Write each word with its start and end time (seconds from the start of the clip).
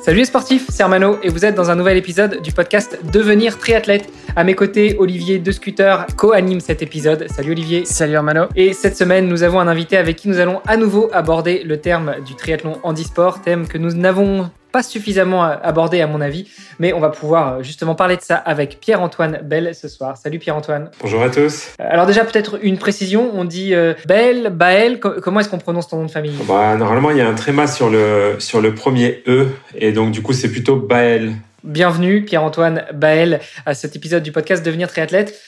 Salut 0.00 0.18
les 0.18 0.24
sportifs, 0.24 0.66
c'est 0.68 0.82
Armano 0.82 1.18
et 1.22 1.28
vous 1.28 1.44
êtes 1.44 1.54
dans 1.54 1.70
un 1.70 1.76
nouvel 1.76 1.96
épisode 1.96 2.42
du 2.42 2.52
podcast 2.52 2.98
Devenir 3.12 3.58
triathlète. 3.58 4.10
À 4.36 4.44
mes 4.44 4.54
côtés, 4.54 4.96
Olivier 4.98 5.38
De 5.38 5.52
Scooter 5.52 6.06
co-anime 6.16 6.60
cet 6.60 6.82
épisode. 6.82 7.26
Salut 7.30 7.52
Olivier. 7.52 7.84
Salut 7.84 8.16
Armano. 8.16 8.46
Et 8.56 8.72
cette 8.72 8.96
semaine, 8.96 9.28
nous 9.28 9.42
avons 9.42 9.60
un 9.60 9.68
invité 9.68 9.96
avec 9.96 10.16
qui 10.16 10.28
nous 10.28 10.38
allons 10.38 10.60
à 10.66 10.76
nouveau 10.76 11.08
aborder 11.12 11.62
le 11.62 11.80
terme 11.80 12.16
du 12.26 12.34
triathlon 12.34 12.78
handisport, 12.82 13.42
thème 13.42 13.66
que 13.66 13.78
nous 13.78 13.92
n'avons 13.92 14.50
pas 14.74 14.82
suffisamment 14.82 15.44
abordé 15.44 16.00
à 16.00 16.08
mon 16.08 16.20
avis, 16.20 16.48
mais 16.80 16.92
on 16.92 16.98
va 16.98 17.10
pouvoir 17.10 17.58
euh, 17.58 17.62
justement 17.62 17.94
parler 17.94 18.16
de 18.16 18.22
ça 18.22 18.34
avec 18.34 18.80
Pierre-Antoine 18.80 19.38
Bell 19.44 19.72
ce 19.72 19.86
soir. 19.86 20.16
Salut 20.16 20.40
Pierre-Antoine. 20.40 20.90
Bonjour 21.00 21.22
à 21.22 21.30
tous. 21.30 21.68
Euh, 21.80 21.86
alors 21.88 22.06
déjà 22.06 22.24
peut-être 22.24 22.58
une 22.60 22.76
précision, 22.76 23.30
on 23.34 23.44
dit 23.44 23.72
euh, 23.72 23.94
Bell, 24.08 24.50
Bael, 24.50 24.98
comment 24.98 25.38
est-ce 25.38 25.48
qu'on 25.48 25.58
prononce 25.58 25.86
ton 25.86 25.98
nom 25.98 26.06
de 26.06 26.10
famille? 26.10 26.34
Bah, 26.48 26.74
Normalement 26.76 27.12
il 27.12 27.18
y 27.18 27.20
a 27.20 27.28
un 27.28 27.34
tréma 27.34 27.68
sur 27.68 27.88
le, 27.88 28.34
sur 28.40 28.60
le 28.60 28.74
premier 28.74 29.22
E, 29.28 29.46
et 29.76 29.92
donc 29.92 30.10
du 30.10 30.22
coup 30.22 30.32
c'est 30.32 30.50
plutôt 30.50 30.74
Bael. 30.74 31.34
Bienvenue 31.62 32.24
Pierre-Antoine 32.24 32.82
Bael 32.92 33.38
à 33.66 33.74
cet 33.74 33.94
épisode 33.94 34.24
du 34.24 34.32
podcast 34.32 34.66
Devenir 34.66 34.88
triathlète. 34.88 35.40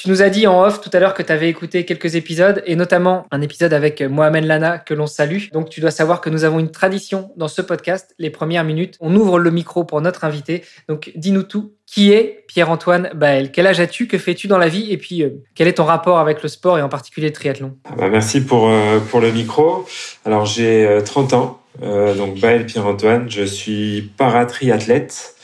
Tu 0.00 0.08
nous 0.08 0.22
as 0.22 0.30
dit 0.30 0.46
en 0.46 0.64
off 0.64 0.80
tout 0.80 0.88
à 0.94 0.98
l'heure 0.98 1.12
que 1.12 1.22
tu 1.22 1.30
avais 1.30 1.50
écouté 1.50 1.84
quelques 1.84 2.14
épisodes 2.14 2.62
et 2.64 2.74
notamment 2.74 3.26
un 3.30 3.42
épisode 3.42 3.74
avec 3.74 4.00
Mohamed 4.00 4.44
Lana 4.44 4.78
que 4.78 4.94
l'on 4.94 5.06
salue. 5.06 5.48
Donc 5.52 5.68
tu 5.68 5.82
dois 5.82 5.90
savoir 5.90 6.22
que 6.22 6.30
nous 6.30 6.44
avons 6.44 6.58
une 6.58 6.70
tradition 6.70 7.32
dans 7.36 7.48
ce 7.48 7.60
podcast. 7.60 8.14
Les 8.18 8.30
premières 8.30 8.64
minutes, 8.64 8.96
on 9.00 9.14
ouvre 9.14 9.38
le 9.38 9.50
micro 9.50 9.84
pour 9.84 10.00
notre 10.00 10.24
invité. 10.24 10.64
Donc 10.88 11.12
dis-nous 11.16 11.42
tout. 11.42 11.74
Qui 11.84 12.12
est 12.12 12.44
Pierre-Antoine 12.46 13.10
Bael 13.14 13.50
Quel 13.52 13.66
âge 13.66 13.78
as-tu? 13.78 14.06
Que 14.06 14.16
fais-tu 14.16 14.48
dans 14.48 14.56
la 14.56 14.68
vie? 14.68 14.90
Et 14.90 14.96
puis 14.96 15.22
euh, 15.22 15.42
quel 15.54 15.68
est 15.68 15.74
ton 15.74 15.84
rapport 15.84 16.18
avec 16.18 16.42
le 16.42 16.48
sport 16.48 16.78
et 16.78 16.82
en 16.82 16.88
particulier 16.88 17.26
le 17.26 17.34
triathlon? 17.34 17.76
Ah 17.84 17.94
bah 17.98 18.08
Merci 18.08 18.40
pour, 18.40 18.70
euh, 18.70 19.00
pour 19.00 19.20
le 19.20 19.30
micro. 19.30 19.86
Alors 20.24 20.46
j'ai 20.46 20.98
30 21.04 21.32
euh, 21.34 21.36
ans. 21.36 21.60
donc 22.16 22.40
Bael 22.40 22.64
Pierre-Antoine. 22.64 23.28
Je 23.28 23.42
suis 23.42 24.10
paratriathlète. 24.16 25.34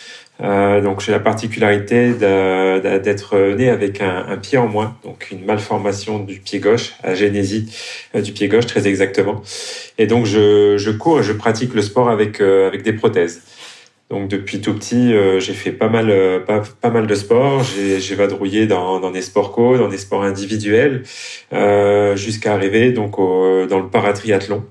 Euh, 0.43 0.83
donc 0.83 1.01
j'ai 1.01 1.13
la 1.13 1.21
particularité 1.21 2.13
d'être 2.13 3.55
né 3.55 3.71
avec 3.71 4.01
un, 4.03 4.37
pied 4.37 4.59
en 4.59 4.69
moins, 4.69 4.97
donc 5.03 5.29
une 5.31 5.45
malformation 5.45 6.19
du 6.19 6.41
pied 6.41 6.59
gauche, 6.59 6.93
agénésie 7.03 7.73
euh, 8.15 8.21
du 8.21 8.33
pied 8.33 8.49
gauche 8.49 8.67
très 8.67 8.87
exactement. 8.87 9.43
Et 9.99 10.07
donc 10.07 10.27
je, 10.27 10.91
cours 10.93 11.21
et 11.21 11.23
je 11.23 11.33
pratique 11.33 11.75
le 11.75 11.83
sport 11.83 12.11
avec 12.11 12.41
euh, 12.41 12.67
avec 12.67 12.83
des 12.83 12.93
prothèses. 12.93 13.43
Donc 14.11 14.29
depuis 14.29 14.61
tout 14.61 14.73
petit, 14.73 15.13
j'ai 15.41 15.53
fait 15.53 15.73
pas 15.73 15.89
mal, 15.89 16.15
pas, 16.47 16.63
pas 16.81 16.91
mal 16.91 17.09
de 17.09 17.15
sports. 17.17 17.65
J'ai 17.65 18.15
vadrouillé 18.15 18.69
dans, 18.69 19.01
dans 19.01 19.11
des 19.11 19.21
sports 19.21 19.51
co, 19.51 19.77
dans 19.77 19.89
des 19.89 19.99
sports 19.99 20.23
individuels, 20.23 21.03
jusqu'à 22.15 22.55
arriver 22.55 22.93
donc 22.93 23.19
au, 23.19 23.67
dans 23.67 23.81
le 23.81 23.89
paratriathlon. 23.89 24.65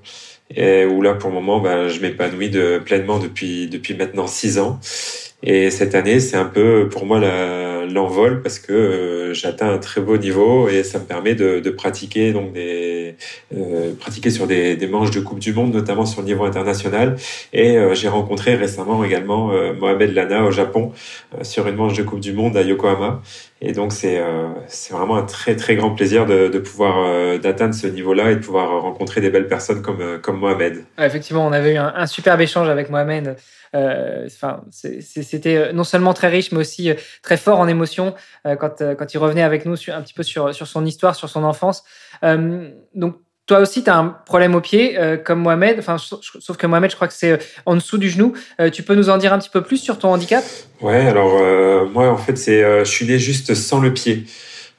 Et 0.54 0.86
où 0.86 1.02
là, 1.02 1.12
pour 1.12 1.28
le 1.28 1.34
moment, 1.34 1.60
ben, 1.60 1.88
je 1.88 2.00
m'épanouis 2.00 2.48
de, 2.48 2.78
pleinement 2.78 3.18
depuis 3.18 3.68
depuis 3.68 3.92
maintenant 3.92 4.26
six 4.26 4.58
ans. 4.58 4.80
Et 5.42 5.70
cette 5.70 5.94
année, 5.94 6.20
c'est 6.20 6.36
un 6.36 6.46
peu 6.46 6.88
pour 6.88 7.06
moi 7.06 7.20
l'envol 7.86 8.42
parce 8.42 8.58
que 8.58 8.72
euh, 8.72 9.34
j'atteins 9.34 9.70
un 9.70 9.78
très 9.78 10.00
beau 10.00 10.16
niveau 10.16 10.68
et 10.68 10.82
ça 10.82 10.98
me 10.98 11.04
permet 11.04 11.34
de, 11.34 11.70
pratiquer 11.70 12.32
donc 12.32 12.52
des 12.52 13.16
euh, 13.54 13.92
pratiquer 13.98 14.30
sur 14.30 14.46
des, 14.46 14.76
manches 14.86 15.10
de 15.10 15.20
Coupe 15.20 15.38
du 15.38 15.52
Monde, 15.52 15.72
notamment 15.72 16.06
sur 16.06 16.20
le 16.20 16.26
niveau 16.26 16.44
international. 16.44 17.16
Et 17.52 17.76
euh, 17.76 17.94
j'ai 17.94 18.08
rencontré 18.08 18.54
récemment 18.54 19.04
également 19.04 19.52
Mohamed 19.78 20.14
Lana 20.14 20.44
au 20.44 20.50
Japon 20.50 20.92
sur 21.42 21.66
une 21.66 21.76
manche 21.76 21.94
de 21.94 22.02
Coupe 22.02 22.20
du 22.20 22.32
Monde 22.32 22.56
à 22.56 22.62
Yokohama. 22.62 23.22
Et 23.62 23.72
donc 23.72 23.92
c'est 23.92 24.22
c'est 24.66 24.92
vraiment 24.92 25.16
un 25.16 25.22
très 25.22 25.56
très 25.56 25.76
grand 25.76 25.94
plaisir 25.94 26.26
de, 26.26 26.48
de 26.48 26.58
pouvoir 26.58 27.38
d'atteindre 27.38 27.74
ce 27.74 27.86
niveau-là 27.86 28.32
et 28.32 28.36
de 28.36 28.40
pouvoir 28.40 28.82
rencontrer 28.82 29.22
des 29.22 29.30
belles 29.30 29.48
personnes 29.48 29.80
comme 29.80 30.20
comme 30.20 30.38
Mohamed. 30.38 30.84
effectivement, 30.98 31.46
on 31.46 31.52
avait 31.52 31.74
eu 31.74 31.78
un, 31.78 32.06
superbe 32.06 32.42
échange 32.42 32.68
avec 32.68 32.90
Mohamed 32.90 33.36
euh, 33.76 34.26
enfin, 34.26 34.64
c'était 34.70 35.56
euh, 35.56 35.72
non 35.72 35.84
seulement 35.84 36.14
très 36.14 36.28
riche, 36.28 36.52
mais 36.52 36.58
aussi 36.58 36.90
euh, 36.90 36.94
très 37.22 37.36
fort 37.36 37.58
en 37.58 37.68
émotion 37.68 38.14
quand, 38.44 38.82
quand 38.96 39.14
il 39.14 39.18
revenait 39.18 39.42
avec 39.42 39.66
nous 39.66 39.74
un 39.88 40.02
petit 40.02 40.14
peu 40.14 40.22
sur, 40.22 40.54
sur 40.54 40.66
son 40.66 40.84
histoire, 40.86 41.14
sur 41.14 41.28
son 41.28 41.42
enfance. 41.44 41.84
donc, 42.22 43.16
toi 43.46 43.60
aussi, 43.60 43.84
tu 43.84 43.90
as 43.90 43.96
un 43.96 44.08
problème 44.26 44.54
au 44.54 44.60
pied, 44.60 44.98
comme 45.24 45.40
Mohamed. 45.40 45.78
Enfin, 45.78 45.96
sauf 45.98 46.56
que 46.56 46.66
Mohamed, 46.66 46.90
je 46.90 46.96
crois 46.96 47.08
que 47.08 47.14
c'est 47.14 47.38
en 47.64 47.76
dessous 47.76 47.96
du 47.96 48.10
genou. 48.10 48.32
tu 48.72 48.82
peux 48.82 48.94
nous 48.94 49.08
en 49.08 49.18
dire 49.18 49.32
un 49.32 49.38
petit 49.38 49.50
peu 49.50 49.62
plus 49.62 49.78
sur 49.78 49.98
ton 49.98 50.08
handicap? 50.12 50.44
Ouais, 50.80 51.06
alors 51.06 51.40
moi, 51.90 52.10
en 52.10 52.16
fait, 52.16 52.36
c'est, 52.36 52.84
je 52.84 52.90
suis 52.90 53.06
né 53.06 53.18
juste 53.18 53.54
sans 53.54 53.80
le 53.80 53.94
pied. 53.94 54.24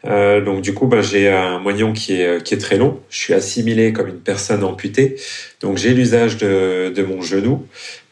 Donc 0.04 0.62
du 0.62 0.74
coup, 0.74 0.88
bah, 0.88 1.02
j'ai 1.02 1.30
un 1.30 1.60
moignon 1.60 1.94
qui 1.94 2.22
est, 2.22 2.44
qui 2.44 2.54
est 2.54 2.60
très 2.60 2.78
long. 2.78 3.00
Je 3.10 3.18
suis 3.18 3.34
assimilé 3.34 3.94
comme 3.94 4.08
une 4.08 4.20
personne 4.20 4.64
amputée. 4.64 5.18
Donc 5.62 5.78
j'ai 5.78 5.94
l'usage 5.94 6.38
de, 6.38 6.90
de 6.96 7.04
mon 7.04 7.22
genou. 7.22 7.66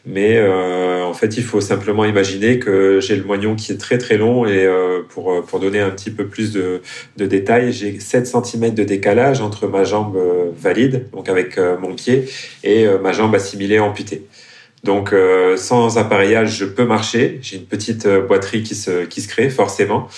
Mais 0.08 0.36
euh, 0.36 1.02
en 1.02 1.14
fait, 1.14 1.36
il 1.36 1.42
faut 1.42 1.60
simplement 1.60 2.04
imaginer 2.04 2.60
que 2.60 3.00
j'ai 3.00 3.16
le 3.16 3.24
moignon 3.24 3.56
qui 3.56 3.72
est 3.72 3.76
très 3.76 3.98
très 3.98 4.16
long 4.16 4.46
et 4.46 4.64
euh, 4.64 5.02
pour, 5.08 5.44
pour 5.44 5.58
donner 5.58 5.80
un 5.80 5.90
petit 5.90 6.12
peu 6.12 6.28
plus 6.28 6.52
de, 6.52 6.80
de 7.16 7.26
détails, 7.26 7.72
j'ai 7.72 7.98
7 7.98 8.24
cm 8.24 8.72
de 8.72 8.84
décalage 8.84 9.40
entre 9.40 9.66
ma 9.66 9.82
jambe 9.82 10.16
euh, 10.16 10.52
valide, 10.56 11.08
donc 11.12 11.28
avec 11.28 11.58
euh, 11.58 11.76
mon 11.76 11.92
pied, 11.96 12.26
et 12.62 12.86
ma 13.02 13.10
jambe 13.12 13.34
assimilée 13.34 13.80
amputée. 13.80 14.26
Donc 14.84 15.12
sans 15.56 15.98
appareillage, 15.98 16.58
je 16.58 16.64
peux 16.64 16.84
marcher. 16.84 17.40
J'ai 17.42 17.56
une 17.56 17.64
petite 17.64 18.06
boiterie 18.06 18.62
qui 18.62 18.76
se, 18.76 19.04
qui 19.04 19.20
se 19.20 19.26
crée 19.26 19.50
forcément. 19.50 20.08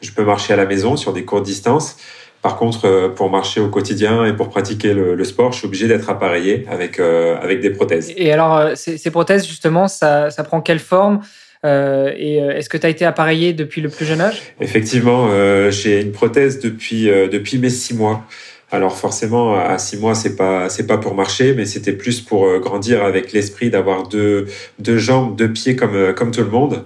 Je 0.00 0.10
peux 0.12 0.24
marcher 0.24 0.52
à 0.52 0.56
la 0.56 0.66
maison 0.66 0.96
sur 0.96 1.12
des 1.12 1.24
courtes 1.24 1.44
distances. 1.44 1.96
Par 2.44 2.56
contre, 2.56 2.84
euh, 2.84 3.08
pour 3.08 3.30
marcher 3.30 3.58
au 3.58 3.68
quotidien 3.68 4.26
et 4.26 4.34
pour 4.34 4.50
pratiquer 4.50 4.92
le, 4.92 5.24
sport, 5.24 5.52
je 5.52 5.60
suis 5.60 5.66
obligé 5.66 5.88
d'être 5.88 6.10
appareillé 6.10 6.66
avec, 6.70 7.00
euh, 7.00 7.38
avec 7.40 7.62
des 7.62 7.70
prothèses. 7.70 8.12
Et 8.18 8.34
alors, 8.34 8.58
euh, 8.58 8.74
ces, 8.74 9.10
prothèses, 9.10 9.46
justement, 9.46 9.88
ça, 9.88 10.30
ça 10.30 10.44
prend 10.44 10.60
quelle 10.60 10.78
forme 10.78 11.20
et 11.66 12.36
est-ce 12.36 12.68
que 12.68 12.76
tu 12.76 12.84
as 12.84 12.90
été 12.90 13.06
appareillé 13.06 13.54
depuis 13.54 13.80
le 13.80 13.88
plus 13.88 14.04
jeune 14.04 14.20
âge? 14.20 14.42
Effectivement, 14.60 15.30
j'ai 15.70 16.02
une 16.02 16.12
prothèse 16.12 16.60
depuis, 16.60 17.06
depuis 17.06 17.56
mes 17.56 17.70
six 17.70 17.94
mois. 17.94 18.26
Alors 18.70 18.98
forcément, 18.98 19.58
à 19.58 19.78
six 19.78 19.96
mois, 19.96 20.14
c'est 20.14 20.36
pas 20.36 20.68
c'est 20.68 20.86
pas 20.86 20.98
pour 20.98 21.14
marcher, 21.14 21.54
mais 21.54 21.64
c'était 21.64 21.94
plus 21.94 22.20
pour 22.20 22.58
grandir 22.58 23.02
avec 23.02 23.32
l'esprit 23.32 23.70
d'avoir 23.70 24.06
deux, 24.08 24.44
deux 24.78 24.98
jambes, 24.98 25.36
deux 25.36 25.50
pieds 25.50 25.74
comme 25.74 26.12
comme 26.12 26.32
tout 26.32 26.42
le 26.42 26.50
monde. 26.50 26.84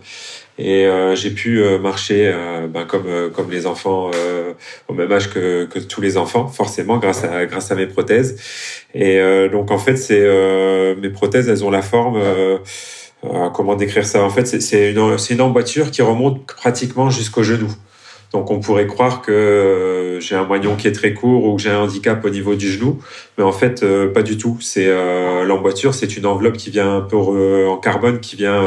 Et 0.59 0.87
euh, 0.87 1.15
j'ai 1.15 1.31
pu 1.31 1.63
euh, 1.63 1.79
marcher 1.79 2.33
euh, 2.35 2.67
ben, 2.67 2.85
comme 2.85 3.31
comme 3.33 3.51
les 3.51 3.67
enfants 3.67 4.11
au 4.89 4.93
même 4.93 5.11
âge 5.13 5.31
que, 5.31 5.67
que 5.67 5.79
tous 5.79 6.01
les 6.01 6.17
enfants, 6.17 6.49
forcément 6.49 6.99
grâce 6.99 7.25
à 7.25 7.47
grâce 7.47 7.71
à 7.71 7.77
mes 7.77 7.87
prothèses. 7.87 8.37
Et 8.95 9.21
donc 9.51 9.71
en 9.71 9.79
fait, 9.79 9.97
c'est 9.97 10.27
mes 10.97 11.11
prothèses, 11.11 11.49
elles 11.49 11.65
ont 11.65 11.71
la 11.71 11.83
forme. 11.83 12.21
comment 13.55 13.77
décrire 13.77 14.07
ça? 14.07 14.23
En 14.23 14.31
fait, 14.31 14.47
c'est 14.47 14.91
une 14.91 15.19
c'est 15.19 15.35
une 15.35 15.41
emboîture 15.41 15.91
qui 15.91 16.03
remonte 16.03 16.47
pratiquement 16.47 17.11
jusqu'au 17.11 17.43
genou. 17.43 17.71
Donc 18.33 18.51
on 18.51 18.61
pourrait 18.61 18.87
croire 18.87 19.23
que 19.23 19.33
euh, 19.33 20.21
j'ai 20.21 20.35
un 20.35 20.45
moignon 20.45 20.77
qui 20.77 20.87
est 20.87 20.93
très 20.93 21.15
court 21.15 21.45
ou 21.45 21.57
que 21.57 21.63
j'ai 21.63 21.71
un 21.71 21.81
handicap 21.81 22.23
au 22.25 22.29
niveau 22.29 22.55
du 22.55 22.71
genou, 22.71 23.01
mais 23.39 23.45
en 23.45 23.53
fait 23.53 23.83
euh, 23.83 24.13
pas 24.13 24.23
du 24.23 24.37
tout. 24.37 24.59
C'est 24.61 24.89
euh, 24.89 25.45
l'emboîture, 25.45 25.95
c'est 25.95 26.17
une 26.17 26.27
enveloppe 26.27 26.59
qui 26.59 26.71
vient 26.71 26.97
un 26.97 27.01
peu 27.01 27.17
en 27.17 27.79
carbone, 27.79 28.21
qui 28.21 28.37
vient 28.37 28.63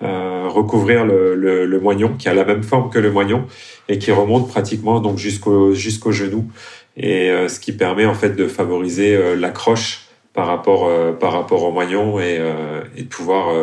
recouvrir 0.00 1.04
le, 1.04 1.34
le, 1.34 1.66
le, 1.66 1.80
moignon, 1.80 2.14
qui 2.16 2.28
a 2.28 2.34
la 2.34 2.44
même 2.44 2.62
forme 2.62 2.90
que 2.90 2.98
le 2.98 3.10
moignon 3.10 3.46
et 3.88 3.98
qui 3.98 4.12
remonte 4.12 4.48
pratiquement 4.48 5.00
donc 5.00 5.18
jusqu'au 5.18 5.74
jusqu'au 5.74 6.12
genou, 6.12 6.48
et 6.96 7.30
ce 7.48 7.58
qui 7.58 7.72
permet 7.72 8.06
en 8.06 8.14
fait 8.14 8.36
de 8.36 8.46
favoriser 8.46 9.36
l'accroche 9.36 10.11
par 10.32 10.46
rapport 10.46 10.90
par 11.18 11.32
rapport 11.32 11.62
au 11.62 11.72
moignon 11.72 12.18
et, 12.18 12.38
de 12.38 13.04
pouvoir 13.04 13.54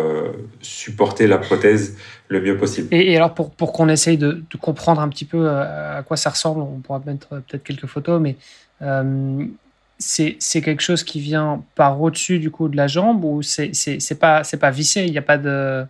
supporter 0.62 1.28
la 1.28 1.38
prothèse 1.38 1.96
le 2.30 2.42
mieux 2.42 2.58
possible. 2.58 2.88
Et, 2.92 3.16
alors, 3.18 3.34
pour, 3.34 3.52
pour 3.52 3.74
qu'on 3.74 3.90
essaye 3.90 4.18
de, 4.18 4.44
comprendre 4.62 5.02
un 5.02 5.10
petit 5.10 5.26
peu 5.26 5.48
euh, 5.48 5.98
à, 6.00 6.04
quoi 6.04 6.16
ça 6.16 6.30
ressemble, 6.30 6.62
on 6.62 6.80
pourra 6.80 7.02
mettre 7.06 7.30
peut-être 7.30 7.64
quelques 7.64 7.88
photos, 7.88 8.22
mais 8.22 8.38
euh, 8.82 9.46
c'est 9.98 10.62
quelque 10.62 10.82
chose 10.82 11.04
qui 11.04 11.20
vient 11.20 11.64
par 11.76 12.02
au-dessus 12.02 12.40
du 12.40 12.52
coup 12.52 12.70
de 12.70 12.78
la 12.78 12.88
jambe 12.88 13.26
ou 13.26 13.42
c'est 13.42 14.20
pas, 14.20 14.44
pas 14.44 14.72
vissé 14.72 15.04
Il 15.04 15.12
n'y 15.12 15.18
a 15.18 15.24
pas 15.24 15.38
de. 15.38 15.86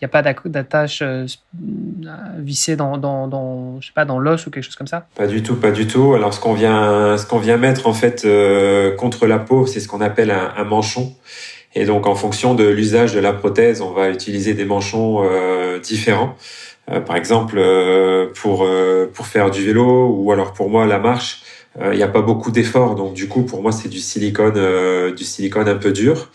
Il 0.00 0.04
n'y 0.04 0.06
a 0.06 0.08
pas 0.08 0.22
d'attache 0.22 1.00
euh, 1.02 1.26
vissée 2.38 2.76
dans, 2.76 2.98
dans, 2.98 3.28
dans, 3.28 3.80
je 3.80 3.86
sais 3.86 3.92
pas, 3.94 4.04
dans 4.04 4.18
l'os 4.18 4.46
ou 4.46 4.50
quelque 4.50 4.64
chose 4.64 4.76
comme 4.76 4.86
ça? 4.86 5.06
Pas 5.14 5.26
du 5.26 5.42
tout, 5.42 5.56
pas 5.56 5.70
du 5.70 5.86
tout. 5.86 6.14
Alors, 6.14 6.34
ce 6.34 6.40
qu'on 6.40 6.54
vient, 6.54 7.16
ce 7.16 7.26
vient 7.40 7.56
mettre 7.56 7.86
en 7.86 7.94
fait 7.94 8.26
contre 8.96 9.26
la 9.26 9.38
peau, 9.38 9.66
c'est 9.66 9.80
ce 9.80 9.88
qu'on 9.88 10.00
appelle 10.00 10.30
un, 10.30 10.52
un 10.56 10.64
manchon. 10.64 11.14
Et 11.78 11.84
donc, 11.84 12.06
en 12.06 12.14
fonction 12.14 12.54
de 12.54 12.64
l'usage 12.64 13.12
de 13.12 13.20
la 13.20 13.34
prothèse, 13.34 13.82
on 13.82 13.92
va 13.92 14.08
utiliser 14.08 14.54
des 14.54 14.64
manchons 14.64 15.22
euh, 15.22 15.78
différents. 15.78 16.34
Euh, 16.90 17.00
par 17.00 17.16
exemple, 17.16 17.56
euh, 17.58 18.28
pour 18.34 18.66
pour 19.12 19.26
faire 19.26 19.50
du 19.50 19.62
vélo 19.64 20.08
ou 20.08 20.32
alors 20.32 20.52
pour 20.54 20.70
moi 20.70 20.86
la 20.86 20.98
marche, 20.98 21.42
Il 21.92 21.96
n'y 21.96 22.02
a 22.02 22.08
pas 22.08 22.22
beaucoup 22.22 22.50
d'efforts, 22.50 22.94
donc 22.94 23.12
du 23.12 23.28
coup 23.28 23.42
pour 23.42 23.60
moi 23.60 23.70
c'est 23.70 23.88
du 23.88 23.98
silicone, 23.98 25.12
du 25.14 25.24
silicone 25.24 25.68
un 25.68 25.74
peu 25.74 25.92
dur. 25.92 26.30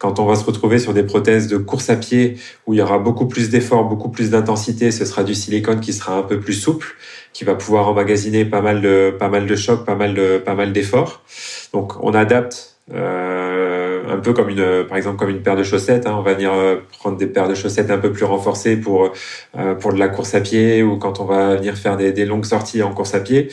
Quand 0.00 0.18
on 0.18 0.24
va 0.24 0.34
se 0.34 0.44
retrouver 0.44 0.78
sur 0.78 0.94
des 0.94 1.02
prothèses 1.02 1.46
de 1.46 1.58
course 1.58 1.90
à 1.90 1.96
pied 1.96 2.38
où 2.66 2.72
il 2.72 2.78
y 2.78 2.82
aura 2.82 2.98
beaucoup 2.98 3.26
plus 3.26 3.50
d'efforts, 3.50 3.84
beaucoup 3.84 4.08
plus 4.08 4.30
d'intensité, 4.30 4.92
ce 4.92 5.04
sera 5.04 5.24
du 5.24 5.34
silicone 5.34 5.80
qui 5.80 5.92
sera 5.92 6.16
un 6.16 6.22
peu 6.22 6.40
plus 6.40 6.54
souple, 6.54 6.96
qui 7.34 7.44
va 7.44 7.54
pouvoir 7.54 7.86
emmagasiner 7.86 8.46
pas 8.46 8.62
mal 8.62 8.80
de 8.80 9.14
pas 9.18 9.28
mal 9.28 9.46
de 9.46 9.56
chocs, 9.56 9.84
pas 9.84 9.94
mal 9.94 10.14
de 10.14 10.38
pas 10.38 10.54
mal 10.54 10.72
d'efforts. 10.72 11.22
Donc 11.74 12.02
on 12.02 12.14
adapte 12.14 12.76
euh, 12.94 13.79
un 14.10 14.18
peu 14.18 14.32
comme 14.32 14.48
une, 14.48 14.84
par 14.88 14.96
exemple 14.96 15.16
comme 15.16 15.30
une 15.30 15.42
paire 15.42 15.56
de 15.56 15.62
chaussettes. 15.62 16.06
Hein. 16.06 16.16
On 16.18 16.22
va 16.22 16.34
venir 16.34 16.52
euh, 16.52 16.76
prendre 16.98 17.16
des 17.16 17.26
paires 17.26 17.48
de 17.48 17.54
chaussettes 17.54 17.90
un 17.90 17.98
peu 17.98 18.12
plus 18.12 18.24
renforcées 18.24 18.76
pour 18.76 19.12
euh, 19.58 19.74
pour 19.74 19.92
de 19.92 19.98
la 19.98 20.08
course 20.08 20.34
à 20.34 20.40
pied 20.40 20.82
ou 20.82 20.96
quand 20.96 21.20
on 21.20 21.24
va 21.24 21.56
venir 21.56 21.76
faire 21.76 21.96
des, 21.96 22.24
longues 22.24 22.44
sorties 22.44 22.82
en 22.82 22.92
course 22.92 23.14
à 23.14 23.20
pied 23.20 23.48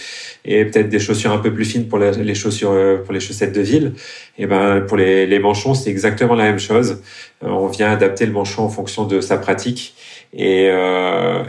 et 0.46 0.66
peut-être 0.66 0.90
des 0.90 1.00
chaussures 1.00 1.32
un 1.32 1.38
peu 1.38 1.54
plus 1.54 1.66
fines 1.66 1.88
pour 1.88 2.00
les 2.00 2.36
chaussures 2.36 2.76
pour 3.04 3.14
les 3.14 3.20
chaussettes 3.20 3.54
de 3.54 3.62
ville. 3.62 3.94
Et 4.38 4.46
ben 4.46 4.82
pour 4.82 4.98
les, 4.98 5.40
manchons 5.40 5.74
c'est 5.74 5.90
exactement 5.90 6.36
la 6.36 6.46
même 6.46 6.60
chose. 6.60 7.02
on 7.42 7.68
vient 7.68 7.92
adapter 7.92 8.26
le 8.26 8.32
manchon 8.32 8.64
en 8.64 8.70
fonction 8.70 9.06
de 9.06 9.22
sa 9.22 9.38
pratique 9.38 9.96
et 10.34 10.70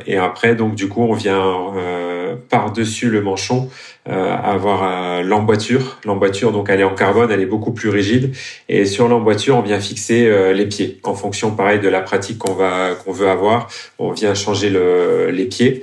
et 0.07 0.17
après 0.17 0.55
donc 0.55 0.75
du 0.75 0.89
coup 0.89 1.03
on 1.03 1.15
vient 1.15 1.43
par 2.49 2.73
dessus 2.73 3.11
le 3.11 3.23
manchon 3.23 3.69
euh, 3.69 3.98
avoir 4.09 4.83
euh, 4.85 5.23
l'emboîture. 5.23 5.99
L'emboîture, 6.05 6.53
donc, 6.53 6.69
elle 6.71 6.81
est 6.81 6.85
en 6.85 6.95
carbone, 6.95 7.31
elle 7.31 7.41
est 7.41 7.47
beaucoup 7.47 7.73
plus 7.73 7.89
rigide. 7.89 8.35
Et 8.69 8.85
sur 8.85 9.09
l'emboîture, 9.09 9.57
on 9.57 9.63
vient 9.63 9.81
fixer 9.81 10.27
euh, 10.27 10.53
les 10.53 10.67
pieds. 10.67 10.99
En 11.03 11.15
fonction, 11.15 11.51
pareil, 11.51 11.81
de 11.81 11.89
la 11.89 12.01
pratique 12.01 12.39
qu'on 12.39 12.55
va 12.55 12.95
qu'on 13.05 13.13
veut 13.13 13.29
avoir, 13.29 13.69
on 13.99 14.13
vient 14.13 14.35
changer 14.35 14.71
le, 14.71 15.31
les 15.31 15.45
pieds. 15.45 15.83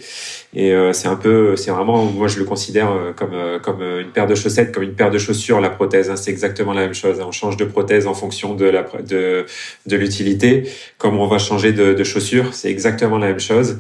Et 0.56 0.72
euh, 0.72 0.94
c'est 0.94 1.10
un 1.10 1.18
peu, 1.18 1.58
c'est 1.58 1.70
vraiment, 1.70 2.06
moi 2.06 2.30
je 2.30 2.40
le 2.40 2.46
considère 2.46 2.90
euh, 2.90 3.12
comme 3.12 3.34
euh, 3.34 3.60
comme 3.60 3.82
une 3.82 4.12
paire 4.12 4.26
de 4.26 4.36
chaussettes, 4.36 4.72
comme 4.74 4.84
une 4.84 4.96
paire 4.96 5.12
de 5.12 5.18
chaussures. 5.18 5.60
La 5.60 5.70
prothèse, 5.70 6.10
hein, 6.10 6.16
c'est 6.16 6.32
exactement 6.32 6.72
la 6.72 6.82
même 6.82 6.94
chose. 6.94 7.20
On 7.20 7.32
change 7.32 7.58
de 7.58 7.66
prothèse 7.66 8.08
en 8.08 8.14
fonction 8.14 8.56
de 8.56 8.66
la 8.66 8.86
de 9.06 9.46
de 9.86 9.96
l'utilité. 9.98 10.64
Comme 10.98 11.20
on 11.20 11.28
va 11.28 11.40
changer 11.40 11.74
de, 11.74 11.94
de 11.94 12.04
chaussures, 12.06 12.54
c'est 12.54 12.72
exactement 12.72 13.18
la 13.18 13.28
même 13.28 13.40
chose. 13.40 13.78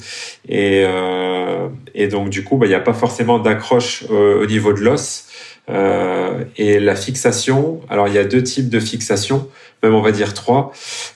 Et 0.49 0.83
euh, 0.85 1.69
et 1.93 2.09
donc 2.09 2.29
du 2.29 2.43
coup, 2.43 2.57
bah, 2.57 2.65
il 2.65 2.69
n'y 2.69 2.75
a 2.75 2.81
pas 2.81 2.93
forcément 2.93 3.39
d'accroche 3.39 4.03
au 4.09 4.45
niveau 4.45 4.73
de 4.73 4.81
l'os. 4.81 5.27
Euh, 5.69 6.43
et 6.57 6.79
la 6.79 6.95
fixation, 6.95 7.81
alors 7.89 8.07
il 8.07 8.13
y 8.13 8.17
a 8.17 8.23
deux 8.23 8.43
types 8.43 8.69
de 8.69 8.79
fixation, 8.79 9.47
même 9.81 9.95
on 9.95 10.01
va 10.01 10.11
dire 10.11 10.33
trois. 10.33 10.71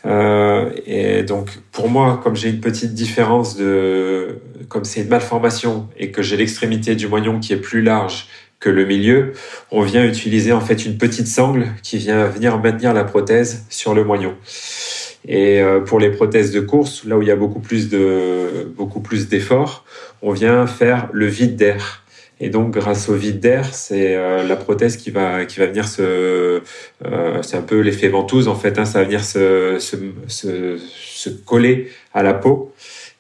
Euh, 0.06 0.72
et 0.86 1.24
donc 1.24 1.50
pour 1.72 1.90
moi, 1.90 2.20
comme 2.24 2.36
j'ai 2.36 2.50
une 2.50 2.60
petite 2.60 2.94
différence 2.94 3.56
de, 3.58 4.40
comme 4.68 4.86
c'est 4.86 5.02
une 5.02 5.10
malformation 5.10 5.88
et 5.98 6.12
que 6.12 6.22
j'ai 6.22 6.38
l'extrémité 6.38 6.96
du 6.96 7.08
moignon 7.08 7.40
qui 7.40 7.54
est 7.54 7.58
plus 7.58 7.82
large 7.82 8.28
que 8.60 8.70
le 8.70 8.86
milieu, 8.86 9.34
on 9.72 9.82
vient 9.84 10.06
utiliser 10.06 10.52
en 10.52 10.60
fait 10.60 10.86
une 10.86 10.98
petite 10.98 11.28
sangle 11.28 11.68
qui 11.82 11.98
vient 11.98 12.26
venir 12.26 12.58
maintenir 12.60 12.94
la 12.94 13.06
prothèse 13.06 13.66
sur 13.70 13.94
le 13.94 14.04
moignon. 14.04 14.36
Et 15.28 15.62
euh, 15.62 15.80
pour 15.80 16.00
les 16.00 16.10
prothèses 16.10 16.52
de 16.52 16.60
course, 16.60 17.06
là 17.06 17.18
où 17.18 17.22
il 17.22 17.28
y 17.28 17.32
a 17.32 17.36
beaucoup 17.36 17.60
plus 17.60 17.90
de 17.90 18.72
beaucoup 18.76 19.00
plus 19.00 19.28
d'efforts, 19.28 19.86
on 20.22 20.32
vient 20.32 20.66
faire 20.68 21.10
le 21.12 21.28
vide 21.28 21.56
d'air. 21.56 21.99
Et 22.42 22.50
donc, 22.50 22.72
grâce 22.72 23.10
au 23.10 23.16
vide 23.16 23.40
d'air, 23.40 23.74
c'est 23.74 24.16
euh, 24.16 24.44
la 24.44 24.56
prothèse 24.56 24.96
qui 24.96 25.12
va 25.12 25.46
qui 25.46 25.60
va 25.60 25.66
venir 25.66 25.88
se, 25.88 26.62
euh, 27.06 27.42
c'est 27.42 27.58
un 27.58 27.62
peu 27.62 27.80
l'effet 27.80 28.08
ventouse 28.08 28.48
en 28.48 28.56
fait. 28.56 28.80
Hein, 28.80 28.86
ça 28.86 29.00
va 29.00 29.06
venir 29.06 29.24
se, 29.24 29.78
se, 29.80 31.30
coller 31.46 31.90
à 32.14 32.24
la 32.24 32.34
peau. 32.34 32.74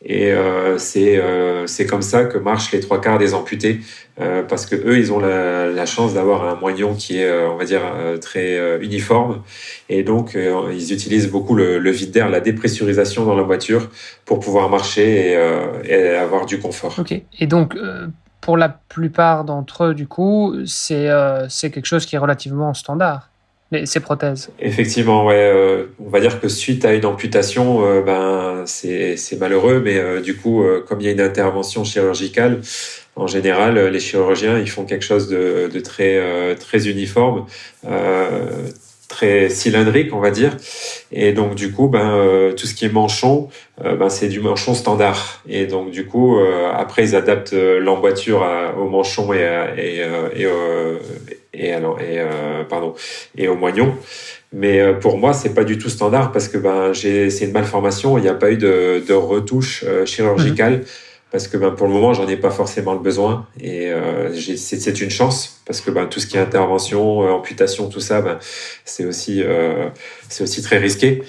Et 0.05 0.31
euh, 0.31 0.77
c'est 0.77 1.17
euh, 1.17 1.67
c'est 1.67 1.85
comme 1.85 2.01
ça 2.01 2.23
que 2.23 2.37
marchent 2.37 2.71
les 2.71 2.79
trois 2.79 3.01
quarts 3.01 3.17
des 3.17 3.33
amputés, 3.33 3.81
parce 4.47 4.65
que 4.65 4.75
eux, 4.75 4.97
ils 4.97 5.11
ont 5.11 5.19
la, 5.19 5.85
chance 5.85 6.13
d'avoir 6.13 6.47
un 6.47 6.55
moignon 6.55 6.93
qui 6.93 7.19
est, 7.19 7.31
on 7.45 7.55
va 7.55 7.65
dire, 7.65 7.81
très 8.21 8.79
uniforme, 8.81 9.43
et 9.87 10.03
donc 10.03 10.37
ils 10.71 10.93
utilisent 10.93 11.29
beaucoup 11.29 11.55
le, 11.55 11.79
le 11.79 11.91
vide 11.91 12.11
d'air, 12.11 12.29
la 12.29 12.41
dépressurisation 12.41 13.23
dans 13.25 13.35
la 13.35 13.43
voiture 13.43 13.89
pour 14.25 14.41
pouvoir 14.41 14.69
marcher 14.69 15.31
et, 15.31 15.89
et 15.89 16.09
avoir 16.15 16.45
du 16.45 16.59
confort. 16.59 16.95
Ok. 16.99 17.13
Et 17.39 17.47
donc 17.47 17.75
pour 18.49 18.57
la 18.57 18.69
plupart 18.69 19.43
d'entre 19.43 19.83
eux, 19.83 19.93
du 19.93 20.07
coup, 20.07 20.55
c'est 20.65 21.07
euh, 21.07 21.45
quelque 21.61 21.85
chose 21.85 22.07
qui 22.07 22.15
est 22.15 22.17
relativement 22.17 22.73
standard, 22.73 23.29
les, 23.69 23.85
ces 23.85 23.99
prothèses. 23.99 24.49
Effectivement, 24.57 25.23
ouais. 25.27 25.35
Euh, 25.53 25.85
on 26.03 26.09
va 26.09 26.19
dire 26.19 26.41
que 26.41 26.47
suite 26.47 26.83
à 26.83 26.95
une 26.95 27.05
amputation, 27.05 27.85
euh, 27.85 28.01
ben, 28.01 28.63
c'est 28.65 29.39
malheureux, 29.39 29.83
mais 29.85 29.99
euh, 29.99 30.19
du 30.19 30.35
coup, 30.35 30.63
comme 30.87 30.99
il 30.99 31.05
y 31.05 31.09
a 31.09 31.11
une 31.11 31.21
intervention 31.21 31.83
chirurgicale, 31.83 32.61
en 33.15 33.27
général, 33.27 33.77
les 33.77 33.99
chirurgiens, 33.99 34.57
ils 34.57 34.71
font 34.71 34.85
quelque 34.85 35.05
chose 35.05 35.29
de, 35.29 35.69
de 35.71 35.79
très, 35.79 36.55
très 36.55 36.87
uniforme 36.87 37.45
très 39.09 39.49
cylindrique, 39.49 40.13
on 40.13 40.19
va 40.19 40.31
dire. 40.31 40.55
Et 41.11 41.33
donc 41.33 41.55
du 41.55 41.73
coup, 41.73 41.89
ben 41.89 42.11
euh, 42.11 42.53
tout 42.53 42.67
ce 42.67 42.73
qui 42.73 42.85
est 42.85 42.93
manchon, 42.93 43.49
euh, 43.83 43.95
ben 43.95 44.07
c'est 44.07 44.29
du 44.29 44.39
manchon 44.39 44.73
standard. 44.73 45.41
Et 45.49 45.65
donc 45.65 45.91
du 45.91 46.05
coup, 46.05 46.39
euh, 46.39 46.71
après 46.73 47.03
ils 47.03 47.15
adaptent 47.15 47.53
l'emboîture 47.53 48.47
au 48.79 48.87
manchon 48.87 49.33
et 49.33 49.45
et 49.77 50.05
et, 50.41 50.47
et, 51.53 51.73
alors, 51.73 51.99
et 51.99 52.19
pardon 52.69 52.93
et 53.35 53.49
au 53.49 53.55
moignon. 53.55 53.93
Mais 54.53 54.93
pour 54.99 55.17
moi, 55.17 55.33
c'est 55.33 55.53
pas 55.53 55.63
du 55.63 55.77
tout 55.77 55.89
standard 55.89 56.31
parce 56.31 56.47
que 56.47 56.57
ben 56.57 56.93
j'ai 56.93 57.29
c'est 57.29 57.45
une 57.45 57.51
malformation. 57.51 58.17
Il 58.17 58.21
n'y 58.21 58.29
a 58.29 58.33
pas 58.35 58.51
eu 58.51 58.57
de, 58.57 59.03
de 59.05 59.13
retouche 59.13 59.83
chirurgicale. 60.05 60.77
Mmh 60.77 60.85
parce 61.31 61.47
que 61.47 61.57
ben, 61.57 61.71
pour 61.71 61.87
le 61.87 61.93
moment, 61.93 62.13
j'en 62.13 62.27
ai 62.27 62.37
pas 62.37 62.49
forcément 62.49 62.93
le 62.93 62.99
besoin 62.99 63.45
et 63.61 63.91
euh, 63.91 64.33
c'est 64.33 64.99
une 64.99 65.11
chance 65.11 65.61
parce 65.65 65.79
que 65.79 65.91
ben, 65.91 66.07
tout 66.07 66.19
ce 66.19 66.25
qui 66.25 66.37
est 66.37 66.39
intervention, 66.39 67.23
euh, 67.23 67.31
amputation, 67.31 67.87
tout 67.87 67.99
ça, 67.99 68.21
ben, 68.21 68.39
c'est 68.83 69.05
aussi 69.05 69.43
euh, 69.43 69.89
c'est 70.27 70.43
aussi 70.43 70.63
très 70.63 70.79
risqué. 70.79 71.21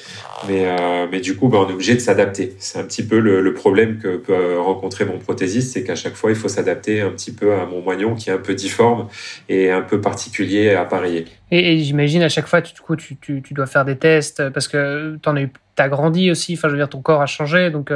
Mais 0.48 1.20
du 1.20 1.36
coup, 1.36 1.50
on 1.52 1.68
est 1.68 1.72
obligé 1.72 1.94
de 1.94 2.00
s'adapter. 2.00 2.54
C'est 2.58 2.78
un 2.78 2.84
petit 2.84 3.02
peu 3.02 3.18
le, 3.18 3.52
problème 3.52 3.98
que 3.98 4.16
peut 4.16 4.58
rencontrer 4.58 5.04
mon 5.04 5.18
prothésiste, 5.18 5.74
c'est 5.74 5.84
qu'à 5.84 5.96
chaque 5.96 6.14
fois, 6.14 6.30
il 6.30 6.36
faut 6.36 6.48
s'adapter 6.48 7.02
un 7.02 7.10
petit 7.10 7.30
peu 7.30 7.52
à 7.52 7.66
mon 7.66 7.82
moignon 7.82 8.14
qui 8.14 8.30
est 8.30 8.32
un 8.32 8.38
peu 8.38 8.54
difforme 8.54 9.08
et 9.50 9.70
un 9.70 9.82
peu 9.82 10.00
particulier 10.00 10.70
à 10.70 10.80
appareiller. 10.80 11.26
Et, 11.50 11.76
j'imagine 11.80 12.22
à 12.22 12.30
chaque 12.30 12.46
fois, 12.46 12.62
du 12.62 12.72
coup, 12.80 12.96
tu, 12.96 13.16
tu, 13.16 13.42
tu, 13.42 13.52
dois 13.52 13.66
faire 13.66 13.84
des 13.84 13.96
tests 13.96 14.48
parce 14.48 14.66
que 14.66 15.18
tu 15.22 15.28
as, 15.28 15.84
as 15.84 15.88
grandi 15.90 16.30
aussi. 16.30 16.54
Enfin, 16.54 16.68
je 16.68 16.72
veux 16.72 16.78
dire, 16.78 16.88
ton 16.88 17.02
corps 17.02 17.20
a 17.20 17.26
changé, 17.26 17.68
donc 17.68 17.92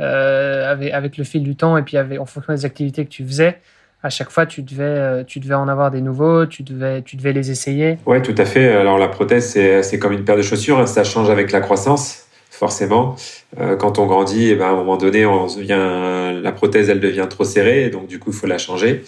euh, 0.00 0.72
avec, 0.72 1.16
le 1.16 1.24
fil 1.24 1.42
du 1.42 1.56
temps 1.56 1.76
et 1.76 1.82
puis 1.82 1.96
avec, 1.96 2.18
en 2.18 2.26
fonction 2.26 2.52
des 2.52 2.64
activités 2.64 3.04
que 3.04 3.10
tu 3.10 3.24
faisais, 3.24 3.58
à 4.02 4.08
chaque 4.08 4.30
fois, 4.30 4.46
tu 4.46 4.62
devais, 4.62 4.82
euh, 4.84 5.24
tu 5.24 5.40
devais 5.40 5.54
en 5.54 5.68
avoir 5.68 5.90
des 5.90 6.00
nouveaux, 6.00 6.46
tu 6.46 6.62
devais, 6.62 7.02
tu 7.02 7.16
devais 7.16 7.32
les 7.32 7.50
essayer. 7.50 7.98
Oui, 8.06 8.22
tout 8.22 8.34
à 8.38 8.46
fait. 8.46 8.68
Alors 8.74 8.98
la 8.98 9.08
prothèse, 9.08 9.58
c'est 9.82 9.98
comme 9.98 10.12
une 10.12 10.24
paire 10.24 10.36
de 10.36 10.42
chaussures, 10.42 10.88
ça 10.88 11.04
change 11.04 11.28
avec 11.28 11.52
la 11.52 11.60
croissance 11.60 12.29
forcément. 12.60 13.16
Euh, 13.58 13.74
quand 13.74 13.98
on 13.98 14.04
grandit, 14.04 14.48
et 14.48 14.50
eh 14.50 14.54
ben, 14.54 14.66
à 14.66 14.68
un 14.68 14.76
moment 14.76 14.98
donné, 14.98 15.24
on 15.24 15.46
devient, 15.46 16.42
la 16.42 16.52
prothèse, 16.52 16.90
elle 16.90 17.00
devient 17.00 17.26
trop 17.28 17.44
serrée, 17.44 17.88
donc 17.88 18.06
du 18.06 18.18
coup, 18.18 18.30
il 18.32 18.36
faut 18.36 18.46
la 18.46 18.58
changer. 18.58 19.02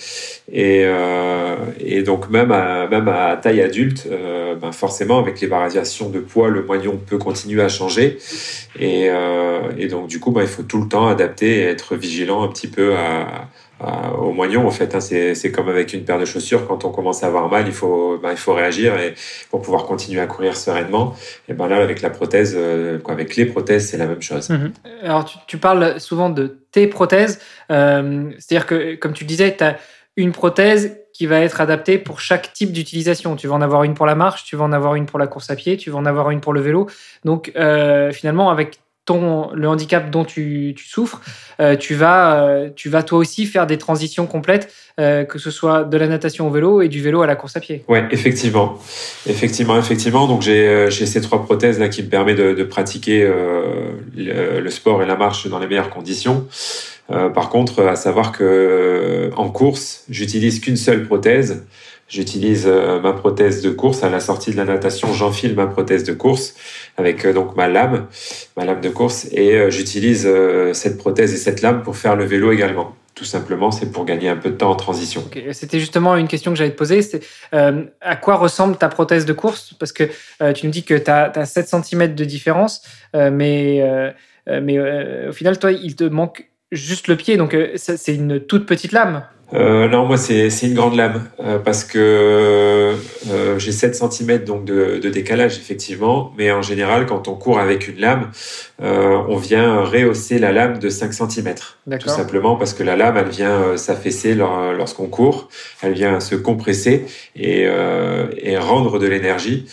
Et, 0.51 0.85
euh, 0.87 2.03
donc 2.03 2.31
même 2.31 2.51
à, 2.51 2.85
à 2.85 3.37
taille 3.37 3.61
adulte, 3.61 4.09
euh, 4.11 4.55
ben, 4.55 4.73
forcément, 4.73 5.19
avec 5.19 5.39
les 5.43 5.49
variations 5.49 6.09
de 6.09 6.21
poids, 6.21 6.49
le 6.49 6.63
moignon 6.63 6.97
peut 6.97 7.19
continuer 7.19 7.61
à 7.61 7.69
changer. 7.69 8.17
Et, 8.81 9.11
et 9.77 9.87
donc 9.89 10.07
du 10.07 10.19
coup, 10.19 10.31
ben, 10.31 10.41
il 10.41 10.49
faut 10.49 10.63
tout 10.63 10.81
le 10.81 10.89
temps 10.89 11.07
adapter 11.09 11.59
et 11.59 11.65
être 11.65 11.95
vigilant 11.95 12.43
un 12.43 12.49
petit 12.49 12.69
peu 12.69 12.95
à, 12.97 13.49
au 14.19 14.33
moignon 14.33 14.67
en 14.67 14.71
fait. 14.71 14.95
Hein. 14.95 15.01
C'est 15.01 15.53
comme 15.53 15.69
avec 15.69 15.93
une 15.93 16.05
paire 16.05 16.19
de 16.19 16.25
chaussures, 16.25 16.67
quand 16.67 16.85
on 16.85 16.91
commence 16.91 17.23
à 17.23 17.27
avoir 17.27 17.49
mal, 17.51 17.67
il 17.67 17.73
faut, 17.73 18.19
ben, 18.23 18.31
il 18.31 18.37
faut 18.37 18.55
réagir 18.55 18.99
et 18.99 19.15
pour 19.51 19.62
pouvoir 19.62 19.85
continuer 19.85 20.21
à 20.21 20.27
courir 20.27 20.57
sereinement. 20.57 21.15
Et 21.49 21.55
ben 21.55 21.69
là, 21.69 21.77
avec 21.77 22.03
la 22.03 22.11
prothèse, 22.11 22.55
euh, 22.57 22.99
avec 23.09 23.37
les 23.37 23.47
prothèses, 23.47 23.89
c'est 23.89 23.99
la 23.99 24.07
même 24.07 24.23
chose. 24.23 24.51
Mhm. 24.51 24.73
Alors 25.03 25.29
tu, 25.47 25.59
parles 25.59 26.01
souvent 26.01 26.31
de 26.31 26.59
tes 26.71 26.87
prothèses, 26.87 27.41
euh, 27.71 28.31
c'est-à-dire 28.39 28.67
que 28.67 28.95
comme 28.97 29.12
tu 29.12 29.25
disais, 29.25 29.57
tu 29.57 29.65
as 29.65 29.79
une 30.17 30.33
prothèse 30.33 30.99
qui 31.12 31.27
va 31.27 31.41
être 31.41 31.61
adaptée 31.61 31.99
pour 31.99 32.21
chaque 32.21 32.53
type 32.53 32.73
d'utilisation. 32.73 33.37
Tu 33.37 33.47
vas 33.47 33.55
en 33.55 33.61
avoir 33.61 33.85
une 33.85 33.95
pour 33.95 34.07
la 34.07 34.15
marche, 34.15 34.45
tu 34.45 34.57
vas 34.57 34.65
en 34.65 34.73
avoir 34.73 34.95
une 34.95 35.07
pour 35.07 35.19
la 35.19 35.27
course 35.27 35.51
à 35.51 35.57
pied, 35.57 35.77
tu 35.77 35.91
vas 35.91 35.99
en 35.99 36.07
avoir 36.07 36.31
une 36.31 36.41
pour 36.41 36.53
le 36.53 36.61
vélo. 36.61 36.89
Donc 37.25 37.53
euh, 37.57 38.12
finalement, 38.12 38.51
avec 38.51 38.81
ton, 39.05 39.53
le 39.53 39.69
handicap 39.69 40.11
dont 40.11 40.25
tu, 40.25 40.75
souffres, 40.79 41.21
euh, 41.61 41.77
tu, 41.77 41.95
vas, 41.95 42.45
euh, 42.45 42.71
tu 42.75 42.89
vas 42.89 43.03
toi 43.03 43.19
aussi 43.19 43.47
faire 43.47 43.67
des 43.67 43.77
transitions 43.77 44.27
complètes, 44.27 44.73
euh, 45.01 45.25
que 45.25 45.39
ce 45.39 45.51
soit 45.51 45.85
de 45.85 45.97
la 45.97 46.07
natation 46.07 46.47
au 46.47 46.51
vélo 46.51 46.83
et 46.83 46.89
du 46.89 47.03
vélo 47.03 47.23
à 47.23 47.27
la 47.27 47.35
course 47.35 47.57
à 47.57 47.61
pied. 47.61 47.85
Ouais, 47.89 48.07
effectivement, 48.13 48.79
effectivement, 49.27 49.77
effectivement. 49.77 50.29
Donc 50.29 50.43
j'ai 50.43 50.91
ces 50.91 51.21
trois 51.21 51.43
prothèses 51.45 51.81
là 51.81 51.89
qui 51.89 52.03
me 52.03 52.09
permettent 52.09 52.37
de, 52.37 52.63
pratiquer 52.63 53.25
le, 54.17 54.61
le, 54.61 54.71
sport 54.71 55.03
et 55.03 55.07
la 55.07 55.17
marche 55.17 55.49
dans 55.49 55.59
les 55.59 55.67
meilleures 55.67 55.91
conditions. 55.91 56.47
par 57.09 57.49
contre, 57.51 57.83
à 57.83 57.97
savoir 57.97 58.31
que 58.31 59.31
en 59.37 59.51
course, 59.51 60.05
j'utilise 60.09 60.61
qu'une 60.61 60.77
seule 60.77 61.05
prothèse. 61.05 61.65
J'utilise 62.09 62.67
ma 62.67 63.15
prothèse 63.15 63.63
de 63.63 63.71
course 63.71 64.03
à 64.03 64.11
la 64.11 64.21
sortie 64.21 64.53
de 64.53 64.57
la 64.57 64.67
natation. 64.67 65.13
J'enfile 65.15 65.55
ma 65.55 65.67
prothèse 65.67 66.05
de 66.05 66.13
course 66.13 66.55
avec 66.97 67.25
euh, 67.25 67.33
donc 67.33 67.57
ma 67.57 67.69
lame, 67.69 68.07
ma 68.57 68.65
lame 68.65 68.81
de 68.81 68.89
course, 68.89 69.29
et 69.33 69.57
euh, 69.57 69.71
j'utilise 69.71 70.29
cette 70.73 70.99
prothèse 70.99 71.33
et 71.33 71.37
cette 71.37 71.63
lame 71.63 71.83
pour 71.83 71.97
faire 71.97 72.17
le 72.17 72.25
vélo 72.25 72.53
également, 72.53 72.95
tout 73.15 73.25
simplement, 73.25 73.71
c'est 73.71 73.93
pour 73.93 74.07
gagner 74.07 74.29
un 74.31 74.37
peu 74.37 74.51
de 74.51 74.57
temps 74.57 74.71
en 74.71 74.75
transition. 74.75 75.23
C'était 75.53 75.79
justement 75.79 76.17
une 76.17 76.29
question 76.29 76.51
que 76.51 76.57
j'allais 76.57 76.71
te 76.71 76.79
poser. 76.79 77.03
C'est 77.03 77.21
euh, 77.53 77.85
à 78.01 78.17
quoi 78.17 78.37
ressemble 78.37 78.77
ta 78.77 78.89
prothèse 78.89 79.27
de 79.27 79.35
course? 79.35 79.75
Parce 79.75 79.93
que 79.93 80.05
euh, 80.43 80.53
tu 80.53 80.67
nous 80.67 80.73
dis 80.73 80.83
que 80.83 80.95
tu 80.95 81.11
as, 81.11 81.31
as, 81.35 81.45
7 81.45 81.69
cm 81.69 82.15
de 82.15 82.25
différence, 82.25 82.83
euh, 83.15 83.31
mais, 83.31 83.83
mais 84.47 84.79
au 85.29 85.33
final, 85.33 85.59
toi, 85.59 85.73
il 85.73 85.95
te 85.95 86.05
manque 86.05 86.49
juste 86.71 87.07
le 87.09 87.17
pied. 87.17 87.37
Donc, 87.37 87.57
c'est 87.77 88.15
une 88.15 88.41
toute 88.41 88.67
petite 88.67 88.93
lame. 88.93 89.25
Euh, 89.55 89.87
non, 89.89 90.07
moi 90.07 90.17
c'est 90.17 90.49
une 90.63 90.75
grande 90.75 90.97
lame 90.97 91.29
euh, 91.41 91.59
parce 91.59 91.85
que 91.85 91.99
euh, 93.31 93.59
j'ai 93.59 93.73
7 93.73 93.95
cm 93.95 94.45
donc 94.45 94.65
de, 94.65 94.99
de, 95.03 95.11
décalage 95.11 95.57
effectivement, 95.59 96.33
mais 96.39 96.51
en 96.53 96.63
général 96.63 97.05
quand 97.05 97.29
on 97.29 97.35
court 97.35 97.59
avec 97.59 97.87
une 97.89 97.99
lame, 97.99 98.31
euh, 98.83 99.19
on 99.29 99.37
vient 99.37 99.83
rehausser 99.83 100.39
la 100.39 100.53
lame 100.53 100.79
de 100.79 100.89
5 100.89 101.13
cm. 101.13 101.55
Tout 102.01 102.09
simplement 102.09 102.57
parce 102.57 102.73
que 102.73 102.83
la 102.83 102.97
lame 102.97 103.17
elle 103.19 103.29
vient 103.29 103.61
euh, 103.61 103.77
s'affaisser 103.77 104.35
lorsqu'on 104.35 105.09
court, 105.09 105.51
elle 105.83 105.93
vient 105.93 106.21
se 106.21 106.35
compresser 106.35 107.05
et, 107.37 107.67
et 108.39 108.57
rendre 108.57 108.99
de 108.99 109.07
l'énergie. 109.07 109.67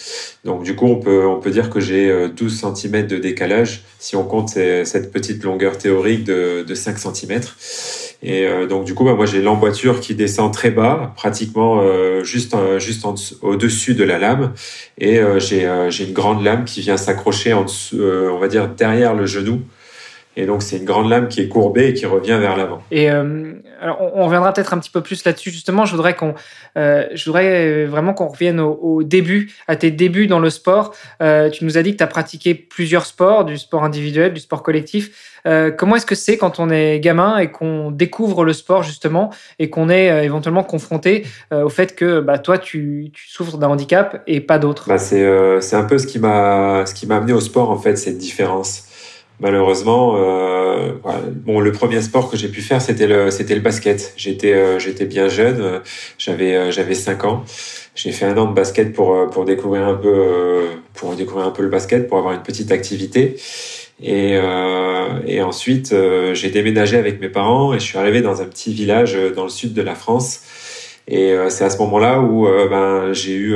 Donc 0.44 0.64
du 0.64 0.76
coup 0.76 0.88
on 0.88 0.98
peut 0.98 1.26
on 1.26 1.40
peut 1.40 1.52
dire 1.52 1.70
que 1.70 1.80
j'ai 1.80 2.30
12 2.30 2.66
cm 2.76 3.08
de 3.08 3.18
décalage 3.18 3.84
si 3.98 4.16
on 4.16 4.24
compte 4.24 4.50
cette 4.50 5.12
petite 5.12 5.44
longueur 5.44 5.78
théorique 5.78 6.26
de, 6.26 6.64
de 6.68 6.76
5 6.76 6.98
cm. 6.98 7.42
Et 8.22 8.46
euh, 8.46 8.68
donc 8.68 8.84
du 8.86 8.94
coup, 8.94 9.06
bah, 9.06 9.14
moi 9.14 9.26
j'ai 9.26 9.42
l'emboîture 9.70 10.00
qui 10.00 10.16
descend 10.16 10.52
très 10.52 10.72
bas, 10.72 11.14
pratiquement 11.16 11.82
euh, 11.82 12.24
juste 12.24 12.54
euh, 12.56 12.80
juste 12.80 13.06
au-dessus 13.42 13.94
de 13.94 14.04
la 14.04 14.18
lame, 14.18 14.54
et 14.98 15.20
j'ai 15.38 15.70
j'ai 15.90 16.06
une 16.06 16.14
grande 16.14 16.44
lame 16.44 16.66
qui 16.66 16.82
vient 16.82 16.98
s'accrocher 16.98 17.54
en 17.54 17.66
on 17.94 18.38
va 18.38 18.48
dire 18.48 18.68
derrière 18.70 19.14
le 19.14 19.26
genou. 19.26 19.62
Et 20.38 20.46
donc, 20.46 20.62
c'est 20.64 20.78
une 20.78 20.86
grande 20.86 21.10
lame 21.10 21.28
qui 21.28 21.42
est 21.42 21.50
courbée 21.50 21.90
et 21.90 21.94
qui 21.94 22.06
revient 22.06 22.38
vers 22.40 22.56
l'avant. 22.56 22.82
Et 22.92 23.10
alors, 23.82 24.00
on 24.16 24.26
reviendra 24.26 24.54
peut-être 24.54 24.74
un 24.74 24.80
petit 24.80 24.90
peu 24.90 25.02
plus 25.02 25.24
là-dessus. 25.24 25.52
Justement, 25.52 25.86
je 25.86 25.96
voudrais 25.96 26.16
qu'on, 26.16 26.34
je 26.76 27.26
voudrais 27.26 27.86
vraiment 27.86 28.14
qu'on 28.14 28.28
revienne 28.28 28.60
au, 28.60 29.04
début, 29.04 29.52
à 29.68 29.76
tes 29.76 29.92
débuts 29.92 30.28
dans 30.28 30.40
le 30.40 30.50
sport. 30.50 30.94
tu 31.20 31.66
nous 31.66 31.78
as 31.78 31.84
dit 31.84 31.94
que 31.94 31.98
tu 31.98 32.04
as 32.04 32.08
pratiqué 32.08 32.54
plusieurs 32.54 33.06
sports, 33.06 33.46
du 33.46 33.58
sport 33.58 33.84
individuel, 33.84 34.34
du 34.34 34.40
sport 34.40 34.64
collectif. 34.64 35.12
Euh, 35.46 35.72
comment 35.72 35.96
est-ce 35.96 36.06
que 36.06 36.16
c'est 36.16 36.38
quand 36.38 36.60
on 36.60 36.70
est 36.70 37.00
gamin 37.00 37.38
et 37.38 37.52
qu'on 37.52 37.92
découvre 37.92 38.44
le 38.44 38.54
sport 38.54 38.84
justement 38.84 39.32
et 39.58 39.70
qu'on 39.70 39.90
est 39.90 40.12
euh, 40.12 40.24
éventuellement 40.24 40.64
confronté 40.64 41.26
euh, 41.54 41.64
au 41.64 41.70
fait 41.70 41.96
que 41.96 42.20
bah, 42.20 42.40
toi 42.40 42.58
tu, 42.58 43.12
tu 43.14 43.30
souffres 43.30 43.58
d'un 43.58 43.68
handicap 43.68 44.22
et 44.28 44.42
pas 44.42 44.60
d'autres? 44.60 44.88
Bah, 44.88 44.98
c'est, 44.98 45.26
un 45.26 45.84
peu 45.84 45.98
ce 45.98 46.08
qui 46.08 46.20
m'a 46.20 46.84
amené 47.10 47.34
au 47.34 47.40
sport 47.40 47.70
en 47.70 47.78
fait 47.78 47.96
cette 47.96 48.18
différence. 48.18 48.89
Malheureusement, 49.40 50.14
bon, 51.46 51.60
le 51.60 51.72
premier 51.72 52.02
sport 52.02 52.30
que 52.30 52.36
j'ai 52.36 52.50
pu 52.50 52.62
faire, 52.62 52.82
c'était 52.82 53.08
le, 53.08 53.32
c'était 53.32 53.56
le 53.56 53.62
basket. 53.62 54.14
J'étais, 54.18 54.80
j'étais 54.80 55.06
bien 55.06 55.30
jeune, 55.30 55.82
j'avais, 56.18 56.72
j'avais 56.72 56.94
5 56.94 57.24
ans. 57.24 57.44
J'ai 57.96 58.12
fait 58.12 58.26
un 58.26 58.38
an 58.38 58.48
de 58.48 58.54
basket 58.54 58.94
pour, 58.94 59.30
pour 59.30 59.46
découvrir 59.46 59.88
un 59.88 59.96
peu, 59.96 60.64
pour 60.94 61.16
découvrir 61.16 61.48
un 61.48 61.52
peu 61.52 61.64
le 61.64 61.70
basket, 61.70 62.10
pour 62.10 62.18
avoir 62.18 62.34
une 62.34 62.44
petite 62.44 62.72
activité. 62.72 63.38
Et, 64.02 64.38
euh, 64.38 65.20
et 65.26 65.42
ensuite, 65.42 65.92
euh, 65.92 66.34
j'ai 66.34 66.50
déménagé 66.50 66.98
avec 66.98 67.20
mes 67.20 67.30
parents 67.30 67.74
et 67.74 67.80
je 67.80 67.84
suis 67.84 67.98
arrivé 67.98 68.22
dans 68.22 68.42
un 68.42 68.46
petit 68.46 68.74
village 68.74 69.16
euh, 69.16 69.34
dans 69.34 69.44
le 69.44 69.50
sud 69.50 69.74
de 69.74 69.82
la 69.82 69.96
France. 69.96 70.42
Et 71.10 71.34
euh, 71.34 71.50
c'est 71.50 71.66
à 71.66 71.70
ce 71.70 71.78
moment-là 71.80 72.22
où 72.22 72.48
ben, 72.70 73.12
j'ai 73.12 73.34
eu 73.34 73.56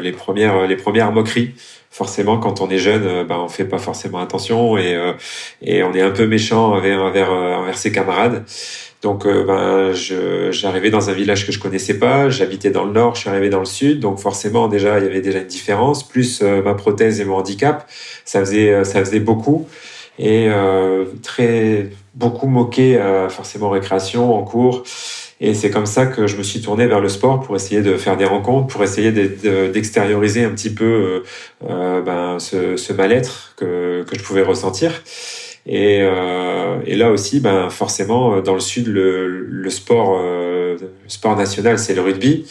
les 0.00 0.12
premières 0.12 0.66
les 0.68 0.76
premières 0.76 1.10
moqueries. 1.10 1.50
Forcément, 1.90 2.38
quand 2.38 2.60
on 2.60 2.70
est 2.70 2.78
jeune, 2.78 3.26
ben, 3.26 3.38
on 3.38 3.48
fait 3.48 3.66
pas 3.66 3.78
forcément 3.78 4.20
attention 4.20 4.78
et, 4.78 4.96
et 5.60 5.82
on 5.82 5.92
est 5.92 6.00
un 6.00 6.10
peu 6.10 6.26
méchant 6.26 6.72
envers, 6.72 7.02
envers, 7.02 7.30
envers 7.30 7.76
ses 7.76 7.92
camarades. 7.92 8.44
Donc, 9.02 9.26
euh, 9.26 9.44
ben, 9.44 9.92
j'arrivais 10.52 10.90
dans 10.90 11.10
un 11.10 11.12
village 11.12 11.44
que 11.44 11.50
je 11.50 11.58
connaissais 11.58 11.98
pas. 11.98 12.30
J'habitais 12.30 12.70
dans 12.70 12.84
le 12.84 12.92
nord, 12.92 13.16
je 13.16 13.22
suis 13.22 13.28
arrivé 13.28 13.50
dans 13.50 13.58
le 13.58 13.64
sud. 13.64 13.98
Donc, 13.98 14.20
forcément, 14.20 14.68
déjà, 14.68 14.98
il 15.00 15.04
y 15.04 15.08
avait 15.08 15.20
déjà 15.20 15.40
une 15.40 15.48
différence. 15.48 16.06
Plus 16.08 16.40
euh, 16.40 16.62
ma 16.62 16.74
prothèse 16.74 17.20
et 17.20 17.24
mon 17.24 17.36
handicap, 17.36 17.84
ça 18.24 18.40
faisait, 18.40 18.72
euh, 18.72 18.84
ça 18.84 19.00
faisait 19.00 19.18
beaucoup. 19.18 19.66
Et 20.20 20.46
euh, 20.48 21.04
très 21.22 21.88
beaucoup 22.14 22.46
moqué, 22.46 22.96
euh, 22.96 23.28
forcément 23.28 23.70
récréation, 23.70 24.36
en 24.36 24.44
cours. 24.44 24.84
Et 25.44 25.54
c'est 25.54 25.70
comme 25.70 25.86
ça 25.86 26.06
que 26.06 26.26
je 26.26 26.36
me 26.36 26.42
suis 26.42 26.62
tourné 26.62 26.86
vers 26.86 27.00
le 27.00 27.08
sport 27.08 27.40
pour 27.40 27.56
essayer 27.56 27.82
de 27.82 27.96
faire 27.96 28.16
des 28.16 28.24
rencontres, 28.24 28.68
pour 28.68 28.82
essayer 28.82 29.10
d'extérioriser 29.10 30.44
un 30.44 30.50
petit 30.50 30.72
peu 30.72 31.24
ben, 31.60 32.38
ce, 32.38 32.92
mal-être 32.92 33.52
que, 33.56 34.04
que 34.08 34.16
je 34.16 34.22
pouvais 34.22 34.42
ressentir. 34.42 35.02
Et, 35.66 36.00
euh, 36.02 36.80
là 36.86 37.10
aussi, 37.10 37.40
ben 37.40 37.70
forcément, 37.70 38.40
dans 38.40 38.54
le 38.54 38.60
sud, 38.60 38.88
le, 38.88 39.70
sport, 39.70 40.18
euh, 40.20 40.76
sport 41.06 41.36
national, 41.36 41.78
c'est 41.78 41.94
le 41.94 42.02
rugby. 42.02 42.44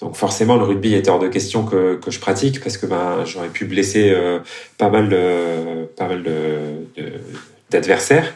Donc 0.00 0.16
forcément, 0.16 0.56
le 0.56 0.64
rugby 0.64 0.94
est 0.94 1.08
hors 1.08 1.18
de 1.18 1.28
question 1.28 1.64
que, 1.64 1.96
que 1.96 2.10
je 2.10 2.20
pratique 2.20 2.60
parce 2.62 2.78
que 2.78 2.86
ben 2.86 3.22
j'aurais 3.26 3.48
pu 3.48 3.66
blesser 3.66 4.10
euh, 4.10 4.38
pas 4.78 4.88
mal 4.88 5.14
pas 5.96 6.08
mal 6.08 6.24
d'adversaires. 7.70 8.34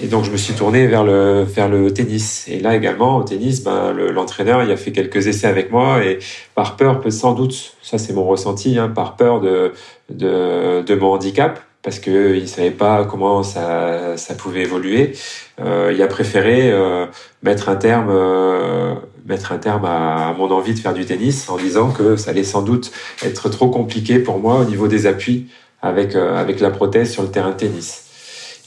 Et 0.00 0.06
donc 0.06 0.24
je 0.24 0.30
me 0.30 0.36
suis 0.36 0.54
tourné 0.54 0.86
vers 0.86 1.02
le 1.04 1.42
vers 1.42 1.68
le 1.68 1.92
tennis. 1.92 2.46
Et 2.48 2.60
là 2.60 2.76
également 2.76 3.16
au 3.16 3.22
tennis, 3.24 3.62
ben 3.62 3.92
l'entraîneur 3.92 4.62
il 4.62 4.70
a 4.70 4.76
fait 4.76 4.92
quelques 4.92 5.26
essais 5.26 5.46
avec 5.46 5.72
moi 5.72 6.04
et 6.04 6.18
par 6.54 6.76
peur 6.76 7.00
peut 7.00 7.10
sans 7.10 7.34
doute, 7.34 7.74
ça 7.82 7.98
c'est 7.98 8.12
mon 8.12 8.24
ressenti, 8.24 8.78
hein, 8.78 8.88
par 8.88 9.16
peur 9.16 9.40
de, 9.40 9.72
de 10.10 10.82
de 10.82 10.94
mon 10.94 11.12
handicap, 11.12 11.60
parce 11.82 11.98
qu'il 11.98 12.42
ne 12.42 12.46
savait 12.46 12.70
pas 12.70 13.04
comment 13.04 13.42
ça, 13.42 14.16
ça 14.16 14.34
pouvait 14.34 14.62
évoluer. 14.62 15.12
Euh, 15.60 15.92
il 15.94 16.00
a 16.02 16.06
préféré 16.06 16.70
euh, 16.70 17.06
mettre 17.42 17.68
un 17.68 17.76
terme, 17.76 18.10
euh, 18.10 18.94
mettre 19.26 19.52
un 19.52 19.58
terme 19.58 19.84
à, 19.84 20.34
mon 20.36 20.50
envie 20.50 20.74
de 20.74 20.78
faire 20.78 20.94
du 20.94 21.04
tennis 21.06 21.48
en 21.48 21.56
disant 21.56 21.90
que 21.90 22.16
ça 22.16 22.30
allait 22.30 22.44
sans 22.44 22.62
doute 22.62 22.92
être 23.24 23.48
trop 23.48 23.68
compliqué 23.68 24.18
pour 24.18 24.38
moi 24.38 24.60
au 24.60 24.64
niveau 24.64 24.88
des 24.88 25.06
appuis 25.06 25.48
avec, 25.82 26.14
euh, 26.14 26.36
avec 26.36 26.60
la 26.60 26.70
prothèse 26.70 27.10
sur 27.12 27.22
le 27.22 27.30
terrain 27.30 27.50
de 27.50 27.56
tennis. 27.56 28.07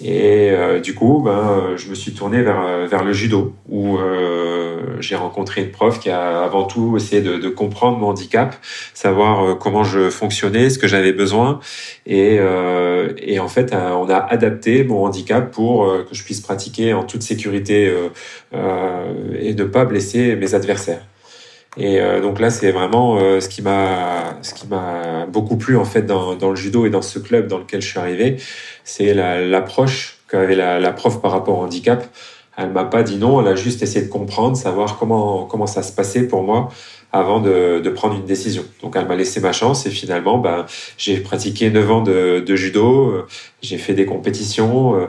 Et 0.04 0.50
euh, 0.50 0.80
du 0.80 0.96
coup, 0.96 1.22
ben, 1.24 1.76
je 1.76 1.88
me 1.90 1.96
suis 1.96 2.14
tourné 2.14 2.42
vers, 2.42 2.88
vers 2.88 3.04
le 3.04 3.14
judo, 3.14 3.54
où 3.70 3.98
euh, 3.98 4.98
j'ai 5.00 5.16
rencontré 5.16 5.62
une 5.62 5.72
prof 5.72 6.00
qui 6.00 6.10
a 6.10 6.44
avant 6.44 6.64
tout 6.64 6.98
essayé 6.98 7.22
de, 7.22 7.38
de 7.38 7.50
comprendre 7.50 7.98
mon 7.98 8.08
handicap, 8.08 8.56
savoir 8.94 9.44
euh, 9.44 9.56
comment 9.56 9.84
je 9.84 10.10
fonctionnais, 10.10 10.70
ce 10.70 10.80
que 10.80 10.88
j'avais 10.88 11.14
besoin. 11.14 11.60
Et, 12.06 12.38
euh, 12.40 13.14
et 13.18 13.40
en 13.40 13.48
fait, 13.48 13.74
on 13.74 14.10
a 14.10 14.18
adapté 14.18 14.84
mon 14.84 15.06
handicap 15.06 15.52
pour 15.52 15.88
que 16.10 16.16
je 16.16 16.24
puisse 16.24 16.42
pratiquer 16.42 16.94
en 16.94 17.04
toute 17.04 17.22
sécurité 17.22 17.94
et 18.54 19.54
ne 19.54 19.64
pas 19.64 19.86
blesser 19.86 20.36
mes 20.36 20.56
adversaires. 20.56 21.02
Et 21.78 22.02
euh, 22.02 22.20
donc 22.20 22.40
là, 22.40 22.50
c'est 22.50 22.72
vraiment 22.72 23.18
euh, 23.18 23.40
ce 23.40 23.48
qui 23.48 23.62
m'a 23.62 24.38
ce 24.42 24.54
qui 24.54 24.68
m'a 24.68 25.26
beaucoup 25.28 25.56
plu 25.56 25.78
en 25.78 25.86
fait 25.86 26.02
dans, 26.02 26.36
dans 26.36 26.50
le 26.50 26.56
judo 26.56 26.86
et 26.86 26.90
dans 26.90 27.02
ce 27.02 27.18
club 27.18 27.48
dans 27.48 27.60
lequel 27.60 27.82
je 27.82 27.88
suis 27.88 28.00
arrivé, 28.00 28.38
c'est 28.84 29.14
l'approche 29.14 30.18
qu'avait 30.30 30.56
la, 30.56 30.80
la, 30.80 30.92
prof 30.92 31.22
par 31.22 31.32
rapport 31.32 31.60
au 31.60 31.64
handicap. 31.64 32.06
Elle 32.58 32.72
m'a 32.72 32.84
pas 32.84 33.04
dit 33.04 33.16
non, 33.16 33.40
elle 33.40 33.48
a 33.48 33.56
juste 33.56 33.82
essayé 33.82 34.06
de 34.06 34.12
comprendre, 34.12 34.58
savoir 34.58 35.00
comment 35.00 35.46
comment 35.46 35.66
ça 35.66 35.82
se 35.82 35.94
passait 35.94 36.28
pour 36.28 36.44
moi 36.44 36.70
avant 37.14 37.40
de, 37.40 37.80
de 37.80 37.90
prendre 37.90 38.16
une 38.16 38.26
décision. 38.26 38.64
Donc 38.82 38.98
elle 38.98 39.08
m'a 39.08 39.16
laissé 39.16 39.40
ma 39.40 39.54
chance 39.54 39.86
et 39.86 39.92
finalement, 39.92 40.40
ben 40.40 40.66
j'ai 40.98 41.22
pratiqué 41.22 41.70
9 41.70 41.92
ans 41.92 42.02
de, 42.02 42.44
de 42.46 42.56
judo, 42.58 43.12
euh, 43.12 43.28
j'ai 43.62 43.78
fait 43.78 43.94
des 43.94 44.06
compétitions 44.06 45.08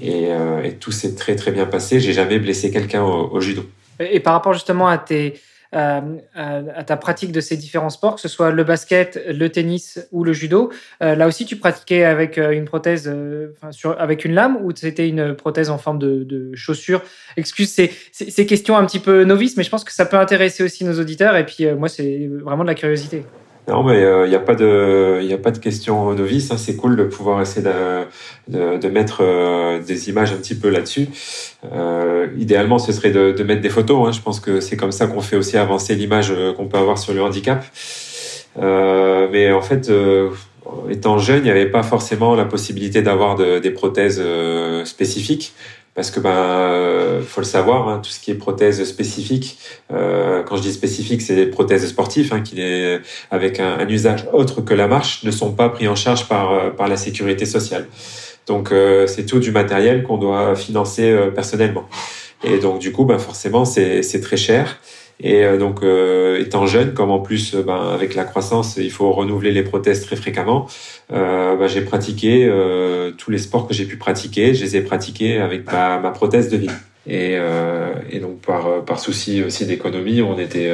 et, 0.00 0.28
et 0.64 0.72
tout 0.78 0.92
s'est 0.92 1.16
très 1.16 1.34
très 1.34 1.50
bien 1.50 1.66
passé. 1.66 1.98
J'ai 1.98 2.12
jamais 2.12 2.38
blessé 2.38 2.70
quelqu'un 2.70 3.02
au, 3.02 3.30
au 3.32 3.40
judo. 3.40 3.64
Et 3.98 4.20
par 4.20 4.34
rapport 4.34 4.52
justement 4.52 4.86
à 4.86 4.98
tes 4.98 5.34
euh, 5.74 6.00
à, 6.34 6.84
ta 6.84 6.96
pratique 6.96 7.32
de 7.32 7.40
ces 7.40 7.56
différents 7.56 7.90
sports, 7.90 8.14
que 8.14 8.20
ce 8.20 8.28
soit 8.28 8.52
le 8.52 8.62
basket, 8.62 9.20
le 9.28 9.48
tennis 9.48 9.98
ou 10.12 10.22
le 10.22 10.32
judo. 10.32 10.70
Euh, 11.02 11.16
là 11.16 11.26
aussi, 11.26 11.46
tu 11.46 11.56
pratiquais 11.56 12.04
avec 12.04 12.38
euh, 12.38 12.52
une 12.52 12.64
prothèse, 12.64 13.12
avec 13.98 14.24
une 14.24 14.34
lame 14.34 14.56
ou 14.62 14.70
c'était 14.74 15.08
une 15.08 15.34
prothèse 15.34 15.70
en 15.70 15.78
forme 15.78 15.98
de, 15.98 16.50
chaussure? 16.54 17.02
Excuse 17.36 17.70
ces, 17.70 18.46
questions 18.46 18.76
un 18.76 18.86
petit 18.86 19.00
peu 19.00 19.24
novices, 19.24 19.56
mais 19.56 19.64
je 19.64 19.70
pense 19.70 19.84
que 19.84 19.92
ça 19.92 20.06
peut 20.06 20.18
intéresser 20.18 20.62
aussi 20.62 20.84
nos 20.84 21.00
auditeurs. 21.00 21.36
Et 21.36 21.44
puis, 21.44 21.66
moi, 21.72 21.88
c'est 21.88 22.28
vraiment 22.28 22.62
de 22.62 22.68
la 22.68 22.74
curiosité. 22.74 23.24
Non, 23.66 23.82
mais 23.82 24.00
il 24.00 24.04
euh, 24.04 24.28
n'y 24.28 24.34
a 24.34 24.40
pas 24.40 24.54
de, 24.54 25.20
il 25.22 25.32
a 25.32 25.38
pas 25.38 25.50
de 25.50 25.58
question 25.58 26.12
novice. 26.12 26.50
Hein. 26.50 26.58
C'est 26.58 26.76
cool 26.76 26.96
de 26.96 27.04
pouvoir 27.04 27.40
essayer 27.40 27.62
de, 27.62 28.04
de, 28.48 28.76
de 28.76 28.88
mettre 28.88 29.22
euh, 29.22 29.80
des 29.80 30.10
images 30.10 30.32
un 30.32 30.36
petit 30.36 30.54
peu 30.54 30.68
là-dessus. 30.68 31.08
Euh, 31.72 32.26
idéalement, 32.36 32.78
ce 32.78 32.92
serait 32.92 33.10
de, 33.10 33.32
de 33.32 33.42
mettre 33.42 33.62
des 33.62 33.70
photos. 33.70 34.06
Hein. 34.06 34.12
Je 34.12 34.20
pense 34.20 34.38
que 34.38 34.60
c'est 34.60 34.76
comme 34.76 34.92
ça 34.92 35.06
qu'on 35.06 35.22
fait 35.22 35.36
aussi 35.36 35.56
avancer 35.56 35.94
l'image 35.94 36.30
euh, 36.30 36.52
qu'on 36.52 36.66
peut 36.66 36.76
avoir 36.76 36.98
sur 36.98 37.14
le 37.14 37.22
handicap. 37.22 37.64
mais 38.60 39.50
en 39.50 39.62
fait, 39.62 39.90
étant 40.90 41.18
jeune, 41.18 41.38
il 41.38 41.44
n'y 41.44 41.50
avait 41.50 41.70
pas 41.70 41.82
forcément 41.82 42.34
la 42.34 42.44
possibilité 42.44 43.00
d'avoir 43.00 43.34
de, 43.34 43.60
des 43.60 43.70
prothèses 43.70 44.22
spécifiques 44.84 45.54
parce 45.94 46.10
que 46.10 46.20
ben 46.20 46.30
euh, 46.30 47.22
faut 47.22 47.40
le 47.40 47.46
savoir, 47.46 47.88
hein, 47.88 48.00
tout 48.02 48.10
ce 48.10 48.20
qui 48.20 48.30
est 48.30 48.34
prothèse 48.34 48.82
spécifique, 48.84 49.58
euh, 49.92 50.42
quand 50.42 50.56
je 50.56 50.62
dis 50.62 50.72
spécifique, 50.72 51.22
c'est 51.22 51.36
des 51.36 51.46
prothèses 51.46 51.86
sportives 51.86 52.32
hein, 52.32 52.40
qui 52.40 52.60
est 52.60 53.00
avec 53.30 53.60
un, 53.60 53.78
un, 53.78 53.88
usage 53.88 54.26
autre 54.32 54.60
que 54.60 54.74
la 54.74 54.88
marche, 54.88 55.22
ne 55.24 55.30
sont 55.30 55.52
pas 55.52 55.68
pris 55.68 55.86
en 55.86 55.94
charge 55.94 56.28
par 56.28 56.52
euh, 56.52 56.70
par 56.70 56.88
la 56.88 56.96
sécurité 56.96 57.46
sociale. 57.46 57.86
Donc 58.46 58.72
euh, 58.72 59.06
c'est 59.06 59.24
tout 59.24 59.38
du 59.38 59.52
matériel 59.52 60.02
qu'on 60.02 60.18
doit 60.18 60.56
financer 60.56 61.16
personnellement. 61.34 61.88
Et 62.42 62.58
donc 62.58 62.78
du 62.78 62.92
coup, 62.92 63.04
ben 63.04 63.18
forcément, 63.18 63.64
c'est 63.64 64.20
très 64.20 64.36
cher. 64.36 64.80
Et 65.20 65.44
euh, 65.44 65.58
donc, 65.58 65.82
euh, 65.82 66.40
étant 66.40 66.66
jeune, 66.66 66.92
comme 66.92 67.10
en 67.10 67.20
plus, 67.20 67.54
ben, 67.54 67.92
avec 67.94 68.14
la 68.14 68.24
croissance, 68.24 68.76
il 68.76 68.90
faut 68.90 69.10
renouveler 69.12 69.52
les 69.52 69.62
prothèses 69.62 70.04
très 70.04 70.16
fréquemment, 70.16 70.66
euh, 71.12 71.56
ben, 71.56 71.66
j'ai 71.66 71.82
pratiqué 71.82 72.50
tous 73.18 73.30
les 73.30 73.38
sports 73.38 73.66
que 73.66 73.74
j'ai 73.74 73.84
pu 73.84 73.96
pratiquer. 73.96 74.54
Je 74.54 74.64
les 74.64 74.76
ai 74.76 74.80
pratiqués 74.80 75.38
avec 75.38 75.70
ma, 75.70 75.98
ma 75.98 76.10
prothèse 76.10 76.48
de 76.48 76.56
vie. 76.56 76.70
Et, 77.06 77.36
et, 78.10 78.18
donc, 78.18 78.40
par, 78.40 78.84
par 78.84 78.98
souci 78.98 79.42
aussi 79.42 79.66
d'économie, 79.66 80.22
on 80.22 80.38
était 80.38 80.70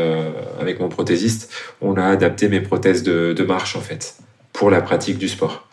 avec 0.61 0.78
mon 0.80 0.88
prothésiste, 0.88 1.52
on 1.80 1.94
a 1.97 2.04
adapté 2.04 2.49
mes 2.49 2.61
prothèses 2.61 3.02
de, 3.02 3.32
de 3.32 3.42
marche 3.42 3.76
en 3.76 3.80
fait 3.80 4.16
pour 4.52 4.70
la 4.70 4.80
pratique 4.80 5.18
du 5.18 5.28
sport 5.28 5.69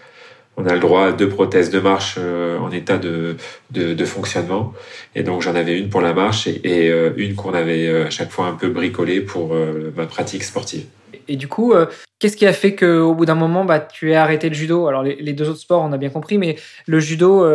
on 0.57 0.65
a 0.65 0.73
le 0.73 0.79
droit 0.79 1.05
à 1.05 1.11
deux 1.11 1.29
prothèses 1.29 1.69
de 1.69 1.79
marche 1.79 2.15
euh, 2.17 2.57
en 2.57 2.71
état 2.71 2.97
de, 2.97 3.37
de, 3.71 4.05
fonctionnement. 4.05 4.73
Et 5.15 5.21
donc 5.21 5.41
j'en 5.43 5.55
avais 5.55 5.77
une 5.77 5.89
pour 5.89 6.01
la 6.01 6.13
marche 6.13 6.47
et, 6.47 6.89
euh, 6.89 7.11
une 7.15 7.35
qu'on 7.35 7.53
avait 7.53 7.87
euh, 7.87 8.07
à 8.07 8.09
chaque 8.09 8.31
fois 8.31 8.47
un 8.47 8.53
peu 8.53 8.69
bricolée 8.69 9.21
pour 9.21 9.55
ma 9.95 10.07
pratique 10.07 10.43
sportive. 10.43 10.85
Et 11.29 11.35
du 11.35 11.47
coup, 11.47 11.73
qu'est-ce 12.19 12.37
qui 12.37 12.45
a 12.45 12.53
fait 12.53 12.73
qu'au 12.73 13.13
bout 13.13 13.25
d'un 13.25 13.35
moment, 13.35 13.65
bah, 13.65 13.79
tu 13.79 14.11
aies 14.11 14.15
arrêté 14.15 14.47
le 14.47 14.55
judo? 14.55 14.87
Alors 14.87 15.03
les, 15.03 15.33
deux 15.33 15.49
autres 15.49 15.59
sports, 15.59 15.83
on 15.83 15.91
a 15.91 15.97
bien 15.97 16.09
compris, 16.09 16.37
mais 16.37 16.55
le 16.85 16.99
judo, 16.99 17.45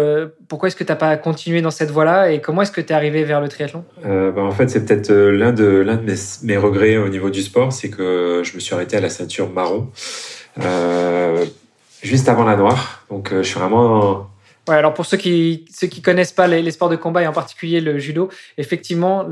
pourquoi 0.46 0.68
est-ce 0.68 0.76
que 0.76 0.84
tu 0.84 0.92
n'as 0.92 0.96
pas 0.96 1.16
continué 1.16 1.62
dans 1.62 1.70
cette 1.70 1.90
voie-là 1.90 2.30
et 2.30 2.40
comment 2.40 2.62
est-ce 2.62 2.70
que 2.70 2.82
tu 2.82 2.88
es 2.88 2.92
arrivé 2.92 3.24
vers 3.24 3.40
le 3.40 3.48
triathlon? 3.48 3.84
Bah, 4.04 4.42
En 4.42 4.50
fait, 4.50 4.68
c'est 4.68 4.84
peut-être 4.84 5.10
l'un 5.10 5.52
de, 5.52 5.64
l'un 5.64 5.96
de 5.96 6.02
mes, 6.02 6.16
mes, 6.42 6.56
regrets 6.58 6.98
au 6.98 7.08
niveau 7.08 7.30
du 7.30 7.40
sport, 7.40 7.72
c'est 7.72 7.88
que 7.88 8.42
je 8.44 8.54
me 8.54 8.60
suis 8.60 8.74
arrêté 8.74 8.96
à 8.96 9.00
la 9.00 9.08
ceinture 9.08 9.50
marron 9.50 9.90
juste 12.02 12.28
avant 12.28 12.44
la 12.44 12.56
noire. 12.56 13.04
Donc, 13.10 13.32
euh, 13.32 13.42
je 13.42 13.48
suis 13.48 13.58
vraiment. 13.58 14.28
Ouais, 14.68 14.76
alors 14.76 14.94
pour 14.94 15.06
ceux 15.06 15.16
qui 15.16 15.64
ceux 15.74 15.88
qui 15.88 16.02
connaissent 16.02 16.32
pas 16.32 16.46
les, 16.46 16.70
sports 16.70 16.88
de 16.88 16.96
combat 16.96 17.22
et 17.22 17.26
en 17.26 17.32
particulier 17.32 17.80
le 17.80 17.98
judo, 17.98 18.28
effectivement, 18.58 19.28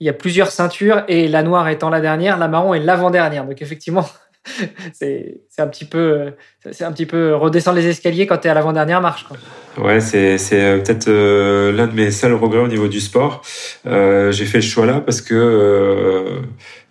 il 0.00 0.06
y 0.06 0.10
a 0.10 0.12
plusieurs 0.12 0.50
ceintures 0.50 1.04
et 1.08 1.26
la 1.26 1.42
noire 1.42 1.68
étant 1.68 1.88
la 1.88 2.00
dernière, 2.00 2.36
la 2.36 2.48
marron 2.48 2.74
est 2.74 2.80
l'avant-dernière. 2.80 3.46
Donc 3.46 3.62
effectivement, 3.62 4.06
c'est 4.92 5.40
un 5.56 5.68
petit 5.68 5.86
peu 5.86 6.32
c'est 6.70 6.84
un 6.84 6.92
petit 6.92 7.06
peu 7.06 7.34
redescendre 7.34 7.78
les 7.78 7.86
escaliers 7.86 8.26
quand 8.26 8.36
tu 8.36 8.48
es 8.48 8.50
à 8.50 8.54
l'avant-dernière 8.54 9.00
marche. 9.00 9.24
Quoi. 9.24 9.38
Ouais, 9.82 10.00
c'est 10.00 10.36
c'est 10.36 10.82
peut-être 10.82 11.08
euh, 11.08 11.72
l'un 11.72 11.86
de 11.86 11.94
mes 11.94 12.10
seuls 12.10 12.34
regrets 12.34 12.60
au 12.60 12.68
niveau 12.68 12.88
du 12.88 13.00
sport. 13.00 13.40
Euh, 13.86 14.32
j'ai 14.32 14.44
fait 14.44 14.58
le 14.58 14.62
choix 14.62 14.84
là 14.84 15.00
parce 15.00 15.22
que 15.22 16.26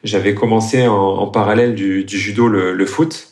j'avais 0.03 0.33
commencé 0.33 0.87
en, 0.87 1.27
parallèle 1.27 1.75
du, 1.75 2.05
du 2.05 2.17
judo 2.17 2.47
le, 2.47 2.73
le 2.73 2.85
foot. 2.87 3.29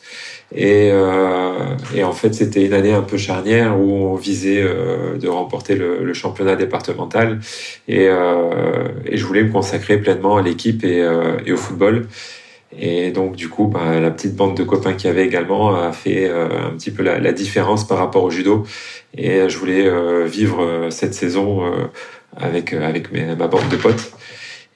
Et, 0.54 0.90
euh, 0.92 1.76
et, 1.94 2.04
en 2.04 2.12
fait, 2.12 2.32
c'était 2.32 2.64
une 2.64 2.72
année 2.72 2.92
un 2.92 3.02
peu 3.02 3.16
charnière 3.16 3.78
où 3.78 3.92
on 3.92 4.14
visait 4.14 4.62
euh, 4.62 5.18
de 5.18 5.28
remporter 5.28 5.74
le, 5.74 6.04
le, 6.04 6.14
championnat 6.14 6.54
départemental. 6.54 7.40
Et, 7.88 8.06
euh, 8.08 8.88
et, 9.06 9.16
je 9.16 9.24
voulais 9.26 9.42
me 9.42 9.50
consacrer 9.50 9.98
pleinement 9.98 10.36
à 10.36 10.42
l'équipe 10.42 10.84
et, 10.84 11.02
euh, 11.02 11.38
et, 11.44 11.52
au 11.52 11.56
football. 11.56 12.06
Et 12.78 13.10
donc, 13.10 13.34
du 13.34 13.48
coup, 13.48 13.66
bah, 13.66 13.98
la 14.00 14.10
petite 14.10 14.36
bande 14.36 14.56
de 14.56 14.62
copains 14.62 14.92
qu'il 14.92 15.08
y 15.08 15.10
avait 15.10 15.26
également 15.26 15.74
a 15.74 15.92
fait 15.92 16.28
euh, 16.28 16.48
un 16.68 16.76
petit 16.76 16.90
peu 16.92 17.02
la, 17.02 17.18
la, 17.18 17.32
différence 17.32 17.86
par 17.86 17.98
rapport 17.98 18.22
au 18.22 18.30
judo. 18.30 18.64
Et 19.16 19.48
je 19.48 19.58
voulais 19.58 19.86
euh, 19.86 20.26
vivre 20.26 20.88
cette 20.90 21.14
saison 21.14 21.62
avec, 22.36 22.72
avec 22.72 23.10
mes, 23.12 23.34
ma 23.34 23.48
bande 23.48 23.68
de 23.68 23.76
potes. 23.76 24.12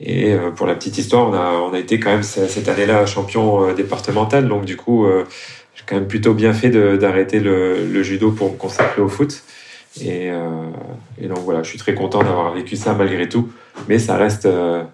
Et 0.03 0.35
pour 0.57 0.67
la 0.67 0.75
petite 0.75 0.97
histoire, 0.97 1.29
on 1.29 1.35
a, 1.35 1.51
on 1.71 1.75
a 1.75 1.79
été 1.79 2.01
quand 2.01 2.11
même 2.11 2.23
cette 2.23 2.69
année-là 2.69 3.05
champion 3.05 3.75
départemental. 3.75 4.49
Donc, 4.49 4.65
du 4.65 4.77
coup, 4.77 5.07
quand 5.91 5.97
même 5.97 6.07
plutôt 6.07 6.35
bien 6.35 6.53
fait 6.53 6.71
d'arrêter 6.71 7.41
le, 7.41 8.03
judo 8.05 8.31
pour 8.31 8.53
me 8.53 8.57
consacrer 8.57 9.03
au 9.03 9.09
foot. 9.09 9.43
Euh, 10.03 10.71
et, 11.21 11.27
donc 11.27 11.39
voilà, 11.41 11.65
je 11.65 11.69
suis 11.69 11.79
très 11.79 11.95
content 11.95 12.23
d'avoir 12.23 12.55
vécu 12.55 12.77
ça 12.77 12.95
malgré 12.95 13.29
tout. 13.29 13.51
Mais 13.89 13.99
ça 13.99 14.17
reste 14.17 14.47
euh, 14.47 14.85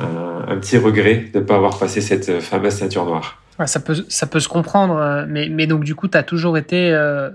un, 0.00 0.56
petit 0.58 0.78
regret 0.78 1.24
de 1.34 1.40
ne 1.40 1.44
pas 1.44 1.56
avoir 1.56 1.76
passé 1.76 2.00
cette 2.00 2.40
fameuse 2.40 2.74
ceinture 2.74 3.04
noire. 3.04 3.42
ça, 3.66 3.80
peut, 3.80 3.96
ça 4.08 4.26
peut 4.26 4.38
se 4.38 4.48
comprendre, 4.48 4.96
euh, 4.96 5.24
mais, 5.28 5.48
mais 5.48 5.66
donc 5.66 5.82
du 5.82 5.96
coup, 5.96 6.06
tu 6.06 6.16
as 6.16 6.22
toujours 6.22 6.56
été, 6.56 6.92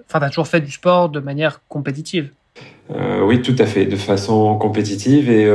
enfin, 0.07 0.19
tu 0.19 0.25
as 0.25 0.29
toujours 0.29 0.47
fait 0.47 0.61
du 0.61 0.71
sport 0.71 1.09
de 1.09 1.19
manière 1.19 1.59
compétitive 1.67 2.29
oui, 3.25 3.41
tout 3.41 3.55
à 3.57 3.65
fait, 3.65 3.85
de 3.85 3.95
façon 3.95 4.55
compétitive 4.57 5.29
et, 5.29 5.49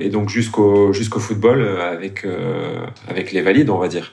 et 0.00 0.08
donc 0.08 0.30
jusqu'au 0.30 0.92
jusqu'au 0.92 1.20
football 1.20 1.62
avec 1.78 2.26
avec 3.08 3.30
les 3.32 3.42
valides, 3.42 3.68
on 3.68 3.76
va 3.76 3.88
dire 3.88 4.12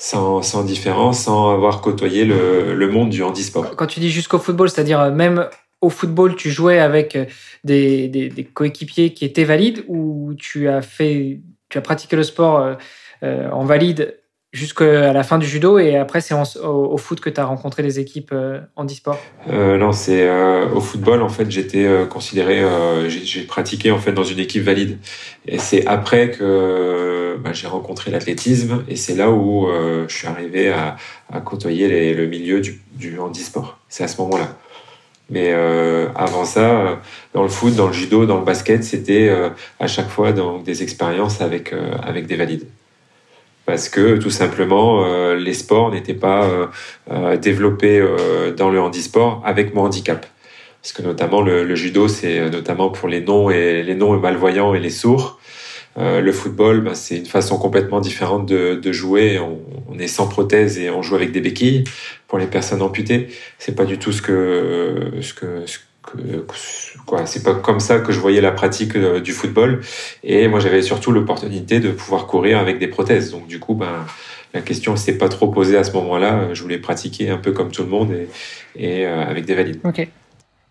sans, 0.00 0.64
différence, 0.64 1.24
sans 1.24 1.52
avoir 1.52 1.82
côtoyé 1.82 2.24
le, 2.24 2.74
le 2.74 2.88
monde 2.88 3.10
du 3.10 3.22
handisport. 3.22 3.76
Quand 3.76 3.86
tu 3.86 4.00
dis 4.00 4.10
jusqu'au 4.10 4.38
football, 4.38 4.70
c'est-à-dire 4.70 5.00
euh, 5.00 5.10
même 5.10 5.48
au 5.82 5.90
football, 5.90 6.36
tu 6.36 6.50
jouais 6.50 6.78
avec 6.78 7.16
euh, 7.16 7.26
des 7.64 8.50
coéquipiers 8.54 9.12
qui 9.12 9.24
étaient 9.26 9.44
valides 9.44 9.84
ou 9.88 10.32
tu 10.38 10.68
as 10.68 10.80
fait, 10.80 11.40
tu 11.68 11.78
as 11.78 11.80
pratiqué 11.82 12.16
le 12.16 12.22
sport 12.22 12.76
euh, 13.22 13.50
en 13.50 13.64
valide 13.64 14.19
jusqu'à 14.52 15.12
la 15.12 15.22
fin 15.22 15.38
du 15.38 15.46
judo 15.46 15.78
et 15.78 15.96
après 15.96 16.20
c'est 16.20 16.34
au, 16.34 16.96
foot 16.96 17.20
que 17.20 17.30
tu 17.30 17.40
as 17.40 17.44
rencontré 17.44 17.82
des 17.82 18.00
équipes 18.00 18.30
euh, 18.32 18.60
handisport 18.74 19.18
euh, 19.48 19.78
Non, 19.78 19.92
c'est 19.92 20.28
au 20.74 20.80
football 20.80 21.22
en 21.22 21.28
fait 21.28 21.50
j'étais 21.50 21.88
considéré, 22.08 22.64
j'ai 23.08 23.42
pratiqué 23.42 23.90
en 23.92 23.98
fait 23.98 24.12
dans 24.12 24.24
une 24.24 24.40
équipe 24.40 24.62
valide 24.62 24.98
et 25.46 25.58
c'est 25.58 25.86
après 25.86 26.30
que 26.30 27.36
bah, 27.42 27.52
j'ai 27.52 27.68
rencontré 27.68 28.10
l'athlétisme 28.10 28.84
et 28.88 28.96
c'est 28.96 29.14
là 29.14 29.30
où 29.30 29.68
je 30.08 30.14
suis 30.14 30.26
arrivé 30.26 30.72
à, 30.72 30.96
côtoyer 31.44 32.12
le 32.12 32.26
milieu 32.26 32.60
du, 32.60 32.80
du 32.94 33.18
handisport. 33.18 33.78
C'est 33.88 34.04
à 34.04 34.08
ce 34.08 34.20
moment-là. 34.22 34.56
Mais 35.30 35.52
avant 36.16 36.44
ça, 36.44 37.00
dans 37.34 37.44
le 37.44 37.48
foot, 37.48 37.74
dans 37.76 37.86
le 37.86 37.92
judo, 37.92 38.26
dans 38.26 38.38
le 38.38 38.44
basket, 38.44 38.82
c'était 38.82 39.30
à 39.78 39.86
chaque 39.86 40.08
fois 40.08 40.32
des 40.64 40.82
expériences 40.82 41.40
avec 41.40 41.72
avec 42.02 42.26
des 42.26 42.34
valides 42.34 42.66
parce 43.70 43.88
que 43.88 44.16
tout 44.16 44.30
simplement 44.30 45.04
euh, 45.04 45.36
les 45.36 45.54
sports 45.54 45.92
n'étaient 45.92 46.12
pas 46.12 46.42
euh, 46.42 46.66
euh, 47.12 47.36
développés 47.36 48.04
dans 48.56 48.68
le 48.68 48.80
handisport 48.80 49.40
avec 49.44 49.74
mon 49.74 49.82
handicap. 49.82 50.26
Parce 50.82 50.92
que 50.92 51.02
notamment 51.02 51.40
le, 51.40 51.72
judo, 51.76 52.08
c'est 52.08 52.50
notamment 52.50 52.90
pour 52.90 53.06
les 53.06 53.20
non 53.20 53.48
et 53.48 53.84
les 53.84 53.94
non 53.94 54.18
malvoyants 54.18 54.74
et 54.74 54.80
les 54.80 54.90
sourds. 54.90 55.38
le 55.96 56.32
football, 56.32 56.80
ben, 56.80 56.94
c'est 56.94 57.18
une 57.18 57.26
façon 57.26 57.58
complètement 57.58 58.00
différente 58.00 58.44
de, 58.46 58.92
jouer. 58.92 59.38
On, 59.38 59.98
est 60.00 60.08
sans 60.08 60.26
prothèse 60.26 60.78
et 60.78 60.90
on 60.90 61.02
joue 61.02 61.14
avec 61.14 61.30
des 61.30 61.40
béquilles. 61.40 61.84
Pour 62.26 62.38
les 62.38 62.46
personnes 62.46 62.82
amputées, 62.82 63.28
c'est 63.58 63.76
pas 63.76 63.84
du 63.84 63.98
tout 63.98 64.10
ce 64.10 64.22
que 64.22 65.12
ce 65.20 65.32
que, 65.32 65.64
ce 65.66 66.96
c'est 67.24 67.42
pas 67.42 67.54
comme 67.54 67.80
ça 67.80 67.98
que 67.98 68.12
je 68.12 68.20
voyais 68.20 68.40
la 68.40 68.52
pratique 68.52 68.96
euh, 68.96 69.20
du 69.20 69.32
football. 69.32 69.80
Et 70.24 70.48
moi, 70.48 70.60
j'avais 70.60 70.82
surtout 70.82 71.12
l'opportunité 71.12 71.80
de 71.80 71.90
pouvoir 71.90 72.26
courir 72.26 72.58
avec 72.58 72.78
des 72.78 72.88
prothèses. 72.88 73.30
Donc, 73.30 73.46
du 73.46 73.58
coup, 73.58 73.74
ben, 73.74 74.06
la 74.54 74.60
question 74.60 74.96
s'est 74.96 75.18
pas 75.18 75.28
trop 75.28 75.48
posée 75.48 75.76
à 75.76 75.84
ce 75.84 75.92
moment-là. 75.92 76.52
Je 76.52 76.62
voulais 76.62 76.78
pratiquer 76.78 77.30
un 77.30 77.38
peu 77.38 77.52
comme 77.52 77.70
tout 77.70 77.82
le 77.82 77.88
monde 77.88 78.14
et, 78.76 79.06
euh, 79.06 79.22
avec 79.22 79.44
des 79.44 79.54
valides. 79.54 79.80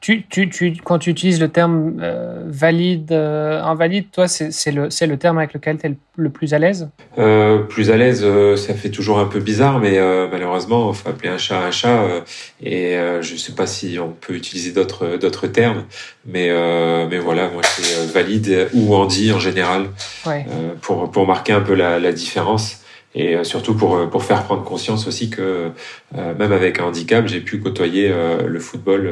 Tu, 0.02 0.26
tu, 0.30 0.50
tu, 0.50 0.74
quand 0.82 0.98
tu 0.98 1.10
utilises 1.10 1.42
le 1.42 1.50
terme 1.50 2.00
euh, 2.02 2.44
valide, 2.48 3.12
euh, 3.12 3.62
invalide, 3.62 4.06
toi, 4.12 4.30
c'est 4.30 4.72
le, 4.72 4.88
le 4.88 5.18
terme 5.18 5.38
avec 5.40 5.54
lequel 5.54 5.78
tu 5.78 5.88
es 5.88 5.96
le, 6.16 6.30
plus 6.30 6.54
à 6.54 6.60
l'aise? 6.60 6.90
Euh, 7.18 7.60
Plus 7.64 7.92
à 7.92 7.98
l'aise, 7.98 8.26
ça 8.56 8.74
fait 8.76 8.92
toujours 8.92 9.20
un 9.20 9.26
peu 9.26 9.42
bizarre, 9.42 9.80
mais 9.80 10.00
malheureusement, 10.32 10.92
il 10.92 10.96
faut 10.96 11.10
appeler 11.10 11.30
un 11.30 11.38
chat 11.38 11.60
un 11.60 11.72
chat. 11.72 12.06
et 12.64 12.98
je 13.22 13.34
ne 13.34 13.38
sais 13.38 13.52
pas 13.54 13.68
si 13.68 14.00
on 14.00 14.12
peut 14.12 14.36
utiliser 14.36 14.72
d'autres 14.72 15.48
termes, 15.48 15.84
mais, 16.26 16.50
mais 17.10 17.18
voilà, 17.20 17.50
moi, 17.50 17.62
c'est 17.64 18.12
valide 18.14 18.70
ou 18.74 18.96
handi 18.96 19.34
en 19.34 19.40
général, 19.40 19.88
ouais. 20.26 20.46
pour, 20.82 21.12
pour 21.12 21.28
marquer 21.28 21.52
un 21.54 21.62
peu 21.62 21.74
la, 21.74 22.00
la 22.00 22.14
différence 22.14 22.79
et 23.16 23.36
euh, 23.36 23.44
surtout 23.44 23.76
pour, 23.76 23.96
euh, 23.96 24.08
pour 24.08 24.24
faire 24.24 24.44
prendre 24.44 24.64
conscience 24.64 25.08
aussi 25.08 25.30
que 25.30 25.72
euh, 26.16 26.36
même 26.36 26.52
avec 26.52 26.80
un 26.80 26.86
handicap, 26.86 27.28
j'ai 27.28 27.42
pu 27.42 27.60
côtoyer 27.60 28.10
le 28.10 28.60
football, 28.60 29.10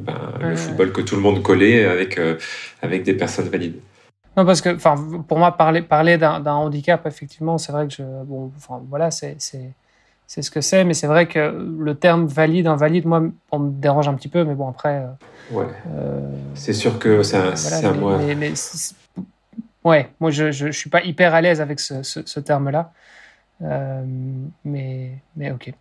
ben, 0.00 0.32
le 0.40 0.56
football 0.56 0.92
que 0.92 1.00
tout 1.00 1.16
le 1.16 1.22
monde 1.22 1.42
collait 1.42 1.84
avec, 1.84 2.20
avec 2.82 3.02
des 3.02 3.14
personnes 3.14 3.48
valides. 3.48 3.80
Non, 4.36 4.44
parce 4.44 4.60
que 4.60 4.74
enfin, 4.74 4.94
pour 5.26 5.38
moi, 5.38 5.56
parler, 5.56 5.82
parler 5.82 6.16
d'un 6.16 6.44
handicap, 6.44 7.06
effectivement, 7.06 7.58
c'est 7.58 7.72
vrai 7.72 7.88
que 7.88 7.94
je, 7.94 8.02
bon, 8.24 8.52
enfin, 8.56 8.80
voilà, 8.88 9.10
c'est 9.10 9.36
c'est 10.30 10.42
ce 10.42 10.50
que 10.50 10.60
c'est, 10.60 10.84
mais 10.84 10.92
c'est 10.92 11.06
vrai 11.06 11.26
que 11.26 11.38
le 11.80 11.94
terme 11.94 12.26
valide, 12.26 12.66
invalide, 12.66 13.06
moi, 13.06 13.22
on 13.50 13.58
me 13.58 13.70
dérange 13.70 14.08
un 14.08 14.14
petit 14.14 14.28
peu, 14.28 14.44
mais 14.44 14.54
bon, 14.54 14.68
après. 14.68 15.06
ouais. 15.50 15.64
c'est 16.54 16.74
sûr 16.74 16.98
que 16.98 17.22
c'est 17.22 17.38
un, 17.38 17.54
voilà, 17.54 17.92
moi. 17.94 18.18
Mais, 18.36 18.52
ouais, 19.84 20.10
moi, 20.20 20.30
je, 20.30 20.52
je, 20.52 20.70
suis 20.70 20.90
pas 20.90 21.02
hyper 21.02 21.34
à 21.34 21.40
l'aise 21.40 21.62
avec 21.62 21.80
ce, 21.80 22.02
ce, 22.02 22.20
ce 22.26 22.40
terme-là. 22.40 22.92
Euh, 23.62 24.02
mais, 24.64 25.10
mais 25.36 25.50
ok. 25.50 25.72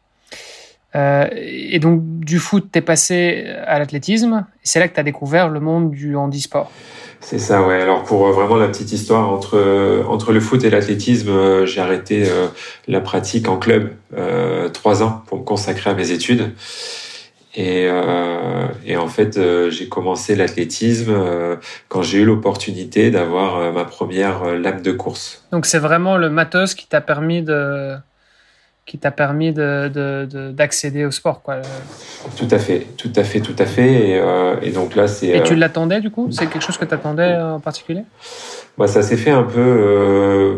Euh, 0.95 1.27
et 1.33 1.79
donc, 1.79 2.01
du 2.03 2.39
foot, 2.39 2.69
tu 2.71 2.79
es 2.79 2.81
passé 2.81 3.45
à 3.65 3.77
l'athlétisme. 3.79 4.45
C'est 4.63 4.79
là 4.79 4.87
que 4.87 4.93
tu 4.93 4.99
as 4.99 5.03
découvert 5.03 5.49
le 5.49 5.59
monde 5.59 5.91
du 5.91 6.15
handisport. 6.15 6.71
C'est 7.19 7.39
ça, 7.39 7.65
ouais. 7.65 7.81
Alors, 7.81 8.03
pour 8.03 8.27
euh, 8.27 8.31
vraiment 8.31 8.55
la 8.55 8.67
petite 8.67 8.91
histoire, 8.91 9.29
entre, 9.29 10.03
entre 10.07 10.31
le 10.31 10.39
foot 10.39 10.63
et 10.63 10.69
l'athlétisme, 10.69 11.65
j'ai 11.65 11.81
arrêté 11.81 12.25
la 12.87 13.01
pratique 13.01 13.47
en 13.47 13.57
club 13.57 13.91
trois 14.73 15.03
ans 15.03 15.23
pour 15.27 15.39
me 15.39 15.43
consacrer 15.43 15.89
à 15.89 15.93
mes 15.93 16.11
études. 16.11 16.53
Et, 17.59 17.89
et 18.85 18.97
en 18.97 19.07
fait, 19.07 19.39
j'ai 19.71 19.89
commencé 19.89 20.35
l'athlétisme 20.35 21.11
quand 21.89 22.03
j'ai 22.03 22.19
eu 22.19 22.23
l'opportunité 22.23 23.09
d'avoir 23.09 23.73
ma 23.73 23.83
première 23.83 24.53
lame 24.55 24.83
de 24.83 24.91
course. 24.91 25.43
Donc 25.51 25.65
c'est 25.65 25.79
vraiment 25.79 26.17
le 26.17 26.29
matos 26.29 26.75
qui 26.75 26.85
t'a 26.87 27.01
permis 27.01 27.41
de 27.41 27.97
qui 28.87 28.97
t'a 28.97 29.11
permis 29.11 29.51
d'accéder 29.53 31.01
de, 31.01 31.07
au 31.07 31.11
sport. 31.11 31.43
Quoi. 31.43 31.57
Tout 32.37 32.47
à 32.49 32.57
fait, 32.57 32.87
tout 32.95 33.11
à 33.15 33.23
fait, 33.23 33.41
tout 33.41 33.55
à 33.59 33.65
fait. 33.65 34.09
Et, 34.09 34.17
euh, 34.17 34.55
donc 34.73 34.95
là, 34.95 35.07
c'est. 35.07 35.27
Et 35.27 35.43
tu 35.43 35.53
euh, 35.53 35.57
l'attendais 35.57 35.99
du 35.99 36.09
coup? 36.09 36.29
C'est 36.31 36.47
quelque 36.47 36.63
chose 36.63 36.77
que 36.77 36.85
tu 36.85 36.93
attendais 36.93 37.35
en 37.35 37.59
particulier? 37.59 38.03
Bah, 38.77 38.87
Ça 38.87 39.03
s'est 39.03 39.17
fait 39.17 39.31
un 39.31 39.43
peu. 39.43 39.59
Euh, 39.59 40.57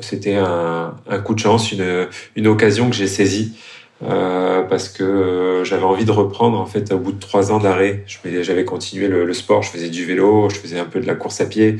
c'était 0.00 0.36
un, 0.36 0.94
un, 1.08 1.18
coup 1.18 1.34
de 1.34 1.40
chance, 1.40 1.72
une, 1.72 2.06
une 2.36 2.46
occasion 2.46 2.88
que 2.88 2.96
j'ai 2.96 3.08
saisie. 3.08 3.58
Parce 4.00 4.88
que 4.88 5.62
j'avais 5.64 5.84
envie 5.84 6.04
de 6.04 6.10
reprendre 6.10 6.58
en 6.58 6.66
fait 6.66 6.92
au 6.92 6.98
bout 6.98 7.12
de 7.12 7.20
trois 7.20 7.52
ans 7.52 7.58
d'arrêt. 7.58 8.04
J'avais 8.06 8.64
continué 8.64 9.08
le, 9.08 9.24
le, 9.24 9.32
sport, 9.32 9.62
je 9.62 9.70
faisais 9.70 9.88
du 9.88 10.04
vélo, 10.04 10.48
je 10.50 10.56
faisais 10.56 10.78
un 10.78 10.84
peu 10.84 11.00
de 11.00 11.06
la 11.06 11.14
course 11.14 11.40
à 11.40 11.46
pied, 11.46 11.78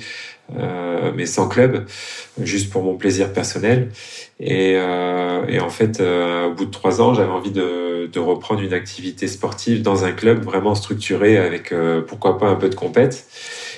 euh, 0.56 1.12
mais 1.14 1.26
sans 1.26 1.48
club, 1.48 1.86
juste 2.40 2.70
pour 2.70 2.82
mon 2.82 2.96
plaisir 2.96 3.32
personnel. 3.32 3.90
Et, 4.40 4.74
euh, 4.76 5.46
et 5.48 5.60
en 5.60 5.70
fait, 5.70 6.00
euh, 6.00 6.48
au 6.48 6.54
bout 6.54 6.64
de 6.66 6.70
trois 6.70 7.00
ans, 7.00 7.14
j'avais 7.14 7.30
envie 7.30 7.52
de, 7.52 8.10
de, 8.12 8.20
reprendre 8.20 8.60
une 8.60 8.74
activité 8.74 9.28
sportive 9.28 9.82
dans 9.82 10.04
un 10.04 10.12
club 10.12 10.42
vraiment 10.42 10.74
structuré 10.74 11.38
avec 11.38 11.72
euh, 11.72 12.02
pourquoi 12.02 12.38
pas 12.38 12.48
un 12.48 12.56
peu 12.56 12.68
de 12.68 12.74
compète. 12.74 13.26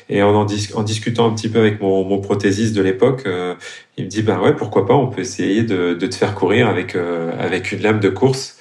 Et 0.08 0.22
en, 0.22 0.34
en, 0.34 0.46
en, 0.46 0.82
discutant 0.82 1.28
un 1.28 1.34
petit 1.34 1.48
peu 1.48 1.58
avec 1.58 1.80
mon, 1.80 2.04
mon 2.04 2.18
prothésiste 2.18 2.76
de 2.76 2.82
l'époque, 2.82 3.24
euh, 3.26 3.54
il 3.96 4.04
me 4.04 4.08
dit 4.08 4.22
bah 4.22 4.40
ouais 4.40 4.54
pourquoi 4.54 4.86
pas, 4.86 4.94
on 4.94 5.08
peut 5.08 5.22
essayer 5.22 5.62
de, 5.62 5.94
de 5.94 6.06
te 6.06 6.14
faire 6.14 6.34
courir 6.34 6.68
avec 6.68 6.96
avec 7.38 7.72
une 7.72 7.82
lame 7.82 8.00
de 8.00 8.08
course. 8.08 8.56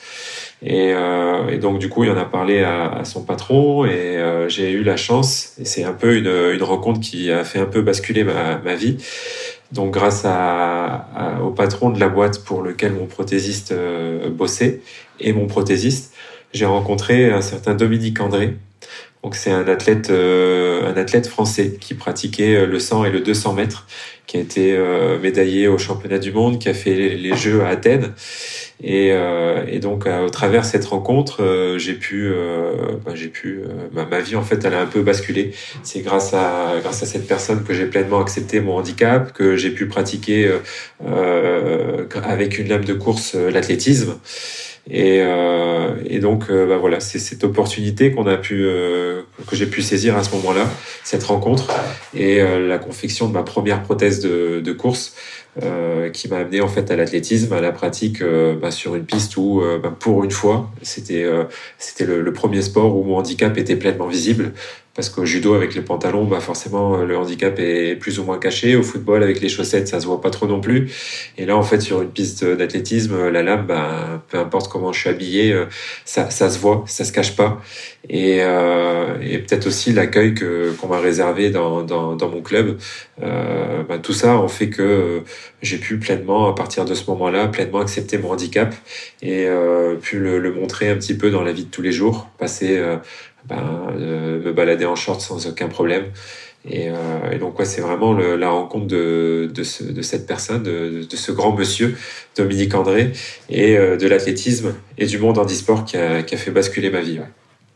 Et, 0.62 0.94
euh, 0.94 1.50
et, 1.50 1.58
donc 1.58 1.80
du 1.80 1.90
coup, 1.90 2.04
il 2.04 2.10
en 2.10 2.18
a 2.18 2.26
parlé 2.26 2.64
à, 2.64 2.90
à 2.90 3.06
son 3.06 3.24
patron 3.24 3.86
et 3.86 4.18
euh, 4.18 4.50
j'ai 4.50 4.72
eu 4.72 4.84
la 4.84 4.98
chance, 4.98 5.54
et 5.60 5.66
c'est 5.66 5.84
un 5.84 5.94
peu 5.94 6.18
une, 6.18 6.28
une, 6.28 6.64
rencontre 6.64 7.00
qui 7.02 7.32
a 7.32 7.44
fait 7.44 7.60
un 7.60 7.66
peu 7.66 7.82
basculer 7.82 8.24
ma, 8.24 8.58
ma 8.60 8.76
vie. 8.76 8.98
Donc 9.72 9.94
grâce 9.94 10.24
à, 10.26 11.40
au 11.44 11.52
patron 11.52 11.90
de 11.90 12.00
la 12.00 12.08
boîte 12.08 12.44
pour 12.44 12.62
lequel 12.62 12.94
mon 12.94 13.06
prothésiste 13.06 13.74
euh, 13.74 14.30
bossait 14.30 14.82
et 15.20 15.34
mon 15.34 15.48
prothésiste, 15.48 16.14
j'ai 16.54 16.66
rencontré 16.66 17.32
un 17.32 17.42
certain 17.42 17.74
Dominique 17.76 18.20
André. 18.22 18.56
Donc 19.26 19.34
c'est 19.34 19.50
un 19.50 19.68
athlète, 19.68 20.12
euh, 20.12 20.88
un 20.88 20.96
athlète 20.98 21.26
français 21.26 21.78
qui 21.82 21.96
pratiquait 21.96 22.64
le 22.68 22.78
100 22.78 23.06
et 23.06 23.10
le 23.10 23.22
200 23.22 23.54
mètres, 23.54 23.88
qui 24.28 24.38
a 24.38 24.40
été 24.40 24.78
médaillé 25.20 25.68
au 25.68 25.80
championnat 25.80 26.20
du 26.20 26.32
monde, 26.32 26.60
qui 26.60 26.70
a 26.70 26.76
fait 26.76 26.94
les, 26.94 27.36
Jeux 27.36 27.64
à 27.64 27.70
Athènes 27.70 28.14
et, 28.84 29.12
euh, 29.12 29.80
donc, 29.80 30.06
euh, 30.06 30.26
au 30.26 30.30
travers 30.30 30.66
cette 30.66 30.86
rencontre, 30.86 31.42
euh, 31.42 31.78
j'ai 31.78 31.94
pu, 31.94 32.32
bah, 33.06 33.14
j'ai 33.16 33.28
pu, 33.30 33.62
ma, 33.94 34.06
ma, 34.06 34.20
vie 34.20 34.36
en 34.36 34.42
fait, 34.42 34.64
elle 34.66 34.74
a 34.74 34.82
un 34.82 34.86
peu 34.86 35.02
basculé. 35.02 35.54
C'est 35.84 36.02
grâce 36.02 36.34
à 36.34 36.76
grâce 36.82 37.04
à 37.04 37.06
cette 37.06 37.28
personne 37.28 37.64
que 37.64 37.74
j'ai 37.74 37.86
pleinement 37.86 38.20
accepté 38.20 38.60
mon 38.60 38.78
handicap, 38.78 39.34
que 39.34 39.56
j'ai 39.56 39.72
pu 39.72 39.88
pratiquer 39.88 40.52
avec 42.24 42.60
une 42.60 42.68
lame 42.68 42.86
de 42.86 42.94
course 42.94 43.36
l'athlétisme. 43.36 44.16
Et, 44.90 45.20
euh, 45.22 45.96
et, 46.06 46.20
donc, 46.20 46.52
bah 46.52 46.78
voilà, 46.78 47.00
c'est 47.00 47.18
cette 47.20 47.44
opportunité 47.44 48.12
qu'on 48.12 48.28
a 48.28 48.38
pu, 48.38 48.64
euh, 48.66 49.24
que 49.48 49.56
j'ai 49.56 49.66
pu 49.66 49.82
saisir 49.82 50.16
à 50.16 50.24
ce 50.24 50.34
moment-là, 50.36 50.70
cette 51.04 51.24
rencontre 51.24 51.68
et 52.14 52.40
la 52.42 52.78
confection 52.78 53.28
de 53.28 53.34
ma 53.34 53.44
première 53.44 53.82
prothèse 53.82 54.20
de, 54.20 54.62
de 54.64 54.74
course. 54.74 55.16
Euh, 55.64 56.10
qui 56.10 56.28
m'a 56.28 56.40
amené 56.40 56.60
en 56.60 56.68
fait 56.68 56.92
à 56.92 56.98
l'athlétisme, 56.98 57.54
à 57.54 57.62
la 57.62 57.72
pratique 57.72 58.22
euh, 58.22 58.58
bah, 58.58 58.72
sur 58.72 58.94
une 58.96 59.06
piste 59.06 59.38
où, 59.38 59.62
euh, 59.62 59.80
bah, 59.80 59.96
pour 59.98 60.26
une 60.26 60.32
fois, 60.32 60.70
c'était 60.82 61.26
c'était 61.78 62.04
le, 62.06 62.34
premier 62.34 62.62
sport 62.62 62.98
où 62.98 63.04
mon 63.04 63.16
handicap 63.16 63.58
était 63.58 63.78
pleinement 63.78 64.08
visible 64.08 64.52
parce 64.96 65.10
qu'au 65.10 65.26
judo 65.26 65.54
avec 65.54 65.76
les 65.76 65.82
pantalons, 65.82 66.24
bah 66.24 66.40
forcément 66.40 66.98
le 66.98 67.18
handicap 67.18 67.60
est 67.60 67.96
plus 67.98 68.18
ou 68.20 68.24
moins 68.24 68.40
caché. 68.40 68.76
Au 68.76 68.84
football 68.84 69.24
avec 69.24 69.42
les 69.42 69.50
chaussettes, 69.50 69.90
ça 69.90 70.00
se 70.00 70.06
voit 70.08 70.22
pas 70.22 70.30
trop 70.30 70.48
non 70.48 70.62
plus. 70.62 70.92
Et 71.38 71.46
là, 71.46 71.58
en 71.58 71.64
fait, 71.64 71.82
sur 71.82 72.02
une 72.02 72.10
piste 72.10 72.46
d'athlétisme, 72.46 73.30
la 73.30 73.44
lame, 73.44 73.66
bah, 73.68 74.24
peu 74.30 74.40
importe 74.40 74.72
comment 74.72 74.94
je 74.94 75.02
suis 75.02 75.10
habillé, 75.10 75.52
euh, 75.52 75.66
ça, 76.06 76.30
ça 76.30 76.50
se 76.50 76.60
voit, 76.60 76.84
ça 76.88 77.04
se 77.04 77.12
cache 77.12 77.36
pas. 77.36 77.62
Et, 78.10 78.38
euh, 78.42 79.18
et 79.22 79.40
peut-être 79.40 79.68
aussi 79.68 79.92
l'accueil 79.92 80.34
que 80.34 80.72
qu'on 80.80 80.88
m'a 80.88 81.00
réservé 81.00 81.50
dans, 81.50 81.82
dans, 81.84 82.16
dans, 82.16 82.30
mon 82.30 82.42
club. 82.42 82.78
Euh, 83.22 83.84
bah, 83.84 83.98
tout 83.98 84.14
ça 84.14 84.38
en 84.38 84.48
fait 84.48 84.70
que 84.70 85.24
j'ai 85.62 85.78
pu 85.78 85.98
pleinement, 85.98 86.48
à 86.48 86.56
partir 86.56 86.86
de 86.86 86.94
ce 86.94 87.10
moment-là, 87.10 87.48
pleinement 87.48 87.80
accepter 87.80 88.18
mon 88.18 88.32
handicap 88.32 88.76
et 89.22 89.46
euh, 89.48 89.96
pu 89.96 90.20
le, 90.20 90.40
le, 90.40 90.52
montrer 90.54 90.90
un 90.90 90.96
petit 90.96 91.18
peu 91.18 91.32
dans 91.32 91.44
la 91.44 91.52
vie 91.52 91.66
de 91.66 91.72
tous 91.72 91.82
les 91.82 91.92
jours, 91.92 92.30
passer 92.38 92.78
euh, 92.78 92.98
ben, 93.48 93.90
euh, 94.00 94.42
me 94.44 94.54
balader 94.54 94.86
en 94.86 94.96
short 94.96 95.22
sans 95.22 95.48
aucun 95.48 95.68
problème. 95.68 96.06
Et, 96.68 96.90
euh, 96.90 97.38
donc, 97.40 97.56
c'est 97.64 97.82
vraiment 97.82 98.14
la 98.14 98.50
rencontre 98.50 98.88
de, 98.88 99.50
de, 99.54 99.64
ce, 99.64 99.84
de 99.84 100.02
cette 100.02 100.26
personne, 100.26 100.64
de, 100.64 101.06
ce 101.10 101.32
grand 101.32 101.56
monsieur, 101.56 101.96
Dominique 102.36 102.74
André, 102.74 103.12
et 103.50 103.78
euh, 103.78 103.98
de 103.98 104.08
l'athlétisme 104.08 104.74
et 104.98 105.06
du 105.06 105.20
monde 105.20 105.38
handisport 105.38 105.86
qui 105.86 105.98
a, 105.98 106.24
qui 106.24 106.34
a 106.36 106.38
fait 106.38 106.52
basculer 106.52 106.90
ma 106.90 107.02
vie. 107.02 107.20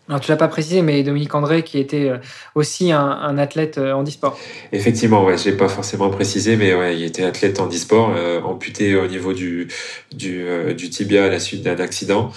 Alors, 0.09 0.21
tu 0.21 0.31
l'as 0.31 0.37
pas 0.37 0.47
précisé, 0.47 0.81
mais 0.81 1.03
Dominique 1.03 1.35
André, 1.35 1.61
qui 1.61 1.77
était 1.77 2.09
euh, 2.09 2.17
aussi 2.55 2.91
un, 2.91 3.37
athlète 3.37 3.77
euh, 3.77 3.93
handisport. 3.93 4.39
Effectivement, 4.71 5.23
ouais, 5.23 5.37
je 5.37 5.51
l'ai 5.51 5.55
pas 5.55 5.67
forcément 5.67 6.09
précisé, 6.09 6.55
mais 6.55 6.73
ouais, 6.73 6.97
il 6.97 7.03
était 7.03 7.21
athlète 7.21 7.59
handisport, 7.59 8.15
euh, 8.17 8.41
amputé 8.41 8.95
au 8.95 9.05
niveau 9.05 9.33
du, 9.33 9.67
du, 10.11 10.89
tibia 10.89 11.25
à 11.25 11.29
la 11.29 11.39
suite 11.39 11.61
d'un 11.61 11.77
accident. 11.77 12.31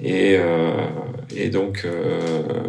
Et, 0.00 0.38
et 1.36 1.48
donc, 1.48 1.84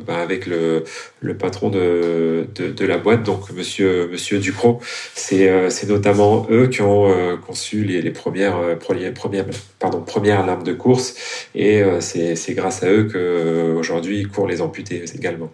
bah, 0.08 0.18
avec 0.18 0.48
le, 0.48 0.86
le 1.20 1.38
patron 1.38 1.70
de, 1.70 2.48
de, 2.56 2.86
la 2.86 2.98
boîte, 2.98 3.24
donc 3.24 3.52
Monsieur, 3.52 4.08
Monsieur 4.12 4.40
Ducrot, 4.40 4.80
c'est 5.14 5.70
c'est 5.70 5.88
notamment 5.88 6.48
eux 6.50 6.68
qui 6.68 6.82
ont 6.82 7.38
conçu 7.46 7.84
les, 7.84 8.02
les 8.02 8.12
premières, 8.12 8.78
premières, 8.80 9.46
pardon, 9.80 10.02
premières 10.02 10.46
lames 10.46 10.64
de 10.64 10.74
course. 10.74 11.16
Et 11.54 11.84
c'est 12.00 12.54
grâce 12.54 12.82
à 12.84 12.90
eux 12.90 13.04
que 13.04 13.76
aujourd'hui 13.78 14.20
ils 14.20 14.28
courent 14.28 14.47
les 14.48 14.62
amputés 14.62 15.04
également. 15.16 15.52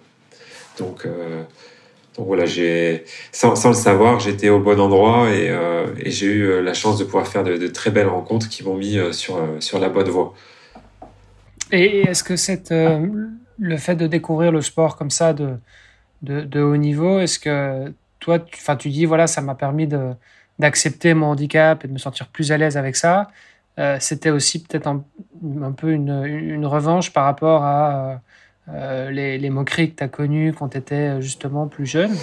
Donc, 0.77 1.06
euh, 1.06 1.43
donc 2.17 2.27
voilà, 2.27 2.45
j'ai 2.45 3.06
sans, 3.32 3.56
sans, 3.56 3.69
le 3.69 3.75
savoir, 3.75 4.19
j'étais 4.19 4.49
au 4.49 4.60
bon 4.60 4.79
endroit 4.79 5.29
et, 5.32 5.49
euh, 5.49 5.88
j'ai 6.06 6.27
eu 6.27 6.43
euh, 6.43 6.62
la 6.62 6.73
chance 6.73 6.97
de 6.97 7.03
pouvoir 7.03 7.27
faire 7.27 7.43
de, 7.43 7.67
très 7.67 7.91
belles 7.91 8.08
rencontres 8.08 8.49
qui 8.49 8.63
m'ont 8.63 8.75
mis 8.75 8.97
sur, 9.12 9.39
sur 9.60 9.79
la 9.79 9.89
bonne 9.89 10.10
voie. 10.10 10.34
Et 11.71 12.01
est-ce 12.01 12.23
que 12.23 12.36
cette, 12.36 12.71
le 12.71 13.77
fait 13.77 13.95
de 13.95 14.06
découvrir 14.06 14.51
le 14.51 14.62
sport 14.62 14.95
comme 14.95 15.10
ça 15.10 15.34
de, 15.34 15.58
de, 16.21 16.62
haut 16.62 16.77
niveau, 16.77 17.19
est-ce 17.19 17.39
que 17.39 17.91
toi, 18.19 18.39
tu, 18.39 18.60
tu 18.77 18.89
dis, 18.89 19.06
voilà, 19.06 19.25
ça 19.25 19.41
m'a 19.41 19.56
permis 19.56 19.88
d'accepter 20.60 21.15
mon 21.15 21.27
handicap 21.27 21.84
et 21.84 21.88
de 21.88 21.93
me 21.93 21.97
sentir 21.97 22.27
plus 22.27 22.51
à 22.51 22.58
l'aise 22.58 22.77
avec 22.77 22.95
ça 22.95 23.32
C'était 23.99 24.29
aussi 24.29 24.62
peut-être 24.62 24.86
un, 24.86 25.03
un, 25.63 25.71
peu 25.71 25.91
une, 25.91 26.23
une, 26.25 26.67
revanche 26.67 27.12
par 27.12 27.25
rapport 27.25 27.63
à 27.63 28.21
les, 28.67 29.38
les, 29.38 29.49
moqueries 29.49 29.91
que 29.91 29.97
tu 29.97 30.04
as 30.04 30.08
connues 30.08 30.54
quand 30.54 30.69
tu 30.69 30.78
étais 30.78 31.21
justement 31.21 31.67
plus 31.67 31.86
jeune 31.86 32.15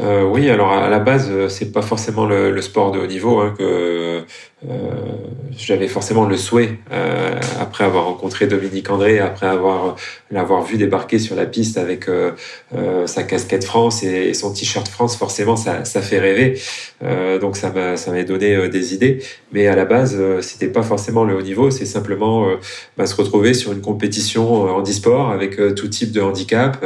euh, 0.00 0.22
oui, 0.24 0.48
alors 0.48 0.72
à 0.72 0.88
la 0.88 0.98
base, 0.98 1.30
c'est 1.48 1.72
pas 1.72 1.82
forcément 1.82 2.24
le, 2.24 2.60
sport 2.62 2.92
de 2.92 2.98
haut 2.98 3.06
niveau 3.06 3.40
hein, 3.40 3.54
que 3.58 4.24
euh, 4.68 4.74
j'avais 5.56 5.88
forcément 5.88 6.24
le 6.24 6.36
souhait 6.36 6.78
euh, 6.92 7.38
après 7.60 7.84
avoir 7.84 8.04
rencontré 8.04 8.46
Dominique 8.46 8.90
André, 8.90 9.18
après 9.18 9.46
avoir 9.46 9.96
l'avoir 10.30 10.62
vu 10.62 10.76
débarquer 10.76 11.18
sur 11.18 11.34
la 11.34 11.46
piste 11.46 11.78
avec 11.78 12.08
euh, 12.08 12.32
euh 12.74 13.06
sa 13.06 13.24
casquette 13.24 13.64
France 13.64 14.02
et, 14.02 14.32
son 14.34 14.52
t-shirt 14.52 14.86
France, 14.88 15.16
forcément 15.16 15.56
ça, 15.56 15.84
ça 15.84 16.00
fait 16.00 16.18
rêver. 16.18 16.60
Euh, 17.02 17.38
donc 17.38 17.56
ça 17.56 17.70
m'a 17.70 17.96
ça 17.96 18.12
m'a 18.12 18.22
donné 18.22 18.68
des 18.68 18.94
idées, 18.94 19.18
mais 19.52 19.66
à 19.66 19.74
la 19.74 19.84
base 19.84 20.16
c'était 20.40 20.68
pas 20.68 20.82
forcément 20.82 21.24
le 21.24 21.36
haut 21.36 21.42
niveau, 21.42 21.70
c'est 21.70 21.86
simplement 21.86 22.46
bah, 22.96 23.06
se 23.06 23.14
retrouver 23.16 23.54
sur 23.54 23.72
une 23.72 23.80
compétition 23.80 24.64
handisport 24.76 25.30
avec 25.30 25.56
tout 25.74 25.88
type 25.88 26.12
de 26.12 26.20
handicap, 26.20 26.84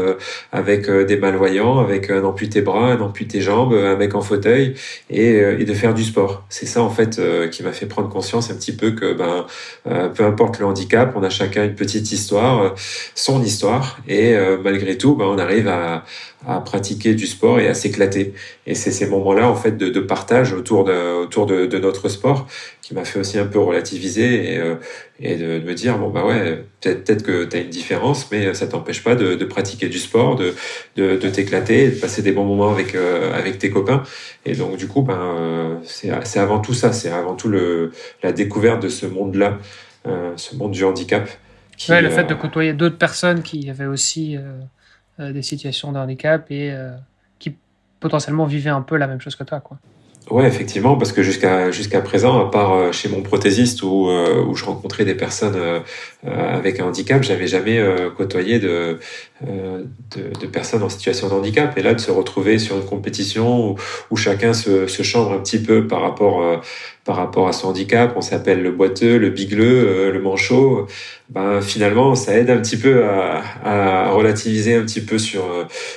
avec 0.52 0.90
des 0.90 1.16
malvoyants, 1.16 1.78
avec 1.78 2.10
un 2.10 2.24
amputé 2.24 2.62
bras, 2.62 2.95
un 2.96 3.00
amputé 3.00 3.40
jambe, 3.40 3.74
un 3.74 3.96
mec 3.96 4.14
en 4.14 4.22
fauteuil 4.22 4.74
et, 5.10 5.36
et 5.36 5.64
de 5.64 5.74
faire 5.74 5.94
du 5.94 6.04
sport. 6.04 6.44
C'est 6.48 6.66
ça 6.66 6.82
en 6.82 6.90
fait 6.90 7.20
qui 7.50 7.62
m'a 7.62 7.72
fait 7.72 7.86
prendre 7.86 8.08
conscience 8.08 8.50
un 8.50 8.54
petit 8.54 8.74
peu 8.74 8.92
que 8.92 9.12
ben, 9.12 9.46
euh, 9.86 10.08
peu 10.08 10.24
importe 10.24 10.58
le 10.58 10.66
handicap, 10.66 11.12
on 11.16 11.22
a 11.22 11.30
chacun 11.30 11.64
une 11.64 11.74
petite 11.74 12.10
histoire, 12.10 12.62
euh, 12.62 12.70
son 13.14 13.42
histoire, 13.42 13.98
et 14.08 14.34
euh, 14.34 14.58
malgré 14.62 14.98
tout, 14.98 15.14
ben, 15.14 15.26
on 15.26 15.38
arrive 15.38 15.68
à, 15.68 16.04
à 16.46 16.60
pratiquer 16.60 17.14
du 17.14 17.26
sport 17.26 17.58
et 17.60 17.68
à 17.68 17.74
s'éclater. 17.74 18.34
Et 18.66 18.74
c'est 18.74 18.90
ces 18.90 19.06
moments-là, 19.06 19.48
en 19.48 19.56
fait, 19.56 19.76
de, 19.76 19.88
de, 19.88 20.00
partage 20.00 20.52
autour 20.52 20.84
de, 20.84 21.22
autour 21.22 21.46
de, 21.46 21.66
de 21.66 21.78
notre 21.78 22.08
sport 22.08 22.46
qui 22.82 22.94
m'a 22.94 23.04
fait 23.04 23.18
aussi 23.18 23.38
un 23.38 23.46
peu 23.46 23.58
relativiser 23.58 24.52
et, 24.52 24.58
euh, 24.58 24.76
et 25.18 25.34
de, 25.34 25.58
de, 25.58 25.64
me 25.64 25.74
dire, 25.74 25.98
bon, 25.98 26.10
bah 26.10 26.24
ouais, 26.24 26.64
peut-être 26.80 27.24
peut, 27.24 27.44
que 27.44 27.44
tu 27.44 27.56
as 27.56 27.60
une 27.60 27.70
différence, 27.70 28.30
mais 28.30 28.54
ça 28.54 28.68
t'empêche 28.68 29.02
pas 29.02 29.16
de, 29.16 29.44
pratiquer 29.44 29.88
du 29.88 29.98
sport, 29.98 30.36
de, 30.36 30.54
de, 30.96 31.28
t'éclater, 31.28 31.90
de 31.90 31.96
passer 31.96 32.22
des 32.22 32.32
bons 32.32 32.44
moments 32.44 32.70
avec, 32.70 32.94
euh, 32.94 33.36
avec 33.36 33.58
tes 33.58 33.70
copains. 33.70 34.04
Et 34.44 34.54
donc, 34.54 34.76
du 34.76 34.86
coup, 34.86 35.02
ben, 35.02 35.18
euh, 35.18 35.74
c'est 35.82 36.38
avant 36.38 36.60
tout 36.60 36.74
ça, 36.74 36.92
c'est 36.92 37.10
avant 37.10 37.34
tout 37.34 37.48
le, 37.48 37.90
la 38.22 38.32
découverte 38.32 38.82
de 38.82 38.88
ce 38.88 39.06
monde-là, 39.06 39.58
euh, 40.06 40.32
ce 40.36 40.54
monde 40.54 40.72
du 40.72 40.84
handicap 40.84 41.28
le 41.88 42.08
fait 42.08 42.24
de 42.24 42.34
côtoyer 42.34 42.72
d'autres 42.72 42.96
personnes 42.96 43.42
qui 43.42 43.68
avaient 43.68 43.84
aussi 43.84 44.38
des 45.18 45.42
situations 45.42 45.92
de 45.92 45.98
handicap 45.98 46.50
et 46.50 46.74
qui 47.38 47.56
potentiellement 48.00 48.46
vivaient 48.46 48.70
un 48.70 48.82
peu 48.82 48.96
la 48.96 49.06
même 49.06 49.20
chose 49.20 49.36
que 49.36 49.44
toi. 49.44 49.60
Quoi. 49.60 49.78
Ouais, 50.30 50.48
effectivement, 50.48 50.96
parce 50.96 51.12
que 51.12 51.22
jusqu'à 51.22 51.70
jusqu'à 51.70 52.00
présent, 52.00 52.44
à 52.44 52.50
part 52.50 52.72
euh, 52.74 52.90
chez 52.90 53.08
mon 53.08 53.22
prothésiste 53.22 53.84
où, 53.84 54.10
euh, 54.10 54.42
où 54.44 54.56
je 54.56 54.64
rencontrais 54.64 55.04
des 55.04 55.14
personnes 55.14 55.54
euh, 55.54 55.78
avec 56.24 56.80
un 56.80 56.86
handicap, 56.86 57.22
j'avais 57.22 57.46
jamais 57.46 57.80
côtoyé 58.16 58.58
de, 58.58 58.98
de, 59.42 60.46
personnes 60.48 60.82
en 60.82 60.88
situation 60.88 61.28
de 61.28 61.34
handicap. 61.34 61.78
Et 61.78 61.82
là, 61.82 61.94
de 61.94 62.00
se 62.00 62.10
retrouver 62.10 62.58
sur 62.58 62.76
une 62.76 62.84
compétition 62.84 63.70
où, 63.70 63.76
où 64.10 64.16
chacun 64.16 64.52
se 64.52 64.86
chambre 65.02 65.32
un 65.32 65.38
petit 65.38 65.62
peu 65.62 65.86
par 65.86 66.00
rapport 66.00 66.60
par 67.06 67.16
rapport 67.16 67.48
à 67.48 67.52
son 67.52 67.68
handicap, 67.68 68.12
on 68.16 68.20
s'appelle 68.20 68.62
le 68.62 68.72
boiteux, 68.72 69.16
le 69.16 69.30
bigleux, 69.30 70.10
le 70.10 70.20
manchot. 70.20 70.86
Ben 71.30 71.60
finalement, 71.60 72.14
ça 72.14 72.36
aide 72.36 72.50
un 72.50 72.58
petit 72.58 72.76
peu 72.76 73.04
à, 73.04 73.42
à 73.64 74.10
relativiser 74.10 74.74
un 74.74 74.82
petit 74.82 75.00
peu 75.00 75.18
sur 75.18 75.44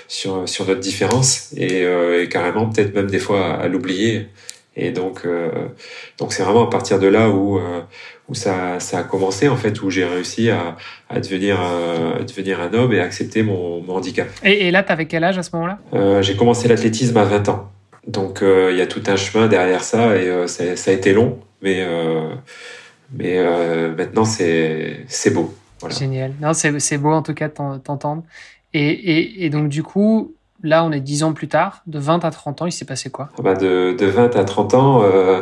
sur 0.08 0.48
sur 0.48 0.68
notre 0.68 0.80
différence 0.80 1.52
et, 1.58 1.84
et 1.84 2.30
carrément 2.30 2.70
peut-être 2.70 2.94
même 2.96 3.08
des 3.08 3.20
fois 3.20 3.56
à 3.56 3.68
l'oublier 3.68 4.28
et 4.80 4.92
donc, 4.92 5.22
euh, 5.26 5.50
donc 6.18 6.32
c'est 6.32 6.44
vraiment 6.44 6.66
à 6.66 6.70
partir 6.70 7.00
de 7.00 7.08
là 7.08 7.30
où, 7.30 7.58
euh, 7.58 7.82
où 8.30 8.36
ça, 8.36 8.80
ça 8.80 9.00
a 9.00 9.04
commencé, 9.04 9.50
en 9.50 9.58
fait, 9.58 9.82
où 9.82 9.90
j'ai 9.90 10.06
réussi 10.06 10.50
à, 10.50 10.78
à 11.10 11.20
devenir, 11.20 11.60
euh, 11.62 12.24
devenir 12.24 12.62
un 12.62 12.74
homme 12.74 12.94
et 12.94 13.00
accepter 13.00 13.44
mon, 13.44 13.82
mon 13.82 13.96
handicap. 13.96 14.28
Et, 14.44 14.68
et 14.68 14.72
là, 14.72 14.84
tu 14.84 14.92
avais 14.92 15.06
quel 15.06 15.24
âge 15.24 15.38
à 15.38 15.44
ce 15.44 15.50
moment-là? 15.54 16.22
J'ai 16.22 16.36
commencé 16.36 16.68
l'athlétisme 16.68 17.18
à 17.18 17.26
20 17.26 17.50
ans. 17.50 17.72
Donc, 18.08 18.40
il 18.42 18.76
y 18.76 18.82
a 18.82 18.88
tout 18.88 19.04
un 19.08 19.16
chemin 19.16 19.48
derrière 19.48 19.84
ça 19.84 20.16
et 20.18 20.48
ça, 20.48 20.76
ça, 20.76 20.92
a 20.92 20.94
été 20.94 21.14
long, 21.14 21.40
mais, 21.62 21.86
mais 23.12 23.44
maintenant, 23.96 24.26
c'est 24.26 25.34
beau. 25.34 25.54
Voilà. 25.80 25.96
Génial. 25.96 26.34
C'est 26.54 26.98
beau, 26.98 27.12
en 27.12 27.22
tout 27.22 27.34
cas, 27.34 27.48
de 27.48 27.78
t'entendre. 27.78 28.24
Et, 28.74 28.90
et, 28.90 29.46
et 29.46 29.50
donc, 29.50 29.70
du 29.70 29.84
coup, 29.84 30.34
Là, 30.62 30.84
on 30.84 30.92
est 30.92 31.00
dix 31.00 31.24
ans 31.24 31.34
plus 31.34 31.48
tard. 31.48 31.82
De 31.88 32.00
20 32.00 32.26
à 32.26 32.32
30 32.32 32.62
ans, 32.62 32.66
il 32.66 32.72
s'est 32.72 32.86
passé 32.86 33.10
quoi? 33.10 33.30
Bah 33.42 33.54
de, 33.54 33.96
de, 33.98 34.06
20 34.06 34.36
à 34.36 34.44
30 34.44 34.74
ans, 34.74 35.04
euh, 35.04 35.42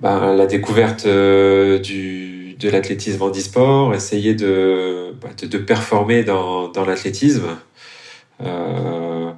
bah, 0.00 0.32
la 0.34 0.46
découverte 0.46 1.06
euh, 1.06 1.78
du, 1.80 2.54
de 2.58 2.70
l'athlétisme 2.70 3.22
en 3.22 3.30
e-sport, 3.30 3.94
essayer 3.94 4.34
de, 4.34 5.12
bah, 5.20 5.30
de, 5.40 5.46
de, 5.46 5.58
performer 5.58 6.22
dans, 6.22 6.68
dans 6.68 6.84
l'athlétisme. 6.84 7.56
Euh, 8.42 9.32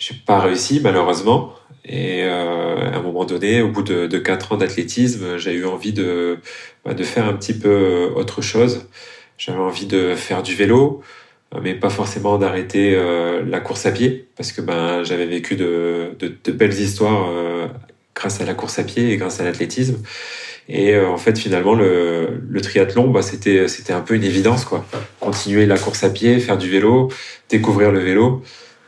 j'ai 0.00 0.14
pas 0.26 0.40
réussi, 0.40 0.80
malheureusement. 0.82 1.54
Et 1.84 2.24
euh, 2.24 2.90
à 2.92 2.96
un 2.96 3.02
moment 3.02 3.24
donné, 3.24 3.62
au 3.62 3.68
bout 3.68 3.82
de, 3.82 4.06
de 4.06 4.18
4 4.18 4.52
ans 4.52 4.56
d'athlétisme, 4.56 5.36
j'ai 5.36 5.52
eu 5.52 5.66
envie 5.66 5.92
de, 5.92 6.38
bah, 6.84 6.94
de 6.94 7.04
faire 7.04 7.26
un 7.26 7.34
petit 7.34 7.54
peu 7.54 8.10
autre 8.16 8.42
chose. 8.42 8.88
J'avais 9.38 9.58
envie 9.58 9.86
de 9.86 10.14
faire 10.14 10.42
du 10.42 10.54
vélo, 10.54 11.02
mais 11.62 11.74
pas 11.74 11.90
forcément 11.90 12.38
d'arrêter 12.38 12.94
euh, 12.94 13.44
la 13.46 13.60
course 13.60 13.86
à 13.86 13.90
pied, 13.90 14.28
parce 14.36 14.52
que 14.52 14.60
ben, 14.62 15.02
j'avais 15.04 15.26
vécu 15.26 15.56
de, 15.56 16.14
de, 16.18 16.32
de, 16.44 16.52
belles 16.52 16.78
histoires 16.78 17.28
euh, 17.30 17.66
grâce 18.14 18.40
à 18.40 18.44
la 18.44 18.54
course 18.54 18.78
à 18.78 18.84
pied 18.84 19.12
et 19.12 19.16
grâce 19.16 19.40
à 19.40 19.44
l'athlétisme. 19.44 19.98
Et 20.68 20.94
euh, 20.94 21.08
en 21.08 21.16
fait, 21.16 21.38
finalement, 21.38 21.74
le, 21.74 22.40
le 22.48 22.60
triathlon, 22.60 23.08
bah, 23.10 23.22
c'était, 23.22 23.68
c'était 23.68 23.92
un 23.92 24.00
peu 24.00 24.14
une 24.14 24.24
évidence. 24.24 24.64
quoi. 24.64 24.86
Continuer 25.18 25.66
la 25.66 25.76
course 25.76 26.04
à 26.04 26.10
pied, 26.10 26.38
faire 26.38 26.56
du 26.56 26.70
vélo, 26.70 27.10
découvrir 27.48 27.92
le 27.92 28.00
vélo. 28.00 28.42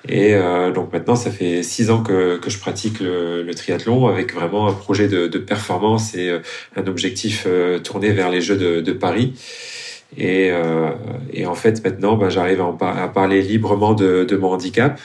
Et 0.09 0.35
donc 0.75 0.93
maintenant, 0.93 1.15
ça 1.15 1.31
fait 1.31 1.63
six 1.63 1.91
ans 1.91 2.03
que, 2.03 2.37
que 2.39 2.51
je 2.51 2.59
pratique 2.59 2.99
le, 2.99 3.43
le, 3.43 3.55
triathlon 3.55 4.09
avec 4.09 4.35
vraiment 4.35 4.67
un 4.67 4.73
projet 4.73 5.07
de, 5.07 5.29
de 5.29 5.39
performance 5.39 6.15
et 6.17 6.37
un 6.75 6.87
objectif 6.89 7.47
tourné 7.85 8.11
vers 8.11 8.29
les 8.29 8.41
Jeux 8.41 8.57
de, 8.57 8.81
de 8.81 8.93
Paris. 8.93 9.35
Et, 10.17 10.51
euh, 10.51 10.91
et 11.33 11.47
en 11.47 11.55
fait, 11.55 11.83
maintenant, 11.85 12.17
bah, 12.17 12.29
j'arrive 12.29 12.61
à, 12.61 13.03
à, 13.03 13.09
parler 13.09 13.41
librement 13.41 13.95
de, 13.95 14.25
de, 14.25 14.37
mon 14.37 14.53
handicap. 14.53 15.01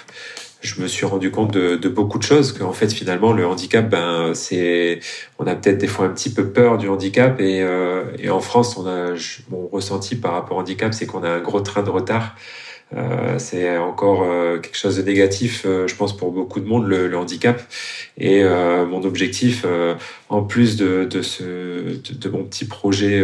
Je 0.62 0.82
me 0.82 0.88
suis 0.88 1.06
rendu 1.06 1.32
compte 1.32 1.54
de, 1.54 1.76
de 1.76 1.90
beaucoup 1.90 2.18
de 2.18 2.24
choses, 2.24 2.52
qu'en 2.52 2.74
fait, 2.74 2.92
finalement, 2.92 3.32
le 3.32 3.46
handicap, 3.46 3.88
ben, 3.88 4.34
c'est, 4.34 5.00
on 5.40 5.48
a 5.48 5.56
peut-être 5.56 5.78
des 5.78 5.88
fois 5.88 6.08
un 6.08 6.10
petit 6.10 6.34
peu 6.34 6.50
peur 6.50 6.78
du 6.78 6.90
handicap, 6.90 7.40
et, 7.40 7.62
euh, 7.62 8.04
et 8.20 8.30
en 8.30 8.42
France, 8.42 8.76
on 8.78 8.88
a, 8.88 9.14
mon 9.50 9.68
ressenti 9.68 10.16
par 10.16 10.34
rapport 10.34 10.58
au 10.58 10.60
handicap, 10.60 10.94
c'est 10.94 11.06
qu'on 11.06 11.24
a 11.24 11.30
un 11.30 11.40
gros 11.40 11.62
train 11.62 11.84
de 11.84 11.90
retard. 11.90 12.36
Euh, 12.96 13.38
c'est 13.38 13.78
encore 13.78 14.24
euh, 14.24 14.60
quelque 14.60 14.78
chose 14.78 14.96
de 14.98 15.02
négatif, 15.02 15.64
euh, 15.66 15.88
je 15.88 15.96
pense, 15.96 16.16
pour 16.16 16.32
beaucoup 16.32 16.62
de 16.62 16.66
monde, 16.66 16.88
le, 16.88 17.08
le 17.08 17.18
handicap. 17.18 17.62
Et 18.18 18.44
euh, 18.44 18.86
mon 18.86 19.04
objectif, 19.04 19.66
en 20.30 20.44
plus 20.44 20.78
de, 20.78 21.04
de, 21.04 21.22
ce, 21.22 21.44
de, 21.44 22.14
de, 22.14 22.30
mon 22.30 22.44
petit 22.44 22.66
projet, 22.66 23.24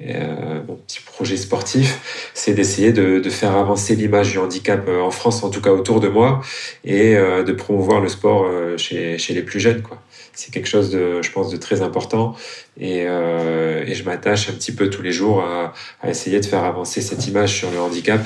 mon 0.00 0.76
petit 0.86 1.00
projet 1.00 1.36
sportif, 1.36 2.30
c'est 2.34 2.54
d'essayer 2.54 2.92
de, 2.92 3.18
de, 3.20 3.30
faire 3.30 3.56
avancer 3.56 3.94
l'image 3.94 4.32
du 4.32 4.38
handicap 4.38 4.88
en 4.88 5.10
France, 5.10 5.42
en 5.42 5.50
tout 5.50 5.60
cas 5.60 5.70
autour 5.70 6.00
de 6.00 6.08
moi, 6.08 6.42
et 6.84 7.14
de 7.14 7.52
promouvoir 7.52 8.00
le 8.00 8.08
sport 8.08 8.50
chez, 8.76 9.18
chez 9.18 9.34
les 9.34 9.42
plus 9.42 9.60
jeunes, 9.60 9.82
quoi 9.82 10.02
c'est 10.40 10.50
quelque 10.50 10.68
chose 10.68 10.90
de, 10.90 11.20
je 11.20 11.30
pense, 11.32 11.50
de 11.50 11.58
très 11.58 11.82
important. 11.82 12.34
Et, 12.78 13.04
euh, 13.06 13.84
et 13.86 13.94
je 13.94 14.04
m'attache 14.04 14.48
un 14.48 14.54
petit 14.54 14.72
peu 14.72 14.88
tous 14.88 15.02
les 15.02 15.12
jours 15.12 15.42
à, 15.42 15.74
à, 16.00 16.08
essayer 16.08 16.40
de 16.40 16.46
faire 16.46 16.64
avancer 16.64 17.02
cette 17.02 17.26
image 17.26 17.58
sur 17.58 17.70
le 17.70 17.78
handicap. 17.78 18.22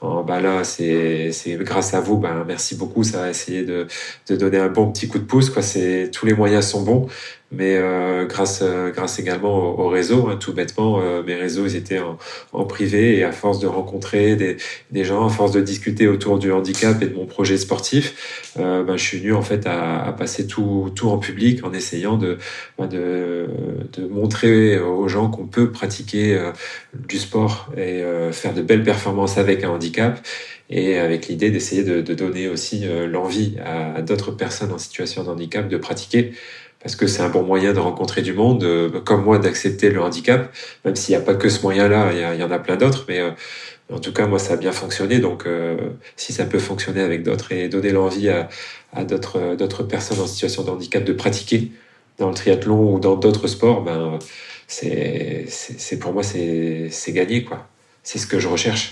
En, 0.00 0.24
bah 0.24 0.40
là, 0.40 0.64
c'est, 0.64 1.30
grâce 1.60 1.94
à 1.94 2.00
vous. 2.00 2.16
Ben, 2.16 2.42
merci 2.44 2.74
beaucoup. 2.74 3.04
Ça 3.04 3.24
a 3.24 3.30
essayé 3.30 3.62
de, 3.62 3.86
de 4.28 4.34
donner 4.34 4.58
un 4.58 4.70
bon 4.70 4.90
petit 4.90 5.06
coup 5.06 5.20
de 5.20 5.24
pouce. 5.24 5.50
Quoi. 5.50 5.62
C'est, 5.62 6.10
tous 6.12 6.26
les 6.26 6.34
moyens 6.34 6.66
sont 6.66 6.82
bons 6.82 7.06
mais 7.52 7.76
euh, 7.76 8.24
grâce 8.24 8.60
euh, 8.62 8.90
grâce 8.90 9.18
également 9.18 9.78
au, 9.78 9.88
réseau 9.88 10.28
hein, 10.28 10.36
tout 10.40 10.54
bêtement 10.54 11.00
euh, 11.00 11.22
mes 11.22 11.34
réseaux 11.34 11.66
ils 11.66 11.76
étaient 11.76 11.98
en, 11.98 12.18
en, 12.52 12.64
privé 12.64 13.18
et 13.18 13.24
à 13.24 13.32
force 13.32 13.60
de 13.60 13.66
rencontrer 13.66 14.36
des, 14.36 14.56
des 14.90 15.04
gens 15.04 15.26
à 15.26 15.28
force 15.28 15.52
de 15.52 15.60
discuter 15.60 16.08
autour 16.08 16.38
du 16.38 16.50
handicap 16.50 17.00
et 17.02 17.06
de 17.06 17.14
mon 17.14 17.26
projet 17.26 17.58
sportif 17.58 18.50
euh, 18.58 18.82
ben, 18.82 18.96
je 18.96 19.04
suis 19.04 19.18
venu 19.18 19.34
en 19.34 19.42
fait 19.42 19.66
à, 19.66 20.02
à, 20.02 20.12
passer 20.12 20.46
tout 20.46 20.90
tout 20.94 21.10
en 21.10 21.18
public 21.18 21.64
en 21.64 21.72
essayant 21.74 22.16
de 22.16 22.38
ben, 22.78 22.86
de, 22.86 23.46
de 23.92 24.06
montrer 24.06 24.78
aux 24.78 25.08
gens 25.08 25.28
qu'on 25.28 25.46
peut 25.46 25.70
pratiquer 25.70 26.34
euh, 26.34 26.52
du 26.94 27.18
sport 27.18 27.70
et 27.76 28.02
faire 28.32 28.54
de 28.54 28.62
belles 28.62 28.82
performances 28.82 29.38
avec 29.38 29.64
un 29.64 29.70
handicap 29.70 30.20
et 30.70 30.98
avec 30.98 31.28
l'idée 31.28 31.50
d'essayer 31.50 31.84
de, 31.84 32.00
de, 32.00 32.14
donner 32.14 32.48
aussi 32.48 32.84
l'envie 33.08 33.56
à, 33.64 33.94
à 33.94 34.02
d'autres 34.02 34.30
personnes 34.30 34.72
en 34.72 34.78
situation 34.78 35.24
de 35.24 35.28
handicap 35.28 35.68
de 35.68 35.76
pratiquer 35.76 36.32
parce 36.82 36.96
que 36.96 37.06
c'est 37.06 37.22
un 37.22 37.28
bon 37.28 37.42
moyen 37.44 37.72
de 37.72 37.78
rencontrer 37.78 38.22
du 38.22 38.32
monde, 38.32 38.64
euh, 38.64 39.00
comme 39.00 39.24
moi 39.24 39.38
d'accepter 39.38 39.90
le 39.90 40.02
handicap, 40.02 40.52
même 40.84 40.96
s'il 40.96 41.14
n'y 41.16 41.22
a 41.22 41.24
pas 41.24 41.34
que 41.34 41.48
ce 41.48 41.62
moyen-là, 41.62 42.12
il 42.12 42.40
y, 42.40 42.42
en 42.42 42.50
a 42.50 42.58
plein 42.58 42.76
d'autres, 42.76 43.04
mais 43.08 43.20
euh, 43.20 43.30
en 43.92 44.00
tout 44.00 44.12
cas 44.12 44.26
moi 44.26 44.38
ça 44.38 44.54
a 44.54 44.56
bien 44.56 44.72
fonctionné, 44.72 45.20
donc 45.20 45.46
euh, 45.46 45.76
si 46.16 46.32
ça 46.32 46.44
peut 46.44 46.58
fonctionner 46.58 47.00
avec 47.00 47.22
d'autres 47.22 47.52
et 47.52 47.68
donner 47.68 47.90
l'envie 47.90 48.28
à, 48.28 48.48
à 48.92 49.04
d'autres 49.04 49.84
personnes 49.84 50.20
en 50.20 50.26
situation 50.26 50.64
de 50.64 50.70
handicap 50.70 51.04
de 51.04 51.12
pratiquer 51.12 51.70
dans 52.18 52.28
le 52.28 52.34
triathlon 52.34 52.94
ou 52.94 53.00
dans 53.00 53.16
d'autres 53.16 53.46
sports, 53.46 53.82
ben 53.82 54.18
c'est 54.66 55.98
pour 56.00 56.12
moi 56.12 56.22
c'est 56.22 56.90
gagné 57.08 57.44
quoi. 57.44 57.68
C'est 58.02 58.18
ce 58.18 58.26
que 58.26 58.38
je 58.40 58.48
recherche. 58.48 58.90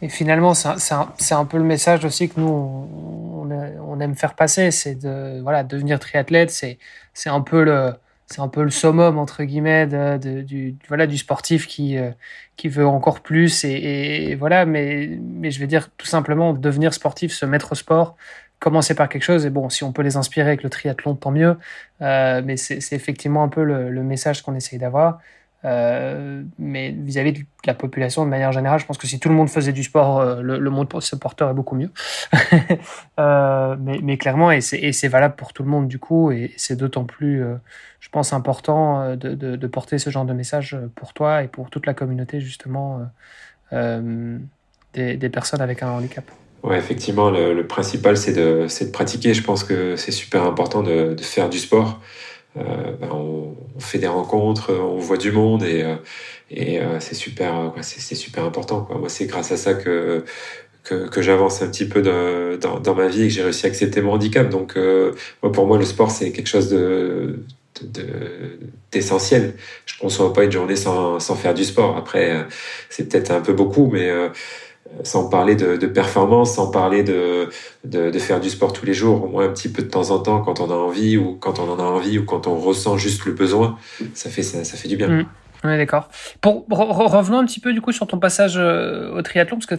Et 0.00 0.08
finalement, 0.08 0.54
c'est 0.54 1.34
un, 1.34 1.44
peu 1.44 1.58
le 1.58 1.64
message 1.64 2.04
aussi 2.04 2.28
que 2.28 2.38
nous, 2.40 2.48
on, 2.48 4.00
aime 4.00 4.14
faire 4.14 4.34
passer, 4.34 4.70
c'est 4.70 4.94
de 4.94 5.40
voilà, 5.42 5.64
devenir 5.64 5.98
triathlète, 5.98 6.50
c'est 6.50 6.78
un 7.26 7.40
peu 7.40 7.64
le 7.64 7.92
un 8.36 8.48
peu 8.48 8.62
le 8.62 8.70
summum 8.70 9.18
entre 9.18 9.42
guillemets 9.44 9.86
de, 9.86 10.42
du 10.42 10.76
voilà 10.88 11.06
du 11.06 11.16
sportif 11.16 11.66
qui 11.66 11.96
euh, 11.96 12.10
qui 12.56 12.68
veut 12.68 12.86
encore 12.86 13.20
plus 13.20 13.64
et, 13.64 14.34
voilà 14.34 14.66
mais 14.66 15.18
mais 15.22 15.50
je 15.50 15.58
vais 15.58 15.66
dire 15.66 15.90
tout 15.96 16.06
simplement 16.06 16.52
devenir 16.52 16.92
sportif 16.92 17.32
se 17.32 17.46
mettre 17.46 17.72
au 17.72 17.74
sport 17.74 18.16
commencer 18.58 18.94
par 18.94 19.08
quelque 19.08 19.22
chose 19.22 19.46
et 19.46 19.50
bon 19.50 19.70
si 19.70 19.82
on 19.82 19.92
peut 19.92 20.02
les 20.02 20.16
inspirer 20.16 20.48
avec 20.48 20.62
le 20.62 20.68
triathlon 20.68 21.14
tant 21.14 21.30
mieux 21.30 21.56
euh, 22.02 22.42
mais 22.44 22.58
c'est 22.58 22.92
effectivement 22.92 23.42
un 23.42 23.48
peu 23.48 23.64
le 23.64 24.02
message 24.02 24.42
qu'on 24.42 24.54
essaye 24.54 24.78
d'avoir 24.78 25.20
euh, 25.64 26.44
mais 26.58 26.90
vis-à-vis 26.90 27.32
de 27.32 27.40
la 27.66 27.74
population 27.74 28.24
de 28.24 28.30
manière 28.30 28.52
générale, 28.52 28.78
je 28.78 28.86
pense 28.86 28.96
que 28.96 29.08
si 29.08 29.18
tout 29.18 29.28
le 29.28 29.34
monde 29.34 29.48
faisait 29.48 29.72
du 29.72 29.82
sport, 29.82 30.20
euh, 30.20 30.40
le, 30.40 30.70
monde 30.70 30.88
se 31.00 31.16
porterait 31.16 31.52
beaucoup 31.52 31.74
mieux. 31.74 31.90
euh, 33.18 33.76
mais, 33.78 34.18
clairement, 34.18 34.52
et 34.52 34.60
c'est 34.60 35.08
valable 35.08 35.34
pour 35.34 35.52
tout 35.52 35.64
le 35.64 35.68
monde 35.68 35.88
du 35.88 35.98
coup, 35.98 36.30
et 36.30 36.52
c'est 36.56 36.76
d'autant 36.76 37.04
plus, 37.04 37.42
je 38.00 38.08
pense, 38.10 38.32
important 38.32 39.16
de, 39.16 39.66
porter 39.66 39.98
ce 39.98 40.10
genre 40.10 40.24
de 40.24 40.32
message 40.32 40.76
pour 40.94 41.12
toi 41.12 41.42
et 41.42 41.48
pour 41.48 41.70
toute 41.70 41.86
la 41.86 41.94
communauté 41.94 42.40
justement 42.40 43.00
des, 43.72 45.28
personnes 45.28 45.60
avec 45.60 45.82
un 45.82 45.90
handicap. 45.90 46.24
Ouais, 46.62 46.78
effectivement, 46.78 47.30
le, 47.30 47.66
principal 47.66 48.16
c'est 48.16 48.32
de, 48.32 48.66
pratiquer. 48.92 49.34
Je 49.34 49.42
pense 49.42 49.64
que 49.64 49.96
c'est 49.96 50.12
super 50.12 50.44
important 50.44 50.82
de 50.84 51.16
faire 51.20 51.48
du 51.48 51.58
sport. 51.58 52.00
Euh, 52.58 52.92
ben 53.00 53.08
on, 53.12 53.56
fait 53.80 53.98
des 53.98 54.08
rencontres, 54.08 54.72
on 54.72 54.98
voit 54.98 55.18
du 55.18 55.30
monde 55.30 55.62
et, 55.62 55.84
euh, 55.84 55.94
euh, 56.56 56.96
c'est 57.00 57.14
super, 57.14 57.72
c'est 57.82 58.14
super 58.16 58.44
important. 58.44 58.88
Moi, 58.98 59.08
c'est 59.08 59.26
grâce 59.26 59.52
à 59.52 59.56
ça 59.56 59.74
que 59.74 60.24
que, 60.84 61.20
j'avance 61.20 61.60
un 61.60 61.68
petit 61.68 61.86
peu 61.86 62.00
dans, 62.00 62.94
ma 62.94 63.08
vie 63.08 63.24
et 63.24 63.28
que 63.28 63.34
j'ai 63.34 63.42
réussi 63.42 63.66
à 63.66 63.68
accepter 63.68 64.00
mon 64.00 64.12
handicap. 64.12 64.48
Donc, 64.48 64.76
euh, 64.76 65.12
pour 65.52 65.66
moi, 65.66 65.76
le 65.76 65.84
sport, 65.84 66.10
c'est 66.10 66.32
quelque 66.32 66.46
chose 66.46 66.70
de, 66.70 67.40
d'essentiel. 68.90 69.54
Je 69.84 69.96
ne 69.96 70.00
conçois 70.00 70.32
pas 70.32 70.44
une 70.44 70.52
journée 70.52 70.76
sans, 70.76 71.20
sans 71.20 71.34
faire 71.34 71.52
du 71.52 71.64
sport. 71.64 71.96
Après, 71.98 72.46
c'est 72.88 73.06
peut-être 73.08 73.30
un 73.30 73.40
peu 73.42 73.52
beaucoup, 73.52 73.90
mais 73.92 74.10
sans 75.04 75.28
parler 75.28 75.54
de, 75.54 75.86
performance, 75.86 76.54
sans 76.54 76.70
parler 76.70 77.02
de, 77.02 77.48
de, 77.84 78.18
faire 78.18 78.40
du 78.40 78.50
sport 78.50 78.72
tous 78.72 78.86
les 78.86 78.94
jours, 78.94 79.24
au 79.24 79.28
moins 79.28 79.46
un 79.46 79.52
petit 79.52 79.68
peu 79.68 79.82
de 79.82 79.88
temps 79.88 80.10
en 80.10 80.18
temps 80.18 80.40
quand 80.40 80.60
on 80.60 80.70
a 80.70 80.74
envie 80.74 81.16
ou 81.16 81.36
quand 81.38 81.58
on 81.58 81.70
en 81.70 81.78
a 81.78 81.82
envie 81.82 82.18
ou 82.18 82.24
quand 82.24 82.46
on 82.46 82.56
ressent 82.56 82.96
juste 82.96 83.24
le 83.24 83.32
besoin, 83.32 83.78
ça 84.14 84.30
fait, 84.30 84.42
ça, 84.42 84.76
fait 84.76 84.88
du 84.88 84.96
bien. 84.96 85.08
Mmh. 85.08 85.26
Oui, 85.64 85.76
d'accord. 85.76 86.08
Pour 86.40 86.66
revenons 86.68 87.38
un 87.38 87.44
petit 87.44 87.60
peu 87.60 87.72
du 87.72 87.80
coup 87.80 87.90
sur 87.90 88.06
ton 88.06 88.18
passage 88.18 88.56
euh, 88.56 89.12
au 89.12 89.22
triathlon 89.22 89.58
parce 89.58 89.66
que 89.66 89.74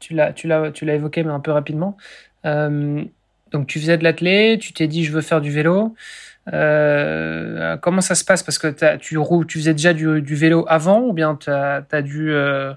tu 0.00 0.14
l'as 0.14 0.94
évoqué 0.94 1.22
mais 1.22 1.32
un 1.32 1.40
peu 1.40 1.52
rapidement. 1.52 1.96
Euh, 2.44 3.04
donc 3.52 3.68
tu 3.68 3.78
faisais 3.78 3.96
de 3.96 4.04
l'athlé, 4.04 4.58
tu 4.60 4.72
t'es 4.72 4.88
dit 4.88 5.04
je 5.04 5.12
veux 5.12 5.20
faire 5.20 5.40
du 5.40 5.50
vélo. 5.50 5.94
Euh, 6.52 7.76
comment 7.78 8.00
ça 8.00 8.14
se 8.14 8.24
passe? 8.24 8.42
Parce 8.42 8.58
que 8.58 8.68
tu, 8.96 9.18
tu 9.46 9.58
faisais 9.58 9.72
déjà 9.72 9.92
du, 9.92 10.34
vélo 10.34 10.64
avant 10.68 11.00
ou 11.00 11.12
bien 11.12 11.36
tu 11.36 11.50
as, 11.50 12.02
dû 12.02 12.32
euh, 12.32 12.74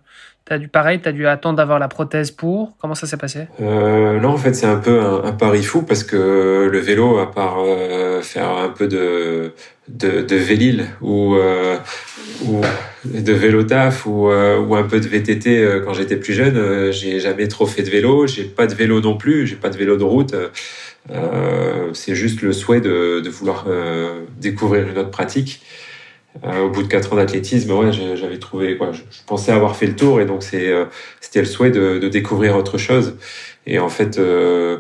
T'as 0.48 0.58
dû 0.58 0.70
pareil, 0.70 1.02
tu 1.02 1.10
as 1.10 1.12
dû 1.12 1.28
attendre 1.28 1.58
d'avoir 1.58 1.78
la 1.78 1.90
prothèse 1.90 2.32
pour. 2.32 2.78
Comment 2.80 2.96
ça 2.96 3.06
s'est 3.06 3.18
passé? 3.18 3.48
Euh, 3.62 4.20
Non, 4.20 4.30
en 4.30 4.38
fait, 4.38 4.54
c'est 4.54 4.66
un 4.66 4.78
peu 4.78 5.02
un, 5.02 5.34
pari 5.34 5.62
fou 5.62 5.82
parce 5.82 6.04
que 6.04 6.70
le 6.72 6.80
vélo, 6.80 7.20
à 7.20 7.30
part 7.32 7.58
euh, 7.60 8.22
faire 8.22 8.50
un 8.50 8.70
peu 8.70 8.88
de 8.88 9.52
de, 9.88 10.22
de 10.22 10.36
vélil 10.36 10.88
ou, 11.02 11.36
euh, 11.36 11.78
ou 12.46 12.62
de 13.06 13.34
vélo 13.34 13.64
taf 13.64 14.06
ou, 14.06 14.30
euh, 14.30 14.60
ou 14.60 14.76
un 14.76 14.84
peu 14.84 15.00
de 15.00 15.08
VTT 15.08 15.60
euh, 15.60 15.82
quand 15.82 15.94
j'étais 15.94 16.18
plus 16.18 16.34
jeune, 16.34 16.92
j'ai 16.92 17.20
jamais 17.20 17.48
trop 17.48 17.66
fait 17.66 17.84
de 17.84 17.90
vélo. 17.90 18.28
J'ai 18.28 18.44
pas 18.44 18.68
de 18.68 18.74
vélo 18.74 19.02
non 19.02 19.18
plus. 19.18 19.48
J'ai 19.48 19.56
pas 19.56 19.70
de 19.70 19.78
vélo 19.78 19.98
de 19.98 20.04
route. 20.04 20.36
c'est 21.94 22.16
juste 22.16 22.42
le 22.42 22.52
souhait 22.54 22.82
de, 22.82 23.22
de 23.24 23.30
vouloir 23.30 23.66
découvrir 24.40 24.88
une 24.88 24.98
autre 24.98 25.12
pratique. 25.12 25.62
Euh, 26.44 26.66
au 26.66 26.70
bout 26.70 26.84
de 26.84 26.88
quatre 26.88 27.14
ans 27.14 27.16
d'athlétisme, 27.16 27.72
ouais, 27.72 27.92
j'avais 27.92 28.38
trouvé, 28.38 28.78
quoi, 28.78 28.92
je, 28.92 29.02
pensais 29.26 29.52
avoir 29.52 29.76
fait 29.76 29.88
le 29.88 29.96
tour 29.96 30.22
et 30.22 30.26
donc 30.26 30.44
c'est, 30.44 30.70
euh, 30.70 30.86
c'était 31.20 31.40
le 31.40 31.46
souhait 31.46 31.72
de, 31.72 31.98
de, 32.00 32.08
découvrir 32.10 32.56
autre 32.56 32.78
chose. 32.78 33.16
Et 33.66 33.80
en 33.80 33.90
fait, 33.90 34.20
euh, 34.20 34.78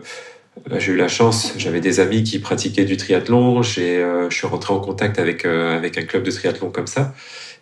bah, 0.69 0.79
j'ai 0.79 0.93
eu 0.93 0.95
la 0.95 1.07
chance, 1.07 1.53
j'avais 1.57 1.79
des 1.79 1.99
amis 1.99 2.23
qui 2.23 2.39
pratiquaient 2.39 2.85
du 2.85 2.97
triathlon, 2.97 3.61
j'ai, 3.61 4.05
je 4.29 4.35
suis 4.35 4.47
rentré 4.47 4.73
en 4.73 4.79
contact 4.79 5.19
avec 5.19 5.45
avec 5.45 5.97
un 5.97 6.03
club 6.03 6.23
de 6.23 6.31
triathlon 6.31 6.69
comme 6.69 6.87
ça. 6.87 7.13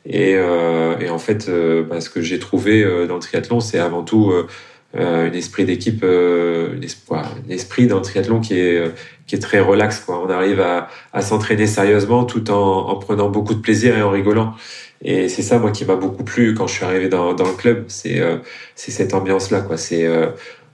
Et, 0.05 0.31
et 0.33 1.09
en 1.09 1.17
fait, 1.17 1.49
bah, 1.89 1.99
ce 1.99 2.09
que 2.09 2.21
j'ai 2.21 2.39
trouvé 2.39 2.83
dans 3.07 3.15
le 3.15 3.19
triathlon, 3.19 3.59
c'est 3.59 3.79
avant 3.79 4.03
tout 4.03 4.31
un 4.97 5.31
esprit 5.33 5.65
d'équipe, 5.65 6.03
un 6.03 7.49
esprit 7.49 7.87
d'un 7.87 7.99
triathlon 8.01 8.39
qui 8.39 8.59
est 8.59 8.83
qui 9.27 9.35
est 9.35 9.39
très 9.39 9.59
relax. 9.59 9.99
Quoi. 9.99 10.21
On 10.23 10.29
arrive 10.29 10.61
à, 10.61 10.87
à 11.13 11.21
s'entraîner 11.21 11.67
sérieusement 11.67 12.25
tout 12.25 12.51
en, 12.51 12.89
en, 12.89 12.95
prenant 12.95 13.29
beaucoup 13.29 13.53
de 13.55 13.59
plaisir 13.59 13.97
et 13.97 14.01
en 14.01 14.11
rigolant. 14.11 14.53
Et 15.01 15.29
c'est 15.29 15.41
ça, 15.41 15.59
moi, 15.59 15.71
qui 15.71 15.85
m'a 15.85 15.95
beaucoup 15.95 16.23
plu 16.23 16.53
quand 16.53 16.67
je 16.67 16.75
suis 16.75 16.85
arrivé 16.85 17.09
dans, 17.09 17.33
dans 17.33 17.45
le 17.47 17.53
club. 17.53 17.85
C'est 17.87 18.19
euh, 18.19 18.37
cette 18.75 19.13
ambiance-là. 19.13 19.61
quoi. 19.61 19.77
C'est 19.77 20.05
euh, 20.05 20.27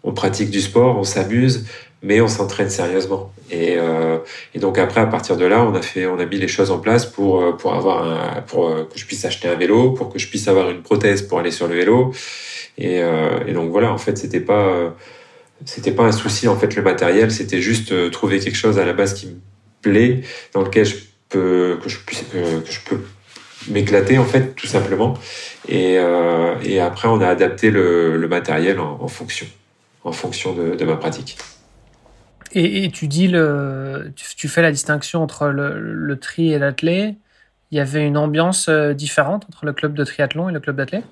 On 0.04 0.14
pratique 0.14 0.50
du 0.50 0.62
sport, 0.62 0.98
on 0.98 1.04
s'amuse, 1.04 1.66
mais 2.04 2.22
on 2.22 2.28
s'entraîne 2.28 2.70
sérieusement. 2.70 3.32
Et, 3.52 3.76
euh, 3.78 4.18
et, 4.56 4.60
donc 4.60 4.78
après, 4.78 5.02
à 5.02 5.06
partir 5.06 5.38
de 5.38 5.46
là, 5.46 5.64
on 5.64 5.76
a 5.76 5.82
fait, 5.82 6.06
on 6.06 6.20
a 6.20 6.26
mis 6.26 6.38
les 6.38 6.48
choses 6.48 6.72
en 6.72 6.80
place 6.80 7.06
pour 7.06 7.42
euh, 7.42 7.52
pour 7.52 7.74
avoir 7.74 8.44
pour 8.46 8.70
que 8.90 8.98
je 8.98 9.06
puisse 9.06 9.24
acheter 9.26 9.48
un 9.48 9.56
vélo, 9.56 9.92
pour 9.92 10.10
que 10.10 10.20
je 10.20 10.28
puisse 10.28 10.48
avoir 10.48 10.70
une 10.70 10.82
prothèse 10.82 11.22
pour 11.22 11.40
aller 11.40 11.52
sur 11.52 11.68
le 11.68 11.76
vélo. 11.76 12.14
Et, 12.78 13.02
donc 13.54 13.70
voilà, 13.72 13.92
en 13.92 13.98
fait, 13.98 14.18
c'était 14.18 14.40
pas 14.40 14.94
c'était 15.66 15.92
pas 15.92 16.04
un 16.04 16.12
souci 16.12 16.48
en 16.48 16.56
fait 16.58 16.76
le 16.76 16.82
matériel, 16.82 17.32
c'était 17.32 17.62
juste 17.62 17.92
euh, 17.92 18.10
trouver 18.10 18.40
quelque 18.40 18.56
chose 18.56 18.80
à 18.80 18.86
la 18.86 18.94
base 18.94 19.14
qui 19.14 19.28
me 19.28 19.36
plaît, 19.82 20.22
dans 20.54 20.62
lequel 20.62 20.86
je 20.86 20.96
peux 21.30 21.78
que 21.82 21.90
je 21.90 21.98
puisse 22.00 22.24
que, 22.32 22.72
je 22.72 22.80
peux 22.86 23.02
m'éclater 23.70 24.18
en 24.18 24.26
fait 24.26 24.56
tout 24.56 24.68
simplement. 24.68 25.16
Et, 25.68 25.98
euh, 25.98 26.56
après 26.82 27.08
on 27.08 27.22
a 27.22 27.28
adapté 27.28 27.70
le, 27.70 28.28
matériel 28.28 28.80
en, 28.80 29.08
fonction 29.08 29.46
en 30.04 30.12
fonction 30.12 30.54
de 30.54 30.86
ma 30.86 30.96
pratique. 30.96 31.38
Et, 32.54 32.90
tu 32.92 33.08
dis 33.08 33.28
le 33.28 34.12
tu, 34.16 34.48
fais 34.48 34.62
la 34.62 34.72
distinction 34.72 35.24
entre 35.24 35.48
le, 35.48 36.16
tri 36.20 36.52
et 36.52 36.60
l'athlé. 36.60 37.16
Il 37.72 37.78
y 37.78 37.80
avait 37.80 38.06
une 38.06 38.18
ambiance 38.18 38.68
euh, 38.68 38.94
différente 38.94 39.46
entre 39.48 39.66
le 39.66 39.72
club 39.72 39.94
de 39.94 40.04
triathlon 40.04 40.50
et 40.50 40.52
le 40.52 40.60
club 40.60 40.76
d'athlé? 40.76 41.04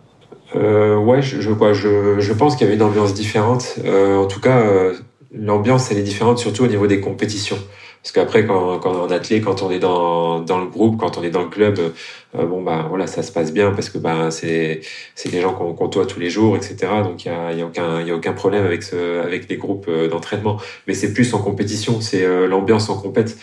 Euh, 0.55 0.97
ouais, 0.97 1.21
je, 1.21 1.41
je, 1.41 1.51
je, 1.73 2.19
je 2.19 2.33
pense 2.33 2.55
qu'il 2.55 2.65
y 2.65 2.67
avait 2.67 2.75
une 2.75 2.83
ambiance 2.83 3.13
différente. 3.13 3.75
Euh, 3.85 4.17
en 4.17 4.25
tout 4.25 4.39
cas, 4.39 4.59
euh, 4.59 4.93
l'ambiance, 5.33 5.91
elle 5.91 5.97
est 5.97 6.03
différente 6.03 6.39
surtout 6.39 6.63
au 6.63 6.67
niveau 6.67 6.87
des 6.87 6.99
compétitions. 6.99 7.57
Parce 8.01 8.13
qu'après, 8.13 8.45
quand, 8.45 8.79
quand 8.79 8.91
en 8.91 9.11
athlète, 9.11 9.43
quand 9.43 9.61
on 9.61 9.69
est 9.71 9.79
dans, 9.79 10.39
dans 10.39 10.59
le 10.59 10.67
groupe, 10.67 10.97
quand 10.97 11.17
on 11.17 11.23
est 11.23 11.29
dans 11.29 11.43
le 11.43 11.49
club, 11.49 11.79
euh, 11.79 12.45
bon 12.45 12.61
bah 12.61 12.85
voilà, 12.87 13.07
ça 13.07 13.23
se 13.23 13.31
passe 13.31 13.51
bien 13.51 13.71
parce 13.71 13.89
que 13.89 13.97
bah 13.97 14.31
c'est 14.31 14.81
c'est 15.15 15.29
des 15.29 15.41
gens 15.41 15.53
qu'on 15.53 15.73
côtoie 15.73 16.05
tous 16.05 16.19
les 16.19 16.29
jours, 16.29 16.55
etc. 16.55 16.77
Donc 17.03 17.25
il 17.25 17.27
y 17.27 17.31
a, 17.31 17.51
y 17.51 17.61
a 17.61 17.65
aucun 17.65 18.01
y 18.01 18.11
a 18.11 18.15
aucun 18.15 18.33
problème 18.33 18.65
avec 18.65 18.83
ce 18.83 19.21
avec 19.21 19.49
les 19.49 19.57
groupes 19.57 19.87
euh, 19.89 20.07
d'entraînement. 20.07 20.57
Mais 20.87 20.93
c'est 20.93 21.13
plus 21.13 21.33
en 21.33 21.39
compétition, 21.39 21.99
c'est 22.01 22.25
l'ambiance 22.47 22.89
en 22.89 22.97
compète. 22.97 23.37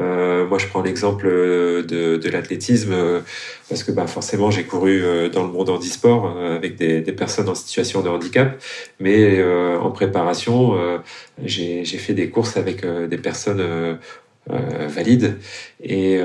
Euh, 0.00 0.46
moi, 0.46 0.58
je 0.58 0.66
prends 0.66 0.82
l'exemple 0.82 1.26
euh, 1.26 1.82
de, 1.82 2.28
l'athlétisme 2.28 2.92
euh, 2.92 3.20
parce 3.68 3.84
que 3.84 3.92
bah, 3.92 4.06
forcément, 4.06 4.50
j'ai 4.50 4.64
couru 4.64 5.02
dans 5.32 5.44
le 5.44 5.52
monde 5.52 5.70
handisport 5.70 6.36
avec 6.38 6.76
des, 6.76 7.00
personnes 7.12 7.48
en 7.48 7.54
situation 7.54 8.02
de 8.02 8.08
handicap, 8.08 8.60
mais 9.00 9.42
en 9.76 9.90
préparation, 9.90 10.76
j'ai 11.44 11.84
fait 11.84 12.12
des 12.12 12.28
courses 12.28 12.56
avec 12.56 12.84
des 12.84 13.18
personnes 13.18 13.98
valides 14.46 15.38
et, 15.82 16.20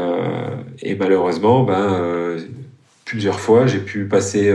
et 0.82 0.96
malheureusement, 0.96 1.64
ben 1.64 2.38
plusieurs 3.06 3.40
fois, 3.40 3.68
j'ai 3.68 3.80
pu 3.80 4.06
passer 4.06 4.54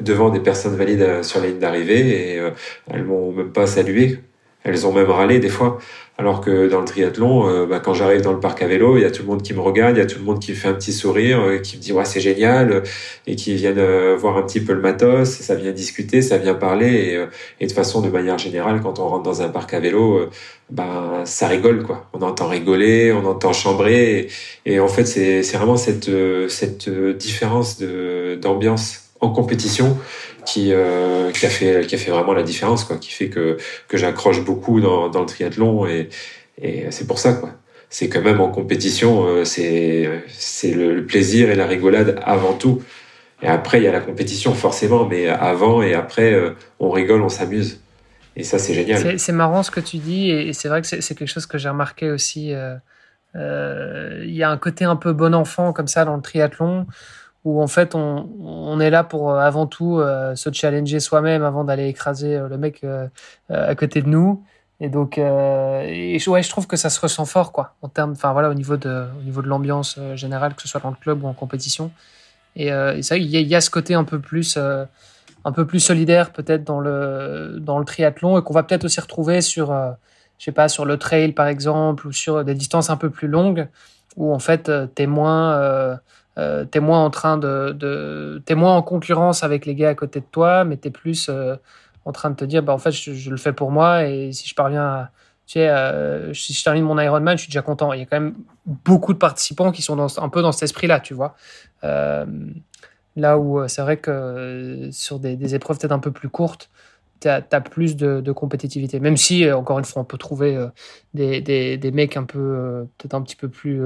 devant 0.00 0.30
des 0.30 0.40
personnes 0.40 0.76
valides 0.76 1.22
sur 1.22 1.40
la 1.40 1.48
ligne 1.48 1.58
d'arrivée 1.58 2.36
et 2.36 2.42
elles 2.90 3.04
m'ont 3.04 3.32
même 3.32 3.50
pas 3.50 3.66
salué. 3.66 4.20
Elles 4.66 4.84
ont 4.84 4.92
même 4.92 5.10
râlé 5.10 5.38
des 5.38 5.48
fois. 5.48 5.78
Alors 6.18 6.40
que 6.40 6.68
dans 6.68 6.80
le 6.80 6.86
triathlon, 6.86 7.48
euh, 7.48 7.66
bah, 7.66 7.78
quand 7.78 7.94
j'arrive 7.94 8.22
dans 8.22 8.32
le 8.32 8.40
parc 8.40 8.62
à 8.62 8.66
vélo, 8.66 8.96
il 8.96 9.02
y 9.02 9.04
a 9.04 9.10
tout 9.10 9.22
le 9.22 9.28
monde 9.28 9.42
qui 9.42 9.54
me 9.54 9.60
regarde, 9.60 9.96
il 9.96 9.98
y 10.00 10.02
a 10.02 10.06
tout 10.06 10.18
le 10.18 10.24
monde 10.24 10.40
qui 10.40 10.54
fait 10.54 10.66
un 10.66 10.72
petit 10.72 10.92
sourire, 10.92 11.40
euh, 11.40 11.58
qui 11.58 11.76
me 11.76 11.82
dit 11.82 11.92
ouais 11.92 12.06
c'est 12.06 12.20
génial, 12.20 12.82
et 13.26 13.36
qui 13.36 13.54
viennent 13.54 13.78
euh, 13.78 14.16
voir 14.18 14.38
un 14.38 14.42
petit 14.42 14.60
peu 14.60 14.72
le 14.72 14.80
matos, 14.80 15.28
ça 15.28 15.54
vient 15.54 15.72
discuter, 15.72 16.22
ça 16.22 16.38
vient 16.38 16.54
parler, 16.54 17.26
et, 17.60 17.66
de 17.66 17.72
façon 17.72 18.00
de 18.00 18.08
manière 18.08 18.38
générale, 18.38 18.80
quand 18.82 18.98
on 18.98 19.08
rentre 19.08 19.22
dans 19.24 19.42
un 19.42 19.50
parc 19.50 19.74
à 19.74 19.80
vélo, 19.80 20.28
bah 20.70 21.22
ça 21.26 21.48
rigole 21.48 21.84
quoi. 21.84 22.08
On 22.14 22.22
entend 22.22 22.48
rigoler, 22.48 23.12
on 23.12 23.24
entend 23.26 23.52
chambrer, 23.52 24.30
et, 24.64 24.72
et 24.74 24.80
en 24.80 24.88
fait 24.88 25.04
c'est 25.04 25.42
vraiment 25.52 25.76
cette 25.76 26.10
cette 26.48 26.88
différence 26.88 27.80
d'ambiance 28.40 29.02
en 29.20 29.30
compétition 29.30 29.96
qui, 30.46 30.72
euh, 30.72 31.30
qui, 31.32 31.44
a 31.44 31.50
fait, 31.50 31.86
qui 31.86 31.96
a 31.96 31.98
fait 31.98 32.10
vraiment 32.10 32.32
la 32.32 32.42
différence, 32.42 32.84
quoi, 32.84 32.96
qui 32.96 33.10
fait 33.10 33.28
que, 33.28 33.58
que 33.88 33.98
j'accroche 33.98 34.42
beaucoup 34.42 34.80
dans, 34.80 35.08
le 35.08 35.26
triathlon 35.26 35.86
et, 35.86 36.08
c'est 36.90 37.06
pour 37.06 37.18
ça, 37.18 37.34
quoi. 37.34 37.50
C'est 37.90 38.08
quand 38.08 38.22
même 38.22 38.40
en 38.40 38.48
compétition, 38.48 39.26
euh, 39.26 39.44
c'est, 39.44 40.24
c'est 40.28 40.72
le 40.72 41.04
plaisir 41.04 41.50
et 41.50 41.54
la 41.54 41.66
rigolade 41.66 42.18
avant 42.24 42.54
tout. 42.54 42.82
Et 43.42 43.46
après, 43.46 43.78
il 43.78 43.84
y 43.84 43.86
a 43.86 43.92
la 43.92 44.00
compétition, 44.00 44.54
forcément, 44.54 45.06
mais 45.06 45.28
avant 45.28 45.82
et 45.82 45.94
après, 45.94 46.32
euh, 46.32 46.56
on 46.80 46.90
rigole, 46.90 47.20
on 47.20 47.28
s'amuse. 47.28 47.80
Et 48.34 48.42
ça, 48.42 48.58
c'est 48.58 48.74
génial. 48.74 49.18
C'est 49.18 49.32
marrant 49.32 49.62
ce 49.62 49.70
que 49.70 49.80
tu 49.80 49.98
dis, 49.98 50.30
et 50.30 50.52
c'est 50.52 50.68
vrai 50.68 50.80
que 50.80 50.86
c'est 50.86 51.14
quelque 51.14 51.28
chose 51.28 51.46
que 51.46 51.58
j'ai 51.58 51.68
remarqué 51.68 52.10
aussi. 52.10 52.52
Il 53.34 54.34
y 54.34 54.42
a 54.42 54.50
un 54.50 54.58
côté 54.58 54.84
un 54.84 54.96
peu 54.96 55.12
bon 55.12 55.34
enfant 55.34 55.72
comme 55.72 55.88
ça 55.88 56.04
dans 56.04 56.16
le 56.16 56.22
triathlon, 56.22 56.86
où 57.46 57.62
en 57.62 57.68
fait 57.68 57.94
on, 57.94 58.80
est 58.80 58.90
là 58.90 59.04
pour 59.04 59.30
euh, 59.30 59.38
avant 59.38 59.66
tout 59.66 60.00
euh, 60.00 60.34
se 60.34 60.52
challenger 60.52 60.98
soi-même 60.98 61.44
avant 61.44 61.62
d'aller 61.62 61.86
écraser 61.86 62.34
euh, 62.34 62.48
le 62.48 62.58
mec 62.58 62.84
à 63.48 63.74
côté 63.76 64.02
de 64.02 64.08
nous. 64.08 64.44
Et 64.80 64.90
donc, 64.90 65.16
ouais, 65.16 66.18
je 66.18 66.50
trouve 66.50 66.66
que 66.66 66.76
ça 66.76 66.90
se 66.90 67.00
ressent 67.00 67.24
fort, 67.24 67.50
quoi, 67.50 67.74
en 67.80 67.88
termes, 67.88 68.12
enfin 68.12 68.32
voilà, 68.32 68.50
au 68.50 68.54
niveau 68.54 68.76
de, 68.76 69.06
au 69.18 69.22
niveau 69.22 69.40
de 69.40 69.46
l'ambiance 69.46 69.98
générale, 70.16 70.54
que 70.54 70.60
ce 70.60 70.68
soit 70.68 70.80
dans 70.80 70.90
le 70.90 70.96
club 70.96 71.22
ou 71.24 71.28
en 71.28 71.32
compétition. 71.32 71.92
Et, 72.56 72.66
et 72.66 73.02
ça, 73.02 73.16
il 73.16 73.24
y, 73.24 73.42
y, 73.42 73.54
a 73.54 73.60
ce 73.62 73.70
côté 73.70 73.94
un 73.94 74.04
peu 74.04 74.18
plus, 74.18 74.58
un 74.58 75.52
peu 75.52 75.66
plus 75.66 75.80
solidaire 75.80 76.30
peut-être 76.30 76.64
dans 76.64 76.80
le, 76.80 77.56
dans 77.58 77.78
le 77.78 77.86
triathlon 77.86 78.38
et 78.38 78.42
qu'on 78.42 78.52
va 78.52 78.64
peut-être 78.64 78.84
aussi 78.84 79.00
retrouver 79.00 79.40
sur, 79.40 79.68
je 80.38 80.44
sais 80.44 80.52
pas, 80.52 80.68
sur 80.68 80.84
le 80.84 80.98
trail 80.98 81.32
par 81.32 81.46
exemple 81.46 82.06
ou 82.06 82.12
sur 82.12 82.44
des 82.44 82.54
distances 82.54 82.90
un 82.90 82.98
peu 82.98 83.08
plus 83.08 83.28
longues 83.28 83.68
où 84.16 84.34
en 84.34 84.40
fait 84.40 84.70
t'es 84.94 85.06
moins 85.06 85.98
euh, 86.38 86.64
t'es 86.64 86.80
moins 86.80 87.02
en 87.02 87.10
train 87.10 87.38
de, 87.38 87.72
de 87.72 88.42
t'es 88.44 88.54
moins 88.54 88.76
en 88.76 88.82
concurrence 88.82 89.42
avec 89.42 89.64
les 89.64 89.74
gars 89.74 89.90
à 89.90 89.94
côté 89.94 90.20
de 90.20 90.26
toi, 90.30 90.64
mais 90.64 90.76
t'es 90.76 90.90
plus 90.90 91.28
euh, 91.28 91.56
en 92.04 92.12
train 92.12 92.30
de 92.30 92.36
te 92.36 92.44
dire, 92.44 92.62
bah 92.62 92.74
en 92.74 92.78
fait, 92.78 92.90
je, 92.90 93.30
le 93.30 93.36
fais 93.36 93.52
pour 93.52 93.70
moi 93.70 94.06
et 94.06 94.32
si 94.32 94.46
je 94.46 94.54
parviens 94.54 94.84
à, 94.84 95.10
si 95.46 95.60
je 95.60 96.64
termine 96.64 96.84
mon 96.84 96.98
Ironman, 97.00 97.36
je 97.36 97.42
suis 97.42 97.50
déjà 97.50 97.62
content. 97.62 97.92
Il 97.92 98.00
y 98.00 98.02
a 98.02 98.06
quand 98.06 98.20
même 98.20 98.34
beaucoup 98.66 99.12
de 99.14 99.18
participants 99.18 99.72
qui 99.72 99.80
sont 99.80 99.98
un 100.18 100.28
peu 100.28 100.42
dans 100.42 100.52
cet 100.52 100.64
esprit-là, 100.64 101.00
tu 101.00 101.14
vois. 101.14 101.36
Euh, 101.84 102.26
là 103.16 103.38
où 103.38 103.66
c'est 103.66 103.80
vrai 103.80 103.96
que 103.96 104.90
sur 104.92 105.18
des, 105.18 105.54
épreuves 105.54 105.78
peut-être 105.78 105.92
un 105.92 105.98
peu 106.00 106.10
plus 106.10 106.28
courtes, 106.28 106.68
tu 107.20 107.28
as, 107.28 107.40
plus 107.62 107.96
de, 107.96 108.32
compétitivité. 108.32 109.00
Même 109.00 109.16
si, 109.16 109.50
encore 109.50 109.78
une 109.78 109.86
fois, 109.86 110.02
on 110.02 110.04
peut 110.04 110.18
trouver 110.18 110.66
des, 111.14 111.40
des, 111.40 111.78
des, 111.78 111.90
mecs 111.92 112.16
un 112.18 112.24
peu, 112.24 112.86
peut-être 112.98 113.14
un 113.14 113.22
petit 113.22 113.36
peu 113.36 113.48
plus 113.48 113.80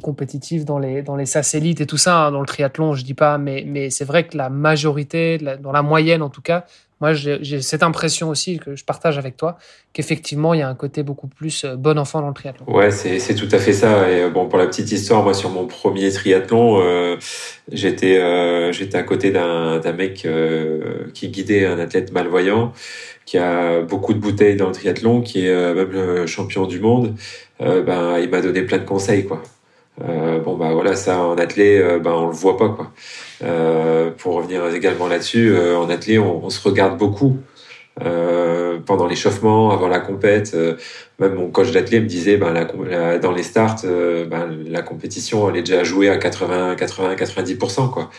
compétitifs 0.00 0.64
dans 0.64 0.78
les, 0.78 1.02
dans 1.02 1.16
les 1.16 1.26
satellites 1.26 1.80
et 1.80 1.86
tout 1.86 1.96
ça, 1.96 2.26
hein, 2.26 2.32
dans 2.32 2.40
le 2.40 2.46
triathlon, 2.46 2.94
je 2.94 3.04
dis 3.04 3.14
pas, 3.14 3.38
mais, 3.38 3.64
mais 3.66 3.90
c'est 3.90 4.04
vrai 4.04 4.26
que 4.26 4.36
la 4.36 4.48
majorité, 4.48 5.38
dans 5.38 5.72
la 5.72 5.82
moyenne 5.82 6.22
en 6.22 6.30
tout 6.30 6.42
cas, 6.42 6.66
moi, 7.02 7.14
j'ai 7.14 7.60
cette 7.62 7.82
impression 7.82 8.28
aussi 8.28 8.60
que 8.60 8.76
je 8.76 8.84
partage 8.84 9.18
avec 9.18 9.36
toi, 9.36 9.58
qu'effectivement, 9.92 10.54
il 10.54 10.60
y 10.60 10.62
a 10.62 10.68
un 10.68 10.76
côté 10.76 11.02
beaucoup 11.02 11.26
plus 11.26 11.64
euh, 11.64 11.74
bon 11.74 11.98
enfant 11.98 12.20
dans 12.20 12.28
le 12.28 12.32
triathlon. 12.32 12.64
Ouais, 12.68 12.92
c'est 12.92 13.34
tout 13.34 13.48
à 13.50 13.58
fait 13.58 13.72
ça. 13.72 14.08
Et 14.08 14.22
euh, 14.22 14.30
bon, 14.30 14.46
pour 14.46 14.56
la 14.56 14.68
petite 14.68 14.92
histoire, 14.92 15.24
moi, 15.24 15.34
sur 15.34 15.50
mon 15.50 15.66
premier 15.66 16.12
triathlon, 16.12 16.80
euh, 16.80 17.16
j'étais 17.72 18.18
euh, 18.18 18.70
j'étais 18.70 18.98
à 18.98 19.02
côté 19.02 19.32
d'un 19.32 19.80
mec 19.94 20.28
qui 21.12 21.28
guidait 21.28 21.66
un 21.66 21.80
athlète 21.80 22.12
malvoyant, 22.12 22.72
qui 23.26 23.36
a 23.36 23.80
beaucoup 23.82 24.14
de 24.14 24.20
bouteilles 24.20 24.54
dans 24.54 24.68
le 24.68 24.72
triathlon, 24.72 25.22
qui 25.22 25.44
est 25.48 25.74
même 25.74 26.28
champion 26.28 26.66
du 26.68 26.78
monde. 26.78 27.16
ben, 27.58 28.20
il 28.20 28.30
m'a 28.30 28.40
donné 28.40 28.62
plein 28.62 28.78
de 28.78 28.84
conseils, 28.84 29.24
quoi. 29.24 29.42
Euh, 30.00 30.38
bon 30.38 30.56
bah 30.56 30.72
voilà 30.72 30.96
ça 30.96 31.20
en 31.20 31.36
athlée 31.36 31.78
euh, 31.78 31.98
ben 31.98 32.12
on 32.12 32.28
le 32.28 32.32
voit 32.32 32.56
pas 32.56 32.70
quoi. 32.70 32.90
Euh, 33.42 34.10
pour 34.10 34.34
revenir 34.34 34.66
également 34.74 35.06
là-dessus, 35.06 35.54
en 35.56 35.90
athlée 35.90 36.18
on, 36.18 36.44
on, 36.44 36.50
se 36.50 36.66
regarde 36.66 36.96
beaucoup 36.98 37.38
pendant 38.86 39.06
l'échauffement, 39.06 39.70
avant 39.70 39.86
la 39.86 40.00
compète. 40.00 40.56
même 41.18 41.34
mon 41.34 41.50
coach 41.50 41.72
d'athlée 41.72 42.00
me 42.00 42.06
disait 42.06 42.38
ben 42.38 42.52
la, 42.52 43.18
dans 43.18 43.32
les 43.32 43.42
starts, 43.42 43.82
ben, 43.84 44.48
la 44.66 44.82
compétition 44.82 45.48
elle 45.50 45.58
est 45.58 45.62
déjà 45.62 45.84
jouée 45.84 46.08
à 46.08 46.16
80 46.16 46.74
80 46.76 47.14
90% 47.14 47.90
quoi. 47.90 48.10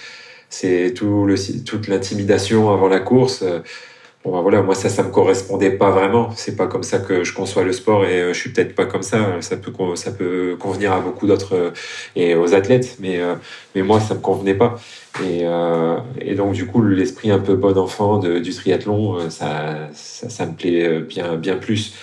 C'est 0.49 0.93
tout 0.95 1.25
le 1.25 1.35
toute 1.63 1.87
l'intimidation 1.87 2.71
avant 2.71 2.87
la 2.87 2.99
course. 2.99 3.43
Bon, 4.23 4.31
ben 4.31 4.41
voilà, 4.41 4.61
moi 4.61 4.73
ça, 4.73 4.87
ça 4.87 5.03
me 5.03 5.09
correspondait 5.11 5.71
pas 5.71 5.91
vraiment. 5.91 6.31
C'est 6.37 6.55
pas 6.55 6.67
comme 6.67 6.83
ça 6.83 6.99
que 6.99 7.25
je 7.25 7.33
conçois 7.33 7.63
le 7.63 7.73
sport 7.73 8.05
et 8.05 8.21
euh, 8.21 8.33
je 8.33 8.39
suis 8.39 8.51
peut-être 8.51 8.73
pas 8.73 8.85
comme 8.85 9.01
ça. 9.01 9.41
Ça 9.41 9.57
peut, 9.57 9.73
ça 9.95 10.11
peut 10.11 10.55
convenir 10.57 10.93
à 10.93 11.01
beaucoup 11.01 11.27
d'autres 11.27 11.55
euh, 11.55 11.71
et 12.15 12.33
aux 12.33 12.53
athlètes, 12.55 12.95
mais, 12.99 13.19
euh, 13.19 13.35
mais 13.75 13.81
moi 13.81 13.99
ça 13.99 14.13
me 14.13 14.21
convenait 14.21 14.53
pas. 14.53 14.79
Et, 15.23 15.43
et 16.21 16.35
donc 16.35 16.53
du 16.53 16.65
coup 16.65 16.81
l'esprit 16.81 17.29
un 17.31 17.39
peu 17.39 17.55
bon 17.55 17.77
enfant 17.77 18.17
de, 18.17 18.39
du 18.39 18.51
triathlon, 18.51 19.29
ça, 19.29 19.89
ça, 19.93 20.29
ça, 20.29 20.45
me 20.47 20.53
plaît 20.53 21.01
bien, 21.01 21.35
bien 21.35 21.57
plus. 21.57 21.93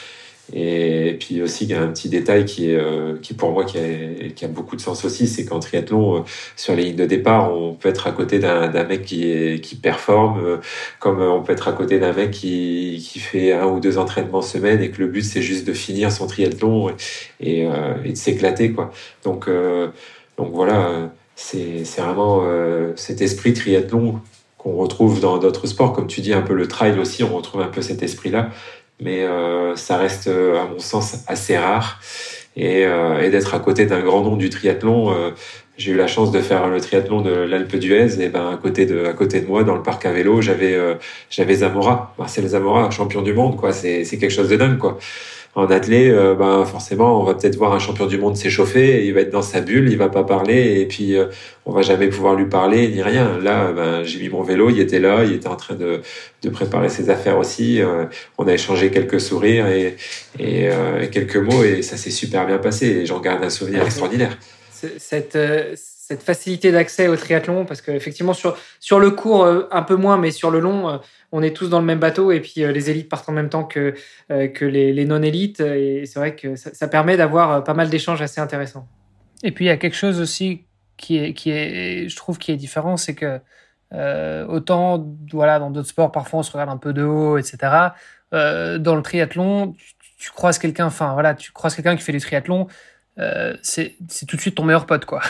Et 0.52 1.16
puis 1.20 1.42
aussi, 1.42 1.64
il 1.64 1.70
y 1.70 1.74
a 1.74 1.82
un 1.82 1.88
petit 1.88 2.08
détail 2.08 2.44
qui 2.44 2.70
est, 2.70 2.76
euh, 2.76 3.16
qui 3.22 3.34
pour 3.34 3.52
moi 3.52 3.64
qui 3.64 3.78
a, 3.78 4.48
beaucoup 4.48 4.74
de 4.74 4.80
sens 4.80 5.04
aussi, 5.04 5.28
c'est 5.28 5.44
qu'en 5.44 5.60
triathlon, 5.60 6.18
euh, 6.18 6.20
sur 6.56 6.74
les 6.74 6.84
lignes 6.84 6.96
de 6.96 7.04
départ, 7.04 7.54
on 7.54 7.74
peut 7.74 7.88
être 7.88 8.06
à 8.06 8.12
côté 8.12 8.38
d'un 8.38 8.84
mec 8.84 9.02
qui, 9.02 9.60
qui 9.60 9.76
performe, 9.76 10.44
euh, 10.44 10.56
comme 10.98 11.20
on 11.20 11.42
peut 11.42 11.52
être 11.52 11.68
à 11.68 11.72
côté 11.72 11.98
d'un 11.98 12.12
mec 12.12 12.32
qui, 12.32 13.04
qui 13.08 13.20
fait 13.20 13.52
un 13.52 13.66
ou 13.66 13.80
deux 13.80 13.98
entraînements 13.98 14.42
semaine 14.42 14.82
et 14.82 14.90
que 14.90 15.00
le 15.00 15.08
but 15.08 15.22
c'est 15.22 15.42
juste 15.42 15.66
de 15.66 15.72
finir 15.72 16.10
son 16.10 16.26
triathlon 16.26 16.90
et, 17.40 17.66
de 17.66 18.14
s'éclater. 18.14 18.74
Donc, 19.24 19.48
donc 20.36 20.52
voilà, 20.52 21.10
c'est 21.36 21.82
vraiment 21.98 22.44
cet 22.96 23.20
esprit 23.20 23.52
triathlon 23.54 24.20
qu'on 24.58 24.74
retrouve 24.76 25.20
dans 25.20 25.38
d'autres 25.38 25.66
sports, 25.66 25.92
comme 25.92 26.06
tu 26.06 26.20
dis 26.20 26.34
un 26.34 26.42
peu 26.42 26.52
le 26.54 26.68
trail 26.68 26.98
aussi, 26.98 27.22
on 27.24 27.34
retrouve 27.34 27.62
un 27.62 27.68
peu 27.68 27.80
cet 27.80 28.02
esprit 28.02 28.30
là 28.30 28.50
mais 29.00 29.24
euh, 29.24 29.76
ça 29.76 29.96
reste, 29.96 30.28
euh, 30.28 30.62
à 30.62 30.66
mon 30.66 30.78
sens, 30.78 31.24
assez 31.26 31.56
rare. 31.56 32.00
Et, 32.56 32.84
euh, 32.84 33.22
et 33.22 33.30
d'être 33.30 33.54
à 33.54 33.60
côté 33.60 33.86
d'un 33.86 34.00
grand 34.00 34.22
nom 34.22 34.36
du 34.36 34.50
triathlon, 34.50 35.14
j'ai 35.78 35.92
eu 35.92 35.96
la 35.96 36.08
chance 36.08 36.30
de 36.32 36.40
faire 36.40 36.68
le 36.68 36.80
triathlon 36.80 37.22
de 37.22 37.30
l'Alpe 37.30 37.76
d'Huez. 37.76 38.20
Et 38.20 38.28
ben 38.28 38.50
à 38.50 38.56
côté 38.56 38.86
de 38.86 39.06
à 39.06 39.12
côté 39.12 39.40
de 39.40 39.46
moi 39.46 39.62
dans 39.62 39.76
le 39.76 39.82
parc 39.82 40.04
à 40.04 40.12
vélo 40.12 40.42
j'avais 40.42 40.76
j'avais 41.30 41.54
Zamora. 41.54 42.12
Marcel 42.18 42.46
Zamora 42.48 42.90
champion 42.90 43.22
du 43.22 43.32
monde 43.32 43.56
quoi. 43.56 43.72
C'est 43.72 44.04
c'est 44.04 44.18
quelque 44.18 44.32
chose 44.32 44.48
de 44.48 44.56
dingue 44.56 44.78
quoi 44.78 44.98
en 45.60 45.70
euh, 45.70 46.34
ben 46.34 46.64
forcément, 46.64 47.20
on 47.20 47.24
va 47.24 47.34
peut-être 47.34 47.56
voir 47.56 47.72
un 47.72 47.78
champion 47.78 48.06
du 48.06 48.18
monde 48.18 48.36
s'échauffer, 48.36 49.06
il 49.06 49.14
va 49.14 49.20
être 49.20 49.30
dans 49.30 49.42
sa 49.42 49.60
bulle, 49.60 49.90
il 49.90 49.96
va 49.96 50.08
pas 50.08 50.24
parler, 50.24 50.80
et 50.80 50.86
puis 50.86 51.16
euh, 51.16 51.26
on 51.66 51.72
va 51.72 51.82
jamais 51.82 52.08
pouvoir 52.08 52.34
lui 52.34 52.46
parler 52.46 52.88
ni 52.88 53.02
rien. 53.02 53.38
Là, 53.38 53.72
ben, 53.72 54.02
j'ai 54.04 54.18
mis 54.20 54.28
mon 54.28 54.42
vélo, 54.42 54.70
il 54.70 54.80
était 54.80 54.98
là, 54.98 55.24
il 55.24 55.32
était 55.32 55.48
en 55.48 55.56
train 55.56 55.74
de, 55.74 56.00
de 56.42 56.48
préparer 56.48 56.88
ses 56.88 57.10
affaires 57.10 57.38
aussi. 57.38 57.80
Euh, 57.80 58.04
on 58.38 58.48
a 58.48 58.54
échangé 58.54 58.90
quelques 58.90 59.20
sourires 59.20 59.68
et, 59.68 59.96
et, 60.38 60.70
quelques 61.10 61.36
mots, 61.36 61.62
et 61.62 61.82
ça 61.82 61.96
s'est 61.96 62.10
super 62.10 62.46
bien 62.46 62.58
passé. 62.58 62.86
Et 62.86 63.06
j'en 63.06 63.20
garde 63.20 63.44
un 63.44 63.50
souvenir 63.50 63.84
extraordinaire. 63.84 64.38
Cette, 64.98 65.36
cette 66.10 66.22
facilité 66.22 66.72
d'accès 66.72 67.08
au 67.08 67.16
triathlon, 67.16 67.64
parce 67.64 67.80
qu'effectivement, 67.82 68.34
sur, 68.34 68.58
sur 68.80 68.98
le 68.98 69.10
court, 69.10 69.46
un 69.70 69.82
peu 69.82 69.94
moins, 69.94 70.18
mais 70.18 70.32
sur 70.32 70.50
le 70.50 70.58
long, 70.58 71.00
on 71.32 71.42
est 71.42 71.56
tous 71.56 71.68
dans 71.68 71.80
le 71.80 71.86
même 71.86 71.98
bateau 71.98 72.32
et 72.32 72.40
puis 72.40 72.62
euh, 72.62 72.72
les 72.72 72.90
élites 72.90 73.08
partent 73.08 73.28
en 73.28 73.32
même 73.32 73.48
temps 73.48 73.64
que, 73.64 73.94
euh, 74.30 74.48
que 74.48 74.64
les, 74.64 75.04
non-élites. 75.04 75.60
Et 75.60 76.06
c'est 76.06 76.18
vrai 76.18 76.34
que 76.34 76.56
ça, 76.56 76.88
permet 76.88 77.16
d'avoir 77.16 77.52
euh, 77.52 77.60
pas 77.60 77.74
mal 77.74 77.88
d'échanges 77.88 78.22
assez 78.22 78.40
intéressants. 78.40 78.88
Et 79.42 79.52
puis 79.52 79.66
il 79.66 79.68
y 79.68 79.72
a 79.72 79.76
quelque 79.76 79.96
chose 79.96 80.20
aussi 80.20 80.64
qui 80.96 81.18
est, 81.18 81.32
qui 81.32 81.50
est 81.50 82.08
je 82.08 82.16
trouve, 82.16 82.38
qui 82.38 82.52
est 82.52 82.56
différent, 82.56 82.96
c'est 82.96 83.14
que 83.14 83.40
autant, 84.48 85.04
voilà, 85.32 85.58
dans 85.58 85.70
d'autres 85.70 85.88
sports, 85.88 86.12
parfois 86.12 86.40
on 86.40 86.42
se 86.42 86.52
regarde 86.52 86.70
un 86.70 86.76
peu 86.76 86.92
de 86.92 87.02
haut, 87.02 87.38
etc. 87.38 87.58
dans 88.30 88.94
le 88.94 89.02
triathlon, 89.02 89.74
tu, 90.18 90.30
croises 90.30 90.58
quelqu'un, 90.58 90.86
enfin 90.86 91.14
voilà, 91.14 91.34
tu 91.34 91.50
croises 91.50 91.74
quelqu'un 91.74 91.96
qui 91.96 92.02
fait 92.02 92.12
du 92.12 92.20
triathlon, 92.20 92.68
c'est 93.62 93.96
tout 94.28 94.36
de 94.36 94.40
suite 94.40 94.54
ton 94.54 94.64
meilleur 94.64 94.86
pote, 94.86 95.06
quoi. 95.06 95.22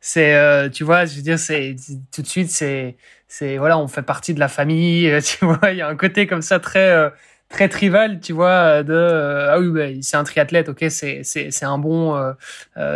C'est, 0.00 0.70
tu 0.70 0.84
vois, 0.84 1.04
je 1.04 1.16
veux 1.16 1.22
dire, 1.22 1.38
c'est 1.38 1.76
tout 2.12 2.22
de 2.22 2.26
suite, 2.26 2.50
c'est 2.50 2.96
c'est 3.28 3.58
voilà, 3.58 3.78
on 3.78 3.86
fait 3.88 4.02
partie 4.02 4.34
de 4.34 4.40
la 4.40 4.48
famille, 4.48 5.12
tu 5.22 5.44
vois, 5.44 5.70
il 5.70 5.76
y 5.76 5.82
a 5.82 5.88
un 5.88 5.96
côté 5.96 6.26
comme 6.26 6.42
ça 6.42 6.58
très 6.58 6.90
euh, 6.90 7.10
très 7.50 7.68
tribal, 7.68 8.20
tu 8.20 8.32
vois, 8.32 8.82
de 8.82 8.92
euh, 8.92 9.52
ah 9.52 9.60
oui, 9.60 9.68
bah, 9.70 9.98
c'est 10.02 10.16
un 10.16 10.24
triathlète, 10.24 10.70
ok, 10.70 10.86
c'est 10.88 11.20
c'est 11.22 11.50
c'est 11.50 11.66
un 11.66 11.78
bon, 11.78 12.16
euh, 12.16 12.32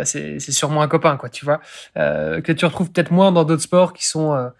c'est 0.03 0.39
c'est 0.39 0.51
sûrement 0.51 0.81
un 0.81 0.87
copain, 0.87 1.15
quoi, 1.17 1.29
tu 1.29 1.45
vois, 1.45 1.61
que 1.95 2.51
tu 2.51 2.65
retrouves 2.65 2.91
peut-être 2.91 3.11
moins 3.11 3.31
dans 3.31 3.45
d'autres 3.45 3.61
sports 3.61 3.93
qui 3.93 4.07
sont 4.07 4.51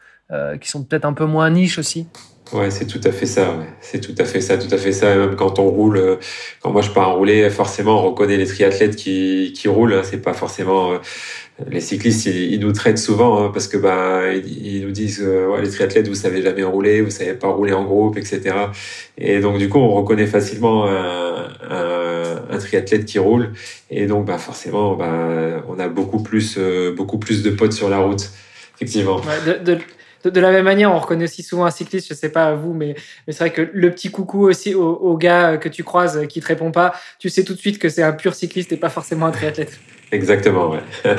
qui 0.62 0.70
sont 0.70 0.84
peut-être 0.84 1.06
un 1.06 1.14
peu 1.14 1.26
moins 1.26 1.50
niche 1.50 1.78
aussi. 1.78 2.08
Ouais, 2.52 2.70
c'est 2.70 2.86
tout 2.86 3.02
à 3.04 3.12
fait 3.12 3.26
ça. 3.26 3.58
C'est 3.82 4.00
tout 4.00 4.14
à 4.18 4.26
fait 4.26 4.42
ça, 4.42 4.58
tout 4.58 4.72
à 4.72 4.78
fait 4.78 4.92
ça. 4.92 5.16
même 5.16 5.36
quand 5.36 5.60
on 5.60 5.70
roule, 5.70 6.20
quand 6.62 6.72
moi 6.72 6.82
je 6.82 6.90
pars 6.92 7.16
rouler, 7.16 7.50
forcément 7.50 8.00
on 8.00 8.10
reconnaît 8.10 8.38
les 8.38 8.46
triathlètes 8.46 8.96
qui 8.96 9.54
qui 9.56 9.68
roulent. 9.68 9.94
Hein. 9.94 10.02
C'est 10.04 10.22
pas 10.22 10.34
forcément 10.34 11.00
les 11.70 11.82
cyclistes, 11.82 12.26
ils, 12.26 12.60
nous 12.60 12.72
traitent 12.72 12.98
souvent 12.98 13.44
hein, 13.44 13.52
parce 13.54 13.68
que 13.68 13.78
bah 13.78 14.34
ils, 14.34 14.84
nous 14.86 14.92
disent 14.92 15.22
euh, 15.24 15.48
ouais, 15.48 15.62
les 15.62 15.70
triathlètes, 15.70 16.08
vous 16.08 16.16
savez 16.16 16.42
jamais 16.42 16.64
rouler, 16.64 17.02
vous 17.02 17.12
savez 17.12 17.34
pas 17.34 17.48
rouler 17.48 17.74
en 17.74 17.84
groupe, 17.84 18.18
etc. 18.18 18.56
Et 19.18 19.40
donc 19.40 19.60
du 19.60 19.70
coup, 19.70 19.78
on 19.78 19.94
reconnaît 19.94 20.26
facilement 20.26 20.88
un, 20.88 21.48
un, 21.70 22.58
triathlète 22.58 23.06
qui 23.06 23.20
roule, 23.20 23.52
et 23.90 24.08
donc 24.08 24.26
bah 24.26 24.38
forcément, 24.38 24.96
bah 24.96 25.64
on 25.68 25.78
a 25.80 25.88
beaucoup 25.88 26.24
plus 26.24 26.56
euh, 26.58 26.94
beaucoup 26.96 27.20
plus 27.20 27.44
de 27.44 27.52
potes 27.52 27.74
sur 27.74 27.90
la 27.90 28.00
route, 28.00 28.32
effectivement. 28.76 29.22
La 30.30 30.52
même 30.52 30.66
manière, 30.66 30.92
on 30.92 31.00
reconnaît 31.00 31.26
aussi 31.26 31.44
souvent 31.44 31.66
un 31.66 31.72
cycliste, 31.72 32.08
je 32.10 32.14
sais 32.14 32.30
pas 32.30 32.46
à 32.46 32.54
vous, 32.54 32.74
mais, 32.74 32.96
mais 33.28 33.34
c'est 33.34 33.40
vrai 33.40 33.52
que 33.52 33.70
le 33.74 33.92
petit 33.92 34.12
coucou 34.12 34.48
aussi 34.48 34.74
au, 34.74 35.18
gars 35.18 35.58
que 35.58 35.70
tu 35.70 35.84
croises 35.84 36.28
qui 36.28 36.42
te 36.42 36.48
répond 36.48 36.72
pas, 36.72 36.94
tu 37.20 37.30
sais 37.30 37.44
tout 37.44 37.54
de 37.54 37.60
suite 37.60 37.80
que 37.80 37.90
c'est 37.90 38.04
un 38.04 38.14
pur 38.14 38.34
cycliste 38.34 38.72
et 38.72 38.78
pas 38.78 38.90
forcément 38.90 39.26
un 39.28 39.32
triathlète. 39.32 39.80
Exactement, 40.14 40.70
ouais. 40.70 40.80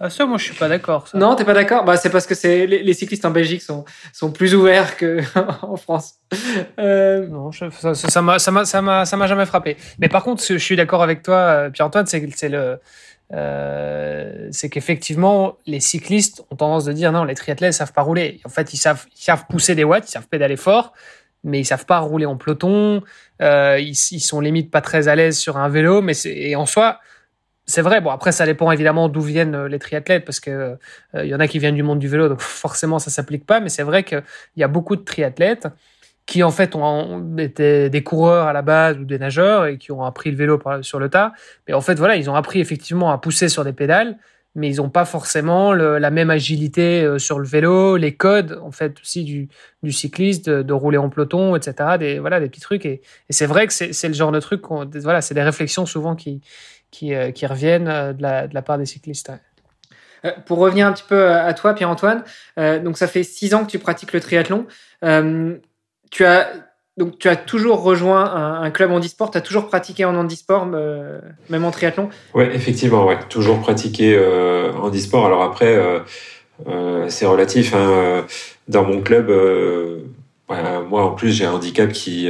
ah, 0.00 0.10
ça, 0.10 0.26
moi, 0.26 0.38
je 0.38 0.44
suis 0.44 0.54
pas 0.54 0.68
d'accord. 0.68 1.06
Non, 1.14 1.36
t'es 1.36 1.44
pas 1.44 1.54
d'accord? 1.54 1.84
Bah, 1.84 1.96
C'est 1.96 2.10
parce 2.10 2.26
que 2.26 2.34
c'est 2.34 2.66
les, 2.66 2.94
cyclistes 2.94 3.24
en 3.24 3.30
Belgique 3.30 3.62
sont, 3.62 3.84
sont 4.12 4.32
plus 4.32 4.56
ouverts 4.56 4.96
qu'en 4.96 5.76
France. 5.76 6.14
Euh... 6.80 7.28
Non, 7.28 7.52
ça, 7.52 7.70
ça, 7.70 8.22
m'a, 8.22 8.40
ça, 8.40 8.50
m'a, 8.50 8.64
ça, 8.64 8.82
m'a, 8.82 9.04
ça 9.04 9.16
m'a 9.16 9.26
jamais 9.28 9.46
frappé. 9.46 9.76
Mais 10.00 10.08
par 10.08 10.24
contre, 10.24 10.42
je 10.44 10.56
suis 10.56 10.74
d'accord 10.74 11.02
avec 11.02 11.22
toi, 11.22 11.36
euh, 11.36 11.70
Pierre-Antoine, 11.70 12.06
c'est, 12.06 12.28
c'est 12.34 12.48
le. 12.48 12.78
Euh, 13.34 14.48
c'est 14.52 14.68
qu'effectivement, 14.68 15.58
les 15.66 15.80
cyclistes 15.80 16.44
ont 16.50 16.56
tendance 16.56 16.84
de 16.84 16.92
dire 16.92 17.10
non, 17.12 17.24
les 17.24 17.34
triathlètes 17.34 17.74
savent 17.74 17.92
pas 17.92 18.02
rouler. 18.02 18.40
En 18.44 18.48
fait, 18.48 18.72
ils 18.72 18.76
savent, 18.76 19.06
ils 19.16 19.22
savent 19.22 19.46
pousser 19.48 19.74
des 19.74 19.84
watts, 19.84 20.08
ils 20.08 20.12
savent 20.12 20.28
pédaler 20.28 20.56
fort, 20.56 20.92
mais 21.42 21.60
ils 21.60 21.64
savent 21.64 21.86
pas 21.86 21.98
rouler 21.98 22.26
en 22.26 22.36
peloton. 22.36 23.02
Euh, 23.42 23.78
ils, 23.80 23.96
ils, 24.12 24.20
sont 24.20 24.40
limite 24.40 24.70
pas 24.70 24.80
très 24.80 25.08
à 25.08 25.16
l'aise 25.16 25.36
sur 25.38 25.56
un 25.56 25.68
vélo, 25.68 26.00
mais 26.00 26.14
et 26.26 26.54
en 26.54 26.66
soi, 26.66 27.00
c'est 27.66 27.82
vrai. 27.82 28.00
Bon, 28.00 28.10
après, 28.10 28.30
ça 28.30 28.46
dépend 28.46 28.70
évidemment 28.70 29.08
d'où 29.08 29.22
viennent 29.22 29.54
euh, 29.54 29.68
les 29.68 29.78
triathlètes, 29.80 30.24
parce 30.24 30.38
que 30.38 30.78
il 31.14 31.26
y 31.26 31.34
en 31.34 31.40
a 31.40 31.48
qui 31.48 31.58
viennent 31.58 31.74
du 31.74 31.82
monde 31.82 31.98
du 31.98 32.08
vélo, 32.08 32.28
donc 32.28 32.40
forcément 32.40 32.98
ça 32.98 33.10
s'applique 33.10 33.46
pas. 33.46 33.58
Mais 33.58 33.68
c'est 33.68 33.82
vrai 33.82 34.04
qu'il 34.04 34.22
y 34.56 34.62
a 34.62 34.68
beaucoup 34.68 34.96
de 34.96 35.02
triathlètes 35.02 35.66
qui 36.26 36.42
en 36.42 36.50
fait 36.50 36.74
ont 36.74 37.36
été 37.36 37.90
des 37.90 38.02
coureurs 38.02 38.46
à 38.46 38.52
la 38.52 38.62
base 38.62 38.98
ou 38.98 39.04
des 39.04 39.18
nageurs 39.18 39.66
et 39.66 39.78
qui 39.78 39.92
ont 39.92 40.04
appris 40.04 40.30
le 40.30 40.36
vélo 40.36 40.60
sur 40.82 40.98
le 40.98 41.10
tas. 41.10 41.32
Mais 41.68 41.74
en 41.74 41.80
fait, 41.80 41.96
voilà, 41.96 42.16
ils 42.16 42.30
ont 42.30 42.34
appris 42.34 42.60
effectivement 42.60 43.10
à 43.10 43.18
pousser 43.18 43.48
sur 43.48 43.64
des 43.64 43.74
pédales, 43.74 44.16
mais 44.54 44.70
ils 44.70 44.76
n'ont 44.76 44.88
pas 44.88 45.04
forcément 45.04 45.72
la 45.74 46.10
même 46.10 46.30
agilité 46.30 47.02
euh, 47.02 47.18
sur 47.18 47.38
le 47.38 47.46
vélo, 47.46 47.96
les 47.96 48.14
codes 48.14 48.58
en 48.62 48.70
fait 48.70 49.00
aussi 49.00 49.24
du, 49.24 49.92
cycliste, 49.92 50.48
de, 50.48 50.72
rouler 50.72 50.98
en 50.98 51.10
peloton, 51.10 51.56
etc. 51.56 51.98
Des 51.98 52.18
voilà 52.18 52.40
des 52.40 52.48
petits 52.48 52.60
trucs. 52.60 52.86
Et, 52.86 53.02
c'est 53.28 53.46
vrai 53.46 53.66
que 53.66 53.72
c'est 53.72 54.08
le 54.08 54.14
genre 54.14 54.32
de 54.32 54.40
truc, 54.40 54.62
voilà, 54.66 55.20
c'est 55.20 55.34
des 55.34 55.42
réflexions 55.42 55.84
souvent 55.84 56.14
qui 56.14 56.40
euh, 57.12 57.32
reviennent 57.42 57.88
euh, 57.88 58.12
de 58.14 58.22
la, 58.22 58.46
de 58.46 58.54
la 58.54 58.62
part 58.62 58.78
des 58.78 58.86
cyclistes. 58.86 59.30
pour 60.46 60.58
revenir 60.58 60.86
un 60.86 60.92
petit 60.92 61.04
peu 61.06 61.30
à 61.30 61.52
toi, 61.52 61.74
Pierre-Antoine, 61.74 62.24
donc 62.56 62.96
ça 62.96 63.08
fait 63.08 63.24
six 63.24 63.52
ans 63.54 63.64
que 63.64 63.70
tu 63.70 63.78
pratiques 63.78 64.14
le 64.14 64.20
triathlon. 64.20 64.66
Tu 66.14 66.24
as 66.24 66.48
donc 66.96 67.18
tu 67.18 67.28
as 67.28 67.34
toujours 67.34 67.82
rejoint 67.82 68.24
un, 68.62 68.70
club 68.70 68.92
handisport, 68.92 69.32
tu 69.32 69.36
as 69.36 69.40
toujours 69.40 69.66
pratiqué 69.66 70.04
en 70.04 70.14
handisport, 70.14 70.64
même 70.64 71.64
en 71.64 71.72
triathlon? 71.72 72.08
Oui, 72.34 72.44
effectivement, 72.52 73.04
ouais. 73.04 73.18
toujours 73.28 73.58
pratiqué 73.58 74.16
en 74.16 74.84
handisport. 74.84 75.26
Alors 75.26 75.42
après, 75.42 75.76
c'est 77.08 77.26
relatif. 77.26 77.74
Hein. 77.74 78.24
Dans 78.68 78.84
mon 78.84 79.00
club, 79.00 79.28
moi 80.48 81.02
en 81.04 81.10
plus 81.10 81.32
j'ai 81.32 81.46
un 81.46 81.54
handicap 81.54 81.90
qui, 81.90 82.28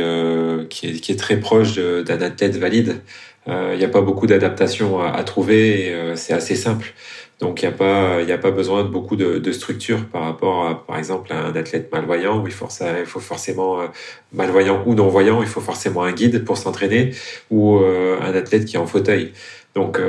qui, 0.71 1.13
est, 1.13 1.19
très 1.19 1.37
proche 1.39 1.75
d'un 1.77 2.23
athlète 2.23 2.57
valide. 2.57 3.03
Il 3.47 3.53
euh, 3.53 3.77
n'y 3.77 3.85
a 3.85 3.89
pas 3.89 4.01
beaucoup 4.01 4.27
d'adaptation 4.27 5.03
à, 5.03 5.23
trouver 5.23 5.93
euh, 5.93 6.17
c'est 6.17 6.33
assez 6.33 6.57
simple. 6.57 6.95
Donc 7.41 7.63
il 7.63 7.69
n'y 7.69 7.75
a 7.75 7.77
pas 7.77 8.21
il 8.23 8.31
a 8.31 8.39
pas 8.39 8.53
besoin 8.53 8.85
de 8.85 8.89
beaucoup 8.89 9.17
de, 9.17 9.39
de 9.39 9.53
structure 9.53 10.07
par 10.07 10.23
rapport 10.23 10.69
à 10.69 10.87
par 10.87 10.99
exemple 10.99 11.33
un 11.33 11.55
athlète 11.57 11.91
malvoyant 11.93 12.41
où 12.41 12.47
il 12.47 12.53
faut 12.53 13.21
forcément 13.21 13.81
euh, 13.81 13.87
malvoyant 14.33 14.83
ou 14.87 14.95
non 14.95 15.09
voyant 15.09 15.43
il 15.43 15.49
faut 15.49 15.61
forcément 15.61 16.05
un 16.05 16.13
guide 16.13 16.45
pour 16.45 16.57
s'entraîner 16.57 17.11
ou 17.51 17.79
un 17.79 18.35
athlète 18.35 18.65
qui 18.67 18.77
est 18.77 18.79
en 18.79 18.87
fauteuil. 18.87 19.33
Donc 19.75 20.01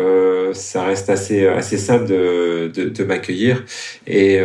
ça 0.53 0.83
reste 0.83 1.09
assez 1.09 1.47
assez 1.47 1.77
simple 1.79 2.05
de, 2.05 2.71
de, 2.73 2.89
de 2.89 3.03
m'accueillir 3.03 3.63
et, 4.05 4.39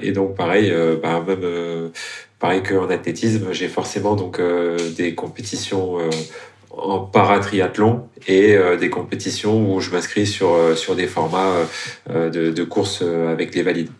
et 0.00 0.12
donc 0.12 0.36
pareil 0.36 0.72
bah, 1.02 1.24
même 1.26 1.90
pareil 2.38 2.62
qu'en 2.62 2.88
athlétisme 2.88 3.48
j'ai 3.52 3.66
forcément 3.66 4.14
donc 4.14 4.40
des 4.96 5.16
compétitions 5.16 5.98
en 6.76 7.00
paratriathlon 7.00 8.08
et 8.26 8.54
euh, 8.56 8.76
des 8.76 8.90
compétitions 8.90 9.74
où 9.74 9.80
je 9.80 9.90
m'inscris 9.90 10.26
sur, 10.26 10.54
euh, 10.54 10.74
sur 10.74 10.96
des 10.96 11.06
formats 11.06 11.66
euh, 12.10 12.30
de, 12.30 12.64
courses 12.64 13.02
avec 13.02 13.54
les 13.54 13.62
valides 13.62 13.90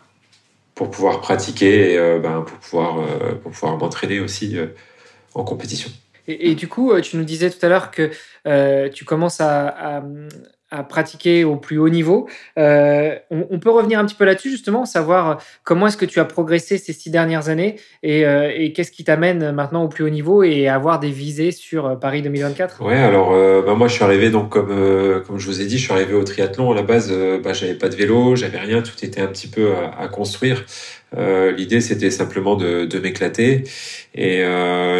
pour 0.75 0.91
pouvoir 0.91 1.21
pratiquer 1.21 1.95
et 1.95 2.19
ben, 2.19 2.43
pour 2.43 2.57
pouvoir, 2.59 3.07
pour 3.43 3.53
pouvoir 3.53 3.77
m'entraîner 3.77 4.21
aussi 4.21 4.57
en 5.35 5.45
compétition. 5.45 5.91
Et, 6.27 6.55
du 6.55 6.67
coup, 6.67 6.99
tu 7.01 7.19
nous 7.19 7.25
disais 7.25 7.51
tout 7.51 7.65
à 7.65 7.69
l'heure 7.69 7.91
que 7.91 8.11
tu 8.89 9.05
commences 9.05 9.41
à 9.41 10.03
pratiquer 10.83 11.45
au 11.45 11.57
plus 11.57 11.79
haut 11.79 11.91
niveau. 11.91 12.29
Euh, 12.59 13.17
on, 13.31 13.59
peut 13.59 13.71
revenir 13.71 13.99
un 13.99 14.07
petit 14.07 14.15
peu 14.15 14.25
là-dessus, 14.25 14.51
justement, 14.51 14.87
savoir 14.87 15.43
comment 15.65 15.87
est-ce 15.87 15.99
que 15.99 16.07
tu 16.07 16.19
as 16.19 16.25
progressé 16.25 16.79
ces 16.79 16.95
six 16.95 17.11
dernières 17.11 17.51
années 17.51 17.77
et, 18.03 18.25
euh, 18.25 18.71
qu'est-ce 18.75 18.91
qui 18.91 19.05
t'amène 19.05 19.53
maintenant 19.53 19.85
au 19.85 19.89
plus 19.89 20.05
haut 20.05 20.09
niveau 20.09 20.43
et 20.43 20.69
avoir 20.69 20.99
des 20.99 21.11
visées 21.11 21.53
sur 21.53 21.87
euh, 21.87 21.97
Paris 21.97 22.23
2024 22.23 22.83
Ouais, 22.83 22.97
alors 22.97 23.33
bah, 23.65 23.75
moi 23.75 23.89
je 23.89 23.95
suis 23.95 24.05
arrivé, 24.05 24.31
donc 24.31 24.49
comme, 24.49 25.23
comme 25.27 25.39
je 25.39 25.47
vous 25.47 25.61
ai 25.61 25.67
dit, 25.67 25.77
je 25.77 25.85
suis 25.85 25.93
arrivé 25.93 26.15
au 26.15 26.25
triathlon. 26.25 26.73
À 26.73 26.75
la 26.75 26.83
base, 26.83 27.13
bah, 27.45 27.53
j'avais 27.53 27.75
pas 27.75 27.91
de 27.91 27.97
vélo, 27.97 28.35
j'avais 28.35 28.59
rien, 28.59 28.81
tout 28.81 29.05
était 29.05 29.21
un 29.21 29.27
petit 29.27 29.49
peu 29.49 29.73
à, 29.99 30.09
construire. 30.09 30.65
L'idée, 31.57 31.83
c'était 31.83 32.11
simplement 32.11 32.57
de, 32.57 32.87
de 32.87 32.99
m'éclater. 32.99 33.65
Et 34.15 34.43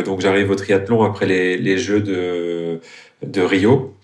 donc, 0.05 0.21
j'arrive 0.21 0.51
au 0.51 0.55
triathlon 0.55 1.03
après 1.03 1.27
les, 1.27 1.57
les 1.57 1.79
Jeux 1.79 2.01
de, 2.01 2.81
de 3.23 3.41
Rio. 3.41 3.95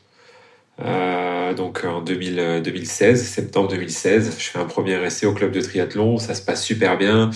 Euh, 0.81 1.55
donc 1.55 1.85
en 1.85 2.01
2000, 2.01 2.63
2016, 2.65 3.25
septembre 3.25 3.69
2016, 3.69 4.37
je 4.39 4.45
fais 4.45 4.59
un 4.59 4.65
premier 4.65 5.03
essai 5.05 5.27
au 5.27 5.33
club 5.33 5.51
de 5.51 5.61
triathlon, 5.61 6.19
ça 6.19 6.35
se 6.35 6.43
passe 6.43 6.65
super 6.65 6.97
bien. 6.97 7.31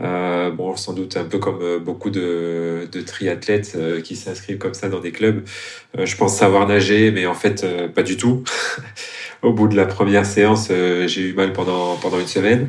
Euh, 0.00 0.50
bon, 0.50 0.76
sans 0.76 0.92
doute 0.92 1.16
un 1.16 1.24
peu 1.24 1.38
comme 1.38 1.60
euh, 1.62 1.78
beaucoup 1.78 2.10
de, 2.10 2.88
de 2.90 3.00
triathlètes 3.00 3.72
euh, 3.76 4.00
qui 4.00 4.16
s'inscrivent 4.16 4.58
comme 4.58 4.74
ça 4.74 4.88
dans 4.88 5.00
des 5.00 5.12
clubs. 5.12 5.44
Euh, 5.98 6.06
je 6.06 6.16
pense 6.16 6.36
savoir 6.36 6.66
nager, 6.66 7.10
mais 7.10 7.26
en 7.26 7.34
fait 7.34 7.66
pas 7.94 8.02
du 8.02 8.16
tout. 8.16 8.44
Au 9.42 9.52
bout 9.52 9.68
de 9.68 9.76
la 9.76 9.86
première 9.86 10.26
séance, 10.26 10.68
j'ai 10.68 11.22
eu 11.22 11.32
mal 11.32 11.54
pendant 11.54 11.96
pendant 11.96 12.20
une 12.20 12.26
semaine. 12.26 12.68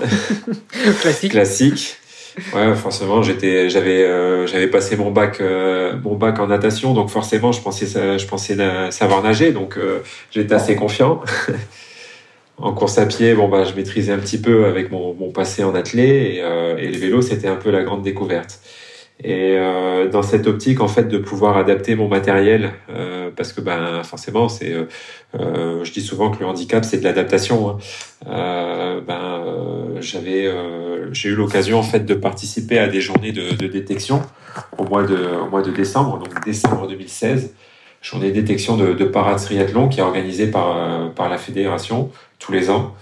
Classique. 1.00 1.30
Classique. 1.30 1.99
Ouais, 2.54 2.74
forcément, 2.74 3.22
j'étais, 3.22 3.70
j'avais, 3.70 4.02
euh, 4.02 4.46
j'avais 4.46 4.68
passé 4.68 4.96
mon 4.96 5.10
bac, 5.10 5.40
euh, 5.40 5.94
mon 6.02 6.14
bac 6.14 6.38
en 6.38 6.46
natation, 6.46 6.94
donc 6.94 7.10
forcément, 7.10 7.52
je 7.52 7.60
pensais, 7.60 7.86
je 7.86 8.26
pensais 8.26 8.56
savoir 8.90 9.22
nager, 9.22 9.52
donc 9.52 9.76
euh, 9.76 10.00
j'étais 10.30 10.54
assez 10.54 10.76
confiant. 10.76 11.22
en 12.58 12.72
course 12.72 12.98
à 12.98 13.06
pied, 13.06 13.34
bon 13.34 13.48
bah, 13.48 13.64
je 13.64 13.74
maîtrisais 13.74 14.12
un 14.12 14.18
petit 14.18 14.40
peu 14.40 14.66
avec 14.66 14.90
mon, 14.90 15.14
mon 15.14 15.32
passé 15.32 15.64
en 15.64 15.74
athlée, 15.74 16.42
et, 16.78 16.84
et 16.84 16.88
le 16.88 16.98
vélo, 16.98 17.22
c'était 17.22 17.48
un 17.48 17.56
peu 17.56 17.70
la 17.70 17.82
grande 17.82 18.02
découverte. 18.02 18.60
Et 19.22 19.56
euh, 19.58 20.08
dans 20.08 20.22
cette 20.22 20.46
optique, 20.46 20.80
en 20.80 20.88
fait, 20.88 21.04
de 21.04 21.18
pouvoir 21.18 21.58
adapter 21.58 21.94
mon 21.94 22.08
matériel, 22.08 22.72
euh, 22.90 23.30
parce 23.36 23.52
que 23.52 23.60
ben 23.60 24.02
forcément, 24.02 24.48
c'est, 24.48 24.72
euh, 24.72 24.84
euh 25.38 25.84
je 25.84 25.92
dis 25.92 26.00
souvent 26.00 26.30
que 26.30 26.40
le 26.40 26.46
handicap, 26.46 26.84
c'est 26.84 26.98
de 26.98 27.04
l'adaptation. 27.04 27.68
Hein. 27.68 27.78
Euh, 28.28 29.00
ben 29.00 30.00
j'avais, 30.00 30.50
j'ai 31.12 31.28
eu 31.28 31.34
l'occasion 31.34 31.78
en 31.78 31.82
fait 31.82 32.06
de 32.06 32.14
participer 32.14 32.78
à 32.78 32.88
des 32.88 33.02
journées 33.02 33.32
de, 33.32 33.54
de, 33.54 33.66
détection 33.66 34.22
au 34.78 34.84
mois 34.84 35.02
de, 35.02 35.18
au 35.44 35.50
mois 35.50 35.62
de 35.62 35.70
décembre, 35.70 36.18
donc 36.18 36.42
décembre 36.44 36.88
2016, 36.88 37.54
journée 38.00 38.28
de 38.28 38.40
détection 38.40 38.78
de, 38.78 38.94
de 38.94 39.04
paratriathlon 39.04 39.88
qui 39.88 40.00
est 40.00 40.02
organisée 40.02 40.46
par 40.46 41.12
par 41.14 41.28
la 41.28 41.36
fédération 41.36 42.10
tous 42.38 42.52
les 42.52 42.70
ans. 42.70 42.94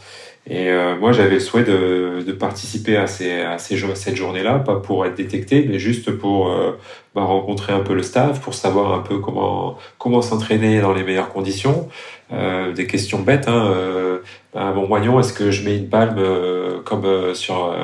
Et 0.51 0.71
euh, 0.71 0.97
moi, 0.97 1.13
j'avais 1.13 1.35
le 1.35 1.41
souhait 1.41 1.65
de, 1.65 2.23
de 2.27 2.33
participer 2.33 2.97
à, 2.97 3.07
ces, 3.07 3.41
à, 3.43 3.59
ces, 3.59 3.77
cette 3.95 4.17
journée-là, 4.17 4.59
pas 4.61 4.77
pour 4.77 5.05
être 5.05 5.15
détecté, 5.15 5.67
mais 5.69 5.79
juste 5.79 6.11
pour 6.11 6.49
euh, 6.49 6.79
bah, 7.15 7.23
rencontrer 7.23 7.75
un 7.75 7.81
peu 7.81 7.95
le 7.95 8.03
staff, 8.03 8.41
pour 8.41 8.55
savoir 8.55 8.95
un 8.95 9.01
peu 9.01 9.19
comment, 9.19 9.77
comment 9.99 10.23
s'entraîner 10.23 10.81
dans 10.81 10.95
les 10.95 11.05
meilleures 11.05 11.29
conditions. 11.29 11.89
Euh, 12.33 12.73
des 12.73 12.87
questions 12.87 13.21
bêtes. 13.21 13.49
Hein, 13.49 13.73
euh, 13.75 14.19
bah, 14.55 14.73
mon 14.75 14.87
moignon, 14.87 15.19
est-ce 15.21 15.33
que 15.33 15.51
je 15.51 15.65
mets 15.65 15.77
une 15.77 15.89
palme 15.89 16.19
euh, 16.19 16.81
comme 16.83 17.35
sur, 17.35 17.75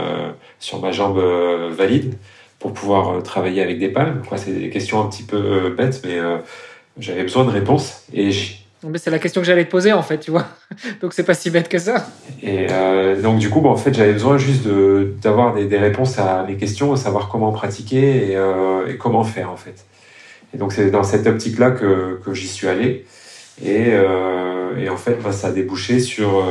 sur 0.59 0.81
ma 0.81 0.93
jambe 0.93 1.19
valide 1.71 2.15
pour 2.59 2.73
pouvoir 2.73 3.23
travailler 3.23 3.63
avec 3.63 3.79
des 3.79 3.89
palmes? 3.89 4.23
C'est 4.37 4.53
des 4.53 4.71
questions 4.71 5.03
un 5.03 5.09
petit 5.09 5.23
peu 5.23 5.75
bêtes, 5.77 6.03
mais 6.05 6.19
j'avais 6.99 7.23
besoin 7.23 7.45
de 7.45 7.51
réponses. 7.51 8.05
Et 8.13 8.31
c'est 8.97 9.11
la 9.11 9.19
question 9.19 9.41
que 9.41 9.47
j'allais 9.47 9.65
te 9.65 9.71
poser 9.71 9.93
en 9.93 10.03
fait, 10.03 10.19
tu 10.19 10.31
vois. 10.31 10.47
donc 11.01 11.13
c'est 11.13 11.25
pas 11.25 11.35
si 11.35 11.51
bête 11.51 11.69
que 11.69 11.79
ça. 11.79 12.07
Et 12.43 12.67
euh, 12.71 13.21
donc 13.21 13.39
du 13.39 13.51
coup, 13.51 13.61
bah, 13.61 13.71
en 13.71 13.77
fait, 13.77 13.95
j'avais 13.95 14.13
besoin 14.13 14.39
juste 14.39 14.67
d'avoir 15.23 15.55
des, 15.55 15.79
réponses 15.79 16.19
à 16.19 16.45
mes 16.45 16.57
questions, 16.57 16.95
savoir 16.97 17.29
comment 17.29 17.53
pratiquer 17.53 18.31
et, 18.31 18.37
euh, 18.37 18.87
et 18.89 18.97
comment 18.97 19.25
faire 19.25 19.51
en 19.51 19.57
fait. 19.57 19.85
Et 20.55 20.59
donc 20.59 20.73
c'est 20.73 20.91
dans 20.91 21.03
cette 21.03 21.27
optique-là 21.27 21.71
que, 21.73 22.21
j'y 22.33 22.49
suis 22.49 22.69
allé. 22.69 23.07
Et, 23.65 23.89
euh, 23.91 24.89
en 24.91 24.97
fait, 24.97 25.19
bah, 25.23 25.33
ça 25.33 25.49
a 25.49 25.53
débouché 25.53 26.01
sur 26.01 26.45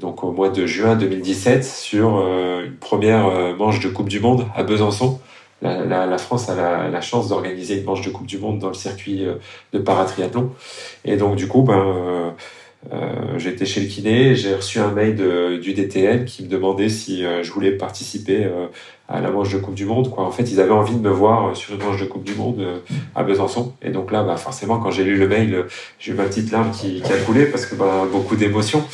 donc 0.00 0.24
au 0.24 0.32
mois 0.32 0.48
de 0.48 0.66
juin 0.66 0.96
2017 0.96 1.62
sur 1.62 2.18
une 2.64 2.76
première 2.76 3.54
manche 3.56 3.80
de 3.80 3.88
Coupe 3.88 4.08
du 4.08 4.20
Monde 4.20 4.46
à 4.56 4.62
Besançon 4.62 5.20
la, 5.62 6.06
la, 6.06 6.18
France 6.18 6.48
a 6.48 6.54
la, 6.54 6.88
la 6.88 7.00
chance 7.00 7.28
d'organiser 7.28 7.78
une 7.78 7.84
manche 7.84 8.02
de 8.02 8.10
Coupe 8.10 8.26
du 8.26 8.38
Monde 8.38 8.58
dans 8.58 8.68
le 8.68 8.74
circuit 8.74 9.26
euh, 9.26 9.34
de 9.72 9.78
paratriathlon. 9.78 10.50
Et 11.04 11.16
donc, 11.16 11.36
du 11.36 11.48
coup, 11.48 11.62
ben, 11.62 11.78
euh, 11.78 12.30
euh, 12.92 13.38
j'étais 13.38 13.66
chez 13.66 13.80
le 13.80 13.86
kiné, 13.88 14.34
j'ai 14.34 14.54
reçu 14.54 14.78
un 14.78 14.90
mail 14.90 15.16
du 15.60 15.74
DTN 15.74 16.24
qui 16.24 16.44
me 16.44 16.48
demandait 16.48 16.88
si 16.88 17.24
euh, 17.24 17.42
je 17.42 17.52
voulais 17.52 17.72
participer 17.72 18.48
à 19.08 19.20
la 19.20 19.30
manche 19.30 19.52
de 19.52 19.58
Coupe 19.58 19.74
du 19.74 19.84
Monde. 19.84 20.10
Quoi. 20.10 20.24
En 20.24 20.30
fait, 20.30 20.50
ils 20.50 20.60
avaient 20.60 20.70
envie 20.70 20.94
de 20.94 21.00
me 21.00 21.10
voir 21.10 21.54
sur 21.56 21.74
une 21.74 21.82
manche 21.82 22.00
de 22.00 22.06
Coupe 22.06 22.24
du 22.24 22.34
Monde 22.34 22.64
à 23.14 23.22
Besançon. 23.22 23.74
Et 23.82 23.90
donc 23.90 24.12
là, 24.12 24.22
bah, 24.22 24.36
forcément, 24.36 24.78
quand 24.78 24.90
j'ai 24.90 25.04
lu 25.04 25.16
le 25.16 25.28
mail, 25.28 25.66
j'ai 25.98 26.12
eu 26.12 26.14
ma 26.14 26.24
petite 26.24 26.50
larme 26.50 26.70
qui, 26.70 27.02
qui 27.02 27.12
a 27.12 27.18
coulé 27.18 27.46
parce 27.46 27.66
que 27.66 27.74
bah, 27.74 28.06
beaucoup 28.10 28.36
d'émotions 28.36 28.84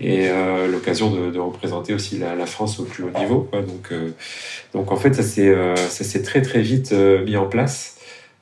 et 0.00 0.28
euh, 0.28 0.68
l'occasion 0.68 1.10
de, 1.10 1.38
représenter 1.38 1.94
aussi 1.94 2.18
la, 2.18 2.46
France 2.46 2.78
au 2.78 2.84
plus 2.84 3.04
haut 3.04 3.18
niveau. 3.18 3.48
Donc, 3.52 3.88
euh, 3.92 4.10
donc 4.72 4.92
en 4.92 4.96
fait, 4.96 5.14
ça 5.14 5.22
s'est 5.22 5.48
euh, 5.48 5.74
ça 5.76 6.04
s'est 6.04 6.22
très 6.22 6.42
très 6.42 6.60
vite 6.60 6.92
mis 6.92 7.36
en 7.36 7.46
place 7.46 7.96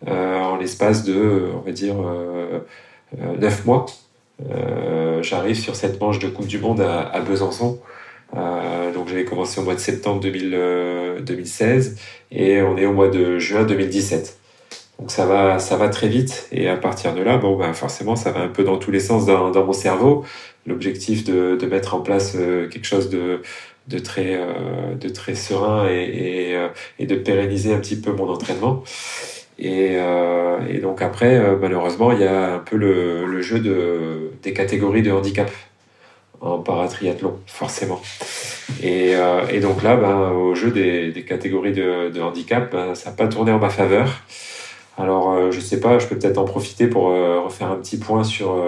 en 0.06 0.56
l'espace 0.56 1.04
de, 1.04 1.48
on 1.54 1.60
va 1.60 1.72
dire, 1.72 1.96
neuf 3.38 3.64
mois. 3.64 3.86
J'arrive 5.22 5.56
sur 5.58 5.74
cette 5.74 6.00
manche 6.00 6.18
de 6.18 6.28
Coupe 6.28 6.46
du 6.46 6.58
Monde 6.58 6.80
à, 6.80 7.20
Besançon. 7.20 7.80
donc 8.34 9.08
j'avais 9.08 9.24
commencé 9.24 9.58
au 9.60 9.64
mois 9.64 9.74
de 9.74 9.80
septembre 9.80 10.20
2000, 10.20 11.22
2016 11.22 11.96
et 12.30 12.60
on 12.62 12.76
est 12.76 12.86
au 12.86 12.92
mois 12.92 13.08
de 13.08 13.38
juin 13.38 13.64
2017. 13.64 14.38
Donc 14.98 15.10
ça 15.10 15.26
va, 15.26 15.58
ça 15.58 15.76
va 15.76 15.88
très 15.90 16.08
vite 16.08 16.48
et 16.52 16.68
à 16.68 16.76
partir 16.76 17.14
de 17.14 17.22
là, 17.22 17.36
bon 17.36 17.56
ben 17.56 17.74
forcément 17.74 18.16
ça 18.16 18.32
va 18.32 18.40
un 18.40 18.48
peu 18.48 18.64
dans 18.64 18.78
tous 18.78 18.90
les 18.90 19.00
sens 19.00 19.26
dans, 19.26 19.50
dans 19.50 19.64
mon 19.64 19.74
cerveau 19.74 20.24
l'objectif 20.66 21.24
de, 21.24 21.56
de, 21.56 21.66
mettre 21.66 21.94
en 21.94 22.00
place 22.00 22.34
euh, 22.36 22.68
quelque 22.68 22.86
chose 22.86 23.08
de, 23.08 23.40
de, 23.88 23.98
très, 23.98 24.34
euh, 24.34 24.94
de 25.00 25.08
très 25.08 25.34
serein 25.34 25.88
et, 25.88 26.50
et, 26.50 26.56
euh, 26.56 26.68
et, 26.98 27.06
de 27.06 27.14
pérenniser 27.16 27.72
un 27.72 27.78
petit 27.78 27.96
peu 28.00 28.12
mon 28.12 28.28
entraînement. 28.28 28.82
Et, 29.58 29.94
et 30.68 30.78
donc 30.80 31.00
après, 31.00 31.40
malheureusement, 31.56 32.12
il 32.12 32.20
y 32.20 32.24
a 32.24 32.56
un 32.56 32.58
peu 32.58 32.76
le, 32.76 33.24
le, 33.24 33.40
jeu 33.40 33.58
de, 33.58 34.32
des 34.42 34.52
catégories 34.52 35.00
de 35.00 35.10
handicap 35.10 35.50
en 36.42 36.58
paratriathlon, 36.58 37.38
forcément. 37.46 38.02
Et, 38.82 39.12
et 39.50 39.60
donc 39.60 39.82
là, 39.82 39.96
ben, 39.96 40.30
au 40.32 40.54
jeu 40.54 40.70
des, 40.70 41.10
des 41.10 41.24
catégories 41.24 41.72
de, 41.72 42.20
handicap, 42.20 42.70
ben, 42.70 42.94
ça 42.94 43.08
n'a 43.08 43.16
pas 43.16 43.28
tourné 43.28 43.50
en 43.50 43.58
ma 43.58 43.70
faveur. 43.70 44.10
Alors, 44.98 45.52
je 45.52 45.60
sais 45.60 45.80
pas, 45.80 45.98
je 45.98 46.06
peux 46.06 46.18
peut-être 46.18 46.38
en 46.38 46.44
profiter 46.44 46.86
pour 46.86 47.04
refaire 47.04 47.70
un 47.70 47.76
petit 47.76 47.98
point 47.98 48.24
sur 48.24 48.64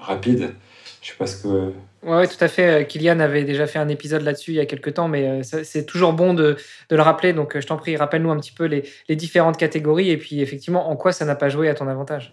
rapide 0.00 0.54
Je 1.00 1.08
sais 1.08 1.14
pas 1.16 1.26
ce 1.26 1.42
que. 1.42 1.72
Oui, 2.04 2.28
tout 2.28 2.44
à 2.44 2.48
fait. 2.48 2.86
Kylian 2.86 3.20
avait 3.20 3.44
déjà 3.44 3.66
fait 3.66 3.78
un 3.78 3.88
épisode 3.88 4.22
là-dessus 4.22 4.52
il 4.52 4.56
y 4.56 4.60
a 4.60 4.66
quelques 4.66 4.94
temps, 4.94 5.08
mais 5.08 5.42
c'est 5.42 5.86
toujours 5.86 6.12
bon 6.12 6.34
de, 6.34 6.56
de, 6.90 6.96
le 6.96 7.02
rappeler. 7.02 7.32
Donc, 7.32 7.58
je 7.58 7.66
t'en 7.66 7.76
prie, 7.76 7.96
rappelle-nous 7.96 8.30
un 8.30 8.38
petit 8.38 8.52
peu 8.52 8.64
les, 8.64 8.84
les, 9.08 9.16
différentes 9.16 9.56
catégories 9.56 10.10
et 10.10 10.16
puis 10.16 10.40
effectivement 10.40 10.90
en 10.90 10.96
quoi 10.96 11.12
ça 11.12 11.24
n'a 11.24 11.34
pas 11.34 11.48
joué 11.48 11.68
à 11.68 11.74
ton 11.74 11.86
avantage. 11.86 12.32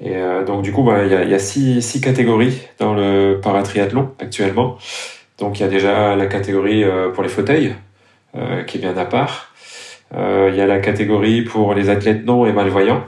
Et 0.00 0.14
donc, 0.46 0.62
du 0.62 0.72
coup, 0.72 0.82
bah, 0.82 1.04
il 1.04 1.12
y, 1.12 1.14
a, 1.14 1.24
y, 1.24 1.34
a 1.34 1.38
six, 1.38 1.80
six, 1.82 2.00
catégories 2.00 2.60
dans 2.78 2.94
le 2.94 3.40
paratriathlon 3.42 4.10
actuellement. 4.18 4.76
Donc, 5.38 5.58
il 5.58 5.62
y 5.62 5.66
a 5.66 5.68
déjà 5.68 6.16
la 6.16 6.26
catégorie 6.26 6.84
pour 7.14 7.22
les 7.22 7.28
fauteuils, 7.28 7.74
qui 8.66 8.78
est 8.78 8.80
bien 8.80 8.96
à 8.96 9.04
part. 9.04 9.51
Il 10.14 10.54
y 10.54 10.60
a 10.60 10.66
la 10.66 10.78
catégorie 10.78 11.42
pour 11.42 11.74
les 11.74 11.88
athlètes 11.88 12.24
non 12.24 12.44
et 12.44 12.52
malvoyants. 12.52 13.04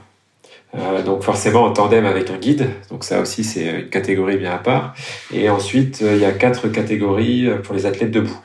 Euh, 0.76 1.02
donc 1.02 1.22
forcément 1.22 1.64
en 1.64 1.72
tandem 1.72 2.04
avec 2.04 2.30
un 2.30 2.36
guide, 2.36 2.68
donc 2.90 3.04
ça 3.04 3.20
aussi 3.20 3.44
c'est 3.44 3.66
une 3.66 3.88
catégorie 3.88 4.36
bien 4.36 4.52
à 4.52 4.58
part. 4.58 4.94
Et 5.32 5.48
ensuite 5.48 6.00
euh, 6.02 6.14
il 6.14 6.20
y 6.20 6.24
a 6.24 6.32
quatre 6.32 6.68
catégories 6.68 7.46
euh, 7.46 7.58
pour 7.58 7.74
les 7.74 7.86
athlètes 7.86 8.10
debout. 8.10 8.38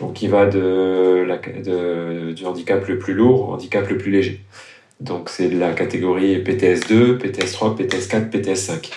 Donc 0.00 0.20
il 0.20 0.28
va 0.28 0.46
de, 0.46 1.24
la, 1.26 1.38
de, 1.38 2.32
du 2.32 2.44
handicap 2.44 2.86
le 2.86 2.98
plus 2.98 3.14
lourd 3.14 3.48
au 3.48 3.52
handicap 3.54 3.88
le 3.88 3.96
plus 3.96 4.10
léger. 4.10 4.40
Donc 5.00 5.30
c'est 5.30 5.48
la 5.48 5.72
catégorie 5.72 6.38
PTS2, 6.38 7.18
PTS3, 7.18 7.78
PTS4, 7.78 8.30
PTS5. 8.30 8.90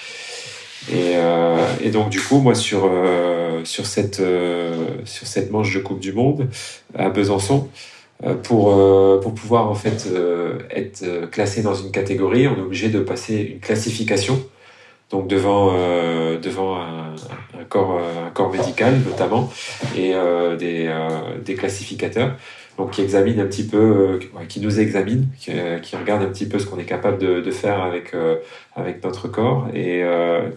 Et, 0.90 1.16
euh, 1.16 1.58
et 1.82 1.90
donc 1.90 2.10
du 2.10 2.20
coup 2.20 2.40
moi 2.40 2.56
sur 2.56 2.90
euh, 2.92 3.64
sur 3.64 3.86
cette 3.86 4.22
sur 5.06 5.28
cette 5.28 5.52
manche 5.52 5.74
de 5.74 5.80
Coupe 5.80 6.00
du 6.00 6.12
Monde 6.12 6.50
à 6.96 7.10
Besançon, 7.10 7.70
euh, 7.76 7.97
pour, 8.44 8.74
euh, 8.74 9.20
pour 9.20 9.34
pouvoir 9.34 9.70
en 9.70 9.76
fait 9.76 10.08
euh, 10.12 10.58
être 10.72 11.30
classé 11.30 11.62
dans 11.62 11.76
une 11.76 11.92
catégorie, 11.92 12.48
on 12.48 12.58
est 12.58 12.62
obligé 12.62 12.90
de 12.90 13.00
passer 13.00 13.52
une 13.54 13.60
classification, 13.60 14.42
donc 15.12 15.28
devant, 15.28 15.74
devant 16.42 16.78
un, 16.78 17.16
un, 17.58 17.64
corps, 17.70 18.00
un 18.00 18.30
corps 18.32 18.52
médical 18.52 18.96
notamment, 19.06 19.50
et 19.96 20.14
des, 20.60 20.94
des 21.46 21.56
classificateurs 21.56 22.32
donc 22.78 22.92
qui 22.92 23.02
examinent 23.02 23.40
un 23.40 23.46
petit 23.46 23.66
peu, 23.66 24.20
qui 24.50 24.60
nous 24.60 24.82
examinent, 24.82 25.26
qui, 25.40 25.52
qui 25.82 25.96
regardent 25.96 26.24
un 26.24 26.30
petit 26.30 26.46
peu 26.46 26.60
ce 26.60 26.66
qu'on 26.66 26.78
est 26.78 26.84
capable 26.86 27.20
de, 27.20 27.40
de 27.40 27.52
faire 27.52 27.82
avec, 27.82 28.14
avec 28.76 29.02
notre 29.02 29.30
corps 29.30 29.68
et 29.74 30.04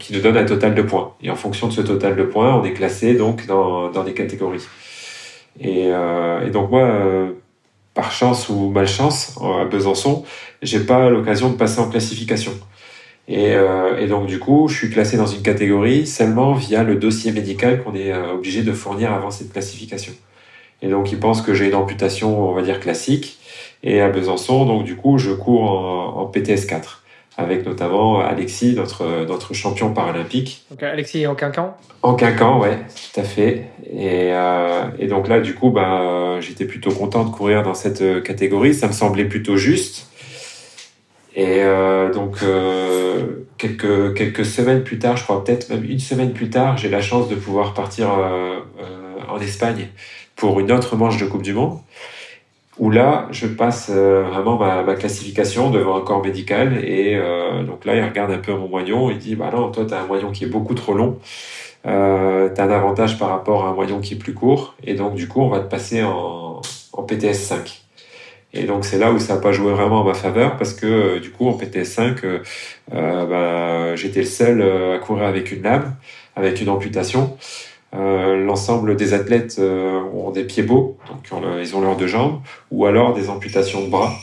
qui 0.00 0.12
nous 0.14 0.20
donne 0.20 0.36
un 0.36 0.44
total 0.44 0.74
de 0.74 0.82
points. 0.82 1.14
Et 1.22 1.30
en 1.30 1.36
fonction 1.36 1.68
de 1.68 1.72
ce 1.72 1.82
total 1.82 2.16
de 2.16 2.24
points, 2.24 2.56
on 2.56 2.64
est 2.64 2.72
classé 2.72 3.14
donc 3.14 3.46
dans, 3.46 3.88
dans 3.90 4.02
des 4.02 4.14
catégories. 4.14 4.66
Et, 5.60 5.90
et 5.90 6.50
donc 6.50 6.70
moi, 6.72 6.90
par 7.94 8.12
chance 8.12 8.48
ou 8.48 8.70
malchance, 8.70 9.38
à 9.42 9.64
Besançon, 9.64 10.24
j'ai 10.62 10.80
pas 10.80 11.10
l'occasion 11.10 11.50
de 11.50 11.56
passer 11.56 11.80
en 11.80 11.88
classification. 11.88 12.52
Et, 13.28 13.52
euh, 13.54 13.98
et, 13.98 14.06
donc 14.06 14.26
du 14.26 14.38
coup, 14.38 14.68
je 14.68 14.76
suis 14.76 14.90
classé 14.90 15.16
dans 15.16 15.26
une 15.26 15.42
catégorie 15.42 16.06
seulement 16.06 16.52
via 16.54 16.82
le 16.82 16.96
dossier 16.96 17.30
médical 17.32 17.82
qu'on 17.82 17.94
est 17.94 18.12
euh, 18.12 18.34
obligé 18.34 18.62
de 18.62 18.72
fournir 18.72 19.12
avant 19.12 19.30
cette 19.30 19.52
classification. 19.52 20.12
Et 20.82 20.88
donc 20.88 21.12
ils 21.12 21.20
pensent 21.20 21.42
que 21.42 21.54
j'ai 21.54 21.68
une 21.68 21.74
amputation, 21.74 22.50
on 22.50 22.54
va 22.54 22.62
dire 22.62 22.80
classique. 22.80 23.38
Et 23.82 24.00
à 24.00 24.08
Besançon, 24.08 24.66
donc 24.66 24.84
du 24.84 24.96
coup, 24.96 25.18
je 25.18 25.30
cours 25.30 25.70
en, 25.70 26.22
en 26.22 26.26
PTS 26.26 26.66
4 26.66 26.99
avec 27.40 27.66
notamment 27.66 28.20
Alexis, 28.20 28.74
notre, 28.74 29.26
notre 29.26 29.54
champion 29.54 29.92
paralympique. 29.92 30.64
Donc 30.70 30.82
Alexis 30.82 31.26
en 31.26 31.34
quinquant 31.34 31.76
En 32.02 32.14
quinquant, 32.14 32.60
ouais, 32.60 32.78
tout 32.78 33.20
à 33.20 33.24
fait. 33.24 33.70
Et, 33.90 34.30
euh, 34.32 34.84
et 34.98 35.06
donc 35.06 35.28
là, 35.28 35.40
du 35.40 35.54
coup, 35.54 35.70
bah, 35.70 36.38
j'étais 36.40 36.64
plutôt 36.64 36.90
content 36.90 37.24
de 37.24 37.30
courir 37.30 37.62
dans 37.62 37.74
cette 37.74 38.22
catégorie. 38.22 38.74
Ça 38.74 38.86
me 38.86 38.92
semblait 38.92 39.24
plutôt 39.26 39.56
juste. 39.56 40.10
Et 41.34 41.62
euh, 41.62 42.12
donc, 42.12 42.42
euh, 42.42 43.46
quelques, 43.56 44.14
quelques 44.14 44.44
semaines 44.44 44.82
plus 44.82 44.98
tard, 44.98 45.16
je 45.16 45.22
crois 45.22 45.44
peut-être 45.44 45.70
même 45.70 45.84
une 45.84 46.00
semaine 46.00 46.32
plus 46.32 46.50
tard, 46.50 46.76
j'ai 46.76 46.88
la 46.88 47.00
chance 47.00 47.28
de 47.28 47.34
pouvoir 47.34 47.74
partir 47.74 48.12
euh, 48.12 48.58
euh, 48.80 49.18
en 49.28 49.38
Espagne 49.38 49.88
pour 50.34 50.58
une 50.60 50.72
autre 50.72 50.96
manche 50.96 51.18
de 51.18 51.26
Coupe 51.26 51.42
du 51.42 51.52
Monde 51.52 51.78
où 52.80 52.90
là, 52.90 53.28
je 53.30 53.46
passe 53.46 53.90
euh, 53.94 54.22
vraiment 54.22 54.56
ma, 54.56 54.82
ma, 54.82 54.94
classification 54.94 55.70
devant 55.70 55.98
un 55.98 56.00
corps 56.00 56.24
médical. 56.24 56.82
Et 56.82 57.14
euh, 57.14 57.62
donc 57.62 57.84
là, 57.84 57.94
il 57.94 58.02
regarde 58.02 58.32
un 58.32 58.38
peu 58.38 58.54
mon 58.54 58.68
moignon. 58.68 59.10
Il 59.10 59.18
dit, 59.18 59.36
bah 59.36 59.50
non, 59.52 59.70
toi, 59.70 59.84
tu 59.84 59.92
as 59.92 60.00
un 60.00 60.06
moignon 60.06 60.32
qui 60.32 60.44
est 60.44 60.48
beaucoup 60.48 60.74
trop 60.74 60.94
long. 60.94 61.18
Euh, 61.86 62.48
tu 62.54 62.58
as 62.58 62.64
un 62.64 62.70
avantage 62.70 63.18
par 63.18 63.28
rapport 63.28 63.66
à 63.66 63.68
un 63.68 63.74
moignon 63.74 64.00
qui 64.00 64.14
est 64.14 64.16
plus 64.16 64.32
court. 64.32 64.74
Et 64.82 64.94
donc, 64.94 65.14
du 65.14 65.28
coup, 65.28 65.42
on 65.42 65.50
va 65.50 65.60
te 65.60 65.68
passer 65.70 66.02
en, 66.02 66.62
en 66.94 67.02
PTS 67.02 67.34
5. 67.34 67.82
Et 68.54 68.64
donc, 68.64 68.86
c'est 68.86 68.98
là 68.98 69.12
où 69.12 69.18
ça 69.18 69.34
n'a 69.34 69.40
pas 69.42 69.52
joué 69.52 69.72
vraiment 69.72 70.00
en 70.00 70.04
ma 70.04 70.14
faveur 70.14 70.56
parce 70.56 70.72
que, 70.72 70.86
euh, 70.86 71.20
du 71.20 71.30
coup, 71.30 71.48
en 71.48 71.52
PTS 71.52 71.84
5, 71.84 72.24
euh, 72.24 72.40
bah, 72.90 73.94
j'étais 73.94 74.20
le 74.20 74.26
seul 74.26 74.62
à 74.62 74.98
courir 74.98 75.24
avec 75.24 75.52
une 75.52 75.62
lame, 75.62 75.94
avec 76.34 76.62
une 76.62 76.70
amputation. 76.70 77.36
Euh, 77.92 78.36
l'ensemble 78.44 78.94
des 78.94 79.14
athlètes 79.14 79.56
euh, 79.58 80.00
ont 80.14 80.30
des 80.30 80.44
pieds 80.44 80.62
beaux, 80.62 80.96
donc 81.08 81.42
ils 81.60 81.74
ont 81.74 81.80
leurs 81.80 81.96
deux 81.96 82.06
jambes, 82.06 82.40
ou 82.70 82.86
alors 82.86 83.14
des 83.14 83.28
amputations 83.28 83.82
de 83.82 83.88
bras. 83.88 84.14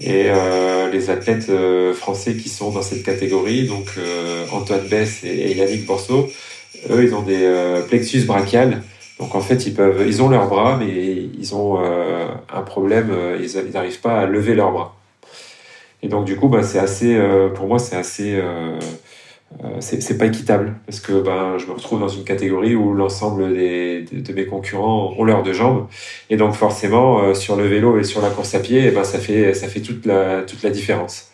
Et 0.00 0.26
euh, 0.28 0.88
les 0.90 1.10
athlètes 1.10 1.50
français 1.94 2.34
qui 2.36 2.48
sont 2.48 2.70
dans 2.70 2.82
cette 2.82 3.02
catégorie, 3.02 3.66
donc 3.66 3.86
Antoine 4.52 4.86
Bess 4.88 5.24
et, 5.24 5.56
Yannick 5.56 5.86
Borso, 5.86 6.28
eux, 6.90 7.02
ils 7.02 7.14
ont 7.14 7.22
des 7.22 7.82
plexus 7.88 8.22
brachial. 8.22 8.82
Donc 9.18 9.34
en 9.34 9.40
fait, 9.40 9.66
ils 9.66 9.74
peuvent, 9.74 10.04
ils 10.06 10.22
ont 10.22 10.28
leurs 10.28 10.48
bras, 10.48 10.76
mais 10.78 10.88
ils 10.88 11.54
ont 11.54 11.80
un 11.80 12.62
problème, 12.62 13.12
ils 13.40 13.72
n'arrivent 13.72 14.00
pas 14.00 14.20
à 14.20 14.26
lever 14.26 14.54
leurs 14.54 14.70
bras. 14.70 14.94
Et 16.02 16.08
donc 16.08 16.24
du 16.24 16.36
coup, 16.36 16.48
bah, 16.48 16.62
c'est 16.62 16.78
assez, 16.78 17.18
pour 17.56 17.66
moi, 17.66 17.80
c'est 17.80 17.96
assez 17.96 18.36
euh, 18.36 18.78
c'est 19.80 20.18
pas 20.18 20.26
équitable 20.26 20.74
parce 20.86 21.00
que 21.00 21.20
ben, 21.20 21.58
je 21.58 21.66
me 21.66 21.72
retrouve 21.72 22.00
dans 22.00 22.08
une 22.08 22.24
catégorie 22.24 22.74
où 22.74 22.94
l'ensemble 22.94 23.54
des, 23.54 24.02
de, 24.02 24.32
mes 24.32 24.46
concurrents 24.46 25.14
ont 25.18 25.24
l'heure 25.24 25.42
de 25.42 25.52
jambes. 25.52 25.86
Et 26.30 26.36
donc 26.36 26.54
forcément 26.54 27.22
euh, 27.22 27.34
sur 27.34 27.56
le 27.56 27.66
vélo 27.66 27.98
et 27.98 28.04
sur 28.04 28.20
la 28.20 28.30
course 28.30 28.54
à 28.54 28.60
pied 28.60 28.80
et 28.80 28.88
eh 28.88 28.90
ben 28.90 29.04
ça 29.04 29.18
fait 29.18 29.54
ça 29.54 29.68
fait 29.68 29.80
toute 29.80 30.06
la 30.06 30.42
toute 30.42 30.62
la 30.62 30.70
différence. 30.70 31.28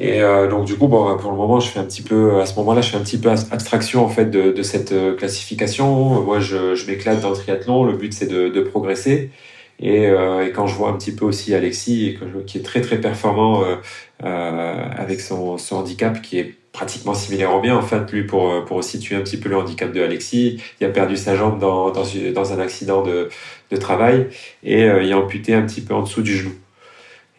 Et 0.00 0.22
euh, 0.22 0.48
donc 0.48 0.66
du 0.66 0.76
coup 0.76 0.88
bon 0.88 1.16
pour 1.18 1.30
le 1.30 1.36
moment 1.36 1.60
je 1.60 1.70
fais 1.70 1.80
un 1.80 1.84
petit 1.84 2.02
peu 2.02 2.40
à 2.40 2.46
ce 2.46 2.54
moment-là 2.56 2.80
je 2.82 2.90
fais 2.90 2.96
un 2.96 3.02
petit 3.02 3.18
peu 3.18 3.30
abstraction 3.30 4.04
en 4.04 4.08
fait 4.08 4.26
de, 4.26 4.52
de 4.52 4.62
cette 4.62 4.92
euh, 4.92 5.16
classification. 5.16 6.22
Moi 6.22 6.40
je, 6.40 6.74
je 6.74 6.86
m'éclate 6.86 7.20
dans 7.20 7.30
le 7.30 7.36
triathlon. 7.36 7.84
Le 7.84 7.96
but 7.96 8.12
c'est 8.12 8.26
de, 8.28 8.48
de 8.48 8.60
progresser. 8.60 9.30
Et, 9.80 10.08
euh, 10.08 10.46
et, 10.46 10.50
quand 10.52 10.66
je 10.66 10.74
vois 10.74 10.90
un 10.90 10.94
petit 10.94 11.12
peu 11.12 11.24
aussi 11.24 11.54
Alexis, 11.54 12.18
qui 12.46 12.58
est 12.58 12.62
très 12.62 12.80
très 12.80 13.00
performant 13.00 13.62
euh, 14.24 14.88
avec 14.96 15.20
son, 15.20 15.56
son 15.56 15.76
handicap, 15.76 16.20
qui 16.20 16.38
est 16.40 16.57
pratiquement 16.78 17.12
similaire 17.14 17.52
au 17.52 17.60
mien. 17.60 17.74
En 17.74 17.82
fait, 17.82 18.10
lui, 18.12 18.22
pour, 18.22 18.52
euh, 18.52 18.60
pour 18.60 18.84
situer 18.84 19.16
un 19.16 19.20
petit 19.20 19.36
peu 19.36 19.48
le 19.48 19.56
handicap 19.56 19.92
de 19.92 20.00
Alexis, 20.00 20.62
il 20.80 20.86
a 20.86 20.90
perdu 20.90 21.16
sa 21.16 21.34
jambe 21.34 21.58
dans, 21.58 21.90
dans, 21.90 22.52
un 22.52 22.60
accident 22.60 23.02
de, 23.02 23.28
de 23.72 23.76
travail 23.76 24.28
et 24.62 24.84
euh, 24.84 25.02
il 25.02 25.12
a 25.12 25.18
amputé 25.18 25.54
un 25.54 25.62
petit 25.62 25.80
peu 25.80 25.92
en 25.94 26.02
dessous 26.02 26.22
du 26.22 26.36
genou. 26.36 26.52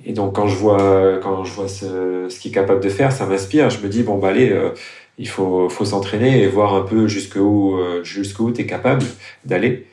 Et 0.05 0.11
donc, 0.11 0.35
quand 0.35 0.47
je 0.47 0.55
vois, 0.55 1.19
quand 1.23 1.45
je 1.45 1.53
vois 1.53 1.69
ce, 1.69 2.27
ce 2.27 2.39
qu'il 2.39 2.51
est 2.51 2.53
capable 2.53 2.81
de 2.81 2.89
faire, 2.89 3.13
ça 3.13 3.25
m'inspire. 3.25 3.69
Je 3.69 3.79
me 3.79 3.87
dis, 3.87 4.03
bon, 4.03 4.17
bah, 4.17 4.29
allez, 4.29 4.49
euh, 4.49 4.71
il 5.17 5.27
faut, 5.29 5.69
faut 5.69 5.85
s'entraîner 5.85 6.41
et 6.41 6.47
voir 6.47 6.73
un 6.73 6.81
peu 6.81 7.07
jusqu'où 7.07 7.77
euh, 7.77 8.03
jusqu'où 8.03 8.51
tu 8.51 8.61
es 8.61 8.65
capable 8.65 9.05
d'aller. 9.45 9.85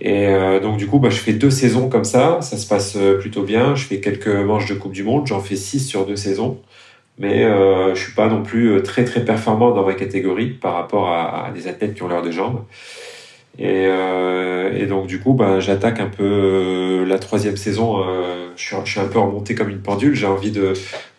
Et 0.00 0.26
donc, 0.62 0.78
du 0.78 0.86
coup, 0.86 0.98
bah, 0.98 1.10
je 1.10 1.18
fais 1.18 1.34
deux 1.34 1.50
saisons 1.50 1.90
comme 1.90 2.04
ça. 2.04 2.38
Ça 2.40 2.56
se 2.56 2.66
passe 2.66 2.96
plutôt 3.20 3.42
bien. 3.42 3.74
Je 3.74 3.84
fais 3.84 4.00
quelques 4.00 4.28
manches 4.28 4.66
de 4.66 4.74
Coupe 4.74 4.92
du 4.92 5.04
Monde. 5.04 5.26
J'en 5.26 5.40
fais 5.40 5.56
six 5.56 5.80
sur 5.80 6.06
deux 6.06 6.16
saisons 6.16 6.58
mais 7.20 7.44
euh, 7.44 7.94
je 7.94 8.02
suis 8.02 8.12
pas 8.12 8.26
non 8.26 8.42
plus 8.42 8.72
euh, 8.72 8.82
très 8.82 9.04
très 9.04 9.24
performant 9.24 9.70
dans 9.70 9.86
ma 9.86 9.94
catégorie 9.94 10.48
par 10.48 10.74
rapport 10.74 11.08
à, 11.08 11.46
à 11.46 11.50
des 11.52 11.68
athlètes 11.68 11.94
qui 11.94 12.02
ont 12.02 12.08
l'air 12.08 12.22
de 12.22 12.32
jambes. 12.32 12.64
Et, 13.58 13.84
euh, 13.86 14.72
et, 14.74 14.86
donc 14.86 15.06
du 15.06 15.20
coup, 15.20 15.34
bah, 15.34 15.60
j'attaque 15.60 16.00
un 16.00 16.06
peu 16.08 16.24
euh, 16.24 17.04
la 17.04 17.18
troisième 17.18 17.58
saison. 17.58 18.02
Euh, 18.02 18.48
je, 18.56 18.64
suis, 18.64 18.76
je, 18.84 18.90
suis, 18.90 19.00
un 19.00 19.06
peu 19.06 19.18
remonté 19.18 19.54
comme 19.54 19.68
une 19.68 19.82
pendule. 19.82 20.14
J'ai 20.14 20.26
envie 20.26 20.50
de, 20.50 20.72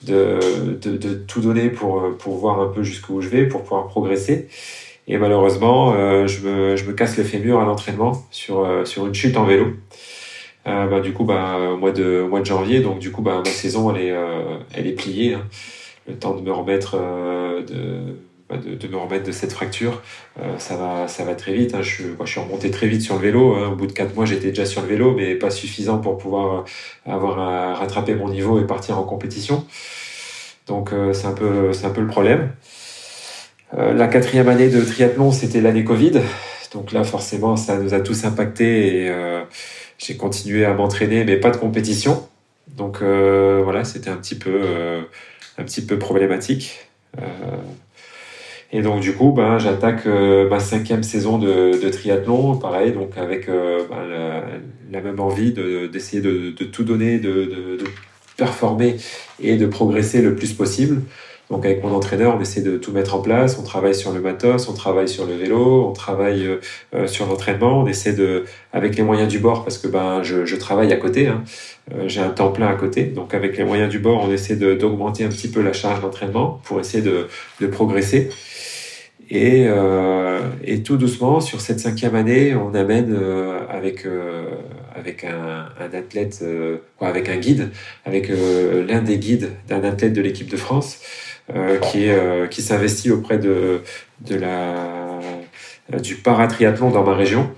de, 0.03 0.39
de, 0.81 0.97
de, 0.97 1.13
tout 1.13 1.41
donner 1.41 1.69
pour, 1.69 2.17
pour 2.17 2.35
voir 2.37 2.59
un 2.59 2.67
peu 2.67 2.81
jusqu'où 2.83 3.21
je 3.21 3.29
vais, 3.29 3.45
pour 3.45 3.61
pouvoir 3.63 3.87
progresser. 3.87 4.47
Et 5.07 5.17
malheureusement, 5.17 5.93
euh, 5.93 6.25
je, 6.25 6.47
me, 6.47 6.75
je 6.75 6.85
me 6.85 6.93
casse 6.93 7.17
le 7.17 7.23
fémur 7.23 7.59
à 7.59 7.65
l'entraînement 7.65 8.13
sur, 8.31 8.67
sur 8.85 9.05
une 9.05 9.13
chute 9.13 9.37
en 9.37 9.43
vélo. 9.43 9.73
bah, 10.65 10.99
du 11.01 11.13
coup, 11.13 11.25
bah, 11.25 11.57
au 11.73 11.77
mois 11.77 11.91
de, 11.91 12.21
au 12.25 12.27
mois 12.27 12.39
de 12.39 12.45
janvier, 12.45 12.79
donc 12.79 12.99
du 12.99 13.11
coup, 13.11 13.21
bah, 13.21 13.41
ma 13.45 13.51
saison, 13.51 13.93
elle 13.93 14.01
est, 14.01 14.15
elle 14.73 14.87
est 14.87 14.93
pliée. 14.93 15.35
Hein 15.35 15.43
le 16.07 16.15
temps 16.15 16.33
de 16.33 16.41
me 16.41 16.51
remettre 16.51 16.97
euh, 16.99 17.61
bah, 18.49 18.57
de, 18.57 18.75
de, 18.75 18.87
me 18.87 18.97
remettre 18.97 19.25
de 19.25 19.31
cette 19.31 19.53
fracture. 19.53 20.01
Euh, 20.39 20.57
ça, 20.57 20.75
va, 20.75 21.07
ça 21.07 21.23
va 21.23 21.35
très 21.35 21.53
vite. 21.53 21.73
Hein. 21.75 21.81
Je, 21.81 22.03
suis 22.25 22.39
remonté 22.39 22.71
très 22.71 22.87
vite 22.87 23.01
sur 23.01 23.15
le 23.15 23.21
vélo. 23.21 23.55
Hein. 23.55 23.69
Au 23.71 23.75
bout 23.75 23.87
de 23.87 23.93
quatre 23.93 24.15
mois, 24.15 24.25
j'étais 24.25 24.49
déjà 24.49 24.65
sur 24.65 24.81
le 24.81 24.87
vélo, 24.87 25.13
mais 25.15 25.35
pas 25.35 25.49
suffisant 25.49 25.99
pour 25.99 26.17
pouvoir 26.17 26.65
euh, 27.07 27.11
avoir 27.11 27.77
rattrapé 27.77 28.15
mon 28.15 28.29
niveau 28.29 28.59
et 28.59 28.67
partir 28.67 28.97
en 28.97 29.03
compétition. 29.03 29.65
Donc 30.67 30.91
c'est 31.11 31.25
un 31.25 31.33
peu, 31.33 31.71
un 31.83 31.89
peu 31.89 32.01
le 32.01 32.07
problème. 32.07 32.51
la 33.73 34.07
quatrième 34.07 34.47
année 34.47 34.69
de 34.69 34.81
triathlon, 34.81 35.31
c'était 35.31 35.59
l'année 35.59 35.83
Covid. 35.83 36.21
Donc 36.71 36.93
là, 36.93 37.03
forcément, 37.03 37.57
ça 37.57 37.77
nous 37.77 37.93
a 37.93 37.99
tous 37.99 38.23
impacté 38.23 39.05
et 39.05 39.11
j'ai 39.97 40.15
continué 40.15 40.63
à 40.63 40.73
m'entraîner, 40.73 41.25
mais 41.25 41.37
pas 41.37 41.49
de 41.49 41.57
compétition. 41.57 42.25
Donc 42.77 43.01
voilà, 43.01 43.83
c'était 43.83 44.11
un 44.11 44.17
petit 44.17 44.35
peu 44.35 44.61
un 45.57 45.63
petit 45.63 45.85
peu 45.85 45.99
problématique. 45.99 46.87
Euh, 47.19 47.21
Et 48.73 48.81
donc 48.81 49.01
du 49.01 49.13
coup, 49.13 49.33
ben, 49.33 49.57
j'attaque 49.59 50.07
euh, 50.07 50.47
ma 50.49 50.59
cinquième 50.59 51.03
saison 51.03 51.37
de, 51.37 51.89
triathlon, 51.89 52.57
pareil, 52.57 52.93
donc 52.93 53.17
avec 53.17 53.49
euh, 53.49 53.83
ben, 53.89 54.07
la, 54.91 55.01
même 55.01 55.19
envie 55.19 55.51
d'essayer 55.91 56.21
de, 56.21 56.51
de, 56.51 56.63
tout 56.63 56.83
donner, 56.83 57.19
de, 57.19 57.77
performer 58.37 58.95
et 59.41 59.57
de 59.57 59.67
progresser 59.67 60.21
le 60.21 60.35
plus 60.35 60.53
possible. 60.53 61.01
Donc 61.51 61.65
avec 61.65 61.83
mon 61.83 61.93
entraîneur, 61.93 62.35
on 62.37 62.41
essaie 62.41 62.61
de 62.61 62.77
tout 62.77 62.93
mettre 62.93 63.13
en 63.13 63.19
place. 63.19 63.59
On 63.59 63.63
travaille 63.63 63.93
sur 63.93 64.13
le 64.13 64.21
matos, 64.21 64.69
on 64.69 64.73
travaille 64.73 65.09
sur 65.09 65.25
le 65.25 65.33
vélo, 65.33 65.85
on 65.89 65.91
travaille 65.91 66.47
euh, 66.95 67.07
sur 67.07 67.27
l'entraînement. 67.27 67.81
On 67.81 67.87
essaie 67.87 68.13
de, 68.13 68.45
avec 68.71 68.95
les 68.95 69.03
moyens 69.03 69.27
du 69.27 69.39
bord, 69.39 69.63
parce 69.65 69.77
que 69.77 69.89
ben 69.89 70.23
je, 70.23 70.45
je 70.45 70.55
travaille 70.55 70.93
à 70.93 70.97
côté. 70.97 71.27
Hein. 71.27 71.43
Euh, 71.93 72.07
j'ai 72.07 72.21
un 72.21 72.29
temps 72.29 72.51
plein 72.51 72.67
à 72.67 72.75
côté. 72.75 73.03
Donc 73.03 73.33
avec 73.33 73.57
les 73.57 73.65
moyens 73.65 73.89
du 73.89 73.99
bord, 73.99 74.23
on 74.25 74.31
essaie 74.31 74.55
d'augmenter 74.55 75.25
un 75.25 75.29
petit 75.29 75.49
peu 75.49 75.61
la 75.61 75.73
charge 75.73 76.01
d'entraînement 76.01 76.61
pour 76.63 76.79
essayer 76.79 77.03
de, 77.03 77.27
de 77.59 77.67
progresser. 77.67 78.29
Et, 79.31 79.65
euh, 79.65 80.41
et, 80.65 80.83
tout 80.83 80.97
doucement, 80.97 81.39
sur 81.39 81.61
cette 81.61 81.79
cinquième 81.79 82.15
année, 82.15 82.53
on 82.53 82.75
amène 82.75 83.15
euh, 83.17 83.61
avec 83.69 84.05
euh, 84.05 84.43
avec 84.93 85.23
un, 85.23 85.69
un 85.79 85.97
athlète, 85.97 86.39
euh, 86.43 86.79
avec 86.99 87.29
un 87.29 87.37
guide, 87.37 87.69
avec 88.03 88.29
l'un 88.29 89.01
des 89.01 89.17
guides 89.17 89.51
d'un 89.69 89.85
athlète 89.85 90.11
de 90.11 90.21
l'équipe 90.21 90.49
de 90.49 90.57
France, 90.57 90.99
qui 91.81 92.07
est, 92.07 92.49
qui 92.49 92.61
s'investit 92.61 93.11
auprès 93.11 93.37
de 93.37 93.81
la 94.29 95.19
du 96.01 96.15
paratriathlon 96.15 96.89
dans 96.89 97.03
ma 97.03 97.13
région. 97.13 97.51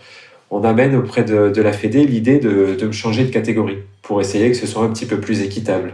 On 0.50 0.64
amène 0.64 0.96
auprès 0.96 1.24
de, 1.24 1.62
la 1.62 1.74
Fédé 1.74 2.06
l'idée 2.06 2.39
de, 2.39 2.76
de 2.76 2.88
me 2.88 2.91
changer 2.91 3.24
de 3.26 3.32
catégorie 3.32 3.78
pour 4.02 4.22
essayer 4.22 4.50
que 4.50 4.58
ce 4.58 4.66
soit 4.68 4.84
un 4.84 4.89
petit 4.89 5.06
peu 5.06 5.20
plus 5.20 5.41
équitable. 5.41 5.94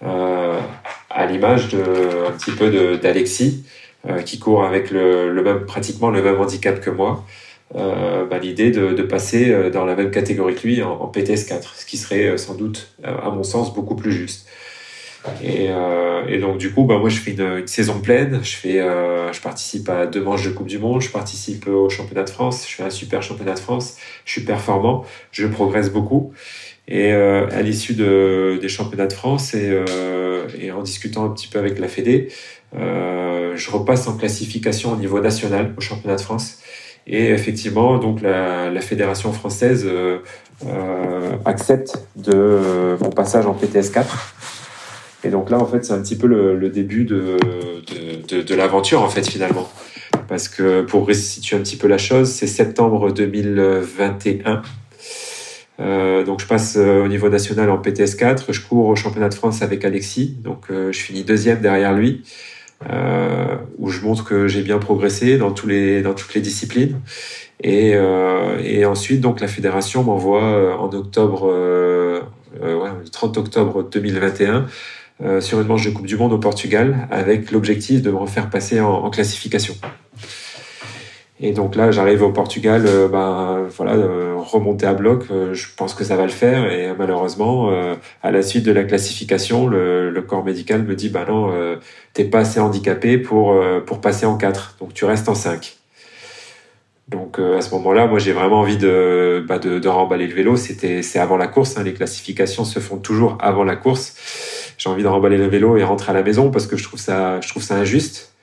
à 0.00 1.26
l'image 1.26 1.68
de 1.68 1.80
un 2.28 2.32
petit 2.32 2.52
peu 2.52 2.98
d'Alexis 2.98 3.64
euh, 4.06 4.20
qui 4.20 4.38
court 4.38 4.64
avec 4.64 4.90
le, 4.90 5.64
pratiquement 5.66 6.10
le 6.10 6.22
même 6.22 6.38
handicap 6.38 6.78
que 6.80 6.90
moi, 6.90 7.24
euh, 7.74 8.26
bah, 8.26 8.38
l'idée 8.38 8.70
de, 8.70 9.02
passer 9.02 9.50
euh, 9.50 9.70
dans 9.70 9.86
la 9.86 9.96
même 9.96 10.10
catégorie 10.10 10.54
que 10.54 10.66
lui 10.66 10.82
en, 10.82 10.92
en 10.92 11.06
PTS 11.06 11.44
4, 11.48 11.74
ce 11.74 11.86
qui 11.86 11.96
serait 11.96 12.28
euh, 12.28 12.36
sans 12.36 12.54
doute, 12.54 12.94
à 13.02 13.30
mon 13.30 13.42
sens, 13.42 13.74
beaucoup 13.74 13.96
plus 13.96 14.12
juste. 14.12 14.46
Et, 15.42 15.68
euh, 15.70 16.26
et, 16.28 16.38
donc 16.38 16.58
du 16.58 16.72
coup, 16.72 16.84
bah 16.84 16.98
moi 16.98 17.08
je 17.08 17.18
fais 17.18 17.32
une, 17.32 17.58
une 17.58 17.66
saison 17.66 18.00
pleine. 18.00 18.40
Je 18.42 18.56
fais, 18.56 18.80
euh, 18.80 19.32
je 19.32 19.40
participe 19.40 19.88
à 19.88 20.06
deux 20.06 20.22
manches 20.22 20.44
de 20.44 20.50
Coupe 20.50 20.66
du 20.66 20.78
Monde. 20.78 21.00
Je 21.00 21.10
participe 21.10 21.66
au 21.66 21.88
championnat 21.88 22.24
de 22.24 22.30
France. 22.30 22.66
Je 22.68 22.74
fais 22.74 22.82
un 22.82 22.90
super 22.90 23.22
championnat 23.22 23.54
de 23.54 23.58
France. 23.58 23.96
Je 24.24 24.32
suis 24.32 24.42
performant. 24.42 25.04
Je 25.32 25.46
progresse 25.46 25.90
beaucoup. 25.90 26.32
Et 26.86 27.12
euh, 27.12 27.48
à 27.50 27.62
l'issue 27.62 27.94
de, 27.94 28.58
des 28.60 28.68
championnats 28.68 29.06
de 29.06 29.12
France 29.14 29.54
et, 29.54 29.82
et, 30.60 30.70
en 30.70 30.82
discutant 30.82 31.24
un 31.24 31.30
petit 31.30 31.48
peu 31.48 31.58
avec 31.58 31.78
la 31.78 31.88
Fédé, 31.88 32.28
euh, 32.76 33.52
je 33.56 33.70
repasse 33.70 34.06
en 34.08 34.16
classification 34.16 34.92
au 34.92 34.96
niveau 34.96 35.20
national 35.20 35.74
au 35.76 35.80
championnat 35.80 36.16
de 36.16 36.20
France. 36.20 36.58
Et 37.06 37.30
effectivement, 37.30 37.98
donc 37.98 38.22
la, 38.22 38.70
la 38.70 38.80
fédération 38.80 39.32
française 39.32 39.84
euh, 39.86 40.18
euh 40.66 41.36
accepte 41.44 41.98
de 42.16 42.32
euh, 42.34 42.96
mon 43.00 43.10
passage 43.10 43.46
en 43.46 43.52
PTS 43.52 43.90
4. 43.90 44.34
Et 45.24 45.30
donc 45.30 45.50
là, 45.50 45.58
en 45.58 45.66
fait, 45.66 45.84
c'est 45.84 45.92
un 45.92 46.02
petit 46.02 46.16
peu 46.16 46.26
le, 46.26 46.68
début 46.68 47.04
de, 47.04 47.36
de, 48.28 48.54
l'aventure, 48.54 49.02
en 49.02 49.08
fait, 49.08 49.26
finalement. 49.28 49.68
Parce 50.28 50.48
que 50.48 50.82
pour 50.82 51.06
resituer 51.06 51.56
un 51.56 51.60
petit 51.60 51.76
peu 51.76 51.88
la 51.88 51.98
chose, 51.98 52.30
c'est 52.30 52.46
septembre 52.46 53.12
2021. 53.12 54.62
Euh, 55.80 56.22
donc 56.22 56.40
je 56.40 56.46
passe 56.46 56.76
au 56.76 57.08
niveau 57.08 57.28
national 57.28 57.68
en 57.68 57.78
PTS 57.78 58.14
4, 58.14 58.52
je 58.52 58.60
cours 58.60 58.86
au 58.86 58.94
championnat 58.94 59.28
de 59.28 59.34
France 59.34 59.60
avec 59.60 59.84
Alexis, 59.84 60.36
donc 60.40 60.66
euh, 60.70 60.92
je 60.92 61.00
finis 61.00 61.24
deuxième 61.24 61.60
derrière 61.60 61.92
lui 61.92 62.22
euh, 62.90 63.56
où 63.78 63.90
je 63.90 64.00
montre 64.02 64.24
que 64.24 64.48
j'ai 64.48 64.62
bien 64.62 64.78
progressé 64.78 65.38
dans 65.38 65.52
tous 65.52 65.66
les 65.66 66.02
dans 66.02 66.14
toutes 66.14 66.34
les 66.34 66.40
disciplines. 66.40 67.00
Et, 67.62 67.92
euh, 67.94 68.88
ensuite, 68.88 69.20
donc 69.20 69.40
la 69.40 69.48
fédération 69.48 70.02
m'envoie 70.02 70.44
euh, 70.44 70.74
en 70.74 70.90
octobre, 70.92 71.48
euh, 71.50 72.20
euh, 72.62 72.88
le 73.02 73.08
30 73.08 73.38
octobre 73.38 73.88
2021, 73.90 74.66
euh, 75.22 75.40
sur 75.40 75.60
une 75.60 75.68
manche 75.68 75.84
de 75.84 75.90
Coupe 75.90 76.06
du 76.06 76.16
Monde 76.16 76.32
au 76.32 76.38
Portugal, 76.38 77.06
avec 77.12 77.52
l'objectif 77.52 78.02
de 78.02 78.10
me 78.10 78.16
refaire 78.16 78.50
passer 78.50 78.80
en, 78.80 79.08
classification. 79.10 79.74
Et 81.38 81.52
donc 81.52 81.76
là, 81.76 81.92
j'arrive 81.92 82.22
au 82.22 82.32
Portugal, 82.32 82.84
euh, 82.86 83.06
ben 83.06 83.64
voilà, 83.76 83.92
euh, 83.92 84.34
remonter 84.36 84.86
à 84.86 84.94
bloc. 84.94 85.26
Je 85.52 85.66
pense 85.76 85.94
que 85.94 86.02
ça 86.02 86.16
va 86.16 86.24
le 86.24 86.30
faire. 86.30 86.70
Et 86.72 86.92
malheureusement, 86.98 87.70
à 88.24 88.30
la 88.32 88.42
suite 88.42 88.64
de 88.64 88.72
la 88.72 88.82
classification, 88.82 89.68
le, 89.68 90.24
corps 90.26 90.44
médical 90.44 90.82
me 90.82 90.96
dit, 90.96 91.10
bah 91.10 91.24
non, 91.28 91.52
t'es 92.12 92.24
pas 92.24 92.40
assez 92.40 92.58
handicapé 92.58 93.16
pour 93.18 93.54
pour 93.86 94.00
passer 94.00 94.26
en 94.26 94.36
4. 94.36 94.78
Donc 94.80 94.94
tu 94.94 95.04
restes 95.04 95.28
en 95.28 95.36
5. 95.36 95.76
Donc 97.08 97.38
à 97.38 97.60
ce 97.60 97.70
moment-là, 97.74 98.06
moi 98.06 98.18
j'ai 98.18 98.32
vraiment 98.32 98.60
envie 98.60 98.78
de, 98.78 99.44
bah, 99.46 99.58
de, 99.58 99.78
de 99.78 99.88
remballer 99.88 100.26
le 100.26 100.34
vélo. 100.34 100.56
C'était 100.56 101.02
c'est 101.02 101.20
avant 101.20 101.36
la 101.36 101.46
course. 101.46 101.76
Hein. 101.76 101.84
Les 101.84 101.94
classifications 101.94 102.64
se 102.64 102.80
font 102.80 102.96
toujours 102.96 103.38
avant 103.40 103.64
la 103.64 103.76
course. 103.76 104.16
J'ai 104.78 104.88
envie 104.90 105.02
de 105.02 105.08
remballer 105.08 105.38
le 105.38 105.46
vélo 105.46 105.76
et 105.76 105.84
rentrer 105.84 106.10
à 106.10 106.14
la 106.14 106.22
maison 106.22 106.50
parce 106.50 106.66
que 106.66 106.76
je 106.76 106.84
trouve 106.84 107.00
ça 107.00 107.40
je 107.40 107.48
trouve 107.48 107.62
ça 107.62 107.76
injuste 107.76 108.34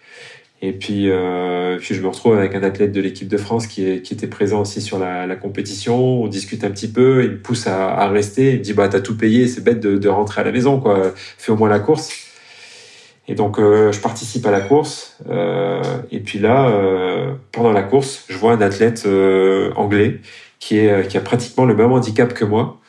et 0.64 0.74
puis, 0.74 1.10
euh, 1.10 1.80
puis 1.80 1.96
je 1.96 2.02
me 2.02 2.08
retrouve 2.08 2.38
avec 2.38 2.54
un 2.54 2.62
athlète 2.62 2.92
de 2.92 3.02
l'équipe 3.02 3.28
de 3.28 3.38
France 3.38 3.66
qui, 3.66 3.90
est, 3.90 4.02
qui 4.04 4.14
était 4.14 4.28
présent 4.28 4.62
aussi 4.62 4.80
sur 4.80 5.00
la, 5.00 5.26
la, 5.26 5.36
compétition. 5.36 6.22
On 6.22 6.28
discute 6.28 6.64
un 6.64 6.70
petit 6.70 6.88
peu, 6.88 7.24
il 7.24 7.32
me 7.32 7.38
pousse 7.40 7.66
à, 7.66 7.90
à 7.96 8.08
rester. 8.10 8.52
Il 8.52 8.60
me 8.60 8.64
dit 8.64 8.74
bah 8.74 8.88
t'as 8.88 9.00
tout 9.00 9.18
payé, 9.18 9.48
c'est 9.48 9.64
bête 9.64 9.80
de, 9.80 9.98
de, 9.98 10.10
rentrer 10.10 10.42
à 10.42 10.44
la 10.44 10.52
maison 10.52 10.80
quoi. 10.80 11.14
Fais 11.16 11.52
au 11.52 11.56
moins 11.58 11.70
la 11.70 11.80
course. 11.80 12.12
Et 13.28 13.34
donc 13.34 13.58
euh, 13.58 13.92
je 13.92 14.00
participe 14.02 14.46
à 14.46 14.52
la 14.52 14.62
course. 14.62 15.18
Euh, 15.32 15.82
et 16.12 16.20
puis 16.20 16.38
là, 16.38 16.70
euh, 16.70 17.34
pendant 17.52 17.72
la 17.72 17.82
course, 17.82 18.26
je 18.30 18.38
vois 18.38 18.54
un 18.54 18.62
athlète 18.62 19.04
euh, 19.08 19.72
anglais 19.76 20.20
qui 20.60 20.78
est 20.78 21.08
qui 21.08 21.18
a 21.18 21.22
pratiquement 21.22 21.66
le 21.66 21.74
même 21.76 21.92
handicap 21.92 22.36
que 22.36 22.46
moi 22.46 22.80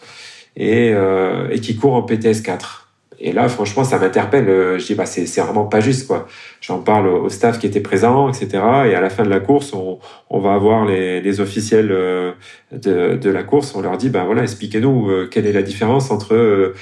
et, 0.57 0.91
euh, 0.93 1.49
et 1.51 1.61
qui 1.61 1.77
court 1.77 1.95
en 1.95 2.03
PTS 2.03 2.43
4. 2.43 2.82
Et 3.25 3.33
là, 3.33 3.49
franchement, 3.49 3.85
ça 3.85 3.99
m'interpelle. 3.99 4.49
Euh, 4.49 4.79
je 4.81 4.87
dis, 4.87 4.95
bah, 4.97 5.07
c'est, 5.07 5.41
vraiment 5.41 5.65
pas 5.65 5.79
juste, 5.79 6.09
quoi. 6.09 6.27
J'en 6.61 6.81
parle 6.81 7.07
au 7.07 7.29
staff 7.29 7.61
qui 7.61 7.69
était 7.69 7.81
présent, 7.81 8.29
etc. 8.29 8.49
Et 8.89 8.95
à 8.95 9.01
la 9.01 9.11
fin 9.11 9.23
de 9.23 9.31
la 9.31 9.39
course, 9.39 9.73
on, 9.73 10.41
va 10.41 10.55
avoir 10.55 10.85
les, 10.85 11.41
officiels 11.41 11.93
euh, 11.93 12.33
de, 12.73 13.31
la 13.31 13.45
course. 13.45 13.75
On 13.77 13.81
leur 13.81 13.97
dit, 13.97 14.11
bah 14.11 14.25
voilà, 14.27 14.43
expliquez-nous 14.43 15.09
euh, 15.09 15.29
quelle 15.31 15.47
est 15.47 15.53
la 15.53 15.63
différence 15.63 16.11
entre 16.11 16.75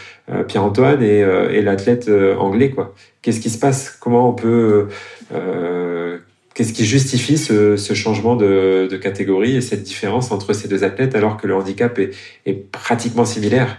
Pierre-Antoine 0.49 1.03
et, 1.03 1.61
l'athlète 1.61 2.11
anglais, 2.38 2.70
quoi. 2.70 2.95
Qu'est-ce 3.20 3.41
qui 3.41 3.51
se 3.51 3.59
passe? 3.59 3.91
Comment 3.91 4.30
on 4.30 4.32
peut 4.32 4.88
euh, 5.34 6.18
Qu'est-ce 6.55 6.72
qui 6.72 6.86
justifie 6.86 7.36
ce, 7.36 7.76
changement 7.95 8.34
de, 8.34 8.99
catégorie 9.01 9.57
et 9.57 9.61
cette 9.61 9.82
différence 9.82 10.32
entre 10.32 10.55
ces 10.55 10.68
deux 10.68 10.84
athlètes 10.84 11.14
alors 11.14 11.36
que 11.36 11.47
le 11.47 11.55
handicap 11.55 11.99
est 11.99 12.72
pratiquement 12.72 13.26
similaire? 13.26 13.78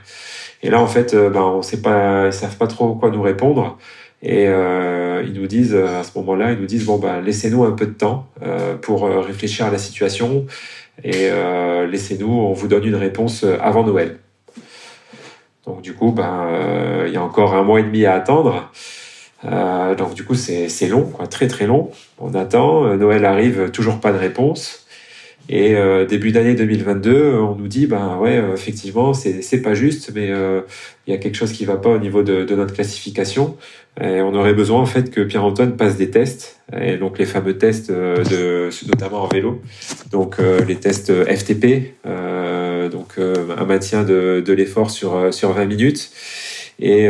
Et 0.64 0.70
là, 0.70 0.80
en 0.80 0.88
fait, 0.88 1.14
euh, 1.14 1.30
ben, 1.30 1.42
on 1.42 1.62
sait 1.62 1.82
pas, 1.82 2.28
ils 2.28 2.34
savent 2.34 2.58
pas 2.58 2.68
trop 2.68 2.94
quoi 2.96 3.10
nous 3.10 3.22
répondre. 3.22 3.78
Et 4.24 4.48
euh, 4.48 5.24
ils 5.26 5.34
nous 5.34 5.48
disent, 5.48 5.76
à 5.76 6.04
ce 6.04 6.18
moment-là, 6.20 6.52
ils 6.52 6.60
nous 6.60 6.68
disent, 6.68 6.86
bon, 6.86 6.98
ben, 6.98 7.22
laissez-nous 7.22 7.64
un 7.64 7.72
peu 7.72 7.88
de 7.88 7.94
temps 7.94 8.28
euh, 8.44 8.76
pour 8.76 9.06
euh, 9.06 9.20
réfléchir 9.22 9.66
à 9.66 9.72
la 9.72 9.80
situation 9.80 10.46
et 11.04 11.30
euh, 11.32 11.88
laissez-nous, 11.88 12.30
on 12.32 12.54
vous 12.54 12.68
donne 12.68 12.86
une 12.86 12.96
réponse 12.96 13.44
avant 13.60 13.84
Noël. 13.84 14.20
Donc 15.66 15.82
du 15.82 15.94
coup, 15.94 16.12
ben, 16.12 17.06
il 17.08 17.14
y 17.14 17.18
a 17.18 17.24
encore 17.24 17.56
un 17.56 17.64
mois 17.64 17.80
et 17.80 17.84
demi 17.84 18.06
à 18.06 18.14
attendre. 18.14 18.72
donc 19.98 20.14
du 20.14 20.24
coup, 20.24 20.36
c'est 20.36 20.88
long, 20.88 21.04
quoi, 21.04 21.26
très 21.26 21.48
très 21.48 21.66
long. 21.66 21.90
On 22.20 22.36
attend, 22.36 22.96
Noël 22.98 23.26
arrive, 23.26 23.72
toujours 23.72 24.00
pas 24.00 24.12
de 24.12 24.18
réponse. 24.18 24.86
Et 25.50 25.76
euh, 25.76 26.06
début 26.06 26.32
d'année 26.32 26.54
2022, 26.56 27.34
on 27.34 27.56
nous 27.56 27.68
dit, 27.68 27.88
ben 27.88 28.18
ouais, 28.18 28.38
euh, 28.38 28.54
effectivement, 28.54 29.14
c'est 29.14 29.42
c'est 29.42 29.62
pas 29.62 29.74
juste, 29.74 30.12
mais 30.14 30.30
euh, 30.30 30.62
il 31.08 31.12
y 31.12 31.14
a 31.16 31.20
quelque 31.20 31.36
chose 31.36 31.52
qui 31.52 31.66
va 31.66 31.78
pas 31.78 31.90
au 31.90 31.98
niveau 31.98 32.24
de, 32.24 32.44
de 32.44 32.56
notre 32.56 32.74
classification. 32.74 33.58
Et 34.00 34.22
on 34.22 34.34
aurait 34.34 34.54
besoin 34.54 34.80
en 34.80 34.86
fait 34.86 35.12
que 35.12 35.20
Pierre-Antoine 35.22 35.76
passe 35.76 35.98
des 35.98 36.10
tests, 36.10 36.62
et 36.80 36.96
donc 36.96 37.20
les 37.20 37.26
fameux 37.26 37.58
tests 37.58 37.92
de, 37.92 38.70
notamment 38.88 39.24
en 39.24 39.28
vélo, 39.28 39.62
donc 40.12 40.38
les 40.66 40.78
tests 40.78 41.12
FTP, 41.12 41.96
donc 42.90 43.18
un 43.18 43.66
maintien 43.66 44.04
de, 44.04 44.42
de 44.46 44.54
l'effort 44.54 44.92
sur 44.92 45.34
sur 45.34 45.52
20 45.52 45.66
minutes, 45.66 46.10
et, 46.80 47.10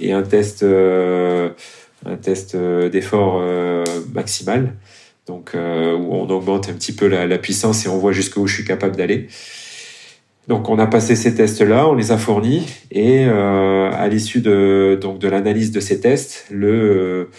et 0.00 0.12
un 0.12 0.22
test 0.22 0.64
un 0.64 2.16
test 2.22 2.56
d'effort 2.56 3.42
maximal 4.14 4.72
donc 5.26 5.52
euh, 5.54 5.96
où 5.96 6.14
on 6.14 6.28
augmente 6.28 6.68
un 6.68 6.74
petit 6.74 6.92
peu 6.92 7.06
la, 7.06 7.38
puissance 7.38 7.86
et 7.86 7.88
on 7.88 7.98
voit 7.98 8.12
jusqu'où 8.12 8.46
je 8.46 8.54
suis 8.54 8.64
capable 8.64 8.96
d'aller. 8.96 9.28
Donc 10.48 10.68
on 10.68 10.78
a 10.78 10.86
passé 10.86 11.16
ces 11.16 11.34
tests-là, 11.34 11.88
on 11.88 11.94
les 11.94 12.12
a 12.12 12.18
fournis 12.18 12.66
et 12.90 13.24
euh, 13.26 13.90
à 13.92 14.08
l'issue 14.08 14.40
de 14.40 14.98
de 15.00 15.28
l'analyse 15.28 15.72
de 15.72 15.80
ces 15.80 16.00
tests, 16.00 16.46
le 16.50 17.30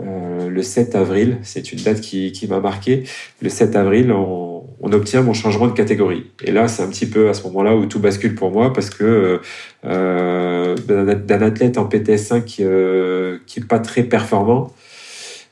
euh, 0.00 0.48
le 0.48 0.62
7 0.62 0.94
avril, 0.94 1.38
c'est 1.42 1.72
une 1.72 1.80
date 1.80 2.00
qui, 2.00 2.32
qui 2.32 2.46
m'a 2.46 2.60
marqué. 2.60 3.04
Le 3.42 3.48
7 3.48 3.76
avril, 3.76 4.10
on, 4.10 4.62
obtient 4.92 5.22
mon 5.22 5.32
changement 5.32 5.68
de 5.68 5.72
catégorie. 5.72 6.30
Et 6.44 6.50
là, 6.50 6.68
c'est 6.68 6.82
un 6.82 6.88
petit 6.88 7.06
peu 7.06 7.30
à 7.30 7.34
ce 7.34 7.44
moment-là 7.44 7.74
où 7.76 7.86
tout 7.86 7.98
bascule 7.98 8.34
pour 8.34 8.50
moi 8.50 8.72
parce 8.74 8.90
que 8.90 9.40
d'un 9.82 11.42
athlète 11.42 11.78
en 11.78 11.86
PTS 11.86 12.18
5 12.18 12.56
euh, 12.60 13.38
qui 13.46 13.60
est 13.60 13.64
pas 13.66 13.78
très 13.78 14.02
performant, 14.02 14.70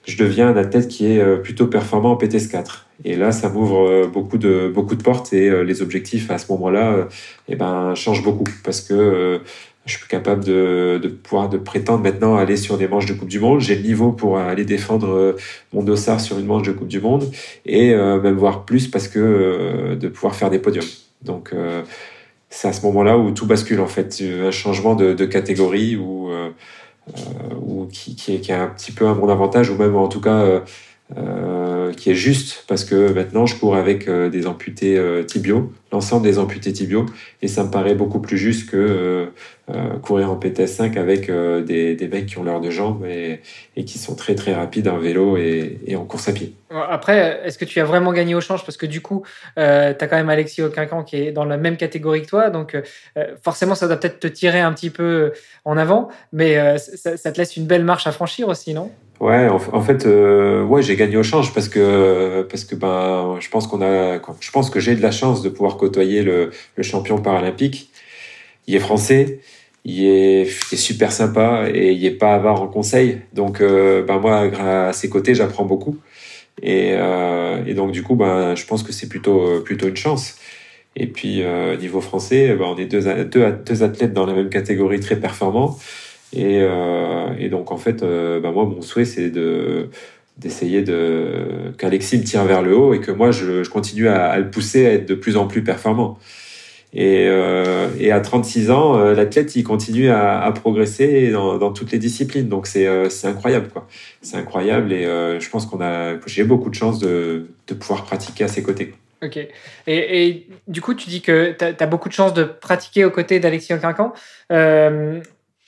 je 0.07 0.17
deviens 0.17 0.49
un 0.49 0.57
athlète 0.57 0.89
qui 0.89 1.07
est 1.07 1.37
plutôt 1.43 1.67
performant 1.67 2.13
en 2.13 2.17
PTS 2.17 2.49
4. 2.51 2.87
Et 3.05 3.17
là, 3.17 3.33
ça 3.33 3.49
m'ouvre 3.49 4.07
beaucoup 4.07 4.39
de 4.39 4.71
beaucoup 4.75 4.95
de 4.95 5.03
portes 5.03 5.33
et 5.33 5.65
les 5.65 5.83
objectifs 5.83 6.31
à 6.31 6.39
ce 6.39 6.51
moment-là, 6.53 7.09
eh 7.49 7.57
ben, 7.57 7.95
changent 7.95 8.23
beaucoup 8.23 8.45
parce 8.65 8.81
que 8.81 9.41
je 9.87 9.97
suis 9.97 10.07
capable 10.07 10.45
de, 10.45 11.01
de, 11.03 11.09
pouvoir 11.09 11.49
de 11.49 11.57
prétendre 11.57 12.03
maintenant 12.03 12.37
aller 12.37 12.57
sur 12.57 12.77
des 12.77 12.87
manches 12.87 13.07
de 13.07 13.15
Coupe 13.15 13.29
du 13.29 13.41
Monde. 13.41 13.61
J'ai 13.61 13.77
le 13.77 13.83
niveau 13.83 14.13
pour 14.13 14.39
aller 14.39 14.65
défendre 14.65 15.09
euh, 15.09 15.37
mon 15.73 15.83
dossard 15.83 16.21
sur 16.21 16.39
une 16.39 16.47
manche 16.47 16.67
de 16.67 16.73
Coupe 16.73 16.89
du 16.89 17.01
Monde 17.01 17.31
et 17.65 17.93
euh, 17.93 18.21
même 18.21 18.37
voir 18.37 18.65
plus 18.65 18.89
parce 18.89 19.09
que 19.09 19.19
euh, 19.19 19.97
de 19.97 20.09
pouvoir 20.09 20.35
faire 20.35 20.51
des 20.51 20.59
podiums. 20.59 20.85
Donc 21.23 21.55
c'est 22.49 22.69
à 22.69 22.73
ce 22.73 22.85
moment-là 22.87 23.19
où 23.19 23.31
tout 23.31 23.47
bascule 23.47 23.81
en 23.81 23.87
fait, 23.87 24.23
un 24.23 24.51
changement 24.51 24.95
de, 24.95 25.13
de 25.13 25.25
catégorie 25.27 25.97
ou 25.97 26.31
ou 27.61 27.87
qui, 27.87 28.17
est 28.33 28.51
un 28.51 28.69
petit 28.69 28.93
peu 28.93 29.09
à 29.09 29.15
mon 29.15 29.29
avantage 29.29 29.71
ou 29.71 29.77
même 29.77 29.97
en 29.97 30.09
tout 30.09 30.21
cas 30.21 30.63
euh, 31.17 31.93
qui 31.93 32.11
est 32.11 32.15
juste 32.15 32.65
parce 32.69 32.85
que 32.85 33.13
maintenant 33.13 33.45
je 33.45 33.57
cours 33.57 33.75
avec 33.75 34.07
euh, 34.07 34.31
des 34.31 34.47
amputés 34.47 34.97
euh, 34.97 35.25
tibiaux, 35.25 35.73
l'ensemble 35.91 36.23
des 36.23 36.39
amputés 36.39 36.73
tibiaux, 36.73 37.05
et 37.43 37.49
ça 37.49 37.65
me 37.65 37.71
paraît 37.71 37.97
beaucoup 37.97 38.21
plus 38.21 38.39
juste 38.39 38.71
que 38.71 39.33
courir 40.03 40.33
en 40.33 40.37
PTS 40.37 40.67
5 40.67 40.97
avec 40.97 41.31
des, 41.31 42.09
mecs 42.11 42.27
qui 42.27 42.39
ont 42.39 42.43
l'heure 42.43 42.61
de 42.61 42.71
jambes 42.71 43.05
et, 43.07 43.41
qui 43.85 43.99
sont 43.99 44.17
très 44.17 44.35
très 44.35 44.53
rapides 44.53 44.89
en 44.89 44.99
vélo 44.99 45.37
et, 45.37 45.95
en 45.95 46.05
course 46.05 46.29
à 46.29 46.33
pied. 46.33 46.55
Après, 46.71 47.41
est-ce 47.45 47.57
que 47.57 47.65
tu 47.65 47.79
as 47.79 47.85
vraiment 47.85 48.13
gagné 48.13 48.35
au 48.35 48.41
change? 48.41 48.65
Parce 48.65 48.77
que 48.77 48.87
du 48.87 49.01
coup, 49.01 49.23
tu 49.57 49.63
as 49.63 49.95
quand 49.95 50.17
même 50.17 50.29
Alexis 50.29 50.63
Auquincan 50.63 51.05
qui 51.05 51.17
est 51.17 51.33
dans 51.33 51.45
la 51.45 51.57
même 51.57 51.77
catégorie 51.77 52.23
que 52.23 52.29
toi, 52.29 52.51
donc 52.51 52.77
forcément 53.43 53.77
ça 53.77 53.87
doit 53.87 53.97
peut-être 53.97 54.19
te 54.19 54.27
tirer 54.27 54.61
un 54.61 54.73
petit 54.73 54.91
peu 54.91 55.33
en 55.65 55.77
avant, 55.77 56.09
mais 56.33 56.79
ça 56.79 57.31
te 57.31 57.39
laisse 57.39 57.57
une 57.57 57.67
belle 57.67 57.85
marche 57.85 58.09
à 58.09 58.13
franchir 58.13 58.49
aussi, 58.49 58.75
non? 58.75 58.91
Ouais, 59.21 59.49
en, 59.49 59.83
fait, 59.83 60.07
euh, 60.07 60.65
ouais, 60.65 60.83
j'ai 60.83 60.97
gagné 60.97 61.19
au 61.19 61.23
change 61.23 61.53
parce 61.53 61.69
que 61.69 62.41
parce 62.51 62.65
que 62.65 62.75
ben, 62.75 63.37
je 63.39 63.51
pense 63.51 63.67
qu'on 63.67 63.83
a, 63.83 64.19
je 64.41 64.51
pense 64.51 64.71
que 64.71 64.81
j'ai 64.81 64.95
de 64.97 65.03
la 65.03 65.11
chance 65.11 65.43
de 65.43 65.51
pouvoir 65.51 65.77
côtoyer 65.77 66.23
le, 66.23 66.51
le 66.77 66.83
champion 66.83 67.19
paralympique. 67.19 67.91
Il 68.67 68.75
est 68.75 68.79
français, 68.79 69.41
il 69.85 70.07
est, 70.07 70.43
il 70.45 70.75
est, 70.75 70.77
super 70.77 71.13
sympa 71.13 71.67
et 71.73 71.93
il 71.93 72.05
est 72.07 72.13
pas 72.13 72.35
avare 72.35 72.63
en 72.63 72.69
conseil. 72.69 73.21
Donc, 73.35 73.61
euh, 73.61 74.03
ben 74.03 74.19
moi, 74.21 74.51
à 74.89 74.93
ses 74.95 75.11
côtés, 75.11 75.35
j'apprends 75.35 75.67
beaucoup. 75.67 75.99
Et, 76.63 76.93
euh, 76.95 77.65
et 77.67 77.75
donc 77.75 77.93
du 77.93 78.03
coup, 78.03 78.17
ben, 78.17 78.55
je 78.55 78.67
pense 78.67 78.83
que 78.83 78.93
c'est 78.93 79.09
plutôt 79.09 79.61
plutôt 79.61 79.89
une 79.89 79.97
chance. 79.97 80.37
Et 80.97 81.07
puis 81.07 81.43
euh, 81.43 81.77
niveau 81.77 82.01
français, 82.01 82.55
ben, 82.57 82.65
on 82.67 82.77
est 82.77 82.87
deux, 82.87 83.03
deux 83.25 83.53
deux 83.67 83.83
athlètes 83.83 84.13
dans 84.15 84.27
la 84.27 84.35
même 84.35 84.51
catégorie 84.51 85.01
très 85.01 85.17
performants. 85.17 85.79
Et, 86.33 86.61
euh, 86.61 87.35
et 87.39 87.49
donc 87.49 87.73
en 87.73 87.77
fait, 87.77 88.03
euh, 88.03 88.41
bah 88.41 88.53
moi 88.53 88.65
mon 88.65 88.83
souhait 88.83 89.05
c'est 89.05 89.31
de 89.31 89.91
d'essayer 90.41 90.83
de 90.83 91.73
qu'Alexis 91.77 92.19
me 92.19 92.25
tire 92.25 92.45
vers 92.45 92.63
le 92.63 92.75
haut 92.75 92.95
et 92.95 93.01
que 93.01 93.11
moi 93.11 93.31
je, 93.31 93.69
continue 93.69 94.09
à, 94.09 94.39
le 94.39 94.51
pousser 94.51 94.87
à 94.87 94.93
être 94.95 95.07
de 95.07 95.15
plus 95.15 95.37
en 95.37 95.47
plus 95.47 95.63
performant. 95.63 96.19
Et, 96.93 97.27
euh, 97.29 97.89
et 98.01 98.11
à 98.11 98.21
36 98.21 98.71
ans, 98.71 98.99
euh, 98.99 99.15
l'athlète 99.15 99.55
il 99.55 99.63
continue 99.63 100.09
à, 100.11 100.51
progresser 100.53 101.31
dans, 101.31 101.73
toutes 101.73 101.93
les 101.93 101.99
disciplines. 101.99 102.49
Donc 102.49 102.67
c'est 102.67 102.87
euh, 102.87 103.09
incroyable 103.25 103.69
quoi. 103.69 103.87
C'est 104.23 104.37
incroyable 104.39 104.93
et 104.93 105.05
je 105.05 105.51
pense 105.51 105.67
qu'on 105.67 105.81
a 105.81 106.15
j'ai 106.27 106.45
beaucoup 106.45 106.71
de 106.71 106.75
chance 106.75 106.99
de, 106.99 107.49
de 107.69 107.75
pouvoir 107.75 108.05
pratiquer 108.05 108.45
à 108.45 108.49
ses 108.49 108.63
côtés. 108.63 108.95
Ok. 109.23 109.39
Et, 109.87 110.47
du 110.67 110.81
coup, 110.81 110.95
tu 110.95 111.11
dis 111.11 111.21
que 111.21 111.53
tu 111.53 111.63
as, 111.63 111.75
as, 111.79 111.87
beaucoup 111.87 112.09
de 112.09 112.15
chance 112.15 112.33
de 112.33 112.45
pratiquer 112.45 113.05
aux 113.05 113.11
côtés 113.11 113.39
d'Alexis 113.39 113.75
Quincan. 113.79 114.15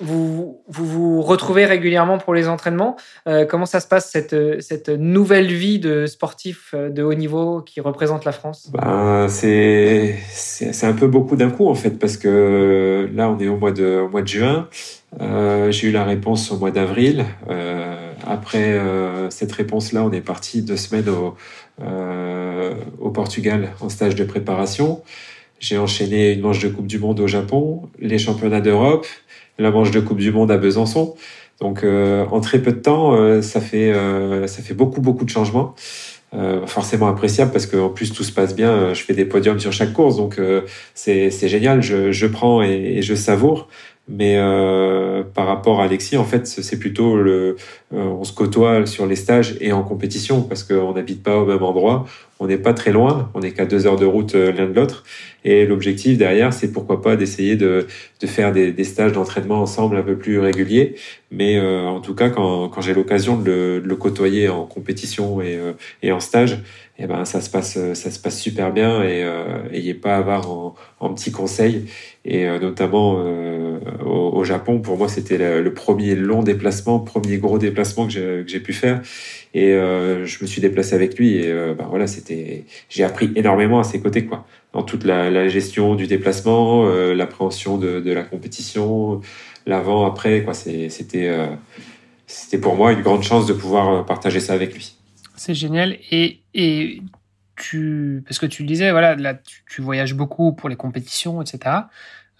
Vous, 0.03 0.61
vous, 0.67 1.23
retrouvez 1.23 1.65
régulièrement 1.65 2.19
pour 2.19 2.35
les 2.35 2.49
entraînements. 2.49 2.97
Euh, 3.29 3.45
comment 3.45 3.67
ça 3.67 3.79
se 3.79 3.87
passe, 3.87 4.11
cette, 4.11 4.35
cette 4.61 4.89
nouvelle 4.89 5.47
vie 5.47 5.79
de 5.79 6.07
sportif 6.07 6.75
euh, 6.75 6.91
de 6.91 7.05
haut 7.05 7.15
niveau 7.15 7.63
qui 7.63 7.81
représente 7.81 8.25
la 8.25 8.33
France? 8.33 8.73
Ben, 8.73 9.29
C'est 9.29 10.17
un 10.83 10.93
peu 10.93 11.07
beaucoup 11.07 11.37
d'un 11.37 11.51
coup, 11.51 11.69
en 11.69 11.77
fait, 11.77 12.01
parce 12.01 12.17
que 12.17 13.09
là, 13.15 13.31
on 13.31 13.39
est 13.39 13.47
au 13.47 13.57
mois 13.57 13.71
de, 13.71 14.01
au 14.01 14.09
mois 14.09 14.23
de 14.23 14.29
juin. 14.29 14.69
Euh, 15.21 15.71
J'ai 15.71 15.89
eu 15.89 15.93
la 15.93 16.05
réponse 16.05 16.51
au 16.51 16.59
mois 16.59 16.73
d'avril. 16.73 17.25
Après 18.27 18.81
cette 19.31 19.53
réponse-là, 19.53 20.05
on 20.05 20.13
est 20.13 20.21
parti 20.21 20.63
deux 20.63 20.77
semaines 20.77 21.09
au, 21.09 21.37
au 23.01 23.11
Portugal 23.11 23.71
en 23.81 23.89
stage 23.89 24.15
de 24.15 24.25
préparation. 24.25 25.03
J'ai 25.63 25.79
enchaîné 25.79 26.33
une 26.33 26.41
manche 26.41 26.59
de 26.59 26.69
Coupe 26.69 26.89
du 26.89 26.99
Monde 26.99 27.21
au 27.21 27.29
Japon, 27.29 27.89
les 28.01 28.19
championnats 28.19 28.61
d'Europe, 28.61 29.07
la 29.59 29.71
manche 29.71 29.91
de 29.91 30.01
Coupe 30.01 30.19
du 30.19 30.33
Monde 30.33 30.51
à 30.51 30.59
Besançon. 30.59 31.15
Donc 31.63 31.85
euh, 31.85 32.27
en 32.31 32.41
très 32.41 32.59
peu 32.59 32.73
de 32.73 32.79
temps, 32.79 33.15
euh, 33.15 33.41
ça 33.41 33.61
fait 33.61 33.93
euh, 33.93 34.47
ça 34.49 34.63
fait 34.63 34.75
beaucoup 34.75 35.01
beaucoup 35.01 35.25
de 35.25 35.31
changements. 35.31 35.75
forcément 36.67 37.09
appréciable 37.09 37.53
parce 37.53 37.67
qu'en 37.67 37.91
plus 37.91 38.13
tout 38.13 38.25
se 38.25 38.33
passe 38.33 38.55
bien. 38.57 38.95
Je 38.95 39.03
fais 39.03 39.15
des 39.15 39.27
podiums 39.27 39.61
sur 39.61 39.73
chaque 39.73 39.93
course, 39.93 40.17
donc 40.17 40.41
c'est 40.95 41.49
génial. 41.49 41.83
Je, 41.83 42.11
je 42.11 42.27
prends 42.27 42.63
et, 42.63 42.97
et, 42.97 43.03
je 43.03 43.15
savoure. 43.15 43.69
Mais 44.09 44.37
par 45.35 45.47
rapport 45.47 45.81
à 45.81 45.85
Alexis, 45.85 46.17
en 46.17 46.25
fait, 46.25 46.47
c'est 46.47 46.79
plutôt 46.79 47.17
le, 47.17 47.57
on 47.93 48.25
se 48.25 48.33
côtoie 48.33 48.87
sur 48.87 49.07
les 49.07 49.15
stages 49.15 49.57
et 49.61 49.73
en 49.73 49.83
compétition 49.83 50.43
parce 50.43 50.65
qu'on 50.65 50.95
n'habite 50.95 51.23
pas 51.23 51.37
au 51.37 51.45
même 51.45 51.63
endroit. 51.63 52.07
On 52.41 52.47
n'est 52.47 52.59
pas 52.59 52.73
très 52.73 52.93
loin, 52.93 53.31
on 53.35 53.41
n'est 53.41 53.53
qu'à 53.53 53.67
deux 53.67 53.87
heures 53.87 54.01
de 54.01 54.07
route 54.07 54.35
l'un 54.35 54.67
de 54.67 54.75
l'autre. 54.75 55.05
Et 55.45 55.67
l'objectif 55.67 56.19
derrière, 56.19 56.53
c'est 56.53 56.73
pourquoi 56.73 57.03
pas 57.03 57.17
d'essayer 57.17 57.57
de, 57.57 57.87
de 58.21 58.27
faire 58.27 58.53
des, 58.53 58.73
des 58.73 58.85
stages 58.85 59.13
d'entraînement 59.13 59.61
ensemble 59.61 59.97
un 59.97 60.03
peu 60.03 60.17
plus 60.17 60.39
réguliers. 60.39 60.95
Mais 61.31 61.59
euh, 61.59 61.87
en 61.87 62.01
tout 62.01 62.15
cas, 62.15 62.31
quand, 62.31 62.69
quand 62.69 62.81
j'ai 62.81 62.95
l'occasion 62.95 63.37
de 63.37 63.45
le, 63.45 63.81
de 63.81 63.89
le, 63.89 63.97
côtoyer 63.97 64.49
en 64.49 64.67
compétition 64.67 65.41
et, 65.41 65.57
euh, 65.57 65.73
et 66.03 66.13
en 66.13 66.21
stage, 66.21 66.59
eh 66.99 67.07
ben 67.07 67.25
ça 67.25 67.41
se 67.41 67.49
passe 67.49 67.79
ça 67.95 68.11
se 68.11 68.19
passe 68.19 68.39
super 68.39 68.73
bien 68.73 69.03
et 69.03 69.25
euh, 69.25 69.63
il 69.73 69.87
n'est 69.87 69.95
pas 69.95 70.17
avare 70.17 70.51
en, 70.51 70.75
en 71.01 71.15
petits 71.15 71.33
conseils 71.33 71.87
et 72.25 72.47
euh, 72.47 72.59
notamment 72.59 73.17
euh, 73.19 73.79
au, 74.05 74.31
au, 74.39 74.45
Japon 74.45 74.79
pour 74.81 74.99
moi 74.99 75.09
c'était 75.09 75.39
le, 75.39 75.63
le, 75.63 75.75
premier 75.75 76.15
long 76.15 76.43
déplacement 76.43 77.01
premier 77.01 77.39
gros 77.39 77.59
déplacement 77.59 78.07
que 78.07 78.45
j'ai 78.47 78.61
pu 78.61 78.75
faire 78.75 79.01
et 79.55 79.73
euh, 79.73 80.25
je 80.25 80.43
me 80.43 80.47
suis 80.47 80.61
déplacé 80.61 80.95
avec 80.95 81.19
lui 81.19 81.37
et 81.37 81.53
ben 81.53 81.87
voilà 81.89 82.07
c'était 82.07 82.65
j'ai 82.89 83.05
appris 83.05 83.31
énormément 83.37 83.79
à 83.81 83.85
ses 83.85 84.01
côtés 84.01 84.25
quoi 84.25 84.47
dans 84.73 84.83
toute 84.83 85.05
la, 85.05 85.49
gestion 85.49 85.95
du 85.95 86.07
déplacement, 86.07 86.87
euh, 86.87 87.15
l'appréhension 87.15 87.77
de, 87.79 88.11
la 88.11 88.23
compétition, 88.23 89.21
l'avant, 89.67 90.07
après. 90.07 90.43
Quoi, 90.45 90.55
c'était, 90.55 91.29
euh, 91.29 91.55
c'était 92.27 92.59
pour 92.59 92.77
moi 92.77 92.93
une 92.93 93.03
grande 93.03 93.23
chance 93.23 93.47
de 93.47 93.53
pouvoir 93.53 93.89
euh, 93.91 94.03
partager 94.03 94.41
ça 94.41 94.55
avec 94.55 94.75
lui. 94.75 94.97
C'est 95.37 95.55
génial. 95.55 95.99
Et, 96.11 96.43
et 96.55 97.03
tu, 97.57 98.23
parce 98.27 98.39
que 98.39 98.47
tu 98.47 98.63
le 98.63 98.69
disais, 98.69 98.91
voilà, 98.91 99.15
là, 99.15 99.35
tu, 99.35 99.63
tu 99.71 99.83
voyages 99.83 100.15
beaucoup 100.15 100.53
pour 100.53 100.69
les 100.69 100.77
compétitions, 100.77 101.43
etc. 101.43 101.77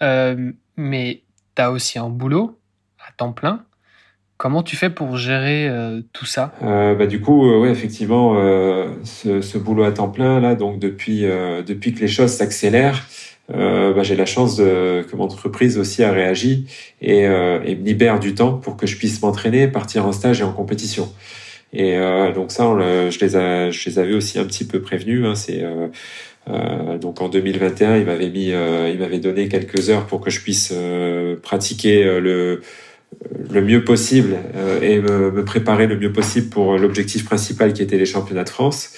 Euh, 0.01 0.51
mais 0.75 1.23
tu 1.55 1.61
as 1.61 1.71
aussi 1.71 1.99
un 1.99 2.09
boulot 2.09 2.59
à 3.07 3.11
temps 3.11 3.33
plein. 3.33 3.63
Comment 4.37 4.63
tu 4.63 4.75
fais 4.75 4.89
pour 4.89 5.15
gérer 5.15 5.67
euh, 5.69 6.01
tout 6.11 6.25
ça? 6.25 6.53
Euh, 6.63 6.95
bah, 6.95 7.05
Du 7.05 7.21
coup, 7.21 7.49
euh, 7.49 7.59
ouais, 7.59 7.69
effectivement, 7.69 8.35
euh, 8.37 8.87
ce, 9.03 9.41
ce, 9.41 9.57
boulot 9.57 9.83
à 9.83 9.91
temps 9.91 10.09
plein, 10.09 10.39
là, 10.39 10.55
donc 10.55 10.79
depuis, 10.79 11.25
euh, 11.25 11.61
depuis 11.61 11.93
que 11.93 11.99
les 11.99 12.07
choses 12.07 12.31
s'accélèrent, 12.31 13.05
euh, 13.53 13.93
bah, 13.93 14.03
j'ai 14.03 14.15
la 14.15 14.25
chance 14.25 14.57
de, 14.57 15.05
que 15.09 15.15
mon 15.15 15.25
entreprise 15.25 15.77
aussi 15.77 16.03
a 16.03 16.11
réagi 16.11 16.65
et, 17.01 17.19
et, 17.21 17.27
me 17.75 17.85
libère 17.85 18.19
du 18.19 18.33
temps 18.33 18.53
pour 18.53 18.75
que 18.75 18.87
je 18.87 18.97
puisse 18.97 19.21
m'entraîner, 19.21 19.67
partir 19.67 20.05
en 20.05 20.11
stage 20.11 20.41
et 20.41 20.43
en 20.43 20.51
compétition. 20.53 21.11
Et 21.75 21.97
donc 22.35 22.51
ça, 22.51 22.67
on 22.67 22.75
le, 22.75 23.09
je, 23.09 23.19
les 23.19 23.35
a, 23.35 23.71
je 23.71 23.89
les 23.89 23.97
avais 23.97 24.13
aussi 24.13 24.37
un 24.39 24.45
petit 24.45 24.63
peu 24.65 24.79
prévenus. 24.79 25.25
Hein, 25.25 25.33
c'est 25.35 25.65
donc 27.01 27.19
en 27.19 27.29
2021, 27.29 27.97
il 27.97 28.05
m'avait 28.05 28.29
mis, 28.29 28.49
il 28.49 28.99
m'avait 28.99 29.19
donné 29.19 29.47
quelques 29.49 29.89
heures 29.89 30.05
pour 30.05 30.21
que 30.21 30.29
je 30.29 30.39
puisse 30.39 30.71
pratiquer 31.41 32.03
le 32.19 32.61
le 33.53 33.61
mieux 33.61 33.83
possible 33.83 34.35
euh, 34.55 34.81
et 34.81 34.99
me, 34.99 35.43
préparer 35.45 35.87
le 35.87 35.97
mieux 35.97 36.11
possible 36.11 36.49
pour 36.49 36.77
l'objectif 36.77 37.25
principal 37.25 37.73
qui 37.73 37.81
était 37.81 37.97
les 37.97 38.05
championnats 38.05 38.43
de 38.43 38.49
France. 38.49 38.93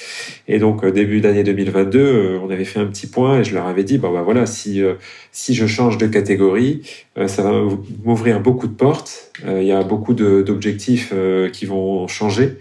Et 0.48 0.60
donc 0.60 0.84
euh, 0.84 0.92
début 0.92 1.22
d'année 1.22 1.44
2022, 1.44 2.00
euh, 2.00 2.40
on 2.44 2.50
avait 2.50 2.66
fait 2.66 2.80
un 2.80 2.86
petit 2.86 3.08
point 3.08 3.40
et 3.40 3.44
je 3.44 3.54
leur 3.54 3.68
avais 3.68 3.84
dit 3.84 3.98
bah 3.98 4.10
voilà 4.24 4.46
si 4.46 4.82
si 5.32 5.54
je 5.54 5.66
change 5.66 5.98
de 5.98 6.08
catégorie, 6.08 6.82
ça 7.28 7.44
va 7.44 7.62
m'ouvrir 8.04 8.40
beaucoup 8.40 8.68
de 8.68 8.74
portes. 8.74 9.32
Il 9.46 9.64
y 9.64 9.72
a 9.72 9.84
beaucoup 9.84 10.14
d'objectifs 10.14 11.14
qui 11.52 11.66
vont 11.66 12.08
changer. 12.08 12.58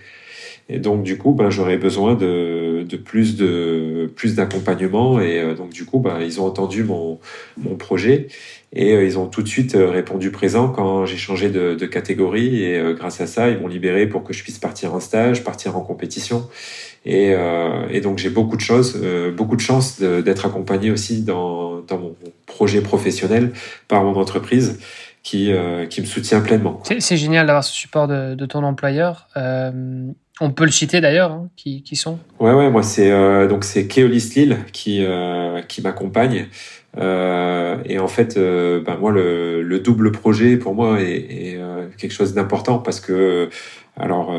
Et 0.68 0.78
donc 0.78 1.02
du 1.02 1.18
coup, 1.18 1.32
ben, 1.32 1.50
j'aurais 1.50 1.76
besoin 1.76 2.14
de, 2.14 2.73
de, 2.86 2.96
plus 2.96 3.36
de 3.36 4.10
plus 4.14 4.34
d'accompagnement. 4.34 5.20
Et 5.20 5.54
donc 5.54 5.70
du 5.70 5.84
coup, 5.84 5.98
ben, 5.98 6.20
ils 6.20 6.40
ont 6.40 6.46
entendu 6.46 6.84
mon, 6.84 7.18
mon 7.58 7.76
projet 7.76 8.28
et 8.74 8.92
euh, 8.92 9.04
ils 9.04 9.18
ont 9.18 9.26
tout 9.26 9.42
de 9.42 9.48
suite 9.48 9.76
euh, 9.76 9.88
répondu 9.88 10.30
présent 10.30 10.68
quand 10.68 11.06
j'ai 11.06 11.16
changé 11.16 11.48
de, 11.48 11.86
catégorie. 11.86 12.62
Et 12.62 12.76
euh, 12.76 12.92
grâce 12.92 13.20
à 13.20 13.26
ça, 13.26 13.48
ils 13.48 13.58
m'ont 13.58 13.68
libéré 13.68 14.08
pour 14.08 14.24
que 14.24 14.32
je 14.32 14.42
puisse 14.42 14.58
partir 14.58 14.94
en 14.94 15.00
stage, 15.00 15.44
partir 15.44 15.76
en 15.76 15.80
compétition. 15.80 16.48
Et, 17.06 17.34
et 17.90 18.00
donc 18.00 18.16
j'ai 18.16 18.30
beaucoup 18.30 18.56
de 18.56 18.62
choses, 18.62 18.98
beaucoup 19.36 19.56
de 19.56 19.60
chance 19.60 20.00
d'être 20.00 20.46
accompagné 20.46 20.90
aussi 20.90 21.20
dans, 21.20 21.82
dans 21.82 21.98
mon 21.98 22.16
projet 22.46 22.80
professionnel 22.80 23.52
par 23.88 24.02
mon 24.04 24.14
entreprise 24.14 24.78
qui, 25.24 25.52
qui 25.90 26.00
me 26.00 26.06
soutient 26.06 26.40
pleinement. 26.40 26.80
C'est 27.00 27.16
génial 27.16 27.46
d'avoir 27.46 27.64
ce 27.64 27.72
support 27.72 28.06
de, 28.06 28.36
de 28.36 28.46
ton 28.46 28.62
employeur. 28.62 29.26
On 30.40 30.50
peut 30.50 30.64
le 30.64 30.72
citer 30.72 31.00
d'ailleurs, 31.00 31.30
hein, 31.30 31.48
qui, 31.54 31.82
qui, 31.82 31.94
sont 31.94 32.18
Ouais, 32.40 32.52
ouais, 32.52 32.68
moi 32.68 32.82
c'est 32.82 33.10
euh, 33.10 33.46
donc 33.46 33.62
c'est 33.62 33.86
Keolis 33.86 34.32
Lille 34.34 34.58
qui 34.72 35.04
euh, 35.04 35.62
qui 35.62 35.80
m'accompagne. 35.80 36.48
Euh, 36.98 37.76
et 37.84 37.98
en 37.98 38.08
fait, 38.08 38.36
euh, 38.36 38.80
ben 38.80 38.96
moi 38.96 39.12
le, 39.12 39.62
le, 39.62 39.80
double 39.80 40.12
projet 40.12 40.56
pour 40.56 40.74
moi 40.74 41.00
est, 41.00 41.26
est 41.52 41.56
euh, 41.56 41.86
quelque 41.98 42.12
chose 42.12 42.34
d'important 42.34 42.78
parce 42.78 43.00
que 43.00 43.48
alors 43.96 44.34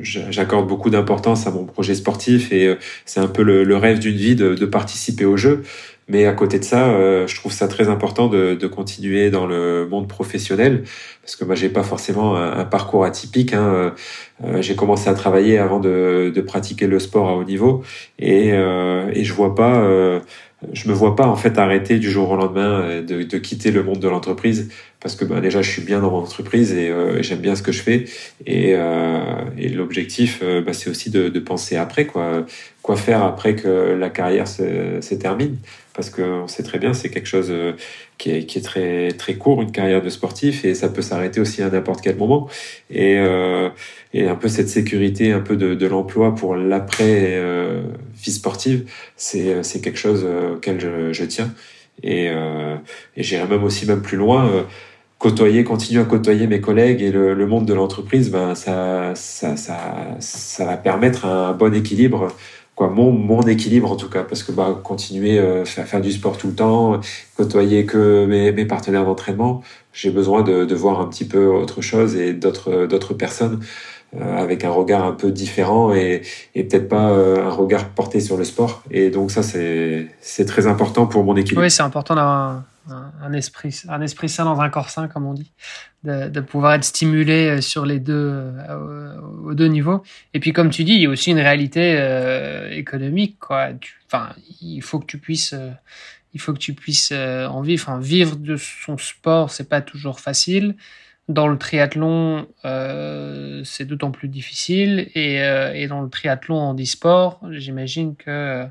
j'accorde 0.00 0.68
beaucoup 0.68 0.90
d'importance 0.90 1.48
à 1.48 1.50
mon 1.50 1.64
projet 1.64 1.96
sportif 1.96 2.52
et 2.52 2.76
c'est 3.04 3.18
un 3.18 3.26
peu 3.26 3.42
le, 3.42 3.64
le 3.64 3.76
rêve 3.76 3.98
d'une 3.98 4.16
vie 4.16 4.36
de, 4.36 4.54
de, 4.54 4.66
participer 4.66 5.24
au 5.24 5.36
jeu. 5.36 5.64
Mais 6.08 6.26
à 6.26 6.32
côté 6.32 6.60
de 6.60 6.64
ça, 6.64 7.26
je 7.26 7.34
trouve 7.34 7.52
ça 7.52 7.66
très 7.66 7.88
important 7.88 8.28
de, 8.28 8.54
de, 8.54 8.66
continuer 8.68 9.30
dans 9.30 9.46
le 9.46 9.88
monde 9.88 10.06
professionnel 10.06 10.84
parce 11.20 11.34
que 11.34 11.44
moi 11.44 11.56
j'ai 11.56 11.68
pas 11.68 11.82
forcément 11.82 12.36
un, 12.36 12.64
parcours 12.64 13.04
atypique. 13.04 13.52
Hein. 13.52 13.92
Euh, 14.44 14.62
j'ai 14.62 14.76
commencé 14.76 15.08
à 15.08 15.14
travailler 15.14 15.58
avant 15.58 15.80
de, 15.80 16.30
de, 16.34 16.40
pratiquer 16.40 16.86
le 16.86 16.98
sport 16.98 17.28
à 17.28 17.34
haut 17.34 17.44
niveau 17.44 17.82
et, 18.18 18.52
euh, 18.52 19.10
et 19.12 19.24
je 19.24 19.32
vois 19.32 19.54
pas, 19.54 19.80
euh, 19.80 20.20
je 20.72 20.88
me 20.88 20.94
vois 20.94 21.16
pas 21.16 21.26
en 21.26 21.36
fait 21.36 21.58
arrêter 21.58 21.98
du 21.98 22.10
jour 22.10 22.30
au 22.30 22.36
lendemain 22.36 22.82
euh, 22.82 23.02
de, 23.02 23.22
de 23.22 23.38
quitter 23.38 23.70
le 23.70 23.82
monde 23.82 23.98
de 23.98 24.08
l'entreprise 24.08 24.70
parce 25.06 25.14
que 25.14 25.24
ben, 25.24 25.40
déjà 25.40 25.62
je 25.62 25.70
suis 25.70 25.82
bien 25.82 26.00
dans 26.00 26.10
mon 26.10 26.18
entreprise 26.18 26.72
et, 26.72 26.88
et 26.88 27.22
j'aime 27.22 27.38
bien 27.38 27.54
ce 27.54 27.62
que 27.62 27.70
je 27.70 27.80
fais. 27.80 28.06
Et, 28.44 28.70
et 29.56 29.68
l'objectif 29.68 30.42
ben, 30.42 30.72
c'est 30.72 30.90
aussi 30.90 31.10
de, 31.10 31.38
penser 31.38 31.76
après 31.76 32.06
quoi, 32.06 32.44
quoi 32.82 32.96
faire 32.96 33.22
après 33.22 33.54
que 33.54 33.68
la 33.68 34.10
carrière 34.10 34.48
se, 34.48 35.14
termine? 35.14 35.58
Parce 35.94 36.10
qu'on 36.10 36.48
sait 36.48 36.64
très 36.64 36.80
bien 36.80 36.92
c'est 36.92 37.08
quelque 37.08 37.28
chose 37.28 37.52
qui 38.18 38.30
est, 38.30 38.46
qui 38.46 38.58
est, 38.58 39.16
très 39.16 39.34
court 39.34 39.62
une 39.62 39.70
carrière 39.70 40.02
de 40.02 40.10
sportif 40.10 40.64
et 40.64 40.74
ça 40.74 40.88
peut 40.88 41.02
s'arrêter 41.02 41.40
aussi 41.40 41.62
à 41.62 41.70
n'importe 41.70 42.00
quel 42.00 42.16
moment. 42.16 42.48
Et 42.90 43.16
euh, 43.18 43.68
un 44.14 44.34
peu 44.34 44.48
cette 44.48 44.68
sécurité 44.68 45.32
un 45.32 45.40
peu 45.40 45.56
de, 45.56 45.86
l'emploi 45.86 46.34
pour 46.34 46.56
l'après 46.56 47.34
euh, 47.34 47.82
vie 48.22 48.32
sportive, 48.32 48.90
c'est 49.16 49.52
euh, 49.52 49.62
quelque 49.82 49.98
chose 49.98 50.24
euh, 50.26 50.54
auquel 50.54 50.80
je, 51.12 51.24
tiens. 51.24 51.52
Et, 52.02 52.28
euh, 52.30 52.76
j'irai 53.16 53.46
même 53.46 53.64
aussi 53.64 53.86
même 53.86 54.02
plus 54.02 54.16
loin. 54.16 54.48
Euh, 54.48 54.62
côtoyer, 55.18 55.64
continuer 55.64 56.00
à 56.00 56.04
côtoyer 56.04 56.46
mes 56.46 56.60
collègues 56.60 57.02
et 57.02 57.10
le, 57.10 57.46
monde 57.46 57.66
de 57.66 57.74
l'entreprise, 57.74 58.30
ben 58.30 58.54
ça, 58.54 59.14
ça, 59.14 59.56
ça, 59.56 59.78
ça 60.18 60.64
va 60.64 60.76
permettre 60.76 61.24
un 61.26 61.52
bon 61.52 61.74
équilibre 61.74 62.28
quoi 62.74 62.90
mon 62.90 63.10
mon 63.10 63.40
équilibre 63.40 63.90
en 63.90 63.96
tout 63.96 64.10
cas 64.10 64.22
parce 64.22 64.42
que 64.42 64.52
bah 64.52 64.78
continuer 64.84 65.38
euh, 65.38 65.64
faire 65.64 66.02
du 66.02 66.12
sport 66.12 66.36
tout 66.36 66.48
le 66.48 66.54
temps 66.54 67.00
côtoyer 67.34 67.86
que 67.86 68.26
mes, 68.26 68.52
mes 68.52 68.66
partenaires 68.66 69.06
d'entraînement 69.06 69.62
j'ai 69.94 70.10
besoin 70.10 70.42
de, 70.42 70.66
de 70.66 70.74
voir 70.74 71.00
un 71.00 71.06
petit 71.06 71.24
peu 71.24 71.46
autre 71.46 71.80
chose 71.80 72.16
et 72.16 72.34
d'autres 72.34 72.84
d'autres 72.84 73.14
personnes 73.14 73.60
euh, 74.14 74.36
avec 74.36 74.64
un 74.64 74.70
regard 74.70 75.04
un 75.04 75.12
peu 75.12 75.32
différent 75.32 75.92
et, 75.92 76.22
et 76.54 76.64
peut-être 76.64 76.88
pas 76.88 77.10
euh, 77.10 77.44
un 77.44 77.50
regard 77.50 77.88
porté 77.88 78.20
sur 78.20 78.36
le 78.36 78.44
sport. 78.44 78.82
Et 78.90 79.10
donc 79.10 79.32
ça, 79.32 79.42
c'est 79.42 80.44
très 80.46 80.68
important 80.68 81.06
pour 81.06 81.24
mon 81.24 81.34
équilibre. 81.34 81.62
Oui, 81.62 81.70
c'est 81.70 81.82
important 81.82 82.14
d'avoir 82.14 82.62
un, 82.88 83.32
esprit, 83.32 83.82
un 83.88 84.00
esprit 84.00 84.28
sain 84.28 84.44
dans 84.44 84.60
un 84.60 84.68
corps 84.68 84.90
sain, 84.90 85.08
comme 85.08 85.26
on 85.26 85.34
dit, 85.34 85.52
de, 86.04 86.28
de 86.28 86.40
pouvoir 86.40 86.74
être 86.74 86.84
stimulé 86.84 87.48
euh, 87.48 87.60
sur 87.60 87.86
les 87.86 87.98
deux, 88.00 88.52
aux 89.44 89.54
deux 89.54 89.66
niveaux. 89.66 90.02
Et 90.34 90.40
puis, 90.40 90.52
comme 90.52 90.70
tu 90.70 90.84
dis, 90.84 90.92
il 90.92 91.02
y 91.02 91.06
a 91.06 91.10
aussi 91.10 91.30
une 91.30 91.40
réalité 91.40 91.96
euh, 91.98 92.70
économique. 92.70 93.38
Quoi. 93.38 93.70
Enfin, 94.06 94.34
il 94.60 94.82
faut 94.82 94.98
que 94.98 95.06
tu 95.06 95.18
puisses... 95.18 95.54
il 96.34 96.40
faut 96.40 96.52
que 96.52 96.58
tu 96.58 96.74
puisses 96.74 97.12
en 97.12 97.60
vivre. 97.60 97.88
Enfin, 97.88 98.00
vivre 98.00 98.36
de 98.36 98.56
son 98.56 98.98
sport, 98.98 99.50
c'est 99.50 99.68
pas 99.68 99.80
toujours 99.80 100.20
facile. 100.20 100.76
Dans 101.28 101.48
le 101.48 101.58
triathlon, 101.58 102.46
euh, 102.64 103.62
c'est 103.64 103.84
d'autant 103.84 104.12
plus 104.12 104.28
difficile. 104.28 105.10
Et, 105.16 105.42
euh, 105.42 105.72
et, 105.74 105.88
dans 105.88 106.00
le 106.00 106.08
triathlon 106.08 106.56
en 106.56 106.76
e-sport, 106.76 107.40
j'imagine 107.50 108.14
que 108.14 108.64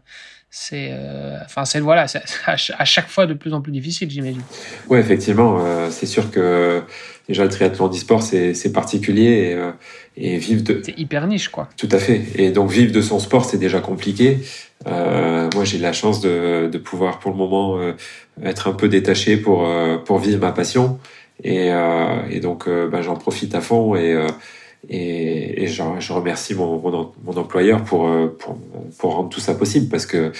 c'est 0.57 0.87
euh, 0.91 1.37
enfin 1.43 1.65
c'est 1.65 1.81
voilà 1.81 2.05
à 2.47 2.85
chaque 2.85 3.09
fois 3.09 3.25
de 3.25 3.33
plus 3.33 3.53
en 3.53 3.59
plus 3.59 3.73
difficile 3.73 4.09
j'imagine. 4.09 4.41
Ouais 4.87 5.01
effectivement 5.01 5.57
euh, 5.59 5.89
c'est 5.91 6.05
sûr 6.05 6.31
que 6.31 6.81
déjà 7.27 7.43
le 7.43 7.49
triathlon 7.49 7.89
e-sport 7.89 8.23
c'est 8.23 8.71
particulier 8.71 9.49
et, 9.49 9.53
euh, 9.53 9.71
et 10.15 10.37
vivre 10.37 10.63
de 10.63 10.81
c'est 10.81 10.97
hyper 10.97 11.27
niche 11.27 11.49
quoi. 11.49 11.67
Tout 11.75 11.89
à 11.91 11.99
fait. 11.99 12.21
Et 12.35 12.51
donc 12.51 12.71
vivre 12.71 12.93
de 12.93 13.01
son 13.01 13.19
sport 13.19 13.43
c'est 13.43 13.57
déjà 13.57 13.81
compliqué. 13.81 14.37
Euh, 14.87 15.49
moi 15.53 15.65
j'ai 15.65 15.77
la 15.77 15.91
chance 15.91 16.21
de, 16.21 16.69
de 16.71 16.77
pouvoir 16.77 17.19
pour 17.19 17.31
le 17.31 17.37
moment 17.37 17.77
être 18.41 18.69
un 18.69 18.73
peu 18.73 18.87
détaché 18.87 19.35
pour 19.35 19.69
pour 20.05 20.19
vivre 20.19 20.39
ma 20.39 20.53
passion. 20.53 20.99
Et, 21.43 21.71
euh, 21.71 22.27
et 22.29 22.39
donc, 22.39 22.67
euh, 22.67 22.87
bah, 22.87 23.01
j'en 23.01 23.15
profite 23.15 23.55
à 23.55 23.61
fond 23.61 23.95
et, 23.95 24.13
euh, 24.13 24.27
et, 24.89 25.63
et 25.63 25.67
je, 25.67 25.81
je, 25.99 26.13
remercie 26.13 26.53
mon, 26.53 26.79
mon, 26.79 27.11
mon 27.23 27.37
employeur 27.37 27.83
pour, 27.83 28.09
pour, 28.39 28.57
pour, 28.97 29.15
rendre 29.15 29.29
tout 29.29 29.39
ça 29.39 29.55
possible 29.55 29.87
parce 29.89 30.05
que 30.05 30.31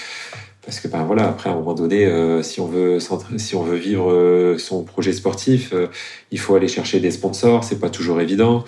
parce 0.66 0.80
que 0.80 0.88
ben 0.88 1.04
voilà 1.04 1.28
après 1.28 1.48
à 1.48 1.52
un 1.52 1.56
moment 1.56 1.74
donné 1.74 2.06
euh, 2.06 2.42
si 2.42 2.60
on 2.60 2.66
veut 2.66 2.98
si 3.38 3.54
on 3.54 3.62
veut 3.62 3.76
vivre 3.76 4.10
euh, 4.10 4.58
son 4.58 4.82
projet 4.82 5.12
sportif 5.12 5.72
euh, 5.72 5.86
il 6.32 6.40
faut 6.40 6.56
aller 6.56 6.66
chercher 6.66 6.98
des 6.98 7.12
sponsors 7.12 7.62
c'est 7.64 7.78
pas 7.78 7.88
toujours 7.88 8.20
évident. 8.20 8.64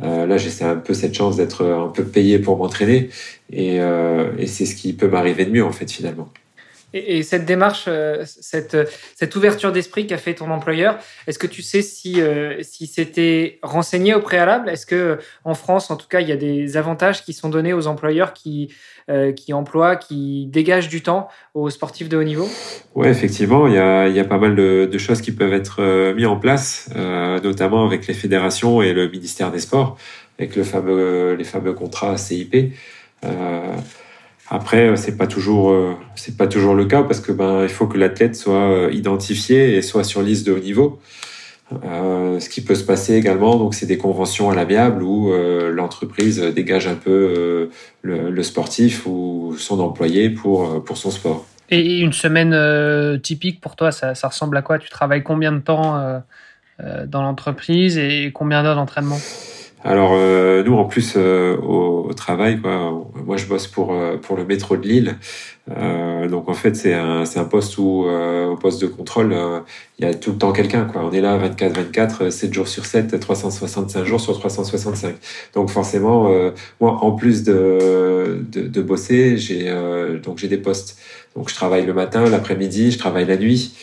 Là 0.00 0.36
j'ai 0.36 0.64
un 0.64 0.76
peu 0.76 0.94
cette 0.94 1.14
chance 1.14 1.36
d'être 1.36 1.64
un 1.64 1.88
peu 1.88 2.02
payé 2.02 2.40
pour 2.40 2.56
m'entraîner 2.56 3.10
et, 3.52 3.76
et 3.76 4.46
c'est 4.46 4.66
ce 4.66 4.74
qui 4.74 4.94
peut 4.94 5.06
m'arriver 5.06 5.44
de 5.44 5.50
mieux 5.50 5.64
en 5.64 5.70
fait 5.70 5.88
finalement 5.88 6.28
et, 6.92 7.18
et 7.18 7.22
cette 7.22 7.44
démarche, 7.44 7.84
euh, 7.88 8.24
cette, 8.26 9.36
ouverture 9.36 9.72
d'esprit 9.72 10.06
qu'a 10.06 10.18
fait 10.18 10.34
ton 10.34 10.50
employeur, 10.50 10.98
est-ce 11.26 11.38
que 11.38 11.46
tu 11.46 11.62
sais 11.62 11.82
si, 11.82 12.20
euh, 12.20 12.60
c'était 12.62 13.58
renseigné 13.62 14.14
au 14.14 14.20
préalable? 14.20 14.68
Est-ce 14.68 14.86
que 14.86 15.18
en 15.44 15.54
France, 15.54 15.90
en 15.90 15.96
tout 15.96 16.08
cas, 16.08 16.20
il 16.20 16.28
y 16.28 16.32
a 16.32 16.36
des 16.36 16.76
avantages 16.76 17.24
qui 17.24 17.32
sont 17.32 17.48
donnés 17.48 17.72
aux 17.72 17.86
employeurs 17.86 18.32
qui, 18.32 18.72
euh, 19.10 19.32
emploient, 19.52 19.96
qui 19.96 20.46
dégagent 20.46 20.88
du 20.88 21.02
temps 21.02 21.28
aux 21.54 21.70
sportifs 21.70 22.08
de 22.08 22.16
haut 22.16 22.22
niveau? 22.22 22.48
Oui, 22.94 23.08
effectivement, 23.08 23.66
il 23.66 23.74
y 23.74 23.78
a, 23.78 24.24
pas 24.24 24.38
mal 24.38 24.54
de, 24.54 24.98
choses 24.98 25.20
qui 25.20 25.32
peuvent 25.32 25.52
être 25.52 25.76
euh, 25.80 26.14
mises 26.14 26.26
en 26.26 26.36
place, 26.36 26.90
euh, 26.96 27.40
notamment 27.40 27.84
avec 27.84 28.06
les 28.06 28.14
fédérations 28.14 28.82
et 28.82 28.92
le 28.92 29.08
ministère 29.08 29.50
des 29.50 29.58
Sports, 29.58 29.96
avec 30.38 30.56
les 30.56 30.64
fameux 30.64 31.72
contrats 31.74 32.16
CIP. 32.16 32.74
Euh, 33.24 33.76
après, 34.52 34.88
euh, 34.88 34.96
c'est 34.96 35.16
pas 35.16 35.26
toujours, 35.26 35.70
euh, 35.70 35.96
pas 36.36 36.46
toujours 36.46 36.74
le 36.74 36.84
cas 36.84 37.02
parce 37.02 37.20
que 37.20 37.32
ben 37.32 37.62
il 37.62 37.70
faut 37.70 37.86
que 37.86 37.96
l'athlète 37.96 38.36
soit 38.36 38.70
euh, 38.70 38.90
identifié 38.92 39.76
et 39.76 39.82
soit 39.82 40.04
sur 40.04 40.20
liste 40.20 40.46
de 40.46 40.52
haut 40.52 40.58
niveau. 40.58 41.00
Ce 41.74 42.50
qui 42.50 42.60
peut 42.60 42.74
se 42.74 42.84
passer 42.84 43.14
également, 43.14 43.56
donc 43.56 43.72
c'est 43.72 43.86
des 43.86 43.96
conventions 43.96 44.50
à 44.50 44.54
l'amiable 44.54 45.02
où 45.02 45.32
l'entreprise 45.72 46.38
dégage 46.38 46.86
un 46.86 46.96
peu 46.96 47.70
le, 48.02 48.42
sportif 48.42 49.06
ou 49.06 49.54
son 49.56 49.80
employé 49.80 50.28
pour 50.28 50.84
pour 50.84 50.98
son 50.98 51.10
sport. 51.10 51.46
Et 51.70 52.00
une 52.00 52.12
semaine 52.12 52.54
typique 53.22 53.62
pour 53.62 53.74
toi, 53.74 53.90
ça, 53.90 54.12
ressemble 54.22 54.58
à 54.58 54.60
quoi? 54.60 54.78
Tu 54.78 54.90
travailles 54.90 55.22
combien 55.22 55.50
de 55.50 55.60
temps 55.60 56.22
dans 56.78 57.22
l'entreprise 57.22 57.96
et 57.96 58.32
combien 58.34 58.62
d'heures 58.62 58.76
d'entraînement? 58.76 59.18
Alors 59.84 60.12
euh, 60.14 60.62
nous 60.62 60.74
en 60.74 60.84
plus 60.84 61.14
euh, 61.16 61.56
au, 61.56 62.06
au, 62.08 62.14
travail, 62.14 62.60
quoi, 62.60 63.04
moi 63.26 63.36
je 63.36 63.46
bosse 63.46 63.66
pour 63.66 63.92
euh, 63.92 64.16
pour 64.16 64.36
le 64.36 64.44
métro 64.44 64.76
de 64.76 64.86
Lille. 64.86 65.16
Euh, 65.70 66.28
donc 66.28 66.48
en 66.48 66.54
fait 66.54 66.76
c'est 66.76 66.94
un 66.94 67.24
c'est 67.24 67.40
un 67.40 67.44
poste 67.44 67.78
où 67.78 68.06
euh, 68.06 68.46
au 68.46 68.56
poste 68.56 68.80
de 68.80 68.86
contrôle 68.86 69.34
il 69.98 70.04
y 70.04 70.08
a 70.08 70.14
tout 70.14 70.32
le 70.32 70.38
temps 70.38 70.52
quelqu'un 70.52 70.84
quoi. 70.84 71.02
On 71.04 71.12
est 71.12 71.20
là 71.20 71.36
24 71.36 71.76
24 71.76 72.30
7 72.30 72.52
jours 72.52 72.68
sur 72.68 72.84
7 72.84 73.18
365 73.18 74.04
jours 74.04 74.20
sur 74.20 74.38
365. 74.38 75.16
Donc 75.54 75.70
forcément 75.70 76.30
moi 76.80 76.98
en 77.02 77.12
plus 77.12 77.42
de 77.42 78.44
de, 78.48 78.68
de 78.68 78.82
bosser, 78.82 79.36
j'ai 79.36 79.72
donc 80.22 80.38
j'ai 80.38 80.48
des 80.48 80.58
postes. 80.58 80.98
Donc 81.34 81.48
je 81.48 81.54
travaille 81.54 81.86
le 81.86 81.94
matin, 81.94 82.28
l'après-midi, 82.28 82.92
je 82.92 82.98
travaille 82.98 83.24
la 83.24 83.36
nuit. 83.36 83.74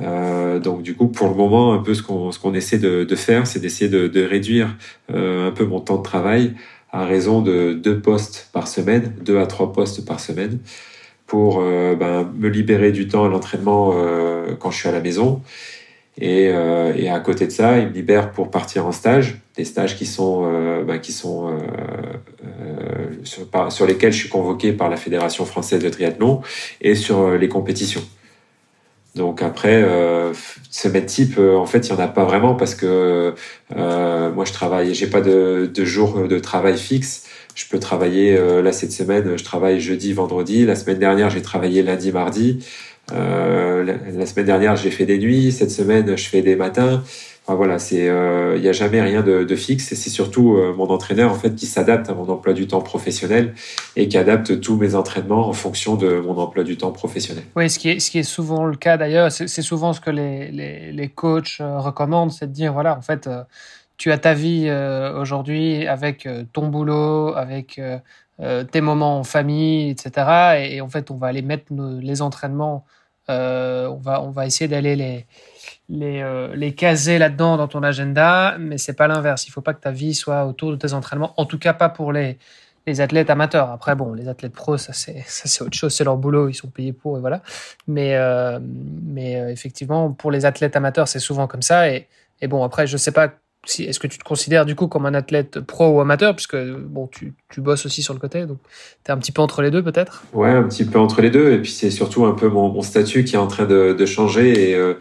Euh, 0.00 0.58
donc 0.58 0.82
du 0.82 0.94
coup, 0.94 1.08
pour 1.08 1.28
le 1.28 1.34
moment, 1.34 1.72
un 1.74 1.78
peu 1.78 1.94
ce 1.94 2.02
qu'on 2.02 2.54
essaie 2.54 2.78
de, 2.78 3.16
faire, 3.16 3.46
c'est 3.46 3.60
d'essayer 3.60 3.90
de, 3.90 4.24
réduire 4.24 4.76
euh, 5.12 5.48
un 5.48 5.52
peu 5.52 5.64
mon 5.64 5.80
temps 5.80 5.98
de 5.98 6.02
travail 6.02 6.54
à 6.92 7.04
raison 7.04 7.40
de 7.40 7.72
deux 7.72 8.00
postes 8.00 8.48
par 8.52 8.66
semaine, 8.66 9.14
deux 9.22 9.38
à 9.38 9.46
trois 9.46 9.72
postes 9.72 10.04
par 10.04 10.18
semaine, 10.18 10.58
pour 11.26 11.60
euh, 11.60 11.94
ben, 11.94 12.30
me 12.36 12.48
libérer 12.48 12.90
du 12.90 13.06
temps 13.06 13.24
à 13.24 13.28
l'entraînement 13.28 13.94
quand 14.58 14.70
je 14.70 14.78
suis 14.78 14.88
à 14.88 14.92
la 14.92 15.00
maison. 15.00 15.42
Et, 16.20 16.50
à 16.50 17.20
côté 17.20 17.46
de 17.46 17.52
ça, 17.52 17.78
il 17.78 17.88
me 17.88 17.92
libère 17.92 18.32
pour 18.32 18.50
partir 18.50 18.86
en 18.86 18.92
stage, 18.92 19.38
des 19.56 19.64
stages 19.64 19.96
qui 19.96 20.06
sont 20.06 20.82
ben, 20.86 20.98
qui 20.98 21.12
sont 21.12 21.56
sur, 23.22 23.46
sur 23.70 23.86
lesquels 23.86 24.12
je 24.12 24.18
suis 24.18 24.28
convoqué 24.28 24.72
par 24.72 24.90
la 24.90 24.96
Fédération 24.96 25.44
française 25.44 25.82
de 25.82 25.88
triathlon 25.88 26.42
et 26.80 26.94
sur 26.94 27.30
les 27.38 27.48
compétitions. 27.48 28.02
Donc 29.16 29.42
après, 29.42 29.82
euh, 29.82 30.32
type, 31.06 31.36
euh, 31.38 31.56
en 31.56 31.66
fait, 31.66 31.88
il 31.88 31.90
y 31.90 31.92
en 31.92 31.98
a 31.98 32.06
pas 32.06 32.24
vraiment 32.24 32.54
parce 32.54 32.74
que 32.74 33.34
euh, 33.76 34.32
moi, 34.32 34.44
je 34.44 34.52
travaille, 34.52 34.94
j'ai 34.94 35.08
pas 35.08 35.20
de, 35.20 35.68
de 35.72 35.84
jour 35.84 36.28
de 36.28 36.38
travail 36.38 36.78
fixe. 36.78 37.24
Je 37.56 37.66
peux 37.68 37.80
travailler 37.80 38.36
euh, 38.38 38.62
là 38.62 38.72
cette 38.72 38.92
semaine, 38.92 39.36
je 39.36 39.44
travaille 39.44 39.80
jeudi, 39.80 40.12
vendredi. 40.12 40.64
La 40.64 40.76
semaine 40.76 40.98
dernière, 40.98 41.30
j'ai 41.30 41.42
travaillé 41.42 41.82
lundi, 41.82 42.12
mardi. 42.12 42.64
La, 43.10 44.26
semaine 44.26 44.46
dernière, 44.46 44.76
j'ai 44.76 44.92
fait 44.92 45.06
des 45.06 45.18
nuits. 45.18 45.50
Cette 45.50 45.72
semaine, 45.72 46.16
je 46.16 46.28
fais 46.28 46.42
des 46.42 46.54
matins. 46.54 47.02
Voilà, 47.54 47.78
c'est, 47.78 48.08
euh, 48.08 48.54
il 48.56 48.62
n'y 48.62 48.68
a 48.68 48.72
jamais 48.72 49.00
rien 49.00 49.22
de, 49.22 49.44
de 49.44 49.56
fixe 49.56 49.92
et 49.92 49.94
c'est 49.94 50.10
surtout 50.10 50.56
euh, 50.56 50.74
mon 50.74 50.88
entraîneur 50.88 51.30
en 51.32 51.34
fait 51.34 51.54
qui 51.54 51.66
s'adapte 51.66 52.08
à 52.10 52.14
mon 52.14 52.28
emploi 52.28 52.52
du 52.52 52.66
temps 52.66 52.80
professionnel 52.80 53.54
et 53.96 54.08
qui 54.08 54.18
adapte 54.18 54.60
tous 54.60 54.76
mes 54.76 54.94
entraînements 54.94 55.48
en 55.48 55.52
fonction 55.52 55.96
de 55.96 56.20
mon 56.20 56.36
emploi 56.38 56.64
du 56.64 56.76
temps 56.76 56.92
professionnel. 56.92 57.44
Oui, 57.56 57.70
ce 57.70 57.78
qui 57.78 57.90
est, 57.90 58.00
ce 58.00 58.10
qui 58.10 58.18
est 58.18 58.24
souvent 58.24 58.64
le 58.64 58.76
cas 58.76 58.96
d'ailleurs, 58.96 59.32
c'est, 59.32 59.48
souvent 59.62 59.92
ce 59.92 60.00
que 60.00 60.10
les, 60.10 60.50
les, 60.50 60.92
les 60.92 61.08
coachs 61.08 61.58
euh, 61.60 61.78
recommandent, 61.78 62.32
c'est 62.32 62.46
de 62.46 62.52
dire 62.52 62.72
voilà, 62.72 62.96
en 62.96 63.02
fait, 63.02 63.28
tu 63.96 64.12
as 64.12 64.18
ta 64.18 64.34
vie 64.34 64.70
aujourd'hui 65.18 65.86
avec 65.86 66.26
ton 66.54 66.68
boulot, 66.68 67.34
avec 67.36 67.78
tes 68.72 68.80
moments 68.80 69.18
en 69.18 69.24
famille, 69.24 69.90
etc. 69.90 70.70
Et, 70.70 70.80
en 70.80 70.88
fait, 70.88 71.10
on 71.10 71.16
va 71.16 71.26
aller 71.26 71.42
mettre 71.42 71.64
les 71.70 72.22
entraînements, 72.22 72.86
on 73.28 73.98
va, 74.02 74.22
on 74.22 74.30
va 74.30 74.46
essayer 74.46 74.68
d'aller 74.68 74.96
les 74.96 75.26
les, 75.90 76.22
euh, 76.22 76.54
les 76.54 76.72
caser 76.72 77.18
là-dedans 77.18 77.56
dans 77.56 77.68
ton 77.68 77.82
agenda, 77.82 78.56
mais 78.58 78.78
c'est 78.78 78.94
pas 78.94 79.08
l'inverse. 79.08 79.46
Il 79.46 79.50
faut 79.50 79.60
pas 79.60 79.74
que 79.74 79.80
ta 79.80 79.90
vie 79.90 80.14
soit 80.14 80.46
autour 80.46 80.70
de 80.70 80.76
tes 80.76 80.92
entraînements, 80.92 81.34
en 81.36 81.44
tout 81.44 81.58
cas 81.58 81.72
pas 81.72 81.88
pour 81.88 82.12
les, 82.12 82.38
les 82.86 83.00
athlètes 83.00 83.28
amateurs. 83.28 83.70
Après, 83.70 83.96
bon, 83.96 84.14
les 84.14 84.28
athlètes 84.28 84.52
pros, 84.52 84.76
ça 84.78 84.92
c'est, 84.92 85.24
autre 85.62 85.76
chose, 85.76 85.92
c'est 85.92 86.04
leur 86.04 86.16
boulot, 86.16 86.48
ils 86.48 86.54
sont 86.54 86.68
payés 86.68 86.92
pour 86.92 87.18
et 87.18 87.20
voilà. 87.20 87.42
Mais, 87.88 88.14
euh, 88.14 88.60
mais 88.62 89.40
euh, 89.40 89.50
effectivement, 89.50 90.12
pour 90.12 90.30
les 90.30 90.46
athlètes 90.46 90.76
amateurs, 90.76 91.08
c'est 91.08 91.18
souvent 91.18 91.48
comme 91.48 91.62
ça. 91.62 91.90
Et, 91.90 92.06
et 92.40 92.46
bon, 92.46 92.62
après, 92.62 92.86
je 92.86 92.96
sais 92.96 93.12
pas 93.12 93.34
si, 93.66 93.84
est-ce 93.84 93.98
que 93.98 94.06
tu 94.06 94.16
te 94.16 94.24
considères 94.24 94.64
du 94.64 94.74
coup 94.74 94.86
comme 94.86 95.04
un 95.04 95.12
athlète 95.12 95.60
pro 95.60 95.88
ou 95.88 96.00
amateur, 96.00 96.34
puisque 96.34 96.56
bon, 96.56 97.08
tu, 97.08 97.34
tu 97.50 97.60
bosses 97.60 97.84
aussi 97.84 98.02
sur 98.02 98.14
le 98.14 98.20
côté, 98.20 98.46
donc 98.46 98.56
tu 99.04 99.10
es 99.10 99.12
un 99.12 99.18
petit 99.18 99.32
peu 99.32 99.42
entre 99.42 99.60
les 99.60 99.70
deux 99.70 99.82
peut-être? 99.82 100.22
Ouais, 100.32 100.48
un 100.48 100.62
petit 100.62 100.86
peu 100.86 100.98
entre 100.98 101.20
les 101.20 101.28
deux, 101.28 101.52
et 101.52 101.58
puis 101.58 101.70
c'est 101.70 101.90
surtout 101.90 102.24
un 102.24 102.32
peu 102.32 102.48
mon, 102.48 102.70
mon 102.70 102.80
statut 102.80 103.24
qui 103.24 103.34
est 103.34 103.38
en 103.38 103.48
train 103.48 103.66
de, 103.66 103.92
de 103.92 104.06
changer. 104.06 104.70
Et, 104.70 104.94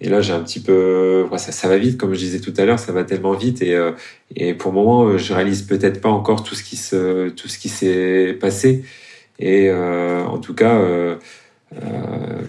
et 0.00 0.08
là, 0.08 0.20
j'ai 0.20 0.32
un 0.32 0.40
petit 0.40 0.60
peu, 0.60 1.26
ça, 1.36 1.52
ça, 1.52 1.68
va 1.68 1.78
vite, 1.78 1.96
comme 1.96 2.14
je 2.14 2.18
disais 2.18 2.40
tout 2.40 2.52
à 2.58 2.64
l'heure, 2.64 2.78
ça 2.78 2.92
va 2.92 3.04
tellement 3.04 3.32
vite. 3.32 3.62
Et, 3.62 3.74
euh, 3.74 3.92
et 4.36 4.54
pour 4.54 4.72
le 4.72 4.78
moment, 4.78 5.16
je 5.16 5.32
réalise 5.32 5.62
peut-être 5.62 6.00
pas 6.00 6.10
encore 6.10 6.42
tout 6.42 6.54
ce 6.54 6.62
qui 6.62 6.76
se, 6.76 7.30
tout 7.30 7.48
ce 7.48 7.58
qui 7.58 7.68
s'est 7.68 8.36
passé. 8.40 8.84
Et 9.38 9.68
euh, 9.68 10.24
en 10.24 10.38
tout 10.38 10.54
cas, 10.54 10.76
euh, 10.76 11.16
euh 11.74 11.78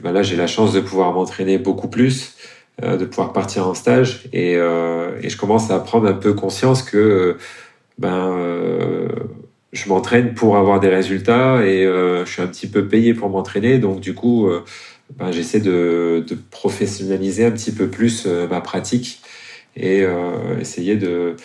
bah 0.04 0.12
là, 0.12 0.22
j'ai 0.22 0.36
la 0.36 0.48
chance 0.48 0.74
de 0.74 0.80
pouvoir 0.80 1.14
m'entraîner 1.14 1.58
beaucoup 1.58 1.88
plus, 1.88 2.36
euh, 2.84 2.98
de 2.98 3.06
pouvoir 3.06 3.34
partir 3.34 3.68
en 3.68 3.74
stage. 3.74 4.26
Et, 4.34 4.54
et, 4.54 5.30
je 5.30 5.38
commence 5.38 5.72
à 5.72 5.80
prendre 5.80 6.08
un 6.08 6.14
peu 6.14 6.34
conscience 6.34 6.84
que 6.84 7.38
ben, 7.98 8.36
je 9.72 9.90
m'entraîne 9.90 10.34
pour 10.34 10.58
avoir 10.58 10.80
des 10.80 10.90
résultats 10.90 11.66
et 11.66 11.84
je 11.84 12.30
suis 12.30 12.42
un 12.42 12.48
petit 12.48 12.68
peu 12.68 12.88
payé 12.88 13.14
pour 13.14 13.30
m'entraîner. 13.30 13.80
Donc 13.80 14.00
du 14.00 14.14
coup 14.14 14.50
ben, 15.14 15.32
j'essaie 15.32 15.60
de, 15.60 16.24
de, 16.28 16.36
professionnaliser 16.36 17.46
un 17.46 17.52
petit 17.52 17.72
peu 17.72 17.88
plus 17.88 18.24
euh, 18.26 18.48
ma 18.48 18.62
pratique 18.62 19.22
et 19.76 20.02
euh, 20.02 20.60
essayer 20.60 20.96
de 20.96 21.36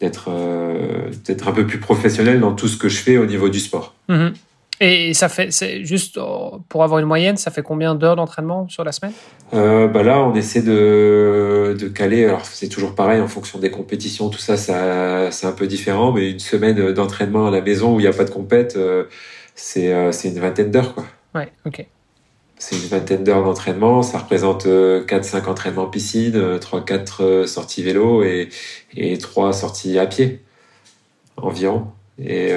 d'être 0.00 0.28
euh, 0.28 1.10
d'être 1.24 1.46
un 1.46 1.52
peu 1.52 1.66
plus 1.66 1.78
professionnel 1.78 2.40
dans 2.40 2.54
tout 2.54 2.68
ce 2.68 2.76
que 2.76 2.88
je 2.88 2.98
fais 2.98 3.18
au 3.18 3.26
niveau 3.26 3.48
du 3.48 3.60
sport. 3.60 3.94
Mhm. 4.08 4.32
Et 4.80 5.14
ça 5.14 5.28
fait, 5.28 5.52
c'est 5.52 5.84
juste 5.84 6.18
pour 6.68 6.82
avoir 6.82 6.98
une 6.98 7.06
moyenne, 7.06 7.36
ça 7.36 7.52
fait 7.52 7.62
combien 7.62 7.94
d'heures 7.94 8.16
d'entraînement 8.16 8.68
sur 8.68 8.82
la 8.82 8.90
semaine? 8.90 9.12
Euh, 9.54 9.86
bah 9.86 10.02
Là, 10.02 10.18
on 10.18 10.34
essaie 10.34 10.62
de, 10.62 11.76
de 11.78 11.86
caler. 11.86 12.24
Alors, 12.24 12.44
c'est 12.46 12.66
toujours 12.66 12.96
pareil 12.96 13.20
en 13.20 13.28
fonction 13.28 13.60
des 13.60 13.70
compétitions, 13.70 14.28
tout 14.28 14.40
ça, 14.40 14.56
ça 14.56 15.30
c'est 15.30 15.46
un 15.46 15.52
peu 15.52 15.68
différent. 15.68 16.10
Mais 16.10 16.32
une 16.32 16.40
semaine 16.40 16.92
d'entraînement 16.92 17.46
à 17.46 17.50
la 17.52 17.60
maison 17.60 17.94
où 17.94 18.00
il 18.00 18.02
n'y 18.02 18.08
a 18.08 18.12
pas 18.12 18.24
de 18.24 18.30
compète, 18.30 18.76
c'est 19.54 19.92
une 20.24 20.40
vingtaine 20.40 20.72
d'heures, 20.72 20.94
quoi. 20.94 21.04
Ouais, 21.34 21.52
ok 21.64 21.86
c'est 22.62 22.76
une 22.76 22.82
vingtaine 22.82 23.24
d'heures 23.24 23.42
d'entraînement. 23.42 24.04
Ça 24.04 24.18
représente 24.18 24.66
4-5 24.66 24.68
euh, 24.68 25.50
entraînements 25.50 25.86
piscine, 25.86 26.58
3-4 26.58 26.62
euh, 26.92 27.06
euh, 27.20 27.46
sorties 27.46 27.82
vélo 27.82 28.22
et, 28.22 28.50
et 28.96 29.18
3 29.18 29.52
sorties 29.52 29.98
à 29.98 30.06
pied 30.06 30.40
environ. 31.36 31.88
Et 32.24 32.52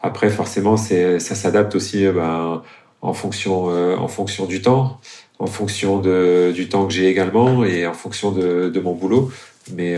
après, 0.00 0.30
forcément, 0.30 0.76
ça 0.76 1.18
s'adapte 1.18 1.74
aussi 1.74 2.06
ben, 2.06 2.62
en, 3.02 3.12
fonction, 3.12 3.64
en 3.64 4.06
fonction 4.06 4.46
du 4.46 4.62
temps, 4.62 5.00
en 5.40 5.46
fonction 5.46 5.98
de, 5.98 6.52
du 6.54 6.68
temps 6.68 6.86
que 6.86 6.92
j'ai 6.92 7.08
également 7.08 7.64
et 7.64 7.88
en 7.88 7.94
fonction 7.94 8.30
de, 8.30 8.68
de 8.68 8.80
mon 8.80 8.94
boulot. 8.94 9.32
Mais, 9.74 9.96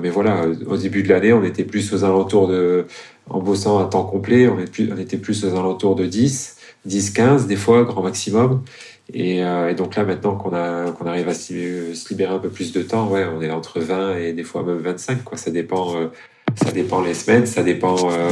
mais 0.00 0.08
voilà, 0.08 0.46
au 0.66 0.78
début 0.78 1.02
de 1.02 1.10
l'année, 1.10 1.34
on 1.34 1.44
était 1.44 1.64
plus 1.64 1.92
aux 1.92 2.04
alentours 2.04 2.48
de, 2.48 2.86
en 3.28 3.40
bossant 3.40 3.78
à 3.80 3.84
temps 3.84 4.04
complet, 4.04 4.48
on, 4.48 4.58
est 4.58 4.70
plus, 4.70 4.90
on 4.90 4.98
était 4.98 5.18
plus 5.18 5.44
aux 5.44 5.54
alentours 5.54 5.96
de 5.96 6.06
10. 6.06 6.56
10, 6.84 7.10
15 7.10 7.46
des 7.46 7.56
fois, 7.56 7.84
grand 7.84 8.02
maximum. 8.02 8.62
Et, 9.12 9.44
euh, 9.44 9.74
donc 9.74 9.96
là, 9.96 10.04
maintenant 10.04 10.36
qu'on 10.36 10.50
qu'on 10.50 11.06
arrive 11.06 11.28
à 11.28 11.34
se 11.34 12.08
libérer 12.08 12.34
un 12.34 12.38
peu 12.38 12.48
plus 12.48 12.72
de 12.72 12.82
temps, 12.82 13.08
ouais, 13.08 13.24
on 13.24 13.42
est 13.42 13.50
entre 13.50 13.80
20 13.80 14.16
et 14.16 14.32
des 14.32 14.44
fois 14.44 14.62
même 14.62 14.78
25. 14.78 15.22
Quoi. 15.24 15.36
Ça 15.36 15.50
dépend, 15.50 15.96
euh, 15.96 16.08
ça 16.56 16.72
dépend 16.72 17.02
les 17.02 17.14
semaines, 17.14 17.46
ça 17.46 17.62
dépend 17.62 18.10
euh, 18.10 18.30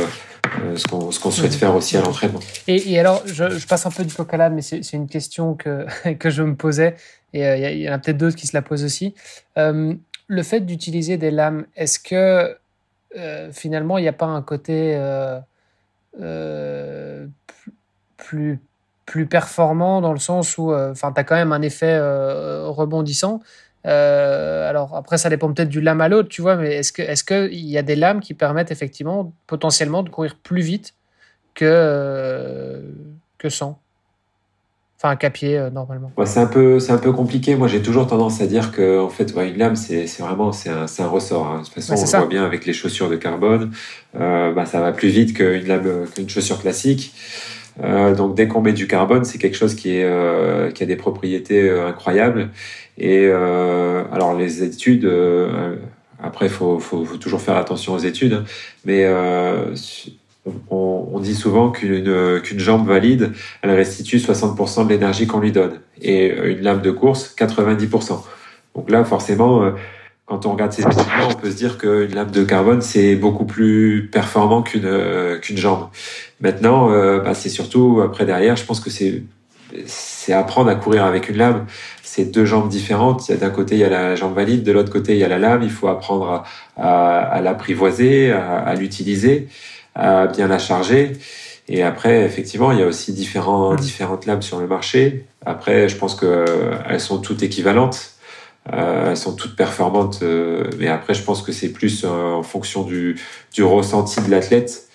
euh 0.62 0.76
ce 0.76 0.86
qu'on 0.86 1.30
souhaite 1.30 1.54
faire 1.54 1.74
aussi 1.74 1.96
à 1.96 2.02
l'entraînement. 2.02 2.40
Et, 2.66 2.98
alors, 2.98 3.22
je, 3.26 3.66
passe 3.66 3.86
un 3.86 3.90
peu 3.90 4.04
du 4.04 4.14
coq 4.14 4.32
à 4.32 4.36
l'âne, 4.36 4.54
mais 4.54 4.62
c'est 4.62 4.92
une 4.92 5.08
question 5.08 5.54
que 5.54 5.86
que 6.18 6.30
je 6.30 6.42
me 6.42 6.54
posais 6.54 6.96
et 7.32 7.42
il 7.42 7.82
y, 7.82 7.88
en 7.88 7.92
a 7.92 7.98
peut-être 7.98 8.16
d'autres 8.16 8.34
qui 8.34 8.48
se 8.48 8.56
la 8.56 8.62
posent 8.62 8.84
aussi. 8.84 9.14
le 9.56 10.42
fait 10.42 10.60
d'utiliser 10.60 11.16
des 11.16 11.30
lames, 11.30 11.66
est-ce 11.76 12.00
que 12.00 12.56
finalement 13.52 13.98
il 13.98 14.02
n'y 14.02 14.08
a 14.08 14.12
pas 14.12 14.26
un 14.26 14.42
côté 14.42 14.96
plus, 18.30 18.60
plus 19.06 19.26
performant 19.26 20.00
dans 20.00 20.12
le 20.12 20.20
sens 20.20 20.56
où 20.56 20.70
euh, 20.70 20.92
enfin 20.92 21.10
tu 21.12 21.20
as 21.20 21.24
quand 21.24 21.34
même 21.34 21.52
un 21.52 21.62
effet 21.62 21.94
euh, 21.98 22.68
rebondissant. 22.68 23.40
Euh, 23.86 24.68
alors 24.68 24.94
après, 24.94 25.18
ça 25.18 25.28
dépend 25.30 25.52
peut-être 25.52 25.68
du 25.68 25.80
lame 25.80 26.00
à 26.00 26.08
l'autre, 26.08 26.28
tu 26.28 26.42
vois, 26.42 26.54
mais 26.54 26.76
est-ce 26.76 26.92
que 26.92 27.02
est-ce 27.02 27.24
qu'il 27.24 27.66
y 27.66 27.76
a 27.76 27.82
des 27.82 27.96
lames 27.96 28.20
qui 28.20 28.34
permettent 28.34 28.70
effectivement 28.70 29.32
potentiellement 29.48 30.04
de 30.04 30.10
courir 30.10 30.36
plus 30.36 30.62
vite 30.62 30.94
que, 31.54 32.82
que 33.38 33.48
sans 33.48 33.80
Enfin, 34.98 35.14
un 35.14 35.16
capier, 35.16 35.70
normalement. 35.72 36.12
c'est 36.26 36.40
un 36.40 36.46
peu, 36.46 36.78
c'est 36.78 36.92
un 36.92 36.98
peu 36.98 37.10
compliqué. 37.10 37.56
Moi, 37.56 37.68
j'ai 37.68 37.80
toujours 37.80 38.06
tendance 38.06 38.42
à 38.42 38.46
dire 38.46 38.70
que, 38.70 39.00
en 39.00 39.08
fait, 39.08 39.32
une 39.34 39.56
lame, 39.56 39.74
c'est, 39.74 40.04
vraiment, 40.18 40.52
c'est 40.52 40.68
un, 40.68 40.84
un, 40.84 41.06
ressort. 41.06 41.46
Hein. 41.46 41.60
De 41.60 41.64
toute 41.64 41.72
façon, 41.72 41.94
on 41.94 42.18
voit 42.18 42.26
bien 42.26 42.44
avec 42.44 42.66
les 42.66 42.74
chaussures 42.74 43.08
de 43.08 43.16
carbone. 43.16 43.72
bah, 44.12 44.66
ça 44.66 44.78
va 44.82 44.92
plus 44.92 45.08
vite 45.08 45.32
qu'une 45.32 45.66
lame, 45.66 46.04
qu'une 46.14 46.28
chaussure 46.28 46.60
classique. 46.60 47.14
Euh, 47.82 48.14
donc 48.14 48.34
dès 48.34 48.48
qu'on 48.48 48.60
met 48.60 48.72
du 48.72 48.86
carbone, 48.86 49.24
c'est 49.24 49.38
quelque 49.38 49.56
chose 49.56 49.74
qui, 49.74 49.96
est, 49.96 50.04
euh, 50.04 50.70
qui 50.70 50.82
a 50.82 50.86
des 50.86 50.96
propriétés 50.96 51.68
euh, 51.68 51.88
incroyables. 51.88 52.50
Et 52.98 53.26
euh, 53.26 54.04
alors 54.12 54.36
les 54.36 54.62
études, 54.62 55.10
après 56.22 56.48
faut, 56.48 56.78
faut, 56.78 57.04
faut, 57.04 57.16
toujours 57.16 57.40
faire 57.40 57.56
attention 57.56 57.94
aux 57.94 57.98
études, 57.98 58.34
hein. 58.34 58.44
mais 58.84 59.08
on, 60.70 61.08
on, 61.12 61.20
dit 61.20 61.34
souvent 61.34 61.70
qu'une 61.70 62.40
qu'une 62.42 62.58
jambe 62.58 62.86
valide, 62.86 63.32
elle 63.62 63.70
restitue 63.70 64.18
60% 64.18 64.84
de 64.84 64.90
l'énergie 64.90 65.26
qu'on 65.26 65.40
lui 65.40 65.52
donne, 65.52 65.80
et 66.02 66.26
une 66.26 66.60
lame 66.60 66.82
de 66.82 66.90
course 66.90 67.34
90%. 67.38 68.20
Donc 68.74 68.90
là 68.90 69.02
forcément 69.04 69.72
quand 70.30 70.46
on 70.46 70.52
regarde 70.52 70.72
ces 70.72 70.82
études-là, 70.82 71.28
on 71.28 71.34
peut 71.34 71.50
se 71.50 71.56
dire 71.56 71.76
qu'une 71.76 72.14
lame 72.14 72.30
de 72.30 72.44
carbone, 72.44 72.82
c'est 72.82 73.16
beaucoup 73.16 73.44
plus 73.44 74.08
performant 74.12 74.62
qu'une 74.62 74.84
euh, 74.84 75.40
jambe. 75.42 75.88
Maintenant, 76.40 76.92
euh, 76.92 77.18
bah, 77.18 77.34
c'est 77.34 77.48
surtout 77.48 78.00
après 78.00 78.24
derrière, 78.24 78.54
je 78.54 78.64
pense 78.64 78.78
que 78.78 78.90
c'est 78.90 79.24
c'est 79.86 80.32
apprendre 80.32 80.70
à 80.70 80.76
courir 80.76 81.04
avec 81.04 81.28
une 81.28 81.36
lame. 81.36 81.66
C'est 82.02 82.26
deux 82.26 82.44
jambes 82.44 82.68
différentes. 82.68 83.30
D'un 83.30 83.50
côté, 83.50 83.74
il 83.74 83.80
y 83.80 83.84
a 83.84 83.88
la 83.88 84.14
jambe 84.14 84.34
valide, 84.34 84.62
de 84.62 84.70
l'autre 84.72 84.92
côté, 84.92 85.14
il 85.14 85.18
y 85.18 85.24
a 85.24 85.28
la 85.28 85.38
lame. 85.38 85.62
Il 85.62 85.70
faut 85.70 85.88
apprendre 85.88 86.44
à 86.76 87.40
l'apprivoiser, 87.40 88.32
à, 88.32 88.58
à 88.58 88.74
l'utiliser, 88.74 89.48
à 89.94 90.26
bien 90.26 90.48
la 90.48 90.58
charger. 90.58 91.12
Et 91.68 91.84
après, 91.84 92.24
effectivement, 92.24 92.72
il 92.72 92.80
y 92.80 92.82
a 92.82 92.86
aussi 92.86 93.12
différents, 93.12 93.76
différentes 93.76 94.26
lames 94.26 94.42
sur 94.42 94.58
le 94.58 94.66
marché. 94.66 95.26
Après, 95.46 95.88
je 95.88 95.96
pense 95.96 96.16
que 96.16 96.26
euh, 96.26 96.74
elles 96.88 97.00
sont 97.00 97.18
toutes 97.18 97.44
équivalentes. 97.44 98.14
Euh, 98.72 99.10
elles 99.10 99.16
sont 99.16 99.34
toutes 99.34 99.56
performantes, 99.56 100.20
euh, 100.22 100.64
mais 100.78 100.88
après, 100.88 101.14
je 101.14 101.22
pense 101.22 101.42
que 101.42 101.50
c'est 101.50 101.70
plus 101.70 102.04
euh, 102.04 102.32
en 102.32 102.42
fonction 102.42 102.82
du, 102.82 103.16
ressenti 103.58 104.20
de 104.20 104.30
l'athlète. 104.30 104.88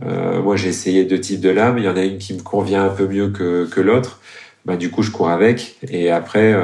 moi, 0.00 0.56
j'ai 0.56 0.68
essayé 0.68 1.04
deux 1.04 1.20
types 1.20 1.40
de 1.40 1.50
lames. 1.50 1.78
Il 1.78 1.84
y 1.84 1.88
en 1.88 1.96
a 1.96 2.04
une 2.04 2.18
qui 2.18 2.34
me 2.34 2.42
convient 2.42 2.84
un 2.84 2.90
peu 2.90 3.06
mieux 3.06 3.28
que, 3.30 3.66
que 3.66 3.80
l'autre. 3.80 4.20
Bah, 4.64 4.76
du 4.76 4.90
coup, 4.90 5.02
je 5.02 5.10
cours 5.10 5.30
avec. 5.30 5.76
Et 5.88 6.10
après, 6.10 6.54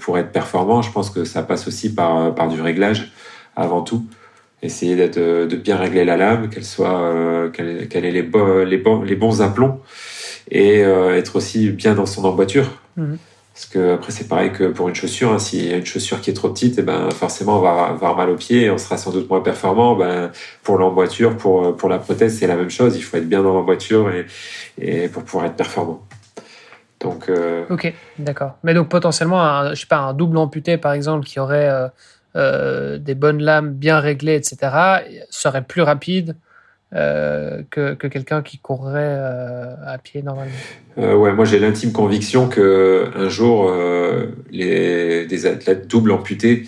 pour 0.00 0.18
être 0.18 0.32
performant, 0.32 0.82
je 0.82 0.90
pense 0.90 1.10
que 1.10 1.24
ça 1.24 1.42
passe 1.42 1.68
aussi 1.68 1.94
par, 1.94 2.34
par 2.34 2.48
du 2.48 2.60
réglage 2.60 3.12
avant 3.54 3.82
tout. 3.82 4.04
Essayer 4.62 4.96
de 4.96 5.56
bien 5.56 5.76
régler 5.76 6.04
la 6.04 6.16
lame, 6.16 6.48
qu'elle 6.48 6.64
soit, 6.64 7.50
qu'elle, 7.52 7.88
ait 8.04 8.10
les, 8.10 8.22
les, 8.22 9.14
bons, 9.16 9.42
aplombs 9.42 9.80
et 10.50 10.80
être 10.80 11.36
aussi 11.36 11.70
bien 11.70 11.94
dans 11.94 12.06
son 12.06 12.24
emboîture. 12.24 12.70
Mmh. 12.96 13.14
Parce 13.56 13.64
que 13.64 13.94
après 13.94 14.12
c'est 14.12 14.28
pareil 14.28 14.52
que 14.52 14.64
pour 14.64 14.86
une 14.90 14.94
chaussure, 14.94 15.32
hein, 15.32 15.38
s'il 15.38 15.66
y 15.66 15.72
a 15.72 15.78
une 15.78 15.86
chaussure 15.86 16.20
qui 16.20 16.28
est 16.28 16.34
trop 16.34 16.50
petite, 16.50 16.76
et 16.76 16.82
eh 16.82 16.84
ben 16.84 17.10
forcément 17.10 17.56
on 17.56 17.62
va 17.62 17.86
avoir 17.86 18.14
mal 18.14 18.28
au 18.28 18.36
pied, 18.36 18.64
et 18.64 18.70
on 18.70 18.76
sera 18.76 18.98
sans 18.98 19.12
doute 19.12 19.30
moins 19.30 19.40
performant. 19.40 19.96
Ben, 19.96 20.30
pour 20.62 20.76
l'emboîture, 20.76 21.38
pour 21.38 21.74
pour 21.74 21.88
la 21.88 21.98
prothèse, 21.98 22.38
c'est 22.38 22.46
la 22.46 22.56
même 22.56 22.68
chose. 22.68 22.96
Il 22.96 23.00
faut 23.00 23.16
être 23.16 23.26
bien 23.26 23.42
dans 23.42 23.54
l'emboîture 23.54 24.12
et 24.78 25.08
pour 25.08 25.22
pouvoir 25.22 25.46
être 25.46 25.56
performant. 25.56 26.02
Donc. 27.00 27.30
Euh... 27.30 27.64
Ok, 27.70 27.94
d'accord. 28.18 28.58
Mais 28.62 28.74
donc 28.74 28.90
potentiellement, 28.90 29.42
un, 29.42 29.70
je 29.70 29.80
sais 29.80 29.86
pas, 29.86 30.00
un 30.00 30.12
double 30.12 30.36
amputé 30.36 30.76
par 30.76 30.92
exemple 30.92 31.24
qui 31.24 31.40
aurait 31.40 31.90
euh, 32.36 32.98
des 32.98 33.14
bonnes 33.14 33.42
lames 33.42 33.72
bien 33.72 34.00
réglées, 34.00 34.34
etc., 34.34 34.58
serait 35.30 35.62
plus 35.62 35.80
rapide 35.80 36.36
que, 37.70 37.94
que 37.94 38.06
quelqu'un 38.06 38.42
qui 38.42 38.58
courrait 38.58 39.18
à 39.86 39.98
pied 40.02 40.22
normalement. 40.22 40.52
ouais, 40.96 41.32
moi 41.32 41.44
j'ai 41.44 41.58
l'intime 41.58 41.92
conviction 41.92 42.48
que 42.48 43.10
un 43.14 43.28
jour 43.28 43.70
les 44.50 45.26
des 45.26 45.46
athlètes 45.46 45.86
double 45.88 46.12
amputés 46.12 46.64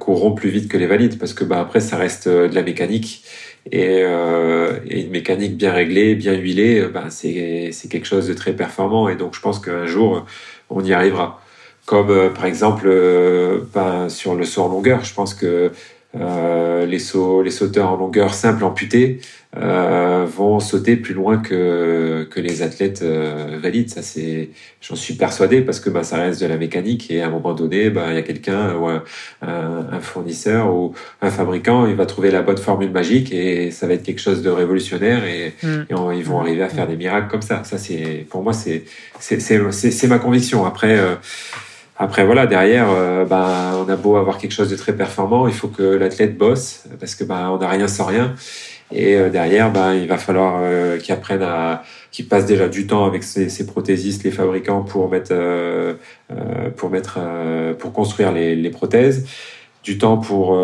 courront 0.00 0.32
plus 0.32 0.50
vite 0.50 0.68
que 0.68 0.76
les 0.76 0.86
valides 0.86 1.18
parce 1.18 1.34
que 1.34 1.44
bah 1.44 1.60
après 1.60 1.80
ça 1.80 1.96
reste 1.96 2.28
de 2.28 2.54
la 2.54 2.62
mécanique 2.62 3.22
et, 3.70 4.02
euh, 4.02 4.78
une 4.88 5.10
mécanique 5.10 5.56
bien 5.56 5.72
réglée, 5.72 6.14
bien 6.14 6.34
huilée, 6.34 6.86
ben 6.92 7.10
c'est 7.10 7.72
quelque 7.90 8.06
chose 8.06 8.26
de 8.26 8.34
très 8.34 8.52
performant. 8.52 9.08
Et 9.08 9.16
donc 9.16 9.34
je 9.34 9.40
pense 9.40 9.58
qu'un 9.58 9.86
jour, 9.86 10.24
on 10.70 10.84
y 10.84 10.92
arrivera. 10.92 11.40
Comme 11.86 12.10
euh, 12.10 12.30
par 12.30 12.46
exemple 12.46 12.88
ben, 13.74 14.08
sur 14.08 14.34
le 14.34 14.44
saut 14.44 14.62
en 14.62 14.68
longueur, 14.68 15.04
je 15.04 15.14
pense 15.14 15.34
que 15.34 15.46
euh, 15.46 15.68
les, 16.14 16.98
sauts, 16.98 17.42
les 17.42 17.50
sauteurs 17.50 17.90
en 17.90 17.96
longueur 17.96 18.34
simple 18.34 18.64
amputés 18.64 19.20
euh, 19.56 20.26
vont 20.26 20.60
sauter 20.60 20.94
plus 20.94 21.12
loin 21.12 21.38
que, 21.38 22.28
que 22.30 22.38
les 22.38 22.62
athlètes 22.62 23.02
euh, 23.02 23.58
valides. 23.60 23.90
Ça, 23.90 24.00
c'est, 24.00 24.50
j'en 24.80 24.94
suis 24.94 25.14
persuadé 25.14 25.60
parce 25.60 25.80
que 25.80 25.90
bah, 25.90 26.04
ça 26.04 26.18
reste 26.18 26.40
de 26.40 26.46
la 26.46 26.56
mécanique 26.56 27.10
et 27.10 27.20
à 27.20 27.26
un 27.26 27.30
moment 27.30 27.52
donné, 27.52 27.90
bah, 27.90 28.06
il 28.10 28.14
y 28.14 28.18
a 28.18 28.22
quelqu'un 28.22 28.76
ou 28.76 28.86
un, 28.86 29.02
un, 29.42 29.98
fournisseur 30.00 30.72
ou 30.72 30.94
un 31.20 31.30
fabricant, 31.30 31.86
il 31.86 31.96
va 31.96 32.06
trouver 32.06 32.30
la 32.30 32.42
bonne 32.42 32.58
formule 32.58 32.92
magique 32.92 33.32
et 33.32 33.72
ça 33.72 33.88
va 33.88 33.94
être 33.94 34.04
quelque 34.04 34.20
chose 34.20 34.40
de 34.40 34.50
révolutionnaire 34.50 35.24
et, 35.24 35.52
mm. 35.64 35.86
ils 36.16 36.24
vont 36.24 36.38
arriver 36.38 36.62
à 36.62 36.68
faire 36.68 36.86
des 36.86 36.96
miracles 36.96 37.28
comme 37.28 37.42
ça. 37.42 37.64
Ça, 37.64 37.76
c'est, 37.76 38.24
pour 38.30 38.44
moi, 38.44 38.52
c'est, 38.52 38.84
c'est, 39.18 39.40
c'est, 39.40 40.06
ma 40.06 40.20
conviction. 40.20 40.64
Après, 40.64 40.96
après, 42.02 42.24
voilà, 42.24 42.46
derrière, 42.46 42.86
euh, 42.88 43.26
ben, 43.26 43.74
on 43.76 43.86
a 43.90 43.94
beau 43.94 44.16
avoir 44.16 44.38
quelque 44.38 44.52
chose 44.52 44.70
de 44.70 44.76
très 44.76 44.96
performant, 44.96 45.46
il 45.46 45.52
faut 45.52 45.68
que 45.68 45.82
l'athlète 45.82 46.38
bosse 46.38 46.84
parce 46.98 47.14
que 47.14 47.24
ben, 47.24 47.50
on 47.50 47.58
n'a 47.58 47.68
rien 47.68 47.88
sans 47.88 48.06
rien. 48.06 48.34
Et 48.90 49.16
euh, 49.16 49.28
derrière, 49.28 49.70
ben, 49.70 49.92
il 49.92 50.08
va 50.08 50.16
falloir 50.16 50.60
euh, 50.62 50.96
qu'il 50.96 51.12
apprenne 51.12 51.42
à, 51.42 51.82
qu'il 52.10 52.26
passe 52.26 52.46
déjà 52.46 52.70
du 52.70 52.86
temps 52.86 53.04
avec 53.04 53.22
ses, 53.22 53.50
ses 53.50 53.66
prothésistes, 53.66 54.24
les 54.24 54.30
fabricants 54.30 54.80
pour 54.80 55.10
mettre, 55.10 55.34
pour 56.76 56.88
mettre, 56.88 57.18
pour 57.78 57.92
construire 57.92 58.32
les, 58.32 58.56
les, 58.56 58.70
prothèses, 58.70 59.28
du 59.84 59.98
temps 59.98 60.16
pour 60.16 60.58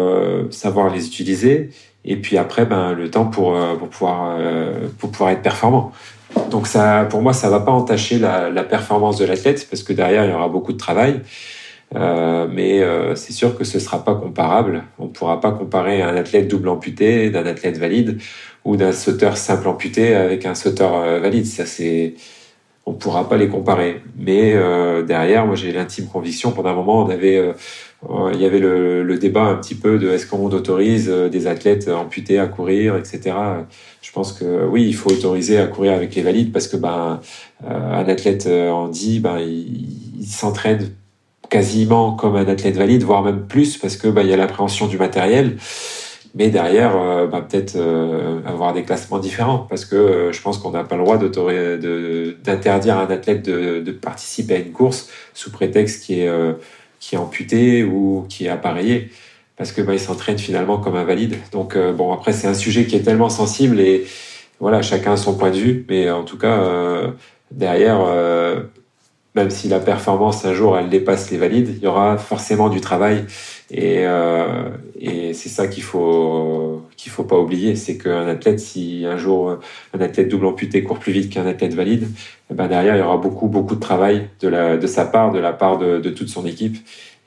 savoir 0.51 0.93
les 0.93 1.07
utiliser, 1.07 1.69
et 2.07 2.17
puis 2.17 2.39
après, 2.39 2.65
ben, 2.65 2.95
le 2.95 3.11
temps 3.11 3.27
pour, 3.27 3.59
pour 3.79 3.89
pouvoir, 3.89 4.39
pour 4.99 5.11
pouvoir 5.11 5.31
être 5.33 5.43
performant. 5.43 5.93
Donc 6.51 6.67
ça, 6.67 7.07
pour 7.09 7.23
moi, 7.23 7.33
ça 7.33 7.51
va 7.51 7.61
pas 7.61 7.73
entacher 7.73 8.19
la, 8.19 8.51
la 8.51 8.65
performance 8.65 9.19
de 9.19 9.25
l'athlète 9.25 9.67
parce 9.69 9.83
que 9.83 9.93
derrière 9.93 10.25
il 10.25 10.31
y 10.31 10.35
aura 10.35 10.49
beaucoup 10.49 10.73
de 10.73 10.79
travail. 10.79 11.23
Euh, 11.95 12.49
mais 12.51 12.83
euh, 12.83 13.15
c'est 13.15 13.33
sûr 13.33 13.57
que 13.57 13.65
ce 13.65 13.79
sera 13.79 14.05
pas 14.05 14.15
comparable. 14.15 14.85
On 14.99 15.09
pourra 15.09 15.41
pas 15.41 15.53
comparer 15.53 16.03
un 16.03 16.17
athlète 16.17 16.49
double 16.49 16.69
amputé 16.69 17.31
d'un 17.31 17.47
athlète 17.47 17.79
valide 17.79 18.21
ou 18.65 18.77
d'un 18.77 18.93
sauteur 18.93 19.37
simple 19.37 19.69
amputé 19.69 20.15
avec 20.15 20.47
un 20.47 20.55
sauteur 20.55 20.95
euh, 20.97 21.21
valide. 21.21 21.47
Ça 21.47 21.65
c'est, 21.65 22.15
on 22.87 22.93
pourra 22.95 23.29
pas 23.29 23.37
les 23.37 23.49
comparer. 23.49 24.03
Mais 24.17 24.53
euh, 24.55 25.03
derrière, 25.03 25.45
moi 25.47 25.57
j'ai 25.57 25.73
l'intime 25.73 26.07
conviction. 26.07 26.53
Pendant 26.53 26.71
un 26.71 26.75
moment, 26.75 27.05
on 27.05 27.11
avait 27.11 27.37
euh, 27.37 27.53
il 28.33 28.41
y 28.41 28.47
avait 28.47 28.61
le, 28.61 29.03
le, 29.03 29.19
débat 29.19 29.43
un 29.43 29.57
petit 29.57 29.75
peu 29.75 29.99
de 29.99 30.09
est-ce 30.11 30.27
qu'on 30.27 30.45
autorise 30.47 31.09
des 31.09 31.47
athlètes 31.49 31.89
amputés 31.89 32.39
à 32.39 32.47
courir, 32.47 32.97
etc. 32.97 33.35
Je 34.03 34.13
pense 34.13 34.33
que 34.33 34.65
oui, 34.67 34.87
il 34.87 34.95
faut 34.95 35.11
autoriser 35.11 35.59
à 35.59 35.67
courir 35.67 35.95
avec 35.95 36.15
les 36.15 36.23
valides 36.23 36.53
parce 36.53 36.69
que 36.69 36.77
ben 36.77 37.21
euh, 37.65 37.93
un 37.93 38.09
athlète 38.09 38.47
en 38.47 38.89
dit 38.89 39.19
ben 39.19 39.39
il, 39.41 40.21
il 40.21 40.27
s'entraîne 40.27 40.91
quasiment 41.49 42.13
comme 42.13 42.37
un 42.37 42.47
athlète 42.47 42.77
valide, 42.77 43.03
voire 43.03 43.23
même 43.23 43.47
plus 43.47 43.77
parce 43.77 43.97
que 43.97 44.09
ben, 44.09 44.23
il 44.23 44.29
y 44.29 44.33
a 44.33 44.37
l'appréhension 44.37 44.87
du 44.87 44.99
matériel. 44.99 45.57
Mais 46.37 46.51
derrière, 46.51 46.97
euh, 46.97 47.27
ben, 47.27 47.41
peut-être 47.41 47.75
euh, 47.77 48.41
avoir 48.47 48.73
des 48.73 48.85
classements 48.85 49.19
différents, 49.19 49.59
parce 49.59 49.85
que 49.85 50.31
je 50.33 50.41
pense 50.43 50.59
qu'on 50.59 50.71
n'a 50.71 50.85
pas 50.85 50.97
le 50.97 51.03
droit 51.03 51.19
d'interdire 51.19 52.99
à 52.99 53.03
un 53.03 53.11
athlète 53.11 53.43
de, 53.43 53.91
participer 53.93 54.55
à 54.55 54.59
une 54.59 54.73
course 54.73 55.09
sous 55.35 55.51
prétexte 55.51 56.05
qui 56.05 56.21
est 56.21 57.17
amputé 57.17 57.83
ou 57.85 58.27
qui 58.29 58.47
est 58.47 58.51
appareillé. 58.51 59.11
Parce 59.57 59.73
que 59.73 59.81
bah, 59.81 59.95
il 59.95 60.01
s'entraîne 60.01 60.39
finalement 60.39 60.79
comme 60.79 60.97
invalide. 60.97 61.37
Donc 61.53 61.77
euh, 61.77 61.93
bon 61.93 62.13
après 62.13 62.33
c'est 62.33 62.47
un 62.47 62.55
sujet 62.55 62.85
qui 62.85 62.97
est 62.97 63.01
tellement 63.01 63.31
sensible 63.31 63.81
et 63.81 64.05
voilà 64.61 64.83
chacun 64.83 65.15
a 65.15 65.17
son 65.17 65.37
point 65.37 65.51
de 65.51 65.57
vue, 65.57 65.87
mais 65.89 66.11
en 66.11 66.25
tout 66.25 66.39
cas 66.39 66.61
euh, 66.61 67.09
derrière 67.51 68.01
euh, 68.07 68.61
même 69.35 69.51
si 69.51 69.69
la 69.69 69.81
performance 69.81 70.45
un 70.45 70.53
jour 70.55 70.77
elle 70.79 70.91
dépasse 70.91 71.31
les 71.31 71.39
valides, 71.39 71.75
il 71.77 71.83
y 71.83 71.87
aura 71.87 72.19
forcément 72.19 72.69
du 72.69 72.81
travail 72.83 73.25
et, 73.71 74.07
euh, 74.07 74.69
et 74.99 75.35
c'est 75.35 75.49
ça 75.49 75.67
qu'il 75.67 75.83
faut 75.83 76.83
qu'il 76.97 77.11
faut 77.11 77.25
pas 77.25 77.39
oublier, 77.39 77.75
c'est 77.77 77.99
qu'un 77.99 78.29
athlète 78.29 78.61
si 78.61 79.05
un 79.07 79.17
jour 79.17 79.59
un 79.93 80.01
athlète 80.01 80.29
double 80.29 80.47
amputé 80.47 80.83
court 80.85 80.99
plus 80.99 81.13
vite 81.13 81.33
qu'un 81.33 81.47
athlète 81.47 81.75
valide, 81.75 82.09
eh 82.51 82.55
ben 82.55 82.69
derrière 82.69 82.95
il 82.95 83.01
y 83.01 83.03
aura 83.03 83.17
beaucoup 83.17 83.49
beaucoup 83.49 83.75
de 83.75 83.81
travail 83.81 84.29
de 84.41 84.49
la 84.49 84.77
de 84.77 84.87
sa 84.87 85.05
part, 85.05 85.33
de 85.33 85.41
la 85.41 85.53
part 85.53 85.79
de, 85.79 86.11
toute 86.11 86.29
son 86.29 86.47
équipe 86.47 86.77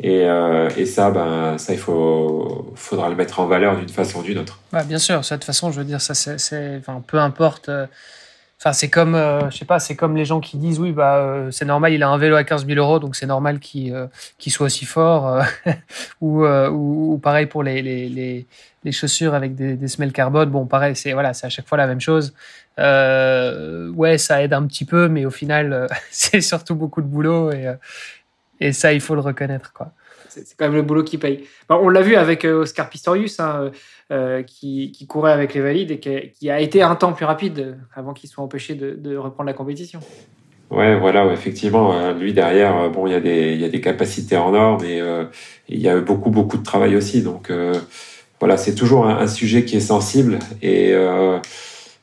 et, 0.01 0.23
euh, 0.23 0.69
et, 0.77 0.85
ça, 0.85 1.11
ben, 1.11 1.57
ça, 1.57 1.73
il 1.73 1.79
faudra 1.79 3.09
le 3.09 3.15
mettre 3.15 3.41
en 3.41 3.47
valeur 3.47 3.77
d'une 3.77 3.89
façon 3.89 4.19
ou 4.19 4.23
d'une 4.23 4.37
autre. 4.37 4.59
Bah, 4.71 4.83
bien 4.83 4.97
sûr, 4.97 5.19
de 5.19 5.25
toute 5.25 5.43
façon, 5.43 5.71
je 5.71 5.79
veux 5.79 5.85
dire, 5.85 5.99
ça, 5.99 6.13
c'est, 6.13 6.81
peu 7.05 7.17
importe. 7.17 7.67
Euh, 7.67 7.85
enfin, 8.59 8.73
c'est 8.73 8.89
comme, 8.89 9.15
euh, 9.15 9.49
je 9.49 9.57
sais 9.57 9.65
pas, 9.65 9.79
c'est 9.79 9.95
comme 9.95 10.15
les 10.15 10.25
gens 10.25 10.39
qui 10.39 10.57
disent, 10.57 10.79
oui, 10.79 10.91
bah, 10.91 11.17
euh, 11.17 11.51
c'est 11.51 11.65
normal, 11.65 11.93
il 11.93 12.03
a 12.03 12.09
un 12.09 12.17
vélo 12.17 12.35
à 12.35 12.43
15 12.43 12.65
000 12.65 12.77
euros, 12.79 12.99
donc 12.99 13.15
c'est 13.15 13.25
normal 13.25 13.59
qu'il, 13.59 14.09
qu'il 14.37 14.51
soit 14.51 14.67
aussi 14.67 14.85
fort. 14.85 15.41
ou, 16.21 16.45
ou, 16.45 17.17
pareil 17.17 17.45
pour 17.45 17.63
les, 17.63 17.81
les, 17.81 18.09
les, 18.09 18.45
les 18.83 18.91
chaussures 18.91 19.33
avec 19.33 19.55
des, 19.55 19.75
des 19.75 19.87
semelles 19.87 20.11
carbone. 20.13 20.49
Bon, 20.49 20.65
pareil, 20.65 20.95
c'est 20.95 21.13
voilà, 21.13 21.33
c'est 21.33 21.47
à 21.47 21.49
chaque 21.49 21.67
fois 21.67 21.77
la 21.77 21.87
même 21.87 22.01
chose. 22.01 22.33
ouais, 22.77 24.17
ça 24.17 24.43
aide 24.43 24.53
un 24.53 24.65
petit 24.67 24.85
peu, 24.85 25.07
mais 25.07 25.25
au 25.25 25.31
final, 25.31 25.87
c'est 26.11 26.41
surtout 26.41 26.75
beaucoup 26.75 27.01
de 27.01 27.07
boulot 27.07 27.51
et 27.51 27.73
et 28.59 28.73
ça, 28.73 28.93
il 28.93 29.01
faut 29.01 29.15
le 29.15 29.21
reconnaître. 29.21 29.73
quoi. 29.73 29.91
C'est 30.27 30.55
quand 30.57 30.65
même 30.65 30.75
le 30.75 30.81
boulot 30.83 31.03
qui 31.03 31.17
paye. 31.17 31.47
on 31.69 31.89
l'a 31.89 32.01
vu 32.01 32.15
avec 32.15 32.45
euh, 32.45 32.61
Oscar 32.61 32.89
Pistorius, 32.89 33.39
hein, 33.39 33.71
euh, 34.11 34.43
qui, 34.43 34.91
courait 35.07 35.31
avec 35.31 35.53
les 35.53 35.61
valides 35.61 35.91
et 35.91 35.99
qui, 35.99 36.49
a 36.49 36.59
été 36.59 36.81
un 36.81 36.95
temps 36.95 37.13
plus 37.13 37.25
rapide 37.25 37.77
avant 37.93 38.13
qu'il 38.13 38.29
soit 38.29 38.43
empêché 38.43 38.75
de, 38.75 39.17
reprendre 39.17 39.47
la 39.47 39.53
compétition. 39.53 39.99
Ouais, 40.69 40.99
voilà, 40.99 41.31
effectivement, 41.33 41.93
euh, 41.93 42.13
lui 42.13 42.33
derrière, 42.33 42.91
bon, 42.91 43.07
il 43.07 43.13
y 43.13 43.15
a 43.15 43.69
des, 43.69 43.81
capacités 43.81 44.37
en 44.37 44.53
or, 44.53 44.79
mais 44.81 45.01
il 45.67 45.79
y 45.79 45.89
a 45.89 45.99
beaucoup, 45.99 46.29
beaucoup 46.29 46.57
de 46.57 46.63
travail 46.63 46.95
aussi. 46.95 47.21
Donc, 47.21 47.51
voilà, 48.39 48.57
c'est 48.57 48.75
toujours 48.75 49.07
un, 49.07 49.27
sujet 49.27 49.65
qui 49.65 49.77
est 49.77 49.81
sensible 49.81 50.39
et 50.61 50.93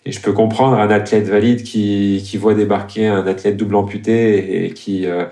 je 0.07 0.21
peux 0.21 0.33
comprendre 0.33 0.79
un 0.79 0.91
athlète 0.91 1.27
valide 1.27 1.63
qui, 1.63 2.37
voit 2.39 2.55
débarquer 2.55 3.07
un 3.07 3.27
athlète 3.27 3.57
double 3.57 3.75
amputé 3.75 4.67
et 4.67 4.73
qui, 4.73 5.07
euh, 5.07 5.25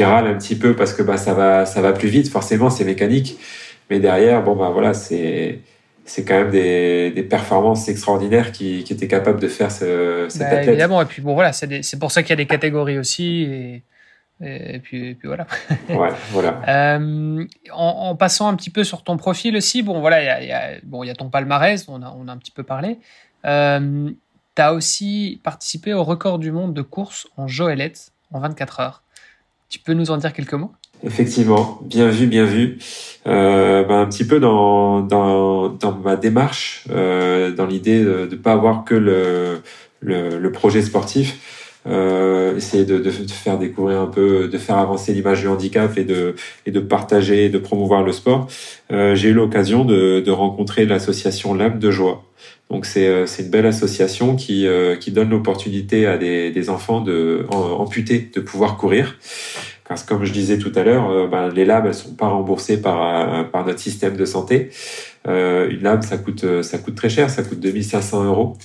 râle 0.00 0.26
un 0.28 0.34
petit 0.34 0.54
peu 0.54 0.76
parce 0.76 0.92
que 0.92 1.02
bah, 1.02 1.16
ça 1.16 1.34
va 1.34 1.92
plus 1.92 2.08
vite, 2.08 2.28
forcément, 2.28 2.70
c'est 2.70 2.84
mécanique. 2.84 3.36
Mais 3.90 4.00
derrière, 4.00 4.42
bon, 4.42 4.56
bah 4.56 4.70
voilà, 4.70 4.94
c'est. 4.94 5.60
C'est 6.08 6.24
quand 6.24 6.34
même 6.34 6.52
des, 6.52 7.10
des 7.10 7.24
performances 7.24 7.88
extraordinaires 7.88 8.52
qui, 8.52 8.84
qui 8.84 8.92
étaient 8.92 9.08
capables 9.08 9.40
de 9.40 9.48
faire 9.48 9.72
ce, 9.72 10.26
cet 10.28 10.40
bah, 10.40 10.46
athlète. 10.50 10.68
Évidemment, 10.68 11.02
et 11.02 11.04
puis 11.04 11.20
bon 11.20 11.34
voilà, 11.34 11.52
c'est 11.52 11.98
pour 11.98 12.12
ça 12.12 12.22
qu'il 12.22 12.30
y 12.30 12.32
a 12.34 12.36
des 12.36 12.46
catégories 12.46 12.96
aussi. 12.96 13.42
Et... 13.42 13.82
Et 14.44 14.80
puis, 14.80 15.08
et 15.08 15.14
puis 15.14 15.28
voilà. 15.28 15.46
ouais, 15.88 16.10
voilà. 16.30 16.60
Euh, 16.68 17.44
en, 17.72 17.84
en, 18.10 18.16
passant 18.16 18.48
un 18.48 18.54
petit 18.54 18.70
peu 18.70 18.84
sur 18.84 19.02
ton 19.02 19.16
profil 19.16 19.56
aussi, 19.56 19.82
bon 19.82 20.00
voilà, 20.00 20.22
il 20.22 20.26
y 20.26 20.28
a, 20.28 20.44
y 20.44 20.52
a, 20.52 20.78
bon, 20.82 21.02
y 21.04 21.10
a 21.10 21.14
ton 21.14 21.30
palmarès, 21.30 21.88
on 21.88 22.02
a, 22.02 22.14
on 22.16 22.28
a 22.28 22.32
un 22.32 22.36
petit 22.36 22.50
peu 22.50 22.62
parlé. 22.62 22.98
Euh, 23.46 24.10
tu 24.54 24.62
as 24.62 24.72
aussi 24.74 25.40
participé 25.42 25.94
au 25.94 26.04
record 26.04 26.38
du 26.38 26.52
monde 26.52 26.74
de 26.74 26.82
course 26.82 27.28
en 27.36 27.48
Joëlette 27.48 28.12
en 28.32 28.40
24 28.40 28.80
heures. 28.80 29.02
Tu 29.68 29.78
peux 29.78 29.94
nous 29.94 30.10
en 30.10 30.18
dire 30.18 30.32
quelques 30.32 30.54
mots? 30.54 30.72
Effectivement, 31.04 31.80
bien 31.84 32.08
vu, 32.08 32.26
bien 32.26 32.44
vu. 32.44 32.78
Euh, 33.26 33.82
ben, 33.84 34.00
un 34.00 34.06
petit 34.06 34.24
peu 34.24 34.38
dans, 34.38 35.00
dans, 35.00 35.68
dans 35.68 35.92
ma 35.92 36.16
démarche, 36.16 36.84
euh, 36.90 37.50
dans 37.50 37.66
l'idée 37.66 38.04
de 38.04 38.28
ne 38.30 38.36
pas 38.36 38.52
avoir 38.52 38.84
que 38.84 38.94
le, 38.94 39.60
le, 40.00 40.38
le 40.38 40.52
projet 40.52 40.80
sportif, 40.80 41.36
euh, 41.86 42.56
essayer 42.56 42.84
de, 42.84 42.98
de, 42.98 43.10
faire 43.10 43.58
découvrir 43.58 44.00
un 44.00 44.06
peu, 44.06 44.48
de 44.48 44.58
faire 44.58 44.78
avancer 44.78 45.12
l'image 45.12 45.40
du 45.40 45.48
handicap 45.48 45.96
et 45.98 46.04
de, 46.04 46.34
et 46.66 46.70
de 46.70 46.80
partager, 46.80 47.48
de 47.48 47.58
promouvoir 47.58 48.02
le 48.02 48.12
sport. 48.12 48.48
Euh, 48.92 49.14
j'ai 49.14 49.28
eu 49.28 49.32
l'occasion 49.32 49.84
de, 49.84 50.20
de 50.20 50.30
rencontrer 50.30 50.84
l'association 50.86 51.54
L'âme 51.54 51.78
de 51.78 51.90
joie. 51.90 52.24
Donc 52.70 52.86
c'est 52.86 53.06
euh, 53.06 53.26
une 53.38 53.50
belle 53.50 53.66
association 53.66 54.34
qui, 54.34 54.66
euh, 54.66 54.96
qui 54.96 55.12
donne 55.12 55.30
l'opportunité 55.30 56.06
à 56.06 56.18
des, 56.18 56.50
des 56.50 56.70
enfants 56.70 57.00
de, 57.00 57.46
amputés 57.50 58.30
de 58.34 58.40
pouvoir 58.40 58.76
courir. 58.76 59.16
Parce 59.88 60.02
que 60.02 60.08
comme 60.08 60.24
je 60.24 60.32
disais 60.32 60.58
tout 60.58 60.72
à 60.74 60.82
l'heure, 60.82 61.28
ben, 61.28 61.48
les 61.48 61.64
lames 61.64 61.86
elles 61.86 61.94
sont 61.94 62.14
pas 62.14 62.28
remboursées 62.28 62.80
par, 62.80 63.50
par 63.50 63.64
notre 63.64 63.78
système 63.78 64.16
de 64.16 64.24
santé. 64.24 64.70
une 65.26 65.80
lame 65.82 66.02
ça 66.02 66.18
coûte 66.18 66.62
ça 66.62 66.78
coûte 66.78 66.96
très 66.96 67.08
cher, 67.08 67.30
ça 67.30 67.42
coûte 67.42 67.60
2500 67.60 68.24
euros. 68.24 68.56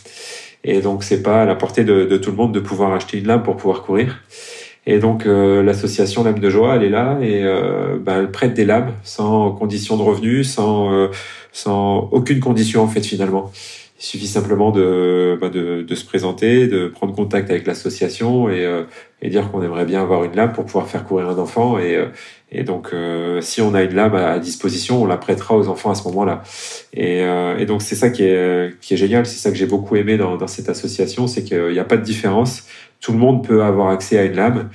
Et 0.64 0.82
donc, 0.82 1.04
c'est 1.04 1.24
pas 1.24 1.42
à 1.42 1.46
la 1.46 1.56
portée 1.56 1.84
de, 1.84 2.06
de, 2.06 2.18
tout 2.18 2.30
le 2.30 2.38
monde 2.38 2.54
de 2.54 2.60
pouvoir 2.60 2.94
acheter 2.94 3.18
une 3.18 3.28
lame 3.28 3.42
pour 3.44 3.56
pouvoir 3.56 3.82
courir. 3.84 4.24
Et 4.88 4.98
donc 4.98 5.26
l'association 5.26 6.24
Lame 6.24 6.40
de 6.40 6.50
Joie, 6.50 6.76
elle 6.76 6.84
est 6.84 6.90
là 6.90 7.20
et 7.22 7.44
ben, 8.00 8.22
elle 8.22 8.32
prête 8.32 8.56
des 8.56 8.66
lames 8.66 8.94
sans 9.04 9.52
condition 9.52 9.96
de 9.98 10.02
revenu, 10.02 10.44
sans 10.44 11.10
sans 11.52 12.10
aucune 12.12 12.40
condition 12.40 12.82
en 12.82 12.88
fait 12.88 13.06
finalement. 13.06 13.52
Il 14.02 14.06
suffit 14.06 14.28
simplement 14.28 14.72
de, 14.72 15.38
bah, 15.40 15.50
de, 15.50 15.84
de, 15.84 15.96
se 15.96 16.04
présenter, 16.04 16.66
de 16.66 16.88
prendre 16.88 17.14
contact 17.14 17.52
avec 17.52 17.68
l'association 17.68 18.50
et, 18.50 18.66
euh, 18.66 18.82
et, 19.22 19.30
dire 19.30 19.52
qu'on 19.52 19.62
aimerait 19.62 19.86
bien 19.86 20.02
avoir 20.02 20.24
une 20.24 20.36
lame 20.36 20.54
pour 20.54 20.66
pouvoir 20.66 20.88
faire 20.88 21.04
courir 21.06 21.30
un 21.30 21.38
enfant. 21.38 21.78
Et, 21.78 21.96
euh, 21.96 22.08
et 22.52 22.64
donc, 22.64 22.90
euh, 22.94 23.42
si 23.42 23.62
on 23.62 23.76
a 23.76 23.84
une 23.84 23.94
lame 23.94 24.16
à 24.16 24.40
disposition, 24.40 25.04
on 25.04 25.06
la 25.06 25.18
prêtera 25.18 25.56
aux 25.56 25.68
enfants 25.68 25.92
à 25.92 25.96
ce 25.96 26.04
moment-là. 26.06 26.42
Et, 26.94 27.20
et, 27.60 27.66
donc, 27.68 27.84
c'est 27.84 27.94
ça 27.94 28.10
qui 28.10 28.24
est, 28.24 28.76
qui 28.82 28.96
est 28.96 28.98
génial. 28.98 29.28
C'est 29.28 29.38
ça 29.38 29.52
que 29.52 29.56
j'ai 29.56 29.68
beaucoup 29.68 29.96
aimé 29.96 30.18
dans, 30.18 30.36
dans 30.36 30.48
cette 30.48 30.70
association, 30.70 31.28
c'est 31.28 31.44
qu'il 31.44 31.68
n'y 31.68 31.80
a 31.80 31.86
pas 31.86 31.98
de 31.98 32.04
différence. 32.04 32.64
Tout 33.02 33.12
le 33.12 33.20
monde 33.20 33.46
peut 33.46 33.62
avoir 33.62 33.90
accès 33.90 34.18
à 34.18 34.24
une 34.24 34.36
lame. 34.36 34.70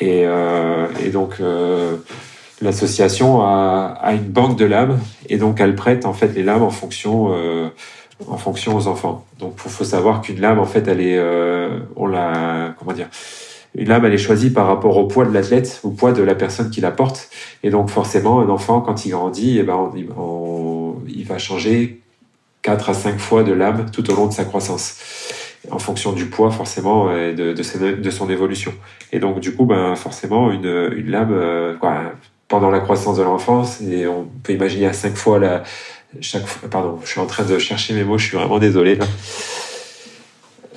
et, 0.00 0.22
et 0.22 1.10
donc 1.10 1.40
l'association 2.62 3.42
a, 3.42 3.98
a, 4.00 4.12
une 4.14 4.24
banque 4.24 4.56
de 4.56 4.64
lames 4.64 4.98
et 5.28 5.36
donc 5.36 5.60
elle 5.60 5.74
prête 5.74 6.06
en 6.06 6.12
fait 6.12 6.28
les 6.34 6.42
lames 6.42 6.62
en 6.62 6.70
fonction 6.70 7.32
euh, 7.32 7.68
en 8.26 8.36
fonction 8.36 8.76
aux 8.76 8.86
enfants. 8.88 9.24
Donc 9.38 9.54
il 9.64 9.70
faut 9.70 9.84
savoir 9.84 10.20
qu'une 10.20 10.40
lame 10.40 10.58
en 10.58 10.66
fait 10.66 10.88
elle 10.88 11.00
est 11.00 11.18
euh, 11.18 11.80
on 11.96 12.06
la 12.06 12.74
comment 12.78 12.92
dire 12.92 13.08
une 13.74 13.88
lame 13.88 14.04
elle 14.04 14.14
est 14.14 14.18
choisie 14.18 14.50
par 14.50 14.66
rapport 14.66 14.96
au 14.96 15.06
poids 15.06 15.24
de 15.24 15.32
l'athlète, 15.32 15.80
au 15.84 15.90
poids 15.90 16.12
de 16.12 16.22
la 16.22 16.34
personne 16.34 16.70
qui 16.70 16.80
la 16.80 16.90
porte 16.90 17.28
et 17.62 17.70
donc 17.70 17.90
forcément 17.90 18.40
un 18.40 18.48
enfant 18.48 18.80
quand 18.80 19.04
il 19.06 19.10
grandit 19.10 19.58
et 19.58 19.60
eh 19.60 19.62
ben 19.62 19.92
il 21.06 21.24
va 21.24 21.38
changer 21.38 22.00
4 22.62 22.90
à 22.90 22.94
5 22.94 23.18
fois 23.18 23.42
de 23.44 23.52
lame 23.52 23.86
tout 23.92 24.10
au 24.10 24.16
long 24.16 24.26
de 24.26 24.32
sa 24.32 24.44
croissance 24.44 24.96
en 25.70 25.78
fonction 25.78 26.12
du 26.12 26.26
poids 26.26 26.50
forcément 26.50 27.14
et 27.14 27.34
de, 27.34 27.52
de, 27.52 27.94
de, 27.94 28.10
son 28.10 28.30
évolution. 28.30 28.72
Et 29.12 29.18
donc 29.18 29.40
du 29.40 29.54
coup, 29.54 29.66
ben 29.66 29.94
forcément 29.96 30.50
une, 30.50 30.92
une 30.96 31.10
lame, 31.10 31.32
euh, 31.32 31.76
quoi, 31.76 32.12
pendant 32.48 32.70
la 32.70 32.80
croissance 32.80 33.18
de 33.18 33.22
l'enfance 33.22 33.80
et 33.82 34.06
on 34.06 34.26
peut 34.42 34.54
imaginer 34.54 34.86
à 34.86 34.92
cinq 34.92 35.14
fois 35.14 35.38
la 35.38 35.62
chaque 36.20 36.46
pardon 36.70 36.98
je 37.04 37.10
suis 37.10 37.20
en 37.20 37.26
train 37.26 37.44
de 37.44 37.58
chercher 37.58 37.94
mes 37.94 38.04
mots 38.04 38.16
je 38.16 38.28
suis 38.28 38.36
vraiment 38.36 38.58
désolé 38.58 38.98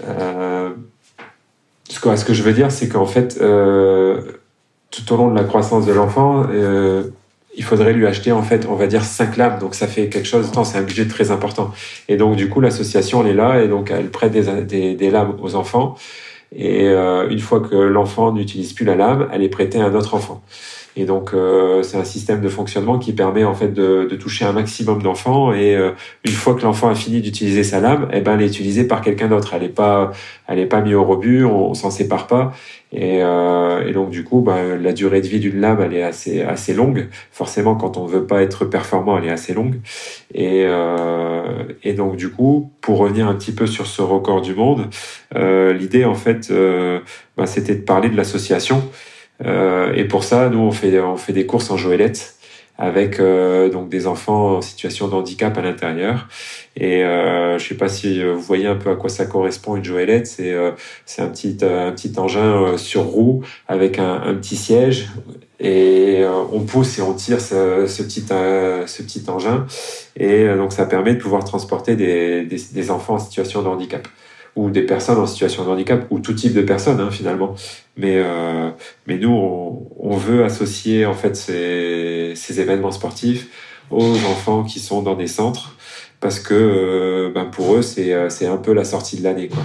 euh, 0.07 0.69
ce, 1.89 2.25
que, 2.25 2.33
je 2.33 2.43
veux 2.43 2.53
dire 2.53 2.71
c'est 2.71 2.89
qu'en 2.89 3.05
fait 3.05 3.37
euh, 3.41 4.21
tout 4.89 5.13
au 5.13 5.17
long 5.17 5.29
de 5.29 5.35
la 5.35 5.43
croissance 5.45 5.85
de 5.85 5.93
l'enfant 5.93 6.45
euh, 6.51 7.03
il 7.55 7.63
faudrait 7.63 7.93
lui 7.93 8.05
acheter 8.07 8.31
en 8.31 8.43
fait 8.43 8.65
on 8.65 8.75
va 8.75 8.87
dire 8.87 9.03
cinq 9.03 9.35
lames. 9.35 9.59
Donc 9.59 9.75
ça 9.75 9.85
fait 9.85 10.07
quelque 10.07 10.27
chose 10.27 10.49
c'est 10.63 10.77
un 10.77 10.83
budget 10.83 11.05
très 11.05 11.31
important. 11.31 11.71
Et 12.07 12.15
donc 12.15 12.37
du 12.37 12.47
coup 12.47 12.61
l'association 12.61 13.21
elle 13.23 13.31
est 13.31 13.33
là 13.33 13.61
et 13.61 13.67
donc 13.67 13.91
elle 13.91 14.09
prête 14.09 14.31
des, 14.31 14.95
des, 14.95 15.11
lames 15.11 15.35
aux 15.41 15.55
enfants. 15.55 15.95
Et 16.55 16.85
une 16.85 17.39
fois 17.39 17.59
que 17.59 17.75
l'enfant 17.75 18.31
n'utilise 18.31 18.71
plus 18.71 18.85
la 18.85 18.95
lame 18.95 19.27
elle 19.33 19.43
est 19.43 19.49
prêtée 19.49 19.81
à 19.81 19.85
un 19.85 19.93
autre 19.95 20.13
enfant 20.13 20.41
et 20.97 21.05
donc, 21.05 21.33
euh, 21.33 21.83
c'est 21.83 21.97
un 21.97 22.03
système 22.03 22.41
de 22.41 22.49
fonctionnement 22.49 22.99
qui 22.99 23.13
permet 23.13 23.45
en 23.45 23.53
fait 23.53 23.69
de, 23.69 24.07
de 24.09 24.15
toucher 24.15 24.43
un 24.43 24.51
maximum 24.51 25.01
d'enfants. 25.01 25.53
Et 25.53 25.75
euh, 25.75 25.91
une 26.25 26.33
fois 26.33 26.53
que 26.53 26.63
l'enfant 26.63 26.89
a 26.89 26.95
fini 26.95 27.21
d'utiliser 27.21 27.63
sa 27.63 27.79
lame, 27.79 28.09
eh 28.11 28.19
ben, 28.19 28.33
elle 28.35 28.43
est 28.43 28.47
utilisée 28.47 28.83
par 28.83 29.01
quelqu'un 29.01 29.29
d'autre. 29.29 29.53
Elle 29.53 29.61
n'est 29.61 29.69
pas, 29.69 30.11
elle 30.47 30.59
est 30.59 30.65
pas 30.65 30.81
mise 30.81 30.95
au 30.95 31.05
rebut. 31.05 31.45
On, 31.45 31.69
on 31.69 31.73
s'en 31.73 31.91
sépare 31.91 32.27
pas. 32.27 32.51
Et, 32.91 33.19
euh, 33.23 33.87
et, 33.87 33.93
donc, 33.93 34.09
du 34.09 34.25
coup, 34.25 34.41
ben, 34.41 34.75
la 34.81 34.91
durée 34.91 35.21
de 35.21 35.27
vie 35.27 35.39
d'une 35.39 35.61
lame, 35.61 35.79
elle 35.81 35.93
est 35.93 36.03
assez, 36.03 36.41
assez 36.41 36.73
longue. 36.73 37.07
Forcément, 37.31 37.75
quand 37.75 37.95
on 37.95 38.05
veut 38.05 38.25
pas 38.25 38.41
être 38.41 38.65
performant, 38.65 39.17
elle 39.17 39.25
est 39.25 39.31
assez 39.31 39.53
longue. 39.53 39.79
Et, 40.33 40.65
euh, 40.65 41.63
et 41.83 41.93
donc, 41.93 42.17
du 42.17 42.31
coup, 42.31 42.69
pour 42.81 42.97
revenir 42.97 43.29
un 43.29 43.35
petit 43.35 43.53
peu 43.53 43.65
sur 43.65 43.87
ce 43.87 44.01
record 44.01 44.41
du 44.41 44.55
monde, 44.55 44.87
euh, 45.35 45.71
l'idée, 45.71 46.03
en 46.03 46.15
fait, 46.15 46.51
ben, 46.51 47.45
c'était 47.45 47.75
de 47.75 47.81
parler 47.81 48.09
de 48.09 48.17
l'association. 48.17 48.83
Euh, 49.45 49.93
et 49.93 50.05
pour 50.05 50.23
ça, 50.23 50.49
nous, 50.49 50.59
on 50.59 50.71
fait, 50.71 50.99
on 50.99 51.17
fait 51.17 51.33
des 51.33 51.45
courses 51.45 51.71
en 51.71 51.77
joëlette 51.77 52.35
avec 52.81 53.19
euh, 53.19 53.69
donc 53.69 53.89
des 53.89 54.07
enfants 54.07 54.57
en 54.57 54.61
situation 54.61 55.07
de 55.07 55.13
handicap 55.13 55.55
à 55.55 55.61
l'intérieur. 55.61 56.27
Et 56.75 57.03
euh, 57.03 57.59
je 57.59 57.67
sais 57.67 57.75
pas 57.75 57.89
si 57.89 58.23
vous 58.23 58.39
voyez 58.39 58.65
un 58.65 58.75
peu 58.75 58.89
à 58.89 58.95
quoi 58.95 59.09
ça 59.09 59.25
correspond 59.25 59.75
une 59.75 59.83
joëlette. 59.83 60.25
C'est 60.25 60.51
euh, 60.51 60.71
c'est 61.05 61.21
un 61.21 61.27
petit 61.27 61.57
un 61.61 61.91
petit 61.91 62.11
engin 62.17 62.63
euh, 62.63 62.77
sur 62.77 63.03
roue 63.03 63.43
avec 63.67 63.99
un, 63.99 64.33
petit 64.33 64.55
siège 64.55 65.09
et 65.59 66.23
on 66.51 66.61
pousse 66.61 66.97
et 66.97 67.03
on 67.03 67.13
tire 67.13 67.39
ce, 67.39 67.85
ce 67.85 68.01
petit 68.01 68.21
ce 68.21 69.03
petit 69.03 69.23
engin 69.27 69.67
et 70.15 70.47
donc 70.55 70.73
ça 70.73 70.87
permet 70.87 71.13
de 71.13 71.19
pouvoir 71.19 71.43
transporter 71.43 71.95
des, 71.95 72.45
des, 72.45 72.59
des 72.73 72.89
enfants 72.89 73.15
en 73.15 73.19
situation 73.19 73.61
de 73.61 73.67
handicap 73.67 74.07
ou 74.55 74.69
des 74.69 74.81
personnes 74.83 75.17
en 75.17 75.25
situation 75.25 75.63
de 75.63 75.69
handicap, 75.69 76.05
ou 76.09 76.19
tout 76.19 76.33
type 76.33 76.53
de 76.53 76.61
personnes 76.61 76.99
hein, 76.99 77.11
finalement. 77.11 77.55
Mais, 77.97 78.15
euh, 78.17 78.69
mais 79.07 79.17
nous, 79.17 79.31
on, 79.31 79.87
on, 79.99 80.17
veut 80.17 80.43
associer 80.43 81.05
en 81.05 81.13
fait 81.13 81.35
ces, 81.35 82.33
ces, 82.35 82.59
événements 82.59 82.91
sportifs 82.91 83.47
aux 83.89 84.15
enfants 84.15 84.63
qui 84.63 84.79
sont 84.79 85.01
dans 85.01 85.15
des 85.15 85.27
centres, 85.27 85.75
parce 86.19 86.39
que 86.39 86.53
euh, 86.53 87.31
ben 87.33 87.45
pour 87.45 87.75
eux, 87.75 87.81
c'est, 87.81 88.29
c'est 88.29 88.47
un 88.47 88.57
peu 88.57 88.73
la 88.73 88.83
sortie 88.83 89.17
de 89.17 89.23
l'année. 89.23 89.47
Quoi. 89.47 89.63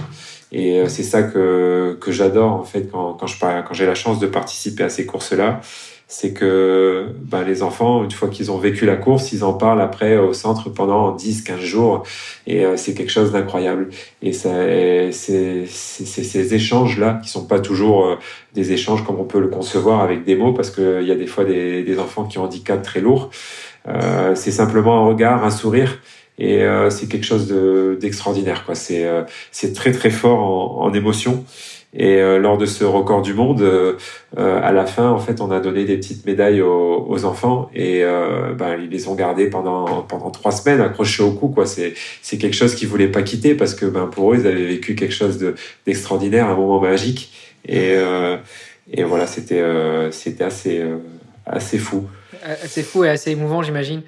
Et 0.51 0.79
euh, 0.79 0.87
c'est 0.87 1.03
ça 1.03 1.23
que, 1.23 1.97
que 1.99 2.11
j'adore 2.11 2.53
en 2.53 2.63
fait 2.63 2.89
quand, 2.91 3.13
quand, 3.13 3.27
je, 3.27 3.37
quand 3.39 3.73
j'ai 3.73 3.85
la 3.85 3.95
chance 3.95 4.19
de 4.19 4.27
participer 4.27 4.83
à 4.83 4.89
ces 4.89 5.05
courses-là 5.05 5.61
c'est 6.09 6.31
que 6.31 7.07
ben, 7.19 7.43
les 7.43 7.63
enfants, 7.63 8.01
une 8.03 8.11
fois 8.11 8.29
qu'ils 8.29 8.49
ont 8.49 8.57
vécu 8.57 8.85
la 8.85 8.95
course, 8.95 9.33
ils 9.33 9.43
en 9.43 9.53
parlent 9.53 9.81
après 9.81 10.17
au 10.17 10.31
centre 10.31 10.69
pendant 10.69 11.13
10, 11.13 11.41
15 11.41 11.59
jours. 11.59 12.03
Et 12.47 12.65
euh, 12.65 12.77
c'est 12.77 12.93
quelque 12.93 13.11
chose 13.11 13.33
d'incroyable. 13.33 13.89
Et 14.21 14.31
c'est 14.31 15.11
ces 15.11 16.53
échanges-là 16.53 17.19
qui 17.21 17.29
sont 17.29 17.45
pas 17.45 17.59
toujours 17.59 18.05
euh, 18.05 18.15
des 18.53 18.71
échanges 18.71 19.05
comme 19.05 19.19
on 19.19 19.25
peut 19.25 19.41
le 19.41 19.49
concevoir 19.49 20.01
avec 20.01 20.23
des 20.23 20.35
mots, 20.35 20.53
parce 20.53 20.71
qu'il 20.71 21.03
y 21.03 21.11
a 21.11 21.15
des 21.15 21.27
fois 21.27 21.43
des, 21.43 21.83
des, 21.83 21.99
enfants 21.99 22.23
qui 22.23 22.37
ont 22.37 22.43
un 22.43 22.45
handicap 22.45 22.81
très 22.81 23.01
lourd. 23.01 23.29
Euh, 23.89 24.33
c'est 24.33 24.51
simplement 24.51 25.03
un 25.03 25.07
regard, 25.09 25.43
un 25.43 25.51
sourire. 25.51 25.99
Et 26.39 26.63
euh, 26.63 26.89
c'est 26.89 27.07
quelque 27.07 27.25
chose 27.25 27.53
d'extraordinaire. 27.99 28.63
quoi. 28.63 28.75
C'est 28.75 29.73
très 29.73 29.91
très 29.91 30.11
fort 30.11 30.39
en, 30.39 30.85
en 30.85 30.93
émotion. 30.93 31.43
Et 31.93 32.17
euh, 32.17 32.37
lors 32.37 32.57
de 32.57 32.65
ce 32.65 32.83
record 32.83 33.21
du 33.21 33.33
monde, 33.33 33.61
euh, 33.61 33.93
euh, 34.37 34.59
à 34.61 34.71
la 34.71 34.85
fin, 34.85 35.09
en 35.09 35.19
fait, 35.19 35.39
on 35.39 35.51
a 35.51 35.59
donné 35.59 35.85
des 35.85 35.95
petites 35.97 36.25
médailles 36.25 36.61
aux, 36.61 37.05
aux 37.07 37.25
enfants 37.25 37.69
et 37.73 38.03
ben, 38.57 38.77
ils 38.81 38.89
les 38.89 39.07
ont 39.07 39.15
gardées 39.15 39.49
pendant 39.49 40.01
pendant 40.03 40.29
trois 40.29 40.51
semaines 40.51 40.81
accrochées 40.81 41.23
au 41.23 41.31
cou. 41.31 41.53
C'est 41.65 41.93
c'est 42.21 42.37
quelque 42.37 42.55
chose 42.55 42.75
qu'ils 42.75 42.87
voulaient 42.87 43.07
pas 43.07 43.23
quitter 43.23 43.55
parce 43.55 43.73
que 43.73 43.85
ben 43.85 44.07
pour 44.07 44.33
eux, 44.33 44.37
ils 44.39 44.47
avaient 44.47 44.65
vécu 44.65 44.95
quelque 44.95 45.13
chose 45.13 45.37
de 45.37 45.55
d'extraordinaire, 45.85 46.47
un 46.47 46.55
moment 46.55 46.81
magique. 46.81 47.31
Et 47.67 47.95
et 48.91 49.03
voilà, 49.03 49.25
c'était 49.25 49.63
c'était 50.11 50.43
assez 50.43 50.83
assez 51.45 51.77
fou. 51.77 52.07
Assez 52.43 52.83
fou 52.83 53.05
et 53.05 53.09
assez 53.09 53.31
émouvant, 53.31 53.61
j'imagine. 53.63 54.03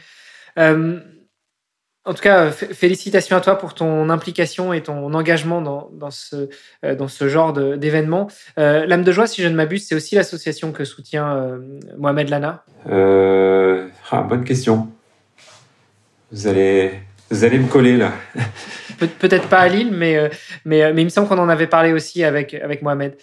En 2.05 2.13
tout 2.13 2.23
cas, 2.23 2.49
félicitations 2.49 3.35
à 3.35 3.41
toi 3.41 3.57
pour 3.57 3.73
ton 3.73 4.09
implication 4.09 4.71
et 4.71 4.81
ton 4.81 5.13
engagement 5.13 5.61
dans, 5.61 5.89
dans 5.91 6.11
ce, 6.11 6.49
euh, 6.85 6.95
dans 6.95 7.09
ce 7.09 7.27
genre 7.27 7.51
d'événement. 7.51 8.29
Euh, 8.57 8.85
L'âme 8.85 9.03
de 9.03 9.11
joie, 9.11 9.27
si 9.27 9.43
je 9.43 9.47
ne 9.47 9.55
m'abuse, 9.55 9.85
c'est 9.85 9.95
aussi 9.95 10.15
l'association 10.15 10.71
que 10.71 10.85
soutient 10.85 11.35
euh, 11.35 11.57
Mohamed 11.97 12.29
Lana 12.29 12.63
euh, 12.89 13.87
ah, 14.11 14.21
Bonne 14.21 14.45
question. 14.45 14.87
Vous 16.31 16.47
allez, 16.47 16.93
vous 17.29 17.43
allez 17.43 17.59
me 17.59 17.67
coller 17.67 17.97
là. 17.97 18.13
Peut-être 19.19 19.47
pas 19.49 19.59
à 19.59 19.67
Lille, 19.67 19.91
mais, 19.91 20.29
mais, 20.65 20.91
mais 20.93 21.01
il 21.01 21.05
me 21.05 21.09
semble 21.09 21.27
qu'on 21.27 21.37
en 21.37 21.49
avait 21.49 21.67
parlé 21.67 21.93
aussi 21.93 22.23
avec, 22.23 22.53
avec 22.53 22.81
Mohamed. 22.81 23.17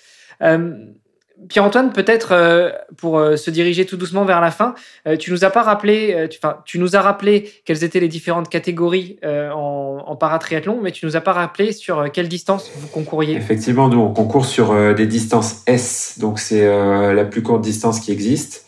Pierre-Antoine, 1.48 1.92
peut-être 1.92 2.32
euh, 2.32 2.70
pour 2.96 3.18
euh, 3.18 3.36
se 3.36 3.50
diriger 3.50 3.84
tout 3.84 3.96
doucement 3.96 4.24
vers 4.24 4.40
la 4.40 4.50
fin, 4.50 4.74
euh, 5.06 5.16
tu 5.16 5.30
nous 5.30 5.44
as 5.44 5.50
pas 5.50 5.62
rappelé, 5.62 6.28
tu, 6.30 6.38
tu, 6.64 6.78
nous 6.78 6.96
as 6.96 7.02
rappelé 7.02 7.50
quelles 7.64 7.84
étaient 7.84 8.00
les 8.00 8.08
différentes 8.08 8.48
catégories 8.48 9.18
en, 9.24 10.02
en 10.06 10.16
paratriathlon, 10.16 10.80
mais 10.82 10.92
tu 10.92 11.04
nous 11.04 11.16
as 11.16 11.20
pas 11.20 11.32
rappelé 11.32 11.72
sur 11.72 12.10
quelle 12.10 12.28
distance 12.28 12.70
vous 12.76 12.88
concouriez. 12.88 13.36
Effectivement, 13.36 13.88
nous 13.88 14.00
on 14.00 14.12
concourt 14.12 14.46
sur 14.46 14.94
des 14.94 15.06
distances 15.06 15.62
S, 15.66 16.18
donc 16.18 16.38
c'est 16.38 16.66
la 16.66 17.24
plus 17.24 17.42
courte 17.42 17.62
distance 17.62 18.00
qui 18.00 18.12
existe. 18.12 18.64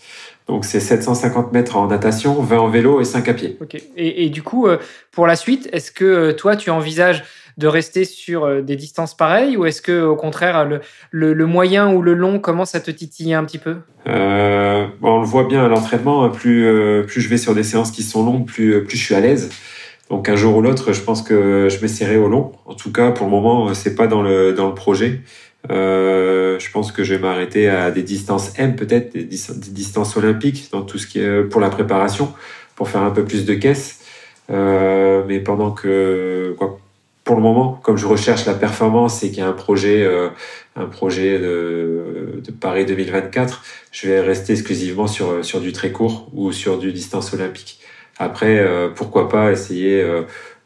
Donc 0.47 0.65
c'est 0.65 0.81
750 0.81 1.53
mètres 1.53 1.77
en 1.77 1.87
natation, 1.87 2.41
20 2.41 2.59
en 2.59 2.69
vélo 2.69 3.01
et 3.01 3.05
5 3.05 3.29
à 3.29 3.35
pied. 3.35 3.59
Et 3.97 4.29
du 4.31 4.43
coup, 4.43 4.67
pour 5.11 5.27
la 5.27 5.37
suite, 5.37 5.69
est-ce 5.73 5.91
que 5.91 6.33
toi 6.33 6.57
tu 6.57 6.71
envisages 6.71 7.25
de 7.59 7.67
rester 7.67 8.05
sur 8.05 8.45
euh, 8.45 8.63
des 8.63 8.77
distances 8.77 9.17
pareilles 9.17 9.57
ou 9.57 9.67
est-ce 9.67 9.83
que 9.83 10.01
au 10.01 10.15
contraire 10.15 10.65
le, 10.65 10.81
le, 11.11 11.47
moyen 11.47 11.93
ou 11.93 12.01
le 12.01 12.15
long 12.15 12.39
commence 12.39 12.75
à 12.75 12.81
te 12.81 12.91
titiller 12.91 13.35
un 13.35 13.45
petit 13.45 13.59
peu? 13.59 13.77
Euh, 14.07 14.87
On 15.03 15.21
le 15.21 15.27
voit 15.27 15.45
bien 15.45 15.65
à 15.65 15.69
l'entraînement, 15.69 16.25
hein, 16.25 16.29
plus, 16.29 16.65
euh, 16.65 17.03
plus 17.03 17.21
je 17.21 17.29
vais 17.29 17.37
sur 17.37 17.55
des 17.55 17.65
séances 17.65 17.91
qui 17.91 18.05
sont 18.05 18.25
longues, 18.25 18.47
plus, 18.47 18.85
plus 18.85 18.97
je 18.97 19.05
suis 19.05 19.15
à 19.15 19.21
l'aise. 19.21 19.51
Donc 20.09 20.29
un 20.29 20.37
jour 20.37 20.57
ou 20.57 20.63
l'autre, 20.63 20.93
je 20.93 21.03
pense 21.03 21.21
que 21.21 21.69
je 21.69 21.83
m'essaierai 21.83 22.17
au 22.17 22.29
long. 22.29 22.53
En 22.65 22.75
tout 22.75 22.93
cas, 22.93 23.11
pour 23.11 23.27
le 23.27 23.33
moment, 23.33 23.75
c'est 23.75 23.95
pas 23.95 24.07
dans 24.07 24.23
le 24.23 24.55
dans 24.55 24.69
le 24.69 24.75
projet. 24.75 25.21
Je 25.69 26.71
pense 26.73 26.93
que 26.93 27.05
je 27.05 27.15
vais 27.15 27.21
m'arrêter 27.21 27.69
à 27.69 27.91
des 27.91 28.03
distances 28.03 28.59
M, 28.59 28.75
peut-être 28.75 29.13
des, 29.13 29.25
distances 29.25 30.17
olympiques 30.17 30.71
dans 30.73 30.81
tout 30.81 30.97
ce 30.97 31.07
qui 31.07 31.21
est 31.21 31.43
pour 31.43 31.61
la 31.61 31.69
préparation, 31.69 32.33
pour 32.75 32.89
faire 32.89 33.03
un 33.03 33.11
peu 33.11 33.23
plus 33.25 33.45
de 33.45 33.53
caisse. 33.53 34.01
Mais 34.49 35.41
pendant 35.41 35.73
que 35.73 36.55
quoi, 36.57 36.79
pour 37.29 37.37
le 37.37 37.43
moment, 37.43 37.79
comme 37.83 37.99
je 37.99 38.07
recherche 38.07 38.47
la 38.47 38.55
performance 38.55 39.23
et 39.23 39.29
qu'il 39.29 39.41
y 39.41 39.43
a 39.43 39.47
un 39.47 39.53
projet, 39.53 40.03
euh, 40.03 40.31
un 40.77 40.87
projet 40.87 41.39
de, 41.39 42.43
Paris 42.59 42.87
2024, 42.87 43.63
je 43.93 44.09
vais 44.09 44.21
rester 44.23 44.55
exclusivement 44.55 45.07
sur, 45.07 45.45
sur 45.45 45.61
du 45.61 45.73
très 45.73 45.93
court 45.93 46.31
ou 46.33 46.53
sur 46.53 46.79
du 46.79 46.91
distance 46.91 47.35
olympique. 47.35 47.81
Après, 48.19 48.67
pourquoi 48.95 49.29
pas 49.29 49.53
essayer 49.53 50.03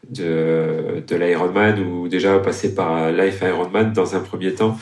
de, 0.08 1.02
de 1.04 1.16
l'Ironman 1.16 1.80
ou 1.80 2.06
déjà 2.06 2.38
passer 2.38 2.76
par 2.76 3.10
Life 3.10 3.42
Ironman 3.42 3.92
dans 3.92 4.14
un 4.14 4.20
premier 4.20 4.54
temps, 4.54 4.78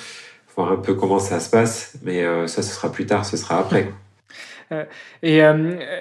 voir 0.55 0.73
un 0.73 0.77
peu 0.77 0.93
comment 0.93 1.19
ça 1.19 1.41
se 1.41 1.49
passe, 1.49 1.95
mais 2.03 2.23
ça, 2.47 2.61
ce 2.61 2.75
sera 2.75 2.93
plus 2.93 3.07
tard, 3.07 3.25
ce 3.25 3.39
sera 3.39 3.59
après. 3.59 3.91
et, 5.23 5.41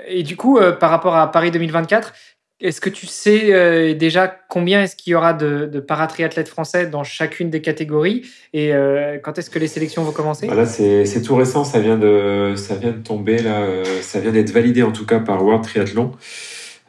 et, 0.10 0.24
du 0.24 0.36
coup, 0.36 0.60
par 0.78 0.90
rapport 0.90 1.16
à 1.16 1.32
Paris 1.32 1.52
2024, 1.52 2.14
est-ce 2.62 2.82
que 2.82 2.90
tu 2.90 3.08
sais 3.08 3.54
euh, 3.54 3.94
déjà 3.94 4.28
combien 4.50 4.84
est-ce 4.84 4.98
qu'il 4.98 5.12
y 5.12 5.16
aura 5.16 5.34
de, 5.34 5.70
de 5.72 5.80
paratriathlètes 5.80 6.50
français 6.50 6.88
dans 6.88 7.06
chacune 7.06 7.50
des 7.50 7.62
catégories 7.62 8.24
et 8.54 8.74
euh, 8.74 9.18
quand 9.24 9.38
est-ce 9.38 9.50
que 9.50 9.60
les 9.60 9.68
sélections 9.68 10.04
vont 10.04 10.12
commencer? 10.12 10.48
Là, 10.48 10.66
c'est 10.66 11.22
tout 11.22 11.36
récent, 11.36 11.64
ça 11.64 11.80
vient 11.80 11.98
de, 11.98 12.56
ça 12.58 12.76
vient 12.76 12.92
de 12.92 13.02
tomber, 13.02 13.38
là, 13.38 13.62
euh, 13.62 13.84
ça 14.02 14.20
vient 14.20 14.32
d'être 14.32 14.52
validé 14.52 14.84
en 14.84 14.92
tout 14.92 15.06
cas 15.06 15.20
par 15.20 15.44
World 15.44 15.64
Triathlon. 15.64 16.12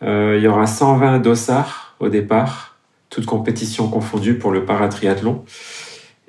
il 0.03 0.41
y 0.41 0.49
aura 0.49 0.67
120 0.67 1.21
dossards 1.21 1.95
au 2.01 2.09
départ, 2.09 2.79
toutes 3.09 3.27
compétitions 3.27 3.89
confondues 3.89 4.39
pour 4.39 4.51
le 4.51 4.65
paratriathlon. 4.65 5.45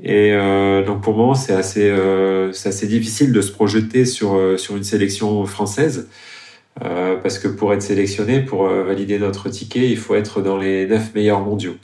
Et 0.04 0.36
donc 0.86 1.02
pour 1.02 1.16
moment, 1.16 1.36
c'est 1.36 1.54
assez, 1.54 1.90
assez 2.66 2.88
difficile 2.88 3.32
de 3.32 3.42
se 3.42 3.52
projeter 3.52 4.06
sur, 4.06 4.60
sur 4.60 4.76
une 4.76 4.84
sélection 4.84 5.46
française. 5.46 6.10
Euh, 6.80 7.18
parce 7.18 7.38
que 7.38 7.48
pour 7.48 7.74
être 7.74 7.82
sélectionné, 7.82 8.40
pour 8.40 8.68
euh, 8.68 8.84
valider 8.84 9.20
notre 9.20 9.50
ticket, 9.50 9.90
il 9.90 9.98
faut 9.98 10.16
être 10.16 10.42
dans 10.42 10.58
les 10.58 10.88
neuf 10.88 11.14
meilleurs 11.14 11.42
mondiaux. 11.42 11.76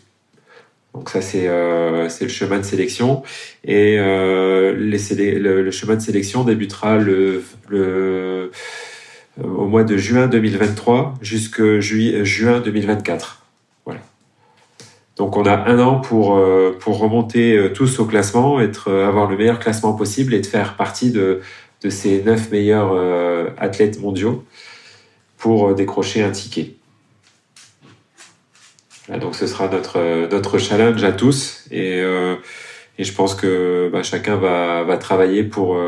Donc 0.93 1.09
ça, 1.09 1.21
c'est 1.21 1.47
euh, 1.47 2.07
le 2.21 2.27
chemin 2.27 2.57
de 2.57 2.63
sélection. 2.63 3.21
Et 3.63 3.97
euh, 3.99 4.73
le, 4.75 5.71
chemin 5.71 5.95
de 5.95 6.01
sélection 6.01 6.43
débutera 6.43 6.97
le, 6.97 7.43
au 9.43 9.67
mois 9.67 9.83
de 9.83 9.97
juin 9.97 10.27
2023 10.27 11.15
jusqu'à 11.21 11.79
juin 11.79 12.61
2024. 12.61 13.45
Voilà. 13.85 13.99
Donc 15.17 15.37
on 15.37 15.43
a 15.43 15.69
un 15.69 15.79
an 15.79 15.99
pour, 15.99 16.41
pour 16.79 16.97
remonter 16.97 17.71
tous 17.75 17.99
au 17.99 18.05
classement, 18.05 18.59
être, 18.59 18.91
avoir 18.91 19.29
le 19.29 19.37
meilleur 19.37 19.59
classement 19.59 19.93
possible 19.93 20.33
et 20.33 20.39
de 20.39 20.45
faire 20.47 20.75
partie 20.75 21.11
de, 21.11 21.41
de 21.83 21.89
ces 21.91 22.23
neuf 22.23 22.49
meilleurs 22.49 22.95
athlètes 23.59 24.01
mondiaux 24.01 24.43
pour 25.37 25.69
euh, 25.69 25.73
décrocher 25.73 26.23
un 26.23 26.31
ticket. 26.31 26.75
donc 29.09 29.35
ce 29.35 29.47
sera 29.47 29.67
notre, 29.69 29.99
euh, 29.99 30.27
notre 30.29 30.57
challenge 30.57 31.03
à 31.03 31.11
tous 31.11 31.65
et, 31.71 32.01
euh, 32.01 32.35
et 32.97 33.03
je 33.03 33.13
pense 33.13 33.35
que 33.35 33.89
bah, 33.91 34.03
chacun 34.03 34.35
va, 34.35 34.83
va, 34.83 34.97
travailler 34.97 35.43
pour, 35.43 35.79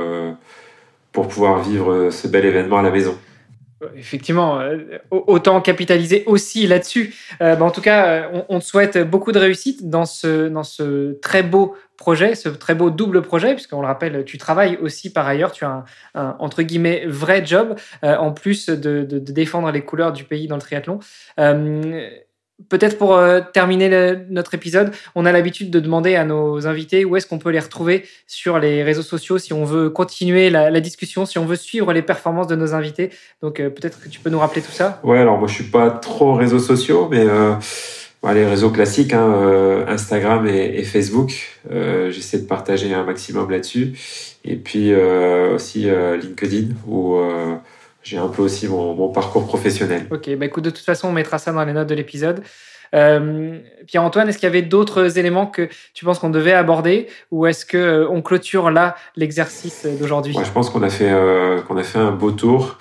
pour 1.12 1.28
pouvoir 1.28 1.64
vivre 1.64 2.12
ce 2.12 2.28
bel 2.28 2.46
événement 2.46 2.78
à 2.78 2.82
la 2.84 2.92
maison. 2.92 3.18
Effectivement, 3.96 4.60
autant 5.10 5.62
capitaliser 5.62 6.24
aussi 6.26 6.68
là-dessus. 6.68 7.16
Bah, 7.40 7.62
en 7.62 7.72
tout 7.72 7.82
cas, 7.82 8.30
on, 8.34 8.46
on, 8.50 8.60
te 8.60 8.66
souhaite 8.66 8.98
beaucoup 8.98 9.32
de 9.32 9.40
réussite 9.40 9.90
dans 9.90 10.06
ce, 10.06 10.50
dans 10.50 10.64
ce 10.64 11.14
très 11.22 11.44
beau 11.44 11.76
projet, 12.00 12.34
ce 12.34 12.50
très 12.50 12.74
beau 12.74 12.90
double 12.90 13.22
projet, 13.22 13.54
puisqu'on 13.54 13.82
le 13.82 13.88
rappelle, 13.88 14.24
tu 14.26 14.38
travailles 14.38 14.78
aussi 14.78 15.12
par 15.12 15.28
ailleurs, 15.28 15.52
tu 15.52 15.66
as 15.66 15.84
un, 16.16 16.36
entre 16.40 16.64
guillemets 16.64 17.06
vrai 17.06 17.46
job, 17.46 17.76
euh, 18.04 18.16
en 18.16 18.32
plus 18.32 18.70
de, 18.70 19.04
défendre 19.20 19.70
les 19.72 19.82
couleurs 19.82 20.14
du 20.14 20.24
pays 20.24 20.48
dans 20.48 20.56
le 20.56 20.62
triathlon. 20.62 21.00
Euh, 21.40 22.10
peut-être 22.68 22.98
pour 22.98 23.16
euh, 23.16 23.40
terminer 23.54 24.18
notre 24.30 24.54
épisode, 24.54 24.92
on 25.16 25.26
a 25.26 25.32
l'habitude 25.32 25.72
de 25.72 25.80
demander 25.80 26.16
à 26.16 26.26
nos 26.26 26.68
invités 26.68 27.06
où 27.06 27.16
est-ce 27.16 27.26
qu'on 27.26 27.40
peut 27.40 27.52
les 27.52 27.60
retrouver 27.60 28.06
sur 28.28 28.60
les 28.60 28.84
réseaux 28.84 29.02
sociaux 29.02 29.38
si 29.38 29.54
on 29.54 29.64
veut 29.64 29.90
continuer 29.90 30.50
la, 30.50 30.80
discussion, 30.82 31.26
si 31.26 31.38
on 31.38 31.46
veut 31.46 31.56
suivre 31.56 31.94
les 31.94 32.02
performances 32.02 32.48
de 32.48 32.56
nos 32.56 32.74
invités. 32.74 33.12
Donc 33.42 33.56
peut-être 33.56 34.02
que 34.02 34.10
tu 34.10 34.20
peux 34.20 34.30
nous 34.30 34.40
rappeler 34.40 34.62
tout 34.62 34.72
ça. 34.72 35.00
Ouais, 35.04 35.20
alors 35.20 35.38
moi 35.38 35.48
je 35.48 35.54
suis 35.54 35.64
pas 35.72 35.90
trop 35.90 36.34
réseaux 36.34 36.60
sociaux, 36.60 37.08
mais 37.10 37.26
les 38.34 38.46
réseaux 38.46 38.70
classiques, 38.70 39.14
hein, 39.14 39.34
euh, 39.34 39.86
Instagram 39.88 40.48
et, 40.48 40.84
Facebook. 40.84 41.60
Euh, 41.72 42.12
j'essaie 42.12 42.40
de 42.40 42.48
partager 42.48 42.94
un 42.94 43.04
maximum 43.04 43.50
là-dessus. 43.50 43.94
Et 44.46 44.56
puis 44.56 44.92
euh, 44.92 45.56
aussi 45.56 45.88
LinkedIn 46.22 46.74
où 46.88 47.18
j'ai 48.10 48.18
un 48.18 48.28
peu 48.28 48.42
aussi 48.42 48.68
mon, 48.68 49.10
parcours 49.10 49.46
professionnel. 49.46 50.08
Ok, 50.12 50.30
bah 50.36 50.46
écoute, 50.46 50.64
de 50.64 50.70
toute 50.70 50.86
façon, 50.86 51.10
on 51.10 51.12
mettra 51.12 51.38
ça 51.38 51.52
dans 51.52 51.64
les 51.64 51.74
notes 51.74 51.90
de 51.90 51.96
l'épisode. 51.96 52.42
Pierre-Antoine, 52.92 54.30
est-ce 54.30 54.40
qu'il 54.40 54.48
y 54.48 54.50
avait 54.50 54.64
d'autres 54.64 55.20
éléments 55.20 55.46
que 55.46 55.70
tu 55.94 56.06
penses 56.06 56.18
qu'on 56.18 56.32
devait 56.32 56.54
aborder 56.54 57.08
ou 57.30 57.46
est-ce 57.46 57.64
que 57.64 58.08
on 58.10 58.24
clôture 58.24 58.72
là 58.72 58.96
l'exercice 59.16 59.86
d'aujourd'hui? 60.00 60.36
Je 60.44 60.52
pense 60.52 60.72
qu'on 60.72 60.82
a 60.82 60.90
fait 60.90 61.14
qu'on 61.68 61.78
a 61.78 61.84
fait 61.84 62.00
un 62.00 62.12
beau 62.12 62.32
tour. 62.32 62.80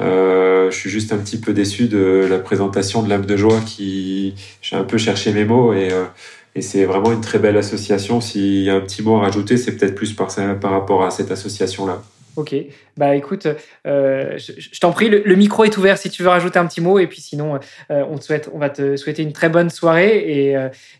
Euh, 0.00 0.70
je 0.70 0.76
suis 0.76 0.90
juste 0.90 1.12
un 1.12 1.18
petit 1.18 1.38
peu 1.38 1.52
déçu 1.52 1.86
de 1.88 2.26
la 2.28 2.38
présentation 2.38 3.02
de 3.02 3.08
l'âme 3.08 3.26
de 3.26 3.36
joie 3.36 3.60
qui 3.64 4.34
j'ai 4.60 4.76
un 4.76 4.84
peu 4.84 4.98
cherché 4.98 5.32
mes 5.32 5.44
mots 5.44 5.72
et, 5.72 5.92
euh, 5.92 6.04
et 6.56 6.62
c'est 6.62 6.84
vraiment 6.84 7.12
une 7.12 7.20
très 7.20 7.38
belle 7.38 7.56
association. 7.56 8.20
S'il 8.20 8.62
y 8.62 8.70
a 8.70 8.74
un 8.74 8.80
petit 8.80 9.02
mot 9.02 9.16
à 9.16 9.20
rajouter, 9.20 9.56
c'est 9.56 9.72
peut-être 9.72 9.94
plus 9.94 10.12
par, 10.12 10.28
par 10.60 10.70
rapport 10.70 11.04
à 11.04 11.10
cette 11.10 11.30
association-là. 11.30 12.02
Ok, 12.36 12.54
bah 12.96 13.14
écoute, 13.14 13.46
euh, 13.86 14.36
je, 14.38 14.80
t'en 14.80 14.90
prie, 14.90 15.08
le, 15.08 15.34
micro 15.36 15.62
est 15.62 15.76
ouvert 15.78 15.96
si 15.98 16.10
tu 16.10 16.24
veux 16.24 16.28
rajouter 16.28 16.58
un 16.58 16.66
petit 16.66 16.80
mot 16.80 16.98
et 16.98 17.06
puis 17.06 17.20
sinon, 17.20 17.60
euh, 17.90 18.04
on, 18.10 18.18
te 18.18 18.24
souhaite, 18.24 18.50
on 18.52 18.58
va 18.58 18.70
te 18.70 18.96
souhaiter 18.96 19.22
une 19.22 19.32
très 19.32 19.48
bonne 19.48 19.70
soirée 19.70 20.50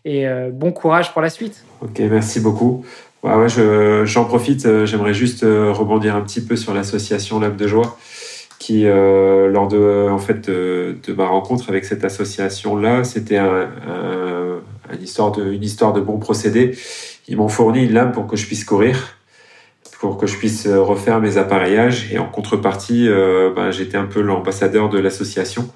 et, 0.05 0.25
euh, 0.25 0.49
bon 0.51 0.71
courage 0.71 1.11
pour 1.11 1.21
la 1.21 1.29
suite. 1.29 1.65
Ok, 1.81 1.99
merci 1.99 2.39
beaucoup. 2.39 2.85
Ouais, 3.21 3.33
ouais, 3.35 4.05
j'en 4.05 4.23
profite, 4.23 4.85
j'aimerais 4.85 5.13
juste 5.13 5.41
rebondir 5.41 6.15
un 6.15 6.21
petit 6.21 6.41
peu 6.41 6.55
sur 6.55 6.73
l'association 6.73 7.39
L'âme 7.39 7.57
de 7.57 7.67
joie 7.67 7.97
qui, 8.59 8.83
lors 8.83 9.67
de, 9.67 10.07
en 10.09 10.19
fait, 10.19 10.49
de, 10.49 11.13
ma 11.17 11.27
rencontre 11.27 11.69
avec 11.69 11.83
cette 11.85 12.05
association-là, 12.05 13.03
c'était 13.03 13.37
un, 13.37 13.67
une, 14.93 15.03
histoire 15.03 15.31
de, 15.31 15.51
une 15.51 15.63
histoire 15.63 15.91
de 15.91 16.01
bons 16.01 16.19
procédés. 16.19 16.77
Ils 17.27 17.35
m'ont 17.35 17.49
fourni 17.49 17.83
une 17.83 17.93
lame 17.93 18.11
pour 18.11 18.27
que 18.27 18.35
je 18.37 18.45
puisse 18.45 18.63
courir, 18.63 19.14
pour 19.99 20.17
que 20.17 20.27
je 20.27 20.37
puisse 20.37 20.67
refaire 20.67 21.19
mes 21.19 21.37
appareillages. 21.37 22.11
Et 22.11 22.17
en 22.17 22.25
contrepartie, 22.25 23.07
euh, 23.07 23.51
ben, 23.55 23.71
j'étais 23.71 23.97
un 23.97 24.05
peu 24.05 24.21
l'ambassadeur 24.21 24.89
de 24.89 24.99
l'association. 24.99 25.69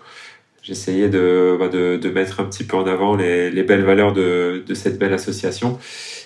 J'essayais 0.62 1.10
de, 1.10 1.58
ben, 1.60 1.70
de, 1.70 1.98
de, 1.98 2.10
mettre 2.10 2.40
un 2.40 2.46
petit 2.46 2.64
peu 2.64 2.78
en 2.78 2.86
avant 2.86 3.16
les, 3.16 3.50
les 3.50 3.64
belles 3.64 3.84
valeurs 3.84 4.14
de, 4.14 4.64
de, 4.66 4.74
cette 4.74 5.00
belle 5.00 5.14
association. 5.14 5.80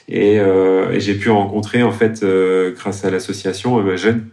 Et, 0.10 0.40
euh, 0.40 1.00
j'ai 1.00 1.16
pu 1.16 1.30
rencontrer, 1.30 1.84
en 1.84 1.92
fait, 1.92 2.24
euh, 2.24 2.72
grâce 2.76 3.06
à 3.06 3.10
l'association, 3.10 3.78
un 3.78 3.96
jeune 3.96 4.28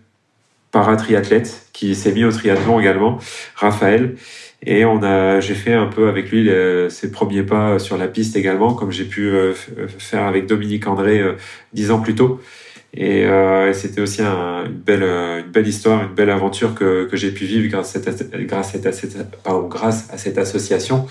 paratriathlète 0.73 1.67
qui 1.73 1.95
s'est 1.95 2.13
mis 2.13 2.25
au 2.25 2.33
triathlon 2.33 2.81
également, 2.81 3.19
Raphaël. 3.57 4.17
Et 4.65 4.85
on 4.85 5.03
a, 5.03 5.41
j'ai 5.41 5.55
fait 5.55 5.73
un 5.73 5.87
peu 5.87 6.09
avec 6.09 6.31
lui 6.31 6.51
ses 6.91 7.11
premiers 7.11 7.43
pas 7.43 7.79
sur 7.79 7.97
la 7.97 8.09
piste 8.09 8.37
également, 8.37 8.75
comme 8.75 8.93
j'ai 8.93 9.05
pu 9.05 9.29
euh, 9.29 9.55
faire 9.55 10.25
avec 10.25 10.47
Dominique 10.47 10.87
André 10.87 11.21
euh, 11.21 11.33
dix 11.73 11.91
ans 11.91 12.01
plus 12.01 12.15
tôt. 12.15 12.41
Et, 12.95 13.25
euh, 13.25 13.73
c'était 13.73 14.01
aussi 14.01 14.23
un, 14.23 14.67
une, 14.67 14.73
belle, 14.73 15.03
une 15.03 15.51
belle 15.51 15.69
histoire, 15.69 16.03
une 16.03 16.15
belle 16.15 16.31
aventure 16.31 16.75
que, 16.75 17.07
que 17.07 17.17
j'ai 17.17 17.31
pu 17.31 17.45
vivre 17.45 17.69
grâce 17.69 17.95
à 17.97 18.03
cette, 18.03 18.31
grâce 18.47 18.75
à 18.75 18.93
cette, 18.93 19.43
pardon, 19.43 19.69
grâce 19.69 20.09
à 20.13 20.19
cette 20.19 20.39
association, 20.39 21.07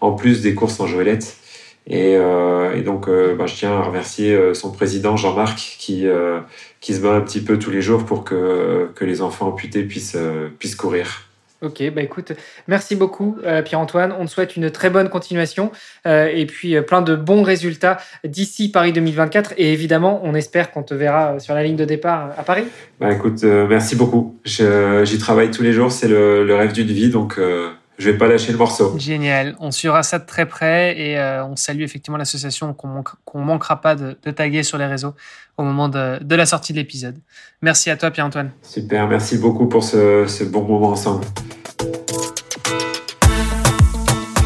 en 0.00 0.12
plus 0.12 0.42
des 0.42 0.54
courses 0.54 0.78
en 0.80 0.86
joëlette. 0.86 1.36
Et, 1.86 2.16
euh, 2.16 2.76
et 2.76 2.82
donc, 2.82 3.08
euh, 3.08 3.34
bah, 3.34 3.46
je 3.46 3.56
tiens 3.56 3.72
à 3.72 3.82
remercier 3.82 4.54
son 4.54 4.70
président 4.70 5.16
Jean-Marc 5.16 5.58
qui 5.78 6.06
qui 6.82 6.94
se 6.94 7.00
bat 7.00 7.14
un 7.14 7.20
petit 7.20 7.40
peu 7.40 7.58
tous 7.58 7.70
les 7.70 7.80
jours 7.80 8.04
pour 8.04 8.24
que, 8.24 8.90
que 8.94 9.04
les 9.04 9.22
enfants 9.22 9.46
amputés 9.46 9.84
puissent, 9.84 10.16
euh, 10.16 10.48
puissent 10.58 10.74
courir. 10.74 11.28
Ok, 11.62 11.82
bah 11.94 12.02
écoute, 12.02 12.32
merci 12.66 12.96
beaucoup 12.96 13.36
euh, 13.44 13.62
Pierre-Antoine. 13.62 14.12
On 14.18 14.26
te 14.26 14.30
souhaite 14.30 14.56
une 14.56 14.70
très 14.70 14.90
bonne 14.90 15.08
continuation 15.08 15.70
euh, 16.06 16.26
et 16.26 16.44
puis 16.46 16.80
plein 16.82 17.02
de 17.02 17.14
bons 17.14 17.42
résultats 17.42 17.98
d'ici 18.24 18.70
Paris 18.70 18.92
2024. 18.92 19.54
Et 19.58 19.72
évidemment, 19.72 20.20
on 20.24 20.34
espère 20.34 20.72
qu'on 20.72 20.82
te 20.82 20.94
verra 20.94 21.38
sur 21.38 21.54
la 21.54 21.62
ligne 21.62 21.76
de 21.76 21.84
départ 21.84 22.30
à 22.36 22.42
Paris. 22.42 22.64
Bah 23.00 23.12
écoute, 23.12 23.44
merci 23.44 23.94
beaucoup. 23.94 24.36
J'y 24.44 25.18
travaille 25.18 25.50
tous 25.50 25.62
les 25.62 25.72
jours, 25.72 25.92
c'est 25.92 26.08
le, 26.08 26.44
le, 26.44 26.54
rêve 26.56 26.72
d'une 26.72 26.88
vie, 26.88 27.10
donc 27.10 27.38
je 27.98 28.10
vais 28.10 28.16
pas 28.16 28.26
lâcher 28.26 28.52
le 28.52 28.58
morceau. 28.58 28.98
Génial. 28.98 29.54
On 29.60 29.70
suivra 29.70 30.02
ça 30.02 30.18
de 30.18 30.26
très 30.26 30.46
près 30.46 30.98
et 30.98 31.18
euh, 31.18 31.44
on 31.44 31.56
salue 31.56 31.82
effectivement 31.82 32.16
l'association 32.16 32.72
qu'on 32.74 32.88
ne 33.38 33.44
manquera 33.44 33.80
pas 33.80 33.94
de, 33.94 34.14
taguer 34.30 34.62
sur 34.62 34.78
les 34.78 34.86
réseaux 34.86 35.14
au 35.58 35.62
moment 35.62 35.88
de, 35.88 36.34
la 36.34 36.46
sortie 36.46 36.72
de 36.72 36.78
l'épisode. 36.78 37.16
Merci 37.60 37.90
à 37.90 37.96
toi, 37.96 38.10
Pierre-Antoine. 38.10 38.50
Super. 38.62 39.06
Merci 39.06 39.38
beaucoup 39.38 39.68
pour 39.68 39.84
ce, 39.84 40.26
ce 40.26 40.44
bon 40.44 40.62
moment 40.62 40.90
ensemble. 40.90 41.24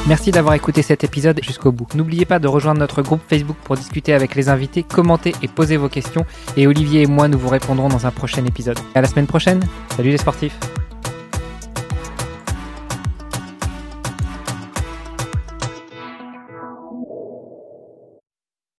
Merci 0.08 0.30
d'avoir 0.30 0.54
écouté 0.54 0.82
cet 0.82 1.02
épisode 1.02 1.40
jusqu'au 1.42 1.72
bout. 1.72 1.88
N'oubliez 1.96 2.26
pas 2.26 2.38
de 2.38 2.46
rejoindre 2.46 2.78
notre 2.78 3.02
groupe 3.02 3.22
Facebook 3.28 3.56
pour 3.64 3.76
discuter 3.76 4.12
avec 4.12 4.36
les 4.36 4.48
invités, 4.48 4.84
commenter 4.84 5.34
et 5.42 5.48
poser 5.48 5.76
vos 5.76 5.88
questions. 5.88 6.24
Et 6.56 6.68
Olivier 6.68 7.02
et 7.02 7.06
moi, 7.06 7.26
nous 7.26 7.38
vous 7.38 7.48
répondrons 7.48 7.88
dans 7.88 8.06
un 8.06 8.12
prochain 8.12 8.44
épisode. 8.44 8.78
À 8.94 9.00
la 9.00 9.08
semaine 9.08 9.26
prochaine. 9.26 9.60
Salut 9.96 10.10
les 10.10 10.18
sportifs. 10.18 10.56